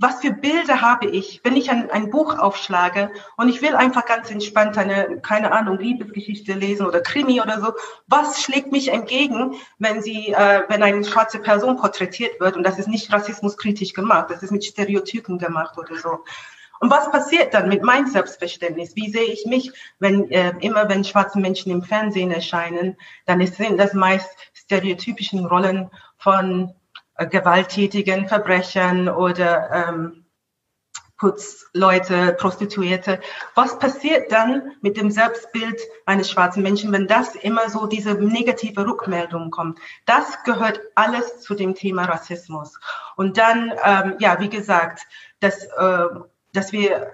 was 0.00 0.20
für 0.20 0.32
Bilder 0.32 0.80
habe 0.80 1.06
ich, 1.06 1.40
wenn 1.44 1.56
ich 1.56 1.70
ein, 1.70 1.90
ein 1.90 2.08
Buch 2.08 2.38
aufschlage 2.38 3.10
und 3.36 3.50
ich 3.50 3.60
will 3.60 3.76
einfach 3.76 4.06
ganz 4.06 4.30
entspannt 4.30 4.78
eine, 4.78 5.20
keine 5.20 5.52
Ahnung, 5.52 5.78
Liebesgeschichte 5.78 6.54
lesen 6.54 6.86
oder 6.86 7.02
Krimi 7.02 7.42
oder 7.42 7.60
so. 7.60 7.74
Was 8.06 8.42
schlägt 8.42 8.72
mich 8.72 8.88
entgegen, 8.88 9.56
wenn 9.78 10.00
sie, 10.00 10.32
äh, 10.32 10.62
wenn 10.68 10.82
eine 10.82 11.04
schwarze 11.04 11.38
Person 11.38 11.76
porträtiert 11.76 12.40
wird 12.40 12.56
und 12.56 12.62
das 12.62 12.78
ist 12.78 12.88
nicht 12.88 13.12
rassismuskritisch 13.12 13.92
gemacht, 13.92 14.30
das 14.30 14.42
ist 14.42 14.52
mit 14.52 14.64
Stereotypen 14.64 15.38
gemacht 15.38 15.76
oder 15.76 15.94
so. 15.96 16.24
Und 16.80 16.90
was 16.90 17.10
passiert 17.10 17.52
dann 17.52 17.68
mit 17.68 17.82
meinem 17.82 18.06
Selbstverständnis? 18.06 18.96
Wie 18.96 19.10
sehe 19.10 19.26
ich 19.26 19.44
mich, 19.44 19.70
wenn 19.98 20.30
äh, 20.30 20.54
immer 20.60 20.88
wenn 20.88 21.04
schwarze 21.04 21.38
Menschen 21.38 21.70
im 21.70 21.82
Fernsehen 21.82 22.30
erscheinen, 22.30 22.96
dann 23.26 23.46
sind 23.46 23.76
das 23.76 23.92
meist 23.92 24.30
stereotypischen 24.54 25.44
Rollen 25.44 25.90
von 26.16 26.74
gewalttätigen 27.26 28.28
Verbrechern 28.28 29.08
oder 29.08 29.88
ähm, 29.88 30.24
Putzleute, 31.20 32.34
Prostituierte. 32.40 33.20
Was 33.54 33.78
passiert 33.78 34.32
dann 34.32 34.72
mit 34.80 34.96
dem 34.96 35.10
Selbstbild 35.10 35.78
eines 36.06 36.30
schwarzen 36.30 36.62
Menschen, 36.62 36.92
wenn 36.92 37.06
das 37.06 37.34
immer 37.34 37.68
so 37.68 37.86
diese 37.86 38.14
negative 38.14 38.86
Rückmeldung 38.86 39.50
kommt? 39.50 39.78
Das 40.06 40.42
gehört 40.44 40.80
alles 40.94 41.40
zu 41.40 41.54
dem 41.54 41.74
Thema 41.74 42.06
Rassismus. 42.06 42.80
Und 43.16 43.36
dann, 43.36 43.70
ähm, 43.84 44.14
ja, 44.18 44.40
wie 44.40 44.48
gesagt, 44.48 45.02
dass, 45.40 45.66
äh, 45.66 46.06
dass 46.54 46.72
wir 46.72 47.12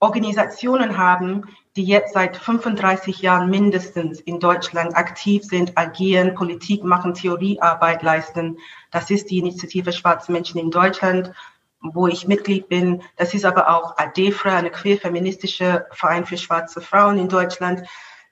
Organisationen 0.00 0.98
haben, 0.98 1.44
die 1.76 1.84
jetzt 1.84 2.14
seit 2.14 2.36
35 2.36 3.20
Jahren 3.20 3.50
mindestens 3.50 4.20
in 4.20 4.38
Deutschland 4.38 4.96
aktiv 4.96 5.42
sind, 5.44 5.76
agieren, 5.76 6.34
Politik 6.34 6.84
machen, 6.84 7.14
Theoriearbeit 7.14 8.02
leisten. 8.02 8.58
Das 8.92 9.10
ist 9.10 9.30
die 9.30 9.38
Initiative 9.38 9.92
Schwarze 9.92 10.30
Menschen 10.30 10.60
in 10.60 10.70
Deutschland, 10.70 11.32
wo 11.80 12.06
ich 12.06 12.28
Mitglied 12.28 12.68
bin. 12.68 13.02
Das 13.16 13.34
ist 13.34 13.44
aber 13.44 13.68
auch 13.68 13.98
ADEFRA, 13.98 14.56
eine 14.56 14.70
queer-feministische 14.70 15.86
Verein 15.90 16.26
für 16.26 16.38
schwarze 16.38 16.80
Frauen 16.80 17.18
in 17.18 17.28
Deutschland. 17.28 17.82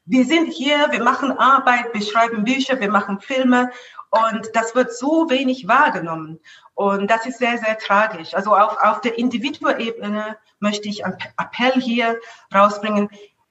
Wir 0.05 0.25
sind 0.25 0.53
hier, 0.53 0.89
wir 0.91 1.03
machen 1.03 1.33
Arbeit, 1.33 1.93
wir 1.93 2.03
schreiben 2.03 2.45
Bücher, 2.45 2.81
wir 2.81 2.91
machen 2.91 3.21
Filme 3.21 3.71
und 4.11 4.51
das 4.55 4.75
wird 4.75 4.93
so 4.93 5.31
wenig 5.31 5.69
wahrgenommen. 5.69 6.39
Und 6.75 7.11
das 7.11 7.27
ist 7.27 7.39
sehr, 7.39 7.59
sehr 7.59 7.79
tragisch. 7.79 8.35
Also 8.35 8.57
auf, 8.57 8.77
auf 8.83 9.01
der 9.01 9.17
Individualebene 9.19 10.37
möchte 10.59 10.89
ich 10.89 11.05
einen 11.05 11.17
Appell 11.39 11.81
hier 11.81 12.19
rausbringen. 12.55 13.09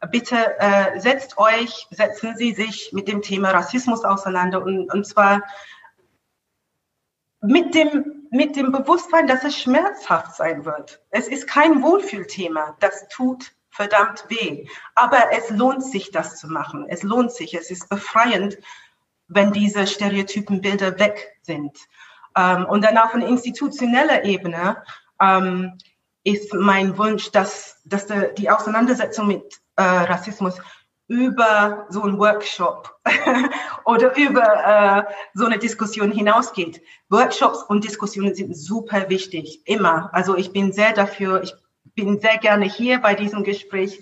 Bitte 0.10 0.60
äh, 0.60 1.00
setzt 1.00 1.38
euch, 1.38 1.88
setzen 1.92 2.36
Sie 2.36 2.54
sich 2.54 2.92
mit 2.92 3.08
dem 3.08 3.22
Thema 3.22 3.52
Rassismus 3.52 4.04
auseinander 4.04 4.64
und, 4.64 4.92
und 4.92 5.06
zwar 5.06 5.44
mit 7.42 7.76
dem, 7.76 8.28
mit 8.32 8.56
dem 8.56 8.72
Bewusstsein, 8.72 9.28
dass 9.28 9.44
es 9.44 9.60
schmerzhaft 9.60 10.36
sein 10.36 10.66
wird. 10.66 11.02
Es 11.10 11.28
ist 11.28 11.48
kein 11.48 11.84
Wohlfühlthema. 11.84 12.78
Das 12.80 13.08
tut 13.10 13.52
verdammt 13.70 14.26
weh. 14.30 14.68
Aber 14.96 15.32
es 15.32 15.50
lohnt 15.50 15.84
sich, 15.84 16.12
das 16.12 16.40
zu 16.40 16.48
machen. 16.48 16.86
Es 16.90 17.04
lohnt 17.04 17.32
sich. 17.32 17.54
Es 17.54 17.72
ist 17.72 17.90
befreiend, 17.90 18.58
wenn 19.28 19.52
diese 19.52 19.88
Stereotypenbilder 19.88 21.00
weg 21.00 21.38
sind. 21.42 21.78
Ähm, 22.36 22.66
und 22.66 22.84
dann 22.84 22.98
auf 22.98 23.14
einer 23.14 23.28
institutioneller 23.28 24.24
Ebene 24.24 24.84
ähm, 25.22 25.78
ist 26.24 26.54
mein 26.54 26.98
Wunsch, 26.98 27.32
dass, 27.32 27.82
dass 27.86 28.08
die 28.38 28.50
Auseinandersetzung 28.50 29.28
mit 29.28 29.62
äh, 29.76 29.84
Rassismus 29.84 30.60
über 31.12 31.88
so 31.90 32.04
einen 32.04 32.18
Workshop 32.18 32.98
oder 33.86 34.16
über 34.16 35.06
äh, 35.10 35.14
so 35.34 35.46
eine 35.46 35.60
Diskussion 35.60 36.10
hinausgeht. 36.10 36.82
Workshops 37.10 37.64
und 37.64 37.84
Diskussionen 37.84 38.34
sind 38.34 38.56
super 38.56 39.10
wichtig, 39.10 39.62
immer. 39.66 40.10
Also 40.14 40.38
ich 40.38 40.54
bin 40.54 40.72
sehr 40.72 40.94
dafür, 40.94 41.44
ich 41.44 41.54
bin 41.96 42.20
sehr 42.20 42.38
gerne 42.38 42.66
hier 42.66 43.00
bei 43.00 43.14
diesem 43.14 43.44
Gespräch, 43.44 44.02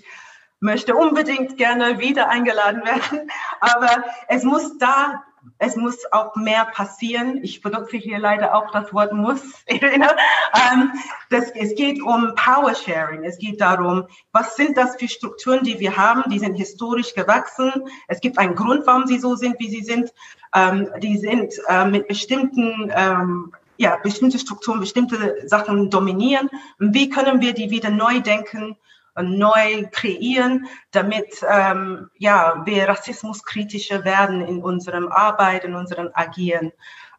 möchte 0.60 0.94
unbedingt 0.94 1.56
gerne 1.56 1.98
wieder 1.98 2.28
eingeladen 2.28 2.84
werden, 2.84 3.28
aber 3.60 4.04
es 4.28 4.44
muss 4.44 4.78
da 4.78 5.24
es 5.58 5.76
muss 5.76 5.98
auch 6.12 6.36
mehr 6.36 6.64
passieren. 6.66 7.40
Ich 7.42 7.60
benutze 7.62 7.96
hier 7.96 8.18
leider 8.18 8.54
auch 8.54 8.70
das 8.72 8.92
Wort 8.92 9.12
muss. 9.12 9.40
ähm, 9.68 10.92
das, 11.30 11.50
es 11.50 11.74
geht 11.74 12.02
um 12.02 12.34
Power 12.34 12.74
Sharing. 12.74 13.24
Es 13.24 13.38
geht 13.38 13.60
darum, 13.60 14.06
was 14.32 14.56
sind 14.56 14.76
das 14.76 14.96
für 14.96 15.08
Strukturen, 15.08 15.64
die 15.64 15.80
wir 15.80 15.96
haben? 15.96 16.30
Die 16.30 16.38
sind 16.38 16.54
historisch 16.54 17.14
gewachsen. 17.14 17.72
Es 18.08 18.20
gibt 18.20 18.38
einen 18.38 18.54
Grund, 18.54 18.86
warum 18.86 19.06
sie 19.06 19.18
so 19.18 19.36
sind, 19.36 19.58
wie 19.58 19.68
sie 19.68 19.82
sind. 19.82 20.12
Ähm, 20.54 20.88
die 21.00 21.18
sind 21.18 21.54
äh, 21.68 21.84
mit 21.84 22.08
bestimmten 22.08 22.90
ähm, 22.94 23.52
ja, 23.76 23.96
bestimmte 23.96 24.38
Strukturen, 24.38 24.80
bestimmte 24.80 25.48
Sachen 25.48 25.88
dominieren. 25.88 26.50
Wie 26.78 27.08
können 27.08 27.40
wir 27.40 27.54
die 27.54 27.70
wieder 27.70 27.88
neu 27.88 28.20
denken 28.20 28.76
neu 29.20 29.86
kreieren, 29.90 30.66
damit 30.90 31.44
ähm, 31.48 32.10
ja, 32.18 32.62
wir 32.64 32.88
rassismuskritischer 32.88 34.04
werden 34.04 34.40
in 34.40 34.62
unserem 34.62 35.08
Arbeit, 35.08 35.64
in 35.64 35.74
unserem 35.74 36.10
Agieren. 36.14 36.72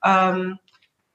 Ähm, 0.03 0.59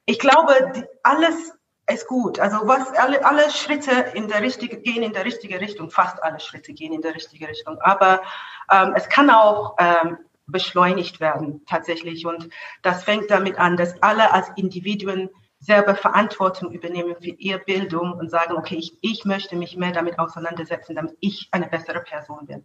ich 0.04 0.18
glaube, 0.18 0.88
alles 1.02 1.52
ist 1.88 2.06
gut. 2.06 2.38
Also 2.38 2.58
was 2.64 2.92
alle, 2.94 3.24
alle 3.24 3.50
Schritte 3.50 3.92
in 4.14 4.28
der 4.28 4.42
richtige, 4.42 4.78
gehen 4.80 5.02
in 5.02 5.12
der 5.12 5.24
richtige 5.24 5.60
Richtung, 5.60 5.90
fast 5.90 6.22
alle 6.22 6.40
Schritte 6.40 6.72
gehen 6.72 6.92
in 6.92 7.00
der 7.00 7.14
richtige 7.14 7.48
Richtung. 7.48 7.78
Aber 7.80 8.22
ähm, 8.70 8.92
es 8.96 9.08
kann 9.08 9.30
auch 9.30 9.76
ähm, 9.78 10.18
beschleunigt 10.46 11.20
werden 11.20 11.64
tatsächlich. 11.66 12.26
Und 12.26 12.48
das 12.82 13.04
fängt 13.04 13.30
damit 13.30 13.58
an, 13.58 13.76
dass 13.76 14.00
alle 14.02 14.32
als 14.32 14.50
Individuen 14.56 15.30
selber 15.58 15.94
Verantwortung 15.94 16.72
übernehmen 16.72 17.16
für 17.16 17.30
ihre 17.30 17.58
Bildung 17.60 18.12
und 18.12 18.30
sagen, 18.30 18.54
okay, 18.54 18.76
ich, 18.76 18.98
ich 19.00 19.24
möchte 19.24 19.56
mich 19.56 19.76
mehr 19.76 19.92
damit 19.92 20.18
auseinandersetzen, 20.18 20.94
damit 20.94 21.16
ich 21.20 21.48
eine 21.50 21.66
bessere 21.66 22.00
Person 22.00 22.46
bin. 22.46 22.64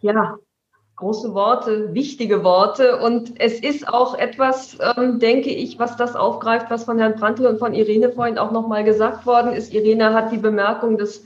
Ja, 0.00 0.38
große 0.96 1.34
Worte, 1.34 1.94
wichtige 1.94 2.44
Worte. 2.44 2.98
Und 2.98 3.40
es 3.40 3.60
ist 3.60 3.88
auch 3.88 4.16
etwas, 4.18 4.78
ähm, 4.96 5.18
denke 5.18 5.50
ich, 5.50 5.78
was 5.78 5.96
das 5.96 6.14
aufgreift, 6.14 6.70
was 6.70 6.84
von 6.84 6.98
Herrn 6.98 7.16
Prantl 7.16 7.46
und 7.46 7.58
von 7.58 7.74
Irene 7.74 8.12
vorhin 8.12 8.38
auch 8.38 8.52
nochmal 8.52 8.84
gesagt 8.84 9.26
worden 9.26 9.52
ist. 9.52 9.72
Irene 9.72 10.12
hat 10.12 10.32
die 10.32 10.38
Bemerkung 10.38 10.98
des 10.98 11.24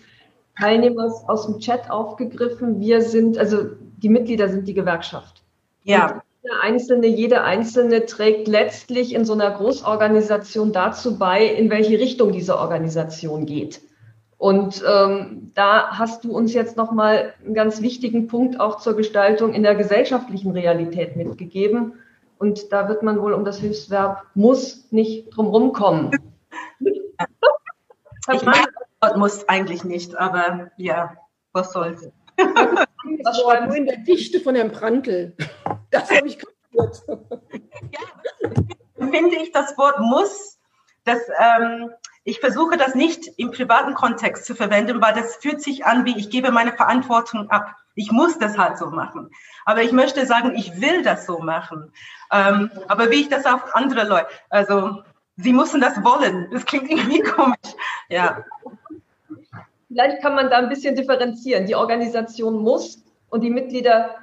Teilnehmers 0.58 1.28
aus 1.28 1.46
dem 1.46 1.58
Chat 1.60 1.90
aufgegriffen. 1.90 2.80
Wir 2.80 3.02
sind, 3.02 3.38
also 3.38 3.64
die 3.98 4.08
Mitglieder 4.08 4.48
sind 4.48 4.66
die 4.66 4.74
Gewerkschaft. 4.74 5.42
Ja. 5.84 6.22
Jeder 6.48 6.62
Einzelne, 6.62 7.06
jede 7.08 7.44
Einzelne 7.44 8.06
trägt 8.06 8.48
letztlich 8.48 9.14
in 9.14 9.26
so 9.26 9.34
einer 9.34 9.50
Großorganisation 9.50 10.72
dazu 10.72 11.18
bei, 11.18 11.44
in 11.44 11.68
welche 11.68 11.98
Richtung 11.98 12.32
diese 12.32 12.56
Organisation 12.56 13.44
geht. 13.44 13.82
Und 14.38 14.82
ähm, 14.88 15.52
da 15.54 15.90
hast 15.90 16.24
du 16.24 16.34
uns 16.34 16.54
jetzt 16.54 16.78
nochmal 16.78 17.34
einen 17.44 17.52
ganz 17.52 17.82
wichtigen 17.82 18.28
Punkt 18.28 18.60
auch 18.60 18.78
zur 18.78 18.96
Gestaltung 18.96 19.52
in 19.52 19.62
der 19.62 19.74
gesellschaftlichen 19.74 20.52
Realität 20.52 21.16
mitgegeben. 21.16 21.94
Und 22.38 22.72
da 22.72 22.88
wird 22.88 23.02
man 23.02 23.20
wohl 23.20 23.34
um 23.34 23.44
das 23.44 23.58
Hilfsverb 23.58 24.24
muss 24.34 24.90
nicht 24.90 25.36
drumherum 25.36 25.72
kommen. 25.72 26.12
Ich 28.30 28.42
meine, 28.42 28.66
muss 29.16 29.48
eigentlich 29.48 29.84
nicht, 29.84 30.14
aber 30.14 30.70
ja, 30.76 31.16
was 31.54 31.72
soll's. 31.72 32.10
Das 32.36 33.38
war 33.44 33.66
nur 33.66 33.74
in 33.74 33.86
der 33.86 33.96
Dichte 33.98 34.38
von 34.40 34.54
Herrn 34.54 34.70
Prantl. 34.70 35.34
Das 35.90 36.10
habe 36.10 36.28
ich 36.28 36.38
kapiert. 36.38 37.02
Ja, 37.92 39.08
finde 39.10 39.36
ich 39.36 39.52
das 39.52 39.76
Wort 39.78 40.00
muss, 40.00 40.58
das, 41.04 41.18
ähm, 41.38 41.90
ich 42.24 42.40
versuche 42.40 42.76
das 42.76 42.94
nicht 42.94 43.26
im 43.38 43.50
privaten 43.50 43.94
Kontext 43.94 44.44
zu 44.44 44.54
verwenden, 44.54 45.00
weil 45.00 45.14
das 45.14 45.36
fühlt 45.36 45.62
sich 45.62 45.86
an, 45.86 46.04
wie 46.04 46.18
ich 46.18 46.30
gebe 46.30 46.50
meine 46.50 46.72
Verantwortung 46.72 47.50
ab. 47.50 47.74
Ich 47.94 48.12
muss 48.12 48.38
das 48.38 48.58
halt 48.58 48.76
so 48.76 48.86
machen. 48.90 49.30
Aber 49.64 49.82
ich 49.82 49.92
möchte 49.92 50.26
sagen, 50.26 50.54
ich 50.54 50.80
will 50.80 51.02
das 51.02 51.26
so 51.26 51.38
machen. 51.38 51.92
Ähm, 52.30 52.70
aber 52.86 53.10
wie 53.10 53.22
ich 53.22 53.28
das 53.28 53.46
auf 53.46 53.74
andere 53.74 54.06
Leute, 54.06 54.28
also 54.50 55.02
sie 55.36 55.52
müssen 55.52 55.80
das 55.80 56.04
wollen. 56.04 56.48
Das 56.52 56.66
klingt 56.66 56.90
irgendwie 56.90 57.20
komisch. 57.36 57.74
Ja. 58.08 58.44
Vielleicht 59.88 60.20
kann 60.20 60.34
man 60.34 60.50
da 60.50 60.58
ein 60.58 60.68
bisschen 60.68 60.94
differenzieren. 60.94 61.66
Die 61.66 61.74
Organisation 61.74 62.58
muss 62.58 63.02
und 63.30 63.40
die 63.40 63.50
Mitglieder 63.50 64.16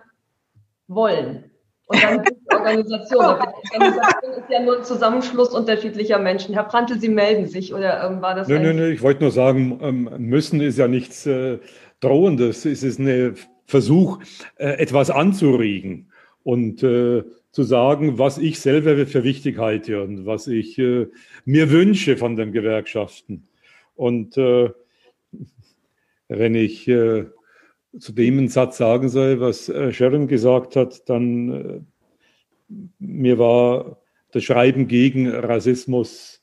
wollen. 0.88 1.52
Und 1.88 2.04
dann 2.04 2.24
gibt 2.24 2.40
es 2.48 2.56
Organisation. 2.56 3.26
Die 3.74 3.80
Organisation 3.80 4.34
ist 4.34 4.50
ja 4.50 4.62
nur 4.64 4.78
ein 4.78 4.84
Zusammenschluss 4.84 5.50
unterschiedlicher 5.50 6.20
Menschen. 6.20 6.54
Herr 6.54 6.64
Prantl, 6.64 7.00
Sie 7.00 7.10
melden 7.10 7.48
sich 7.48 7.74
oder 7.74 8.10
ähm, 8.10 8.22
war 8.22 8.36
das? 8.36 8.48
Nein, 8.48 8.64
nein, 8.64 8.76
nein, 8.78 8.92
ich 8.92 9.02
wollte 9.02 9.22
nur 9.22 9.32
sagen, 9.32 9.80
ähm, 9.82 10.10
müssen 10.18 10.62
ist 10.62 10.78
ja 10.78 10.88
nichts 10.88 11.26
äh, 11.26 11.60
Drohendes. 12.00 12.66
Es 12.66 12.84
ist 12.84 13.00
ein 13.00 13.36
Versuch, 13.66 14.20
äh, 14.58 14.78
etwas 14.80 15.10
anzuregen 15.10 16.12
und 16.44 16.84
äh, 16.84 17.24
zu 17.52 17.64
sagen, 17.64 18.20
was 18.20 18.38
ich 18.38 18.60
selber 18.60 19.06
für 19.08 19.24
wichtig 19.24 19.58
halte 19.60 20.04
und 20.04 20.26
was 20.26 20.48
ich 20.48 20.78
äh, 20.78 21.08
mir 21.46 21.72
wünsche 21.72 22.18
von 22.18 22.36
den 22.36 22.52
Gewerkschaften. 22.52 23.48
Und 23.96 24.38
äh, 24.38 24.72
wenn 26.28 26.56
ich 26.56 26.88
äh, 26.88 27.26
zu 28.00 28.12
dem 28.12 28.38
einen 28.38 28.48
Satz 28.50 28.78
sagen 28.78 29.10
soll, 29.10 29.40
was 29.40 29.70
äh, 29.70 29.92
Sharon 29.92 30.28
gesagt 30.28 30.76
hat, 30.76 31.08
dann 31.10 31.50
äh, 31.50 31.80
mir 33.00 33.38
war 33.38 34.02
das 34.32 34.44
Schreiben 34.44 34.88
gegen 34.88 35.30
Rassismus 35.30 36.42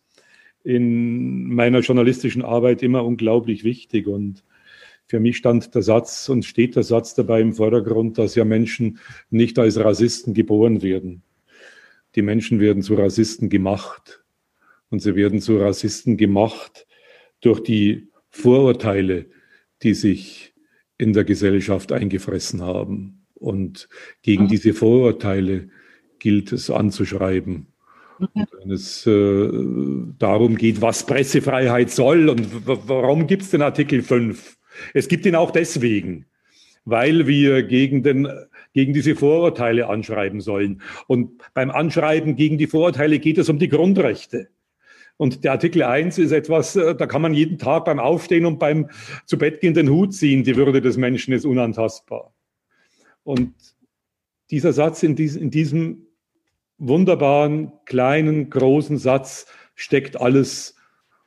in 0.64 1.52
meiner 1.52 1.80
journalistischen 1.80 2.42
Arbeit 2.42 2.82
immer 2.82 3.04
unglaublich 3.04 3.64
wichtig. 3.64 4.06
Und 4.06 4.44
für 5.06 5.20
mich 5.20 5.36
stand 5.36 5.74
der 5.74 5.82
Satz 5.82 6.28
und 6.28 6.44
steht 6.44 6.76
der 6.76 6.84
Satz 6.84 7.14
dabei 7.14 7.40
im 7.40 7.52
Vordergrund, 7.52 8.18
dass 8.18 8.34
ja 8.34 8.44
Menschen 8.44 8.98
nicht 9.30 9.58
als 9.58 9.78
Rassisten 9.78 10.34
geboren 10.34 10.82
werden. 10.82 11.22
Die 12.14 12.22
Menschen 12.22 12.60
werden 12.60 12.82
zu 12.82 12.94
Rassisten 12.94 13.48
gemacht. 13.48 14.22
Und 14.90 15.00
sie 15.00 15.16
werden 15.16 15.40
zu 15.40 15.56
Rassisten 15.56 16.16
gemacht 16.16 16.86
durch 17.40 17.60
die 17.60 18.08
Vorurteile, 18.28 19.26
die 19.82 19.94
sich 19.94 20.51
in 21.02 21.12
der 21.12 21.24
Gesellschaft 21.24 21.90
eingefressen 21.90 22.62
haben. 22.62 23.24
Und 23.34 23.88
gegen 24.22 24.46
diese 24.46 24.72
Vorurteile 24.72 25.68
gilt 26.20 26.52
es 26.52 26.70
anzuschreiben. 26.70 27.66
Und 28.18 28.48
wenn 28.60 28.70
es 28.70 29.04
äh, 29.04 29.50
darum 30.20 30.56
geht, 30.56 30.80
was 30.80 31.04
Pressefreiheit 31.04 31.90
soll 31.90 32.28
und 32.28 32.66
warum 32.66 33.26
gibt 33.26 33.42
es 33.42 33.50
den 33.50 33.62
Artikel 33.62 34.02
5? 34.02 34.56
Es 34.94 35.08
gibt 35.08 35.26
ihn 35.26 35.34
auch 35.34 35.50
deswegen, 35.50 36.26
weil 36.84 37.26
wir 37.26 37.64
gegen, 37.64 38.04
den, 38.04 38.28
gegen 38.72 38.92
diese 38.92 39.16
Vorurteile 39.16 39.88
anschreiben 39.88 40.40
sollen. 40.40 40.82
Und 41.08 41.42
beim 41.52 41.72
Anschreiben 41.72 42.36
gegen 42.36 42.58
die 42.58 42.68
Vorurteile 42.68 43.18
geht 43.18 43.38
es 43.38 43.48
um 43.48 43.58
die 43.58 43.68
Grundrechte. 43.68 44.48
Und 45.22 45.44
der 45.44 45.52
Artikel 45.52 45.84
1 45.84 46.18
ist 46.18 46.32
etwas, 46.32 46.74
äh, 46.74 46.96
da 46.96 47.06
kann 47.06 47.22
man 47.22 47.32
jeden 47.32 47.56
Tag 47.56 47.84
beim 47.84 48.00
Aufstehen 48.00 48.44
und 48.44 48.58
beim 48.58 48.90
zu 49.24 49.38
Bett 49.38 49.60
gehen 49.60 49.72
den 49.72 49.88
Hut 49.88 50.12
ziehen. 50.12 50.42
Die 50.42 50.56
Würde 50.56 50.80
des 50.80 50.96
Menschen 50.96 51.32
ist 51.32 51.44
unantastbar. 51.44 52.34
Und 53.22 53.54
dieser 54.50 54.72
Satz 54.72 55.04
in, 55.04 55.14
dies, 55.14 55.36
in 55.36 55.52
diesem 55.52 56.08
wunderbaren, 56.76 57.70
kleinen, 57.84 58.50
großen 58.50 58.98
Satz 58.98 59.46
steckt 59.76 60.20
alles, 60.20 60.74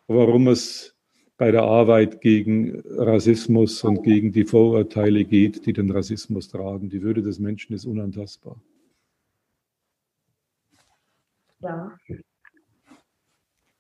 warum 0.08 0.50
es 0.50 0.98
bei 1.38 1.52
der 1.52 1.64
Arbeit 1.64 2.20
gegen 2.20 2.82
Rassismus 2.98 3.82
und 3.86 4.04
gegen 4.04 4.34
die 4.34 4.44
Vorurteile 4.44 5.24
geht, 5.24 5.66
die 5.68 5.72
den 5.72 5.90
Rassismus 5.90 6.50
tragen. 6.50 6.90
Die 6.90 7.02
Würde 7.02 7.22
des 7.22 7.40
Menschen 7.40 7.74
ist 7.74 7.86
unantastbar. 7.86 8.62
Ja. 11.62 11.98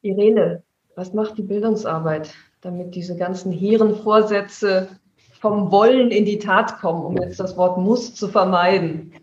Irene, 0.06 0.64
was 0.96 1.14
macht 1.14 1.38
die 1.38 1.44
Bildungsarbeit, 1.44 2.34
damit 2.62 2.96
diese 2.96 3.18
ganzen 3.18 3.52
hehren 3.52 3.96
Vorsätze 3.96 4.88
vom 5.42 5.72
Wollen 5.72 6.12
in 6.12 6.26
die 6.26 6.40
Tat 6.40 6.80
kommen, 6.80 7.04
um 7.04 7.18
jetzt 7.18 7.40
das 7.40 7.58
Wort 7.58 7.78
muss 7.78 8.16
zu 8.16 8.28
vermeiden? 8.28 9.14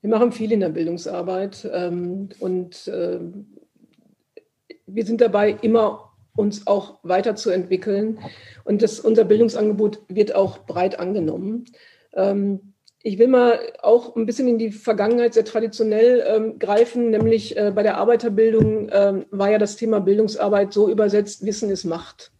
Wir 0.00 0.10
machen 0.10 0.32
viel 0.32 0.50
in 0.50 0.60
der 0.60 0.70
Bildungsarbeit 0.70 1.68
ähm, 1.72 2.28
und 2.40 2.88
äh, 2.88 3.20
wir 4.86 5.06
sind 5.06 5.20
dabei, 5.20 5.50
immer 5.62 6.12
uns 6.34 6.66
auch 6.66 6.98
weiterzuentwickeln. 7.02 8.18
Und 8.64 8.82
das, 8.82 8.98
unser 9.00 9.24
Bildungsangebot 9.24 10.02
wird 10.08 10.34
auch 10.34 10.58
breit 10.66 10.98
angenommen. 10.98 11.66
Ähm, 12.14 12.71
ich 13.02 13.18
will 13.18 13.28
mal 13.28 13.58
auch 13.82 14.14
ein 14.14 14.26
bisschen 14.26 14.48
in 14.48 14.58
die 14.58 14.70
Vergangenheit 14.70 15.34
sehr 15.34 15.44
traditionell 15.44 16.24
ähm, 16.26 16.58
greifen, 16.58 17.10
nämlich 17.10 17.56
äh, 17.56 17.72
bei 17.74 17.82
der 17.82 17.98
Arbeiterbildung 17.98 18.88
ähm, 18.92 19.26
war 19.30 19.50
ja 19.50 19.58
das 19.58 19.76
Thema 19.76 20.00
Bildungsarbeit 20.00 20.72
so 20.72 20.88
übersetzt, 20.88 21.44
Wissen 21.44 21.70
ist 21.70 21.84
Macht. 21.84 22.30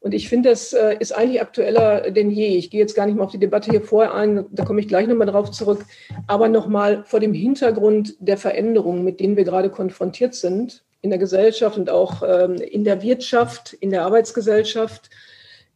Und 0.00 0.12
ich 0.12 0.28
finde, 0.28 0.50
das 0.50 0.72
äh, 0.72 0.96
ist 1.00 1.12
eigentlich 1.12 1.40
aktueller 1.40 2.10
denn 2.10 2.30
je. 2.30 2.56
Ich 2.56 2.70
gehe 2.70 2.80
jetzt 2.80 2.94
gar 2.94 3.06
nicht 3.06 3.16
mal 3.16 3.24
auf 3.24 3.32
die 3.32 3.38
Debatte 3.38 3.70
hier 3.70 3.80
vorher 3.80 4.14
ein, 4.14 4.44
da 4.50 4.64
komme 4.64 4.80
ich 4.80 4.88
gleich 4.88 5.06
nochmal 5.06 5.26
drauf 5.26 5.50
zurück, 5.50 5.84
aber 6.26 6.48
nochmal 6.48 7.02
vor 7.04 7.18
dem 7.18 7.32
Hintergrund 7.32 8.14
der 8.20 8.36
Veränderungen, 8.36 9.02
mit 9.02 9.18
denen 9.18 9.36
wir 9.36 9.44
gerade 9.44 9.70
konfrontiert 9.70 10.34
sind, 10.34 10.84
in 11.00 11.10
der 11.10 11.18
Gesellschaft 11.18 11.78
und 11.78 11.88
auch 11.88 12.22
ähm, 12.22 12.56
in 12.56 12.84
der 12.84 13.02
Wirtschaft, 13.02 13.72
in 13.72 13.90
der 13.90 14.04
Arbeitsgesellschaft, 14.04 15.10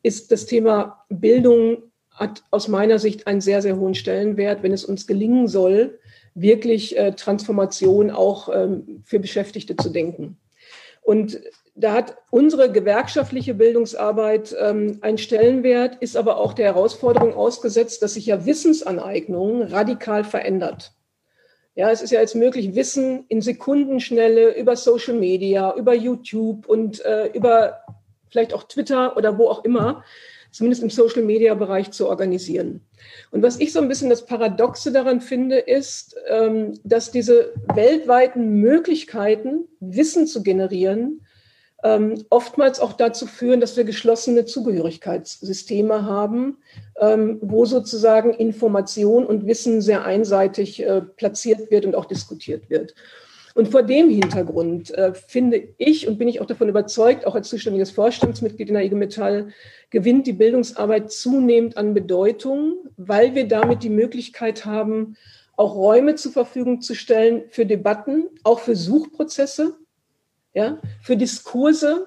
ist 0.02 0.30
das 0.30 0.46
Thema 0.46 1.04
Bildung 1.08 1.89
hat 2.20 2.44
aus 2.50 2.68
meiner 2.68 2.98
Sicht 2.98 3.26
einen 3.26 3.40
sehr, 3.40 3.62
sehr 3.62 3.78
hohen 3.78 3.94
Stellenwert, 3.94 4.62
wenn 4.62 4.72
es 4.72 4.84
uns 4.84 5.06
gelingen 5.06 5.48
soll, 5.48 5.98
wirklich 6.34 6.96
äh, 6.96 7.12
Transformation 7.12 8.10
auch 8.10 8.48
ähm, 8.54 9.02
für 9.04 9.18
Beschäftigte 9.18 9.74
zu 9.74 9.88
denken. 9.88 10.38
Und 11.02 11.40
da 11.74 11.94
hat 11.94 12.18
unsere 12.30 12.70
gewerkschaftliche 12.70 13.54
Bildungsarbeit 13.54 14.54
ähm, 14.60 14.98
einen 15.00 15.16
Stellenwert, 15.16 15.96
ist 16.00 16.16
aber 16.16 16.36
auch 16.36 16.52
der 16.52 16.66
Herausforderung 16.66 17.32
ausgesetzt, 17.32 18.02
dass 18.02 18.14
sich 18.14 18.26
ja 18.26 18.44
Wissensaneignung 18.44 19.62
radikal 19.62 20.22
verändert. 20.22 20.92
Ja, 21.74 21.90
es 21.90 22.02
ist 22.02 22.10
ja 22.10 22.20
jetzt 22.20 22.34
möglich, 22.34 22.74
Wissen 22.74 23.24
in 23.28 23.40
Sekundenschnelle 23.40 24.56
über 24.56 24.76
Social 24.76 25.14
Media, 25.14 25.74
über 25.74 25.94
YouTube 25.94 26.66
und 26.66 27.02
äh, 27.04 27.28
über 27.28 27.80
vielleicht 28.28 28.52
auch 28.52 28.64
Twitter 28.64 29.16
oder 29.16 29.38
wo 29.38 29.48
auch 29.48 29.64
immer 29.64 30.04
zumindest 30.50 30.82
im 30.82 30.90
Social-Media-Bereich 30.90 31.90
zu 31.90 32.08
organisieren. 32.08 32.80
Und 33.30 33.42
was 33.42 33.58
ich 33.60 33.72
so 33.72 33.80
ein 33.80 33.88
bisschen 33.88 34.10
das 34.10 34.26
Paradoxe 34.26 34.92
daran 34.92 35.20
finde, 35.20 35.58
ist, 35.58 36.16
ähm, 36.28 36.78
dass 36.84 37.10
diese 37.10 37.52
weltweiten 37.74 38.60
Möglichkeiten, 38.60 39.68
Wissen 39.80 40.26
zu 40.26 40.42
generieren, 40.42 41.22
ähm, 41.82 42.24
oftmals 42.28 42.78
auch 42.80 42.92
dazu 42.92 43.26
führen, 43.26 43.60
dass 43.60 43.76
wir 43.76 43.84
geschlossene 43.84 44.44
Zugehörigkeitssysteme 44.44 46.04
haben, 46.04 46.58
ähm, 47.00 47.38
wo 47.40 47.64
sozusagen 47.64 48.34
Information 48.34 49.24
und 49.24 49.46
Wissen 49.46 49.80
sehr 49.80 50.04
einseitig 50.04 50.82
äh, 50.82 51.00
platziert 51.00 51.70
wird 51.70 51.86
und 51.86 51.94
auch 51.94 52.04
diskutiert 52.04 52.68
wird. 52.68 52.94
Und 53.54 53.68
vor 53.68 53.82
dem 53.82 54.08
Hintergrund 54.10 54.90
äh, 54.92 55.12
finde 55.14 55.68
ich 55.76 56.06
und 56.06 56.18
bin 56.18 56.28
ich 56.28 56.40
auch 56.40 56.46
davon 56.46 56.68
überzeugt, 56.68 57.26
auch 57.26 57.34
als 57.34 57.48
zuständiges 57.48 57.90
Vorstandsmitglied 57.90 58.68
in 58.68 58.74
der 58.74 58.84
IG 58.84 58.94
Metall, 58.94 59.48
gewinnt 59.90 60.26
die 60.26 60.32
Bildungsarbeit 60.32 61.10
zunehmend 61.10 61.76
an 61.76 61.94
Bedeutung, 61.94 62.76
weil 62.96 63.34
wir 63.34 63.48
damit 63.48 63.82
die 63.82 63.90
Möglichkeit 63.90 64.64
haben, 64.64 65.16
auch 65.56 65.74
Räume 65.74 66.14
zur 66.14 66.32
Verfügung 66.32 66.80
zu 66.80 66.94
stellen 66.94 67.42
für 67.50 67.66
Debatten, 67.66 68.28
auch 68.44 68.60
für 68.60 68.76
Suchprozesse, 68.76 69.76
ja, 70.54 70.78
für 71.02 71.16
Diskurse. 71.16 72.06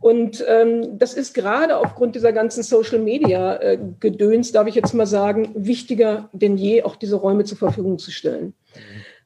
Und 0.00 0.42
ähm, 0.48 0.98
das 0.98 1.14
ist 1.14 1.34
gerade 1.34 1.76
aufgrund 1.76 2.14
dieser 2.14 2.32
ganzen 2.32 2.62
Social-Media-Gedöns, 2.62 4.50
äh, 4.50 4.52
darf 4.52 4.66
ich 4.66 4.74
jetzt 4.74 4.94
mal 4.94 5.06
sagen, 5.06 5.52
wichtiger 5.54 6.30
denn 6.32 6.56
je, 6.56 6.84
auch 6.84 6.96
diese 6.96 7.16
Räume 7.16 7.44
zur 7.44 7.58
Verfügung 7.58 7.98
zu 7.98 8.10
stellen. 8.10 8.54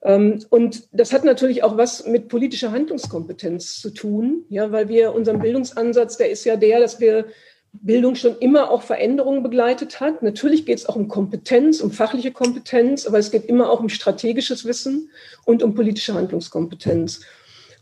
Ähm, 0.02 0.44
und 0.50 0.88
das 0.92 1.12
hat 1.12 1.24
natürlich 1.24 1.62
auch 1.62 1.76
was 1.76 2.06
mit 2.06 2.28
politischer 2.28 2.72
Handlungskompetenz 2.72 3.80
zu 3.80 3.90
tun, 3.90 4.44
ja, 4.48 4.72
weil 4.72 4.88
wir 4.88 5.14
unseren 5.14 5.40
Bildungsansatz, 5.40 6.16
der 6.16 6.30
ist 6.30 6.44
ja 6.44 6.56
der, 6.56 6.80
dass 6.80 7.00
wir 7.00 7.26
Bildung 7.72 8.16
schon 8.16 8.36
immer 8.38 8.70
auch 8.70 8.82
Veränderungen 8.82 9.42
begleitet 9.42 10.00
hat. 10.00 10.22
Natürlich 10.22 10.66
geht 10.66 10.78
es 10.78 10.86
auch 10.86 10.96
um 10.96 11.06
Kompetenz, 11.06 11.80
um 11.80 11.92
fachliche 11.92 12.32
Kompetenz, 12.32 13.06
aber 13.06 13.18
es 13.18 13.30
geht 13.30 13.44
immer 13.44 13.70
auch 13.70 13.80
um 13.80 13.88
strategisches 13.88 14.64
Wissen 14.64 15.10
und 15.44 15.62
um 15.62 15.74
politische 15.74 16.14
Handlungskompetenz. 16.14 17.20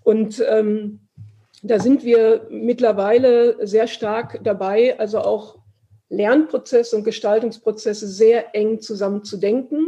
Und 0.05 0.43
ähm, 0.47 1.01
da 1.63 1.81
sind 1.81 2.05
wir 2.05 2.47
mittlerweile 2.51 3.67
sehr 3.67 3.87
stark 3.87 4.41
dabei, 4.45 4.99
also 4.99 5.21
auch 5.21 5.59
Lernprozesse 6.11 6.97
und 6.97 7.05
Gestaltungsprozesse 7.05 8.07
sehr 8.07 8.55
eng 8.55 8.81
zusammen 8.81 9.25
zu 9.25 9.39
denken 9.39 9.87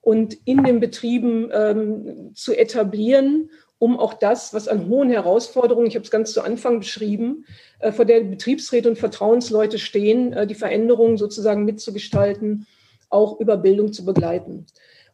und 0.00 0.36
in 0.44 0.64
den 0.64 0.80
Betrieben 0.80 1.50
ähm, 1.52 2.30
zu 2.34 2.54
etablieren, 2.56 3.50
um 3.78 3.98
auch 3.98 4.14
das, 4.14 4.52
was 4.52 4.68
an 4.68 4.88
hohen 4.88 5.10
Herausforderungen, 5.10 5.86
ich 5.86 5.94
habe 5.94 6.04
es 6.04 6.10
ganz 6.10 6.32
zu 6.32 6.42
Anfang 6.42 6.80
beschrieben, 6.80 7.46
äh, 7.78 7.92
vor 7.92 8.04
der 8.04 8.20
Betriebsräte 8.20 8.88
und 8.88 8.98
Vertrauensleute 8.98 9.78
stehen, 9.78 10.32
äh, 10.32 10.46
die 10.46 10.54
Veränderungen 10.54 11.16
sozusagen 11.16 11.64
mitzugestalten, 11.64 12.66
auch 13.08 13.40
über 13.40 13.56
Bildung 13.56 13.92
zu 13.92 14.04
begleiten. 14.04 14.66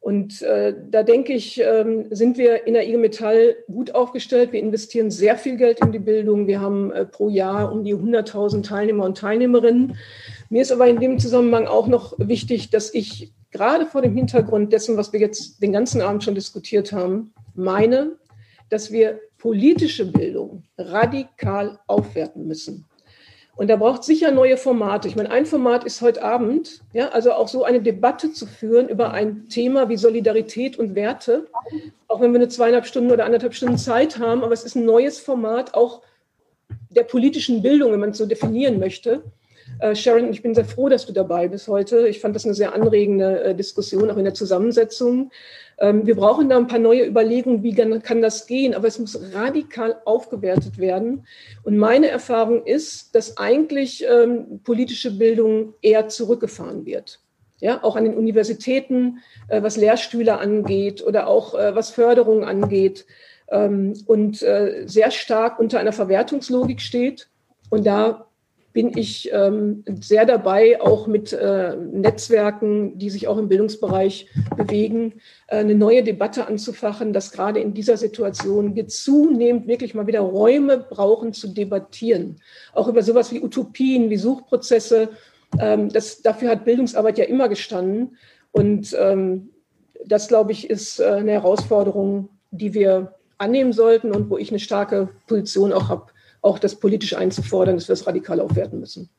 Und 0.06 0.40
äh, 0.42 0.72
da 0.88 1.02
denke 1.02 1.32
ich, 1.32 1.60
ähm, 1.60 2.06
sind 2.10 2.38
wir 2.38 2.66
in 2.68 2.74
der 2.74 2.86
IG 2.86 2.96
Metall 2.96 3.56
gut 3.66 3.92
aufgestellt. 3.92 4.52
Wir 4.52 4.60
investieren 4.60 5.10
sehr 5.10 5.36
viel 5.36 5.56
Geld 5.56 5.80
in 5.80 5.90
die 5.90 5.98
Bildung. 5.98 6.46
Wir 6.46 6.60
haben 6.60 6.92
äh, 6.92 7.04
pro 7.04 7.28
Jahr 7.28 7.72
um 7.72 7.82
die 7.82 7.92
100.000 7.92 8.62
Teilnehmer 8.62 9.04
und 9.04 9.18
Teilnehmerinnen. 9.18 9.96
Mir 10.48 10.62
ist 10.62 10.72
aber 10.72 10.86
in 10.86 11.00
dem 11.00 11.18
Zusammenhang 11.18 11.66
auch 11.66 11.86
noch 11.86 12.14
wichtig, 12.18 12.70
dass 12.70 12.92
ich 12.94 13.32
gerade 13.50 13.86
vor 13.86 14.02
dem 14.02 14.14
Hintergrund 14.14 14.72
dessen, 14.72 14.96
was 14.96 15.12
wir 15.12 15.20
jetzt 15.20 15.62
den 15.62 15.72
ganzen 15.72 16.02
Abend 16.02 16.22
schon 16.24 16.34
diskutiert 16.34 16.92
haben, 16.92 17.32
meine, 17.54 18.12
dass 18.68 18.92
wir 18.92 19.20
politische 19.38 20.10
Bildung 20.10 20.62
radikal 20.78 21.78
aufwerten 21.86 22.46
müssen. 22.46 22.84
Und 23.56 23.68
da 23.68 23.76
braucht 23.76 24.04
sicher 24.04 24.30
neue 24.32 24.58
Formate. 24.58 25.08
Ich 25.08 25.16
meine, 25.16 25.30
ein 25.30 25.46
Format 25.46 25.84
ist 25.84 26.02
heute 26.02 26.22
Abend, 26.22 26.82
ja, 26.92 27.08
also 27.08 27.32
auch 27.32 27.48
so 27.48 27.64
eine 27.64 27.80
Debatte 27.80 28.32
zu 28.32 28.46
führen 28.46 28.88
über 28.88 29.12
ein 29.12 29.48
Thema 29.48 29.88
wie 29.88 29.96
Solidarität 29.96 30.78
und 30.78 30.94
Werte, 30.94 31.46
auch 32.06 32.20
wenn 32.20 32.32
wir 32.32 32.40
eine 32.40 32.48
zweieinhalb 32.48 32.86
Stunden 32.86 33.10
oder 33.10 33.24
anderthalb 33.24 33.54
Stunden 33.54 33.78
Zeit 33.78 34.18
haben, 34.18 34.44
aber 34.44 34.52
es 34.52 34.64
ist 34.64 34.76
ein 34.76 34.84
neues 34.84 35.18
Format 35.18 35.72
auch 35.72 36.02
der 36.90 37.04
politischen 37.04 37.62
Bildung, 37.62 37.92
wenn 37.92 38.00
man 38.00 38.10
es 38.10 38.18
so 38.18 38.26
definieren 38.26 38.78
möchte. 38.78 39.22
Äh, 39.78 39.94
Sharon, 39.94 40.30
ich 40.30 40.42
bin 40.42 40.54
sehr 40.54 40.64
froh, 40.64 40.88
dass 40.88 41.06
du 41.06 41.12
dabei 41.12 41.48
bist 41.48 41.68
heute. 41.68 42.08
Ich 42.08 42.20
fand 42.20 42.34
das 42.34 42.44
eine 42.44 42.54
sehr 42.54 42.74
anregende 42.74 43.42
äh, 43.42 43.54
Diskussion, 43.54 44.10
auch 44.10 44.16
in 44.16 44.24
der 44.24 44.34
Zusammensetzung. 44.34 45.30
Ähm, 45.78 46.06
wir 46.06 46.16
brauchen 46.16 46.48
da 46.48 46.56
ein 46.56 46.66
paar 46.66 46.78
neue 46.78 47.06
Überlegungen, 47.06 47.62
wie 47.62 47.74
kann 47.74 48.22
das 48.22 48.46
gehen, 48.46 48.74
aber 48.74 48.88
es 48.88 48.98
muss 48.98 49.18
radikal 49.34 50.00
aufgewertet 50.04 50.78
werden. 50.78 51.26
Und 51.62 51.76
meine 51.76 52.08
Erfahrung 52.08 52.64
ist, 52.64 53.14
dass 53.14 53.36
eigentlich 53.36 54.04
ähm, 54.08 54.60
politische 54.64 55.10
Bildung 55.10 55.74
eher 55.82 56.08
zurückgefahren 56.08 56.86
wird. 56.86 57.20
Ja, 57.58 57.82
auch 57.82 57.96
an 57.96 58.04
den 58.04 58.14
Universitäten, 58.14 59.18
äh, 59.48 59.62
was 59.62 59.76
Lehrstühle 59.76 60.38
angeht 60.38 61.04
oder 61.04 61.26
auch 61.26 61.54
was 61.54 61.90
Förderung 61.90 62.44
angeht 62.44 63.06
ähm, 63.48 63.94
und 64.06 64.38
sehr 64.38 65.10
stark 65.10 65.58
unter 65.58 65.78
einer 65.78 65.92
Verwertungslogik 65.92 66.80
steht. 66.80 67.28
Und 67.70 67.86
da 67.86 68.26
bin 68.76 68.94
ich 68.94 69.30
ähm, 69.32 69.84
sehr 70.02 70.26
dabei, 70.26 70.82
auch 70.82 71.06
mit 71.06 71.32
äh, 71.32 71.74
Netzwerken, 71.76 72.98
die 72.98 73.08
sich 73.08 73.26
auch 73.26 73.38
im 73.38 73.48
Bildungsbereich 73.48 74.28
bewegen, 74.54 75.14
äh, 75.46 75.56
eine 75.56 75.74
neue 75.74 76.02
Debatte 76.02 76.46
anzufachen, 76.46 77.14
dass 77.14 77.32
gerade 77.32 77.58
in 77.58 77.72
dieser 77.72 77.96
Situation 77.96 78.74
wir 78.74 78.86
zunehmend 78.86 79.66
wirklich 79.66 79.94
mal 79.94 80.06
wieder 80.06 80.20
Räume 80.20 80.76
brauchen 80.76 81.32
zu 81.32 81.48
debattieren. 81.48 82.36
Auch 82.74 82.86
über 82.86 83.02
sowas 83.02 83.32
wie 83.32 83.40
Utopien, 83.40 84.10
wie 84.10 84.18
Suchprozesse. 84.18 85.08
Ähm, 85.58 85.88
das, 85.88 86.20
dafür 86.20 86.50
hat 86.50 86.66
Bildungsarbeit 86.66 87.16
ja 87.16 87.24
immer 87.24 87.48
gestanden. 87.48 88.18
Und 88.52 88.94
ähm, 89.00 89.48
das, 90.04 90.28
glaube 90.28 90.52
ich, 90.52 90.68
ist 90.68 91.00
äh, 91.00 91.06
eine 91.06 91.32
Herausforderung, 91.32 92.28
die 92.50 92.74
wir 92.74 93.14
annehmen 93.38 93.72
sollten 93.72 94.12
und 94.12 94.28
wo 94.28 94.36
ich 94.36 94.50
eine 94.50 94.60
starke 94.60 95.08
Position 95.26 95.72
auch 95.72 95.88
habe 95.88 96.08
auch 96.46 96.58
das 96.58 96.76
politisch 96.76 97.14
einzufordern, 97.16 97.76
dass 97.76 97.88
wir 97.88 97.94
es 97.94 98.06
radikal 98.06 98.40
aufwerten 98.40 98.80
müssen. 98.80 99.10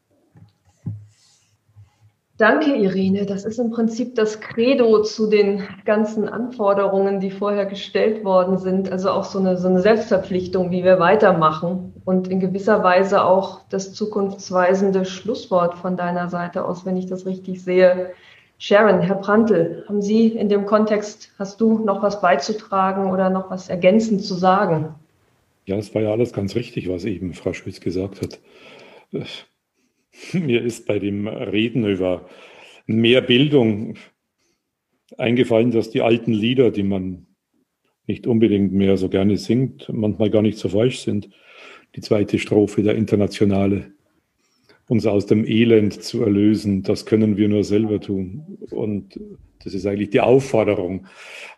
Danke, 2.38 2.76
Irene. 2.76 3.26
Das 3.26 3.45
ist 3.45 3.58
im 3.58 3.72
Prinzip 3.72 4.14
das 4.14 4.40
Credo 4.40 5.02
zu 5.02 5.28
den 5.28 5.64
ganzen 5.86 6.30
Anforderungen, 6.30 7.20
die 7.20 7.32
vorher 7.32 7.66
gestellt 7.66 8.24
worden 8.24 8.60
sind. 8.60 8.91
Also 8.91 9.10
auch 9.10 9.24
so 9.24 9.40
eine, 9.40 9.58
so 9.58 9.68
eine 9.68 9.82
Selbstverpflichtung, 9.82 10.70
wie 10.70 10.84
wir 10.84 10.99
weitermachen 10.99 11.94
und 12.06 12.28
in 12.28 12.40
gewisser 12.40 12.84
Weise 12.84 13.24
auch 13.24 13.62
das 13.70 13.94
zukunftsweisende 13.94 15.04
Schlusswort 15.04 15.80
von 15.80 15.98
deiner 15.98 16.30
Seite 16.30 16.64
aus, 16.66 16.86
wenn 16.86 16.95
ich 16.95 17.08
das 17.08 17.26
richtig 17.26 17.64
sehe. 17.64 18.12
Sharon, 18.60 19.02
Herr 19.02 19.16
Prantl, 19.16 19.84
haben 19.88 20.04
Sie 20.04 20.28
in 20.28 20.48
dem 20.48 20.68
Kontext, 20.68 21.32
hast 21.40 21.60
du 21.60 21.80
noch 21.80 22.04
was 22.04 22.22
beizutragen 22.22 23.12
oder 23.12 23.32
noch 23.32 23.49
was 23.49 23.68
ergänzend 23.68 24.24
zu 24.24 24.36
sagen? 24.36 24.94
Ja, 25.68 25.76
es 25.77 25.94
war 25.94 26.02
ja 26.02 26.11
alles 26.14 26.31
ganz 26.31 26.56
richtig, 26.56 26.88
was 26.88 27.03
eben 27.03 27.34
Frau 27.34 27.52
Schütz 27.52 27.81
gesagt 27.81 28.22
hat. 28.22 28.39
Mir 30.34 30.61
ist 30.64 30.88
bei 30.88 30.98
dem 30.98 31.27
Reden 31.27 31.85
über 31.85 32.30
mehr 32.85 33.19
Bildung 33.22 33.98
eingefallen, 35.18 35.72
dass 35.72 35.89
die 35.89 36.02
alten 36.02 36.31
Lieder, 36.31 36.72
die 36.72 36.84
man 36.84 37.27
nicht 38.06 38.27
unbedingt 38.27 38.72
mehr 38.72 38.95
so 38.95 39.10
gerne 39.10 39.35
singt, 39.35 39.89
manchmal 39.91 40.30
gar 40.30 40.41
nicht 40.41 40.57
so 40.57 40.69
falsch 40.69 40.99
sind. 40.99 41.30
Die 41.98 42.02
zweite 42.02 42.39
Strophe 42.39 42.81
der 42.81 42.95
Internationale. 42.95 43.94
Uns 44.88 45.05
aus 45.05 45.26
dem 45.26 45.45
Elend 45.45 46.01
zu 46.01 46.23
erlösen, 46.23 46.84
das 46.84 47.05
können 47.05 47.38
wir 47.38 47.49
nur 47.49 47.64
selber 47.64 47.99
tun. 47.99 48.57
Und 48.72 49.19
das 49.64 49.73
ist 49.73 49.85
eigentlich 49.85 50.11
die 50.11 50.22
Aufforderung, 50.22 51.07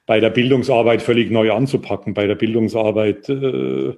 bei 0.06 0.20
der 0.20 0.32
Bildungsarbeit 0.32 1.02
völlig 1.02 1.30
neu 1.30 1.52
anzupacken, 1.52 2.14
bei 2.16 2.26
der 2.26 2.36
Bildungsarbeit 2.36 3.30
äh, 3.30 3.94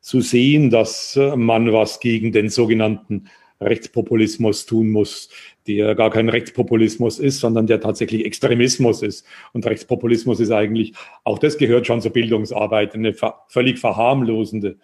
zu 0.00 0.20
sehen, 0.20 0.70
dass 0.70 1.18
man 1.36 1.72
was 1.72 2.00
gegen 2.00 2.32
den 2.32 2.48
sogenannten 2.48 3.28
Rechtspopulismus 3.60 4.66
tun 4.66 4.88
muss, 4.90 5.28
der 5.66 5.94
gar 5.94 6.10
kein 6.10 6.28
Rechtspopulismus 6.28 7.18
ist, 7.18 7.40
sondern 7.40 7.66
der 7.66 7.80
tatsächlich 7.80 8.24
Extremismus 8.24 9.02
ist. 9.02 9.26
Und 9.52 9.66
Rechtspopulismus 9.66 10.40
ist 10.40 10.50
eigentlich, 10.50 10.94
auch 11.24 11.38
das 11.38 11.58
gehört 11.58 11.86
schon 11.86 12.00
zur 12.00 12.12
Bildungsarbeit, 12.12 12.94
eine 12.94 13.14
völlig 13.48 13.78
verharmlosende 13.78 14.76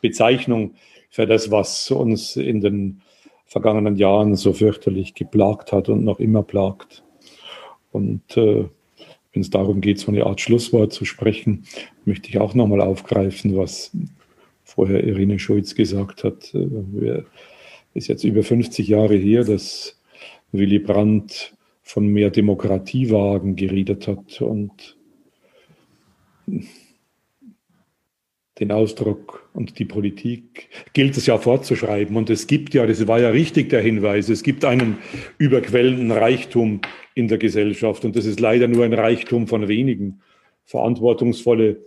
Bezeichnung 0.00 0.74
für 1.14 1.28
das, 1.28 1.52
was 1.52 1.92
uns 1.92 2.34
in 2.34 2.60
den 2.60 3.00
vergangenen 3.46 3.94
Jahren 3.94 4.34
so 4.34 4.52
fürchterlich 4.52 5.14
geplagt 5.14 5.70
hat 5.70 5.88
und 5.88 6.02
noch 6.02 6.18
immer 6.18 6.42
plagt. 6.42 7.04
Und 7.92 8.36
äh, 8.36 8.64
wenn 9.32 9.42
es 9.42 9.48
darum 9.48 9.80
geht, 9.80 10.00
so 10.00 10.10
eine 10.10 10.26
Art 10.26 10.40
Schlusswort 10.40 10.92
zu 10.92 11.04
sprechen, 11.04 11.66
möchte 12.04 12.28
ich 12.28 12.38
auch 12.38 12.54
nochmal 12.54 12.80
aufgreifen, 12.80 13.56
was 13.56 13.96
vorher 14.64 15.04
Irene 15.04 15.38
Schulz 15.38 15.76
gesagt 15.76 16.24
hat. 16.24 16.52
Äh, 16.52 17.22
ist 17.94 18.08
jetzt 18.08 18.24
über 18.24 18.42
50 18.42 18.88
Jahre 18.88 19.14
her, 19.14 19.44
dass 19.44 19.96
Willy 20.50 20.80
Brandt 20.80 21.54
von 21.82 22.08
mehr 22.08 22.30
Demokratiewagen 22.30 23.54
geredet 23.54 24.08
hat 24.08 24.40
und 24.40 24.96
den 28.60 28.70
Ausdruck 28.70 29.48
und 29.52 29.78
die 29.78 29.84
Politik 29.84 30.68
gilt 30.92 31.16
es 31.16 31.26
ja 31.26 31.38
fortzuschreiben. 31.38 32.16
Und 32.16 32.30
es 32.30 32.46
gibt 32.46 32.72
ja, 32.74 32.86
das 32.86 33.06
war 33.08 33.20
ja 33.20 33.30
richtig 33.30 33.70
der 33.70 33.82
Hinweis, 33.82 34.28
es 34.28 34.42
gibt 34.42 34.64
einen 34.64 34.98
überquellenden 35.38 36.12
Reichtum 36.12 36.80
in 37.14 37.28
der 37.28 37.38
Gesellschaft. 37.38 38.04
Und 38.04 38.14
das 38.16 38.26
ist 38.26 38.38
leider 38.38 38.68
nur 38.68 38.84
ein 38.84 38.92
Reichtum 38.92 39.48
von 39.48 39.66
wenigen. 39.66 40.20
Verantwortungsvolle 40.64 41.84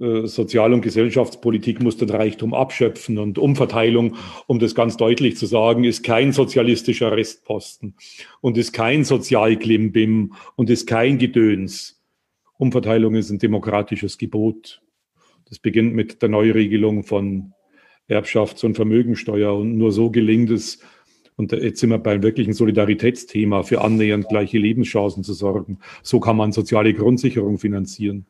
äh, 0.00 0.26
Sozial- 0.26 0.74
und 0.74 0.82
Gesellschaftspolitik 0.82 1.82
muss 1.82 1.96
den 1.96 2.10
Reichtum 2.10 2.52
abschöpfen. 2.52 3.16
Und 3.18 3.38
Umverteilung, 3.38 4.16
um 4.46 4.58
das 4.58 4.74
ganz 4.74 4.98
deutlich 4.98 5.36
zu 5.38 5.46
sagen, 5.46 5.84
ist 5.84 6.02
kein 6.02 6.32
sozialistischer 6.32 7.12
Restposten 7.12 7.94
und 8.42 8.58
ist 8.58 8.72
kein 8.72 9.04
Sozialklimbim 9.04 10.34
und 10.56 10.68
ist 10.68 10.86
kein 10.86 11.18
Gedöns. 11.18 12.02
Umverteilung 12.58 13.14
ist 13.14 13.30
ein 13.30 13.38
demokratisches 13.38 14.18
Gebot. 14.18 14.83
Das 15.48 15.58
beginnt 15.58 15.94
mit 15.94 16.22
der 16.22 16.28
Neuregelung 16.28 17.04
von 17.04 17.52
Erbschafts- 18.08 18.64
und 18.64 18.74
Vermögensteuer. 18.74 19.54
Und 19.54 19.76
nur 19.76 19.92
so 19.92 20.10
gelingt 20.10 20.50
es, 20.50 20.80
und 21.36 21.52
jetzt 21.52 21.80
sind 21.80 21.90
wir 21.90 21.98
beim 21.98 22.22
wirklichen 22.22 22.52
Solidaritätsthema, 22.52 23.62
für 23.62 23.80
annähernd 23.80 24.28
gleiche 24.28 24.58
Lebenschancen 24.58 25.24
zu 25.24 25.32
sorgen. 25.32 25.78
So 26.02 26.20
kann 26.20 26.36
man 26.36 26.52
soziale 26.52 26.94
Grundsicherung 26.94 27.58
finanzieren. 27.58 28.26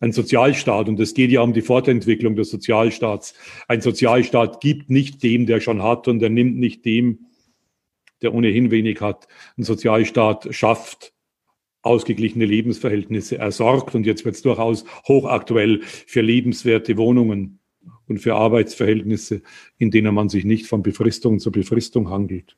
Ein 0.00 0.12
Sozialstaat, 0.12 0.88
und 0.88 1.00
es 1.00 1.14
geht 1.14 1.30
ja 1.30 1.40
um 1.40 1.52
die 1.52 1.62
Fortentwicklung 1.62 2.36
des 2.36 2.50
Sozialstaats. 2.50 3.34
Ein 3.66 3.80
Sozialstaat 3.80 4.60
gibt 4.60 4.90
nicht 4.90 5.22
dem, 5.22 5.46
der 5.46 5.60
schon 5.60 5.82
hat, 5.82 6.06
und 6.06 6.22
er 6.22 6.28
nimmt 6.28 6.56
nicht 6.56 6.84
dem, 6.84 7.26
der 8.22 8.34
ohnehin 8.34 8.70
wenig 8.70 9.00
hat. 9.00 9.26
Ein 9.56 9.64
Sozialstaat 9.64 10.54
schafft 10.54 11.12
ausgeglichene 11.88 12.44
Lebensverhältnisse. 12.44 13.38
Er 13.38 13.50
sorgt, 13.50 13.94
und 13.94 14.06
jetzt 14.06 14.24
wird 14.24 14.36
es 14.36 14.42
durchaus 14.42 14.84
hochaktuell, 15.06 15.80
für 15.82 16.20
lebenswerte 16.20 16.96
Wohnungen 16.96 17.58
und 18.06 18.18
für 18.18 18.34
Arbeitsverhältnisse, 18.34 19.42
in 19.78 19.90
denen 19.90 20.14
man 20.14 20.28
sich 20.28 20.44
nicht 20.44 20.66
von 20.66 20.82
Befristung 20.82 21.40
zu 21.40 21.50
Befristung 21.50 22.10
handelt. 22.10 22.56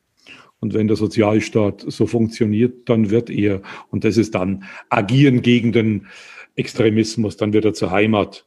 Und 0.61 0.75
wenn 0.75 0.89
der 0.89 0.97
Sozialstaat 0.97 1.85
so 1.87 2.07
funktioniert, 2.07 2.89
dann 2.89 3.11
wird 3.11 3.31
er, 3.31 3.63
und 3.89 4.05
das 4.05 4.19
ist 4.19 4.35
dann 4.35 4.65
Agieren 4.91 5.41
gegen 5.41 5.73
den 5.73 6.07
Extremismus, 6.55 7.37
dann 7.37 7.53
wird 7.53 7.65
er 7.65 7.73
zur 7.73 7.91
Heimat 7.91 8.47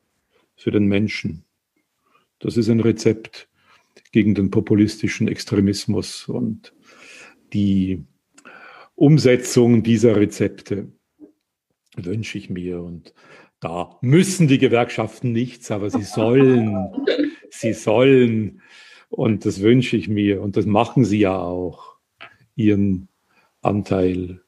für 0.55 0.69
den 0.69 0.85
Menschen. 0.85 1.43
Das 2.39 2.57
ist 2.57 2.69
ein 2.69 2.79
Rezept 2.79 3.49
gegen 4.11 4.35
den 4.35 4.51
populistischen 4.51 5.27
Extremismus. 5.27 6.29
Und 6.29 6.73
die 7.53 8.03
Umsetzung 8.95 9.83
dieser 9.83 10.15
Rezepte 10.15 10.87
wünsche 11.95 12.37
ich 12.37 12.49
mir. 12.49 12.81
Und 12.81 13.13
da 13.59 13.97
müssen 14.01 14.47
die 14.47 14.57
Gewerkschaften 14.57 15.31
nichts, 15.31 15.71
aber 15.71 15.89
sie 15.89 16.03
sollen, 16.03 16.75
sie 17.49 17.73
sollen, 17.73 18.61
und 19.09 19.45
das 19.45 19.61
wünsche 19.61 19.95
ich 19.95 20.09
mir, 20.09 20.41
und 20.41 20.57
das 20.57 20.65
machen 20.65 21.05
sie 21.05 21.19
ja 21.19 21.37
auch, 21.37 21.93
ihren 22.55 23.07
Anteil 23.61 24.41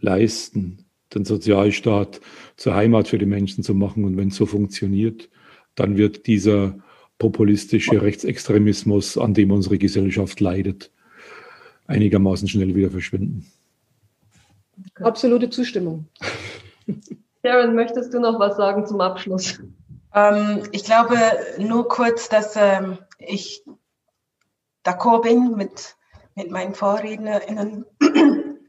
leisten, 0.00 0.86
den 1.14 1.24
Sozialstaat 1.24 2.20
zur 2.56 2.74
Heimat 2.74 3.08
für 3.08 3.18
die 3.18 3.26
Menschen 3.26 3.62
zu 3.62 3.74
machen. 3.74 4.04
Und 4.04 4.16
wenn 4.16 4.28
es 4.28 4.36
so 4.36 4.46
funktioniert, 4.46 5.28
dann 5.74 5.96
wird 5.96 6.26
dieser 6.26 6.78
populistische 7.18 8.00
Rechtsextremismus, 8.00 9.18
an 9.18 9.34
dem 9.34 9.50
unsere 9.50 9.78
Gesellschaft 9.78 10.40
leidet, 10.40 10.90
einigermaßen 11.90 12.48
schnell 12.48 12.74
wieder 12.74 12.90
verschwinden. 12.90 13.50
Absolute 15.00 15.50
Zustimmung. 15.50 16.06
Sharon, 17.44 17.74
möchtest 17.74 18.14
du 18.14 18.20
noch 18.20 18.38
was 18.38 18.56
sagen 18.56 18.86
zum 18.86 19.00
Abschluss? 19.00 19.60
Ähm, 20.14 20.62
ich 20.72 20.84
glaube 20.84 21.16
nur 21.58 21.88
kurz, 21.88 22.28
dass 22.28 22.54
ähm, 22.56 22.98
ich 23.18 23.64
d'accord 24.84 25.22
bin 25.22 25.56
mit, 25.56 25.96
mit 26.34 26.50
meinen 26.50 26.74
VorrednerInnen 26.74 27.84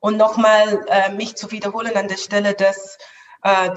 und 0.00 0.16
nochmal 0.16 0.84
äh, 0.88 1.12
mich 1.12 1.36
zu 1.36 1.50
wiederholen 1.52 1.96
an 1.96 2.08
der 2.08 2.16
Stelle, 2.16 2.54
dass 2.54 2.98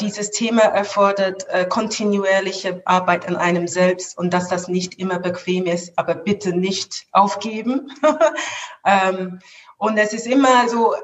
dieses 0.01 0.31
Thema 0.31 0.61
erfordert 0.61 1.47
äh, 1.49 1.65
kontinuierliche 1.65 2.81
Arbeit 2.85 3.27
an 3.27 3.35
einem 3.35 3.67
selbst 3.67 4.17
und 4.17 4.33
dass 4.33 4.47
das 4.47 4.67
nicht 4.67 4.99
immer 4.99 5.19
bequem 5.19 5.65
ist, 5.65 5.97
aber 5.97 6.15
bitte 6.15 6.53
nicht 6.53 7.05
aufgeben. 7.11 7.91
ähm, 8.85 9.39
und 9.77 9.97
es 9.97 10.13
ist 10.13 10.25
immer 10.25 10.67
so 10.69 10.95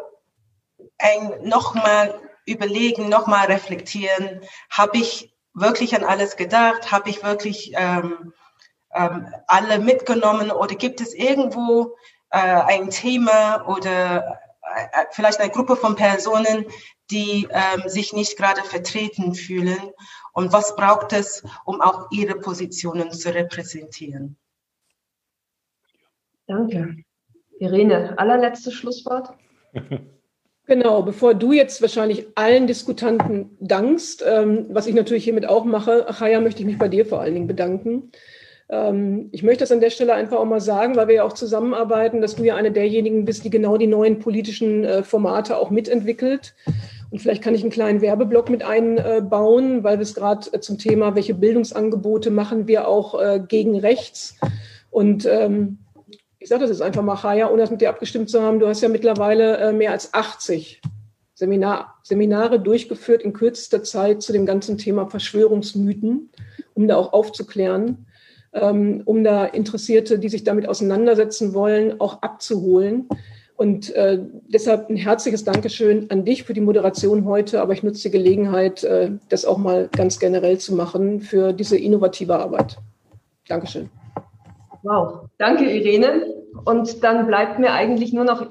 ein 0.98 1.34
nochmal 1.44 2.20
überlegen, 2.46 3.10
nochmal 3.10 3.48
reflektieren, 3.48 4.42
habe 4.70 4.98
ich 4.98 5.36
wirklich 5.54 5.96
an 5.96 6.04
alles 6.04 6.36
gedacht, 6.36 6.92
habe 6.92 7.10
ich 7.10 7.24
wirklich 7.24 7.74
ähm, 7.76 8.34
ähm, 8.94 9.28
alle 9.48 9.80
mitgenommen 9.80 10.52
oder 10.52 10.76
gibt 10.76 11.02
es 11.02 11.14
irgendwo 11.14 11.96
äh, 12.32 12.40
ein 12.40 12.90
Thema 12.90 13.68
oder 13.68 14.40
äh, 14.76 15.06
vielleicht 15.12 15.40
eine 15.40 15.52
Gruppe 15.52 15.76
von 15.76 15.96
Personen, 15.96 16.66
die 17.12 17.48
ähm, 17.52 17.88
sich 17.88 18.14
nicht 18.14 18.38
gerade 18.38 18.62
vertreten 18.62 19.36
fühlen 19.36 19.92
und 20.34 20.52
was 20.52 20.76
braucht 20.76 21.14
es, 21.14 21.44
um 21.66 21.82
auch 21.82 22.12
ihre 22.12 22.36
Positionen 22.36 23.12
zu 23.12 23.34
repräsentieren. 23.34 24.38
Danke. 26.48 26.98
Irene, 27.60 28.18
allerletztes 28.18 28.74
Schlusswort. 28.74 29.30
Genau, 30.68 31.04
bevor 31.04 31.36
du 31.36 31.52
jetzt 31.52 31.80
wahrscheinlich 31.84 32.26
allen 32.34 32.66
Diskutanten 32.66 33.56
dankst, 33.60 34.24
ähm, 34.28 34.66
was 34.70 34.88
ich 34.88 34.96
natürlich 34.96 35.24
hiermit 35.24 35.46
auch 35.46 35.64
mache, 35.64 36.10
Achaya, 36.10 36.42
möchte 36.42 36.62
ich 36.62 36.66
mich 36.66 36.80
bei 36.80 36.88
dir 36.88 37.06
vor 37.06 37.22
allen 37.22 37.36
Dingen 37.36 37.48
bedanken. 37.48 38.12
Ähm, 38.70 39.30
ich 39.32 39.44
möchte 39.44 39.64
das 39.64 39.72
an 39.72 39.82
der 39.82 39.90
Stelle 39.90 40.14
einfach 40.14 40.38
auch 40.38 40.46
mal 40.46 40.62
sagen, 40.62 40.96
weil 40.96 41.08
wir 41.08 41.16
ja 41.16 41.24
auch 41.24 41.34
zusammenarbeiten, 41.34 42.22
dass 42.22 42.36
du 42.36 42.44
ja 42.44 42.56
eine 42.56 42.72
derjenigen 42.72 43.26
bist, 43.26 43.44
die 43.44 43.50
genau 43.50 43.78
die 43.78 43.88
neuen 43.88 44.20
politischen 44.20 44.84
äh, 44.84 45.04
Formate 45.04 45.58
auch 45.58 45.70
mitentwickelt. 45.70 46.56
Und 47.12 47.20
vielleicht 47.20 47.44
kann 47.44 47.56
ich 47.56 47.62
einen 47.62 47.72
kleinen 47.72 48.02
Werbeblock 48.02 48.50
mit 48.50 48.64
einbauen, 48.64 49.84
weil 49.84 50.00
wir 50.00 50.04
es 50.04 50.16
gerade 50.16 50.52
äh, 50.52 50.60
zum 50.60 50.78
Thema, 50.78 51.16
welche 51.16 51.36
Bildungsangebote 51.36 52.32
machen 52.32 52.68
wir 52.68 52.88
auch 52.88 53.20
äh, 53.20 53.40
gegen 53.48 53.80
rechts. 53.80 54.36
Und 54.90 55.26
ähm, 55.26 55.80
ich 56.40 56.50
sage 56.50 56.62
das 56.62 56.72
jetzt 56.72 56.82
einfach 56.82 57.04
mal, 57.04 57.18
Chaya, 57.18 57.50
ohne 57.50 57.62
das 57.62 57.72
mit 57.72 57.82
dir 57.82 57.90
abgestimmt 57.90 58.30
zu 58.30 58.42
haben, 58.42 58.60
du 58.60 58.68
hast 58.68 58.82
ja 58.82 58.90
mittlerweile 58.90 59.58
äh, 59.58 59.74
mehr 59.74 59.92
als 59.92 60.14
80 60.14 60.82
Seminar, 61.34 61.96
Seminare 62.02 62.60
durchgeführt 62.60 63.22
in 63.22 63.34
kürzester 63.34 63.84
Zeit 63.84 64.22
zu 64.22 64.32
dem 64.32 64.46
ganzen 64.46 64.78
Thema 64.78 65.08
Verschwörungsmythen, 65.08 66.30
um 66.74 66.88
da 66.88 66.96
auch 66.96 67.14
aufzuklären, 67.14 68.05
um 68.62 69.24
da 69.24 69.46
Interessierte, 69.46 70.20
die 70.20 70.30
sich 70.30 70.44
damit 70.44 70.68
auseinandersetzen 70.68 71.54
wollen, 71.54 72.00
auch 72.00 72.22
abzuholen. 72.22 73.10
Und 73.58 73.94
äh, 73.96 74.20
deshalb 74.48 74.90
ein 74.90 74.98
herzliches 74.98 75.46
Dankeschön 75.46 76.12
an 76.12 76.26
dich 76.26 76.44
für 76.44 76.54
die 76.54 76.62
Moderation 76.62 77.26
heute, 77.26 77.62
aber 77.62 77.72
ich 77.72 77.84
nutze 77.84 78.04
die 78.04 78.12
Gelegenheit, 78.12 78.84
äh, 78.84 79.12
das 79.30 79.46
auch 79.46 79.58
mal 79.58 79.90
ganz 79.96 80.20
generell 80.20 80.58
zu 80.58 80.76
machen 80.76 81.22
für 81.22 81.54
diese 81.54 81.78
innovative 81.78 82.36
Arbeit. 82.36 82.78
Dankeschön. 83.48 83.90
Wow, 84.84 85.30
danke 85.38 85.70
Irene. 85.70 86.34
Und 86.66 87.04
dann 87.04 87.28
bleibt 87.28 87.60
mir 87.60 87.72
eigentlich 87.72 88.12
nur 88.12 88.26
noch, 88.26 88.46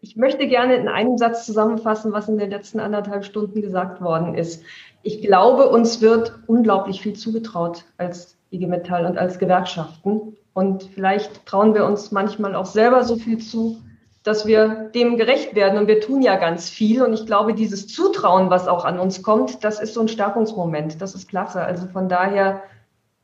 ich 0.00 0.16
möchte 0.16 0.48
gerne 0.48 0.76
in 0.76 0.88
einem 0.88 1.18
Satz 1.18 1.44
zusammenfassen, 1.44 2.12
was 2.12 2.28
in 2.28 2.38
den 2.38 2.50
letzten 2.50 2.80
anderthalb 2.80 3.24
Stunden 3.24 3.60
gesagt 3.60 4.00
worden 4.00 4.34
ist. 4.34 4.62
Ich 5.02 5.20
glaube, 5.20 5.68
uns 5.68 6.00
wird 6.00 6.38
unglaublich 6.46 7.02
viel 7.02 7.12
zugetraut 7.12 7.84
als 7.98 8.38
IG 8.50 8.66
Metall 8.66 9.06
und 9.06 9.18
als 9.18 9.38
Gewerkschaften. 9.38 10.36
Und 10.52 10.84
vielleicht 10.84 11.46
trauen 11.46 11.74
wir 11.74 11.84
uns 11.84 12.10
manchmal 12.10 12.54
auch 12.54 12.66
selber 12.66 13.04
so 13.04 13.16
viel 13.16 13.38
zu, 13.38 13.80
dass 14.22 14.46
wir 14.46 14.90
dem 14.94 15.16
gerecht 15.16 15.54
werden. 15.54 15.78
Und 15.78 15.86
wir 15.86 16.00
tun 16.00 16.22
ja 16.22 16.36
ganz 16.36 16.68
viel. 16.68 17.02
Und 17.02 17.14
ich 17.14 17.26
glaube, 17.26 17.54
dieses 17.54 17.86
Zutrauen, 17.86 18.50
was 18.50 18.68
auch 18.68 18.84
an 18.84 18.98
uns 18.98 19.22
kommt, 19.22 19.64
das 19.64 19.80
ist 19.80 19.94
so 19.94 20.00
ein 20.00 20.08
Stärkungsmoment. 20.08 21.00
Das 21.00 21.14
ist 21.14 21.28
klasse. 21.28 21.62
Also 21.62 21.86
von 21.86 22.08
daher, 22.08 22.62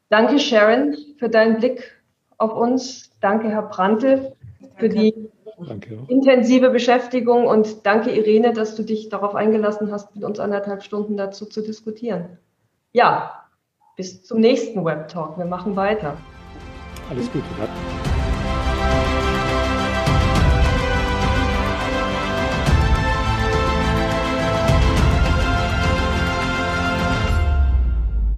danke 0.09 0.39
Sharon 0.39 0.97
für 1.19 1.29
deinen 1.29 1.59
Blick 1.59 2.01
auf 2.39 2.55
uns. 2.55 3.11
Danke, 3.21 3.49
Herr 3.49 3.63
Prantl, 3.63 4.33
für 4.77 4.89
die 4.89 5.31
danke. 5.59 5.99
intensive 6.09 6.71
Beschäftigung 6.71 7.47
und 7.47 7.87
danke, 7.87 8.11
Irene, 8.11 8.53
dass 8.53 8.77
du 8.77 8.83
dich 8.83 9.09
darauf 9.09 9.35
eingelassen 9.35 9.91
hast, 9.91 10.15
mit 10.15 10.25
uns 10.25 10.39
anderthalb 10.39 10.83
Stunden 10.83 11.17
dazu 11.17 11.47
zu 11.47 11.63
diskutieren. 11.63 12.39
Ja, 12.93 13.46
bis 13.97 14.23
zum 14.23 14.41
nächsten 14.41 14.85
Web 14.85 15.09
Talk. 15.09 15.39
Wir 15.39 15.47
machen 15.47 15.75
weiter. 15.75 16.17
Alles 17.11 17.31
Gute. 17.33 17.45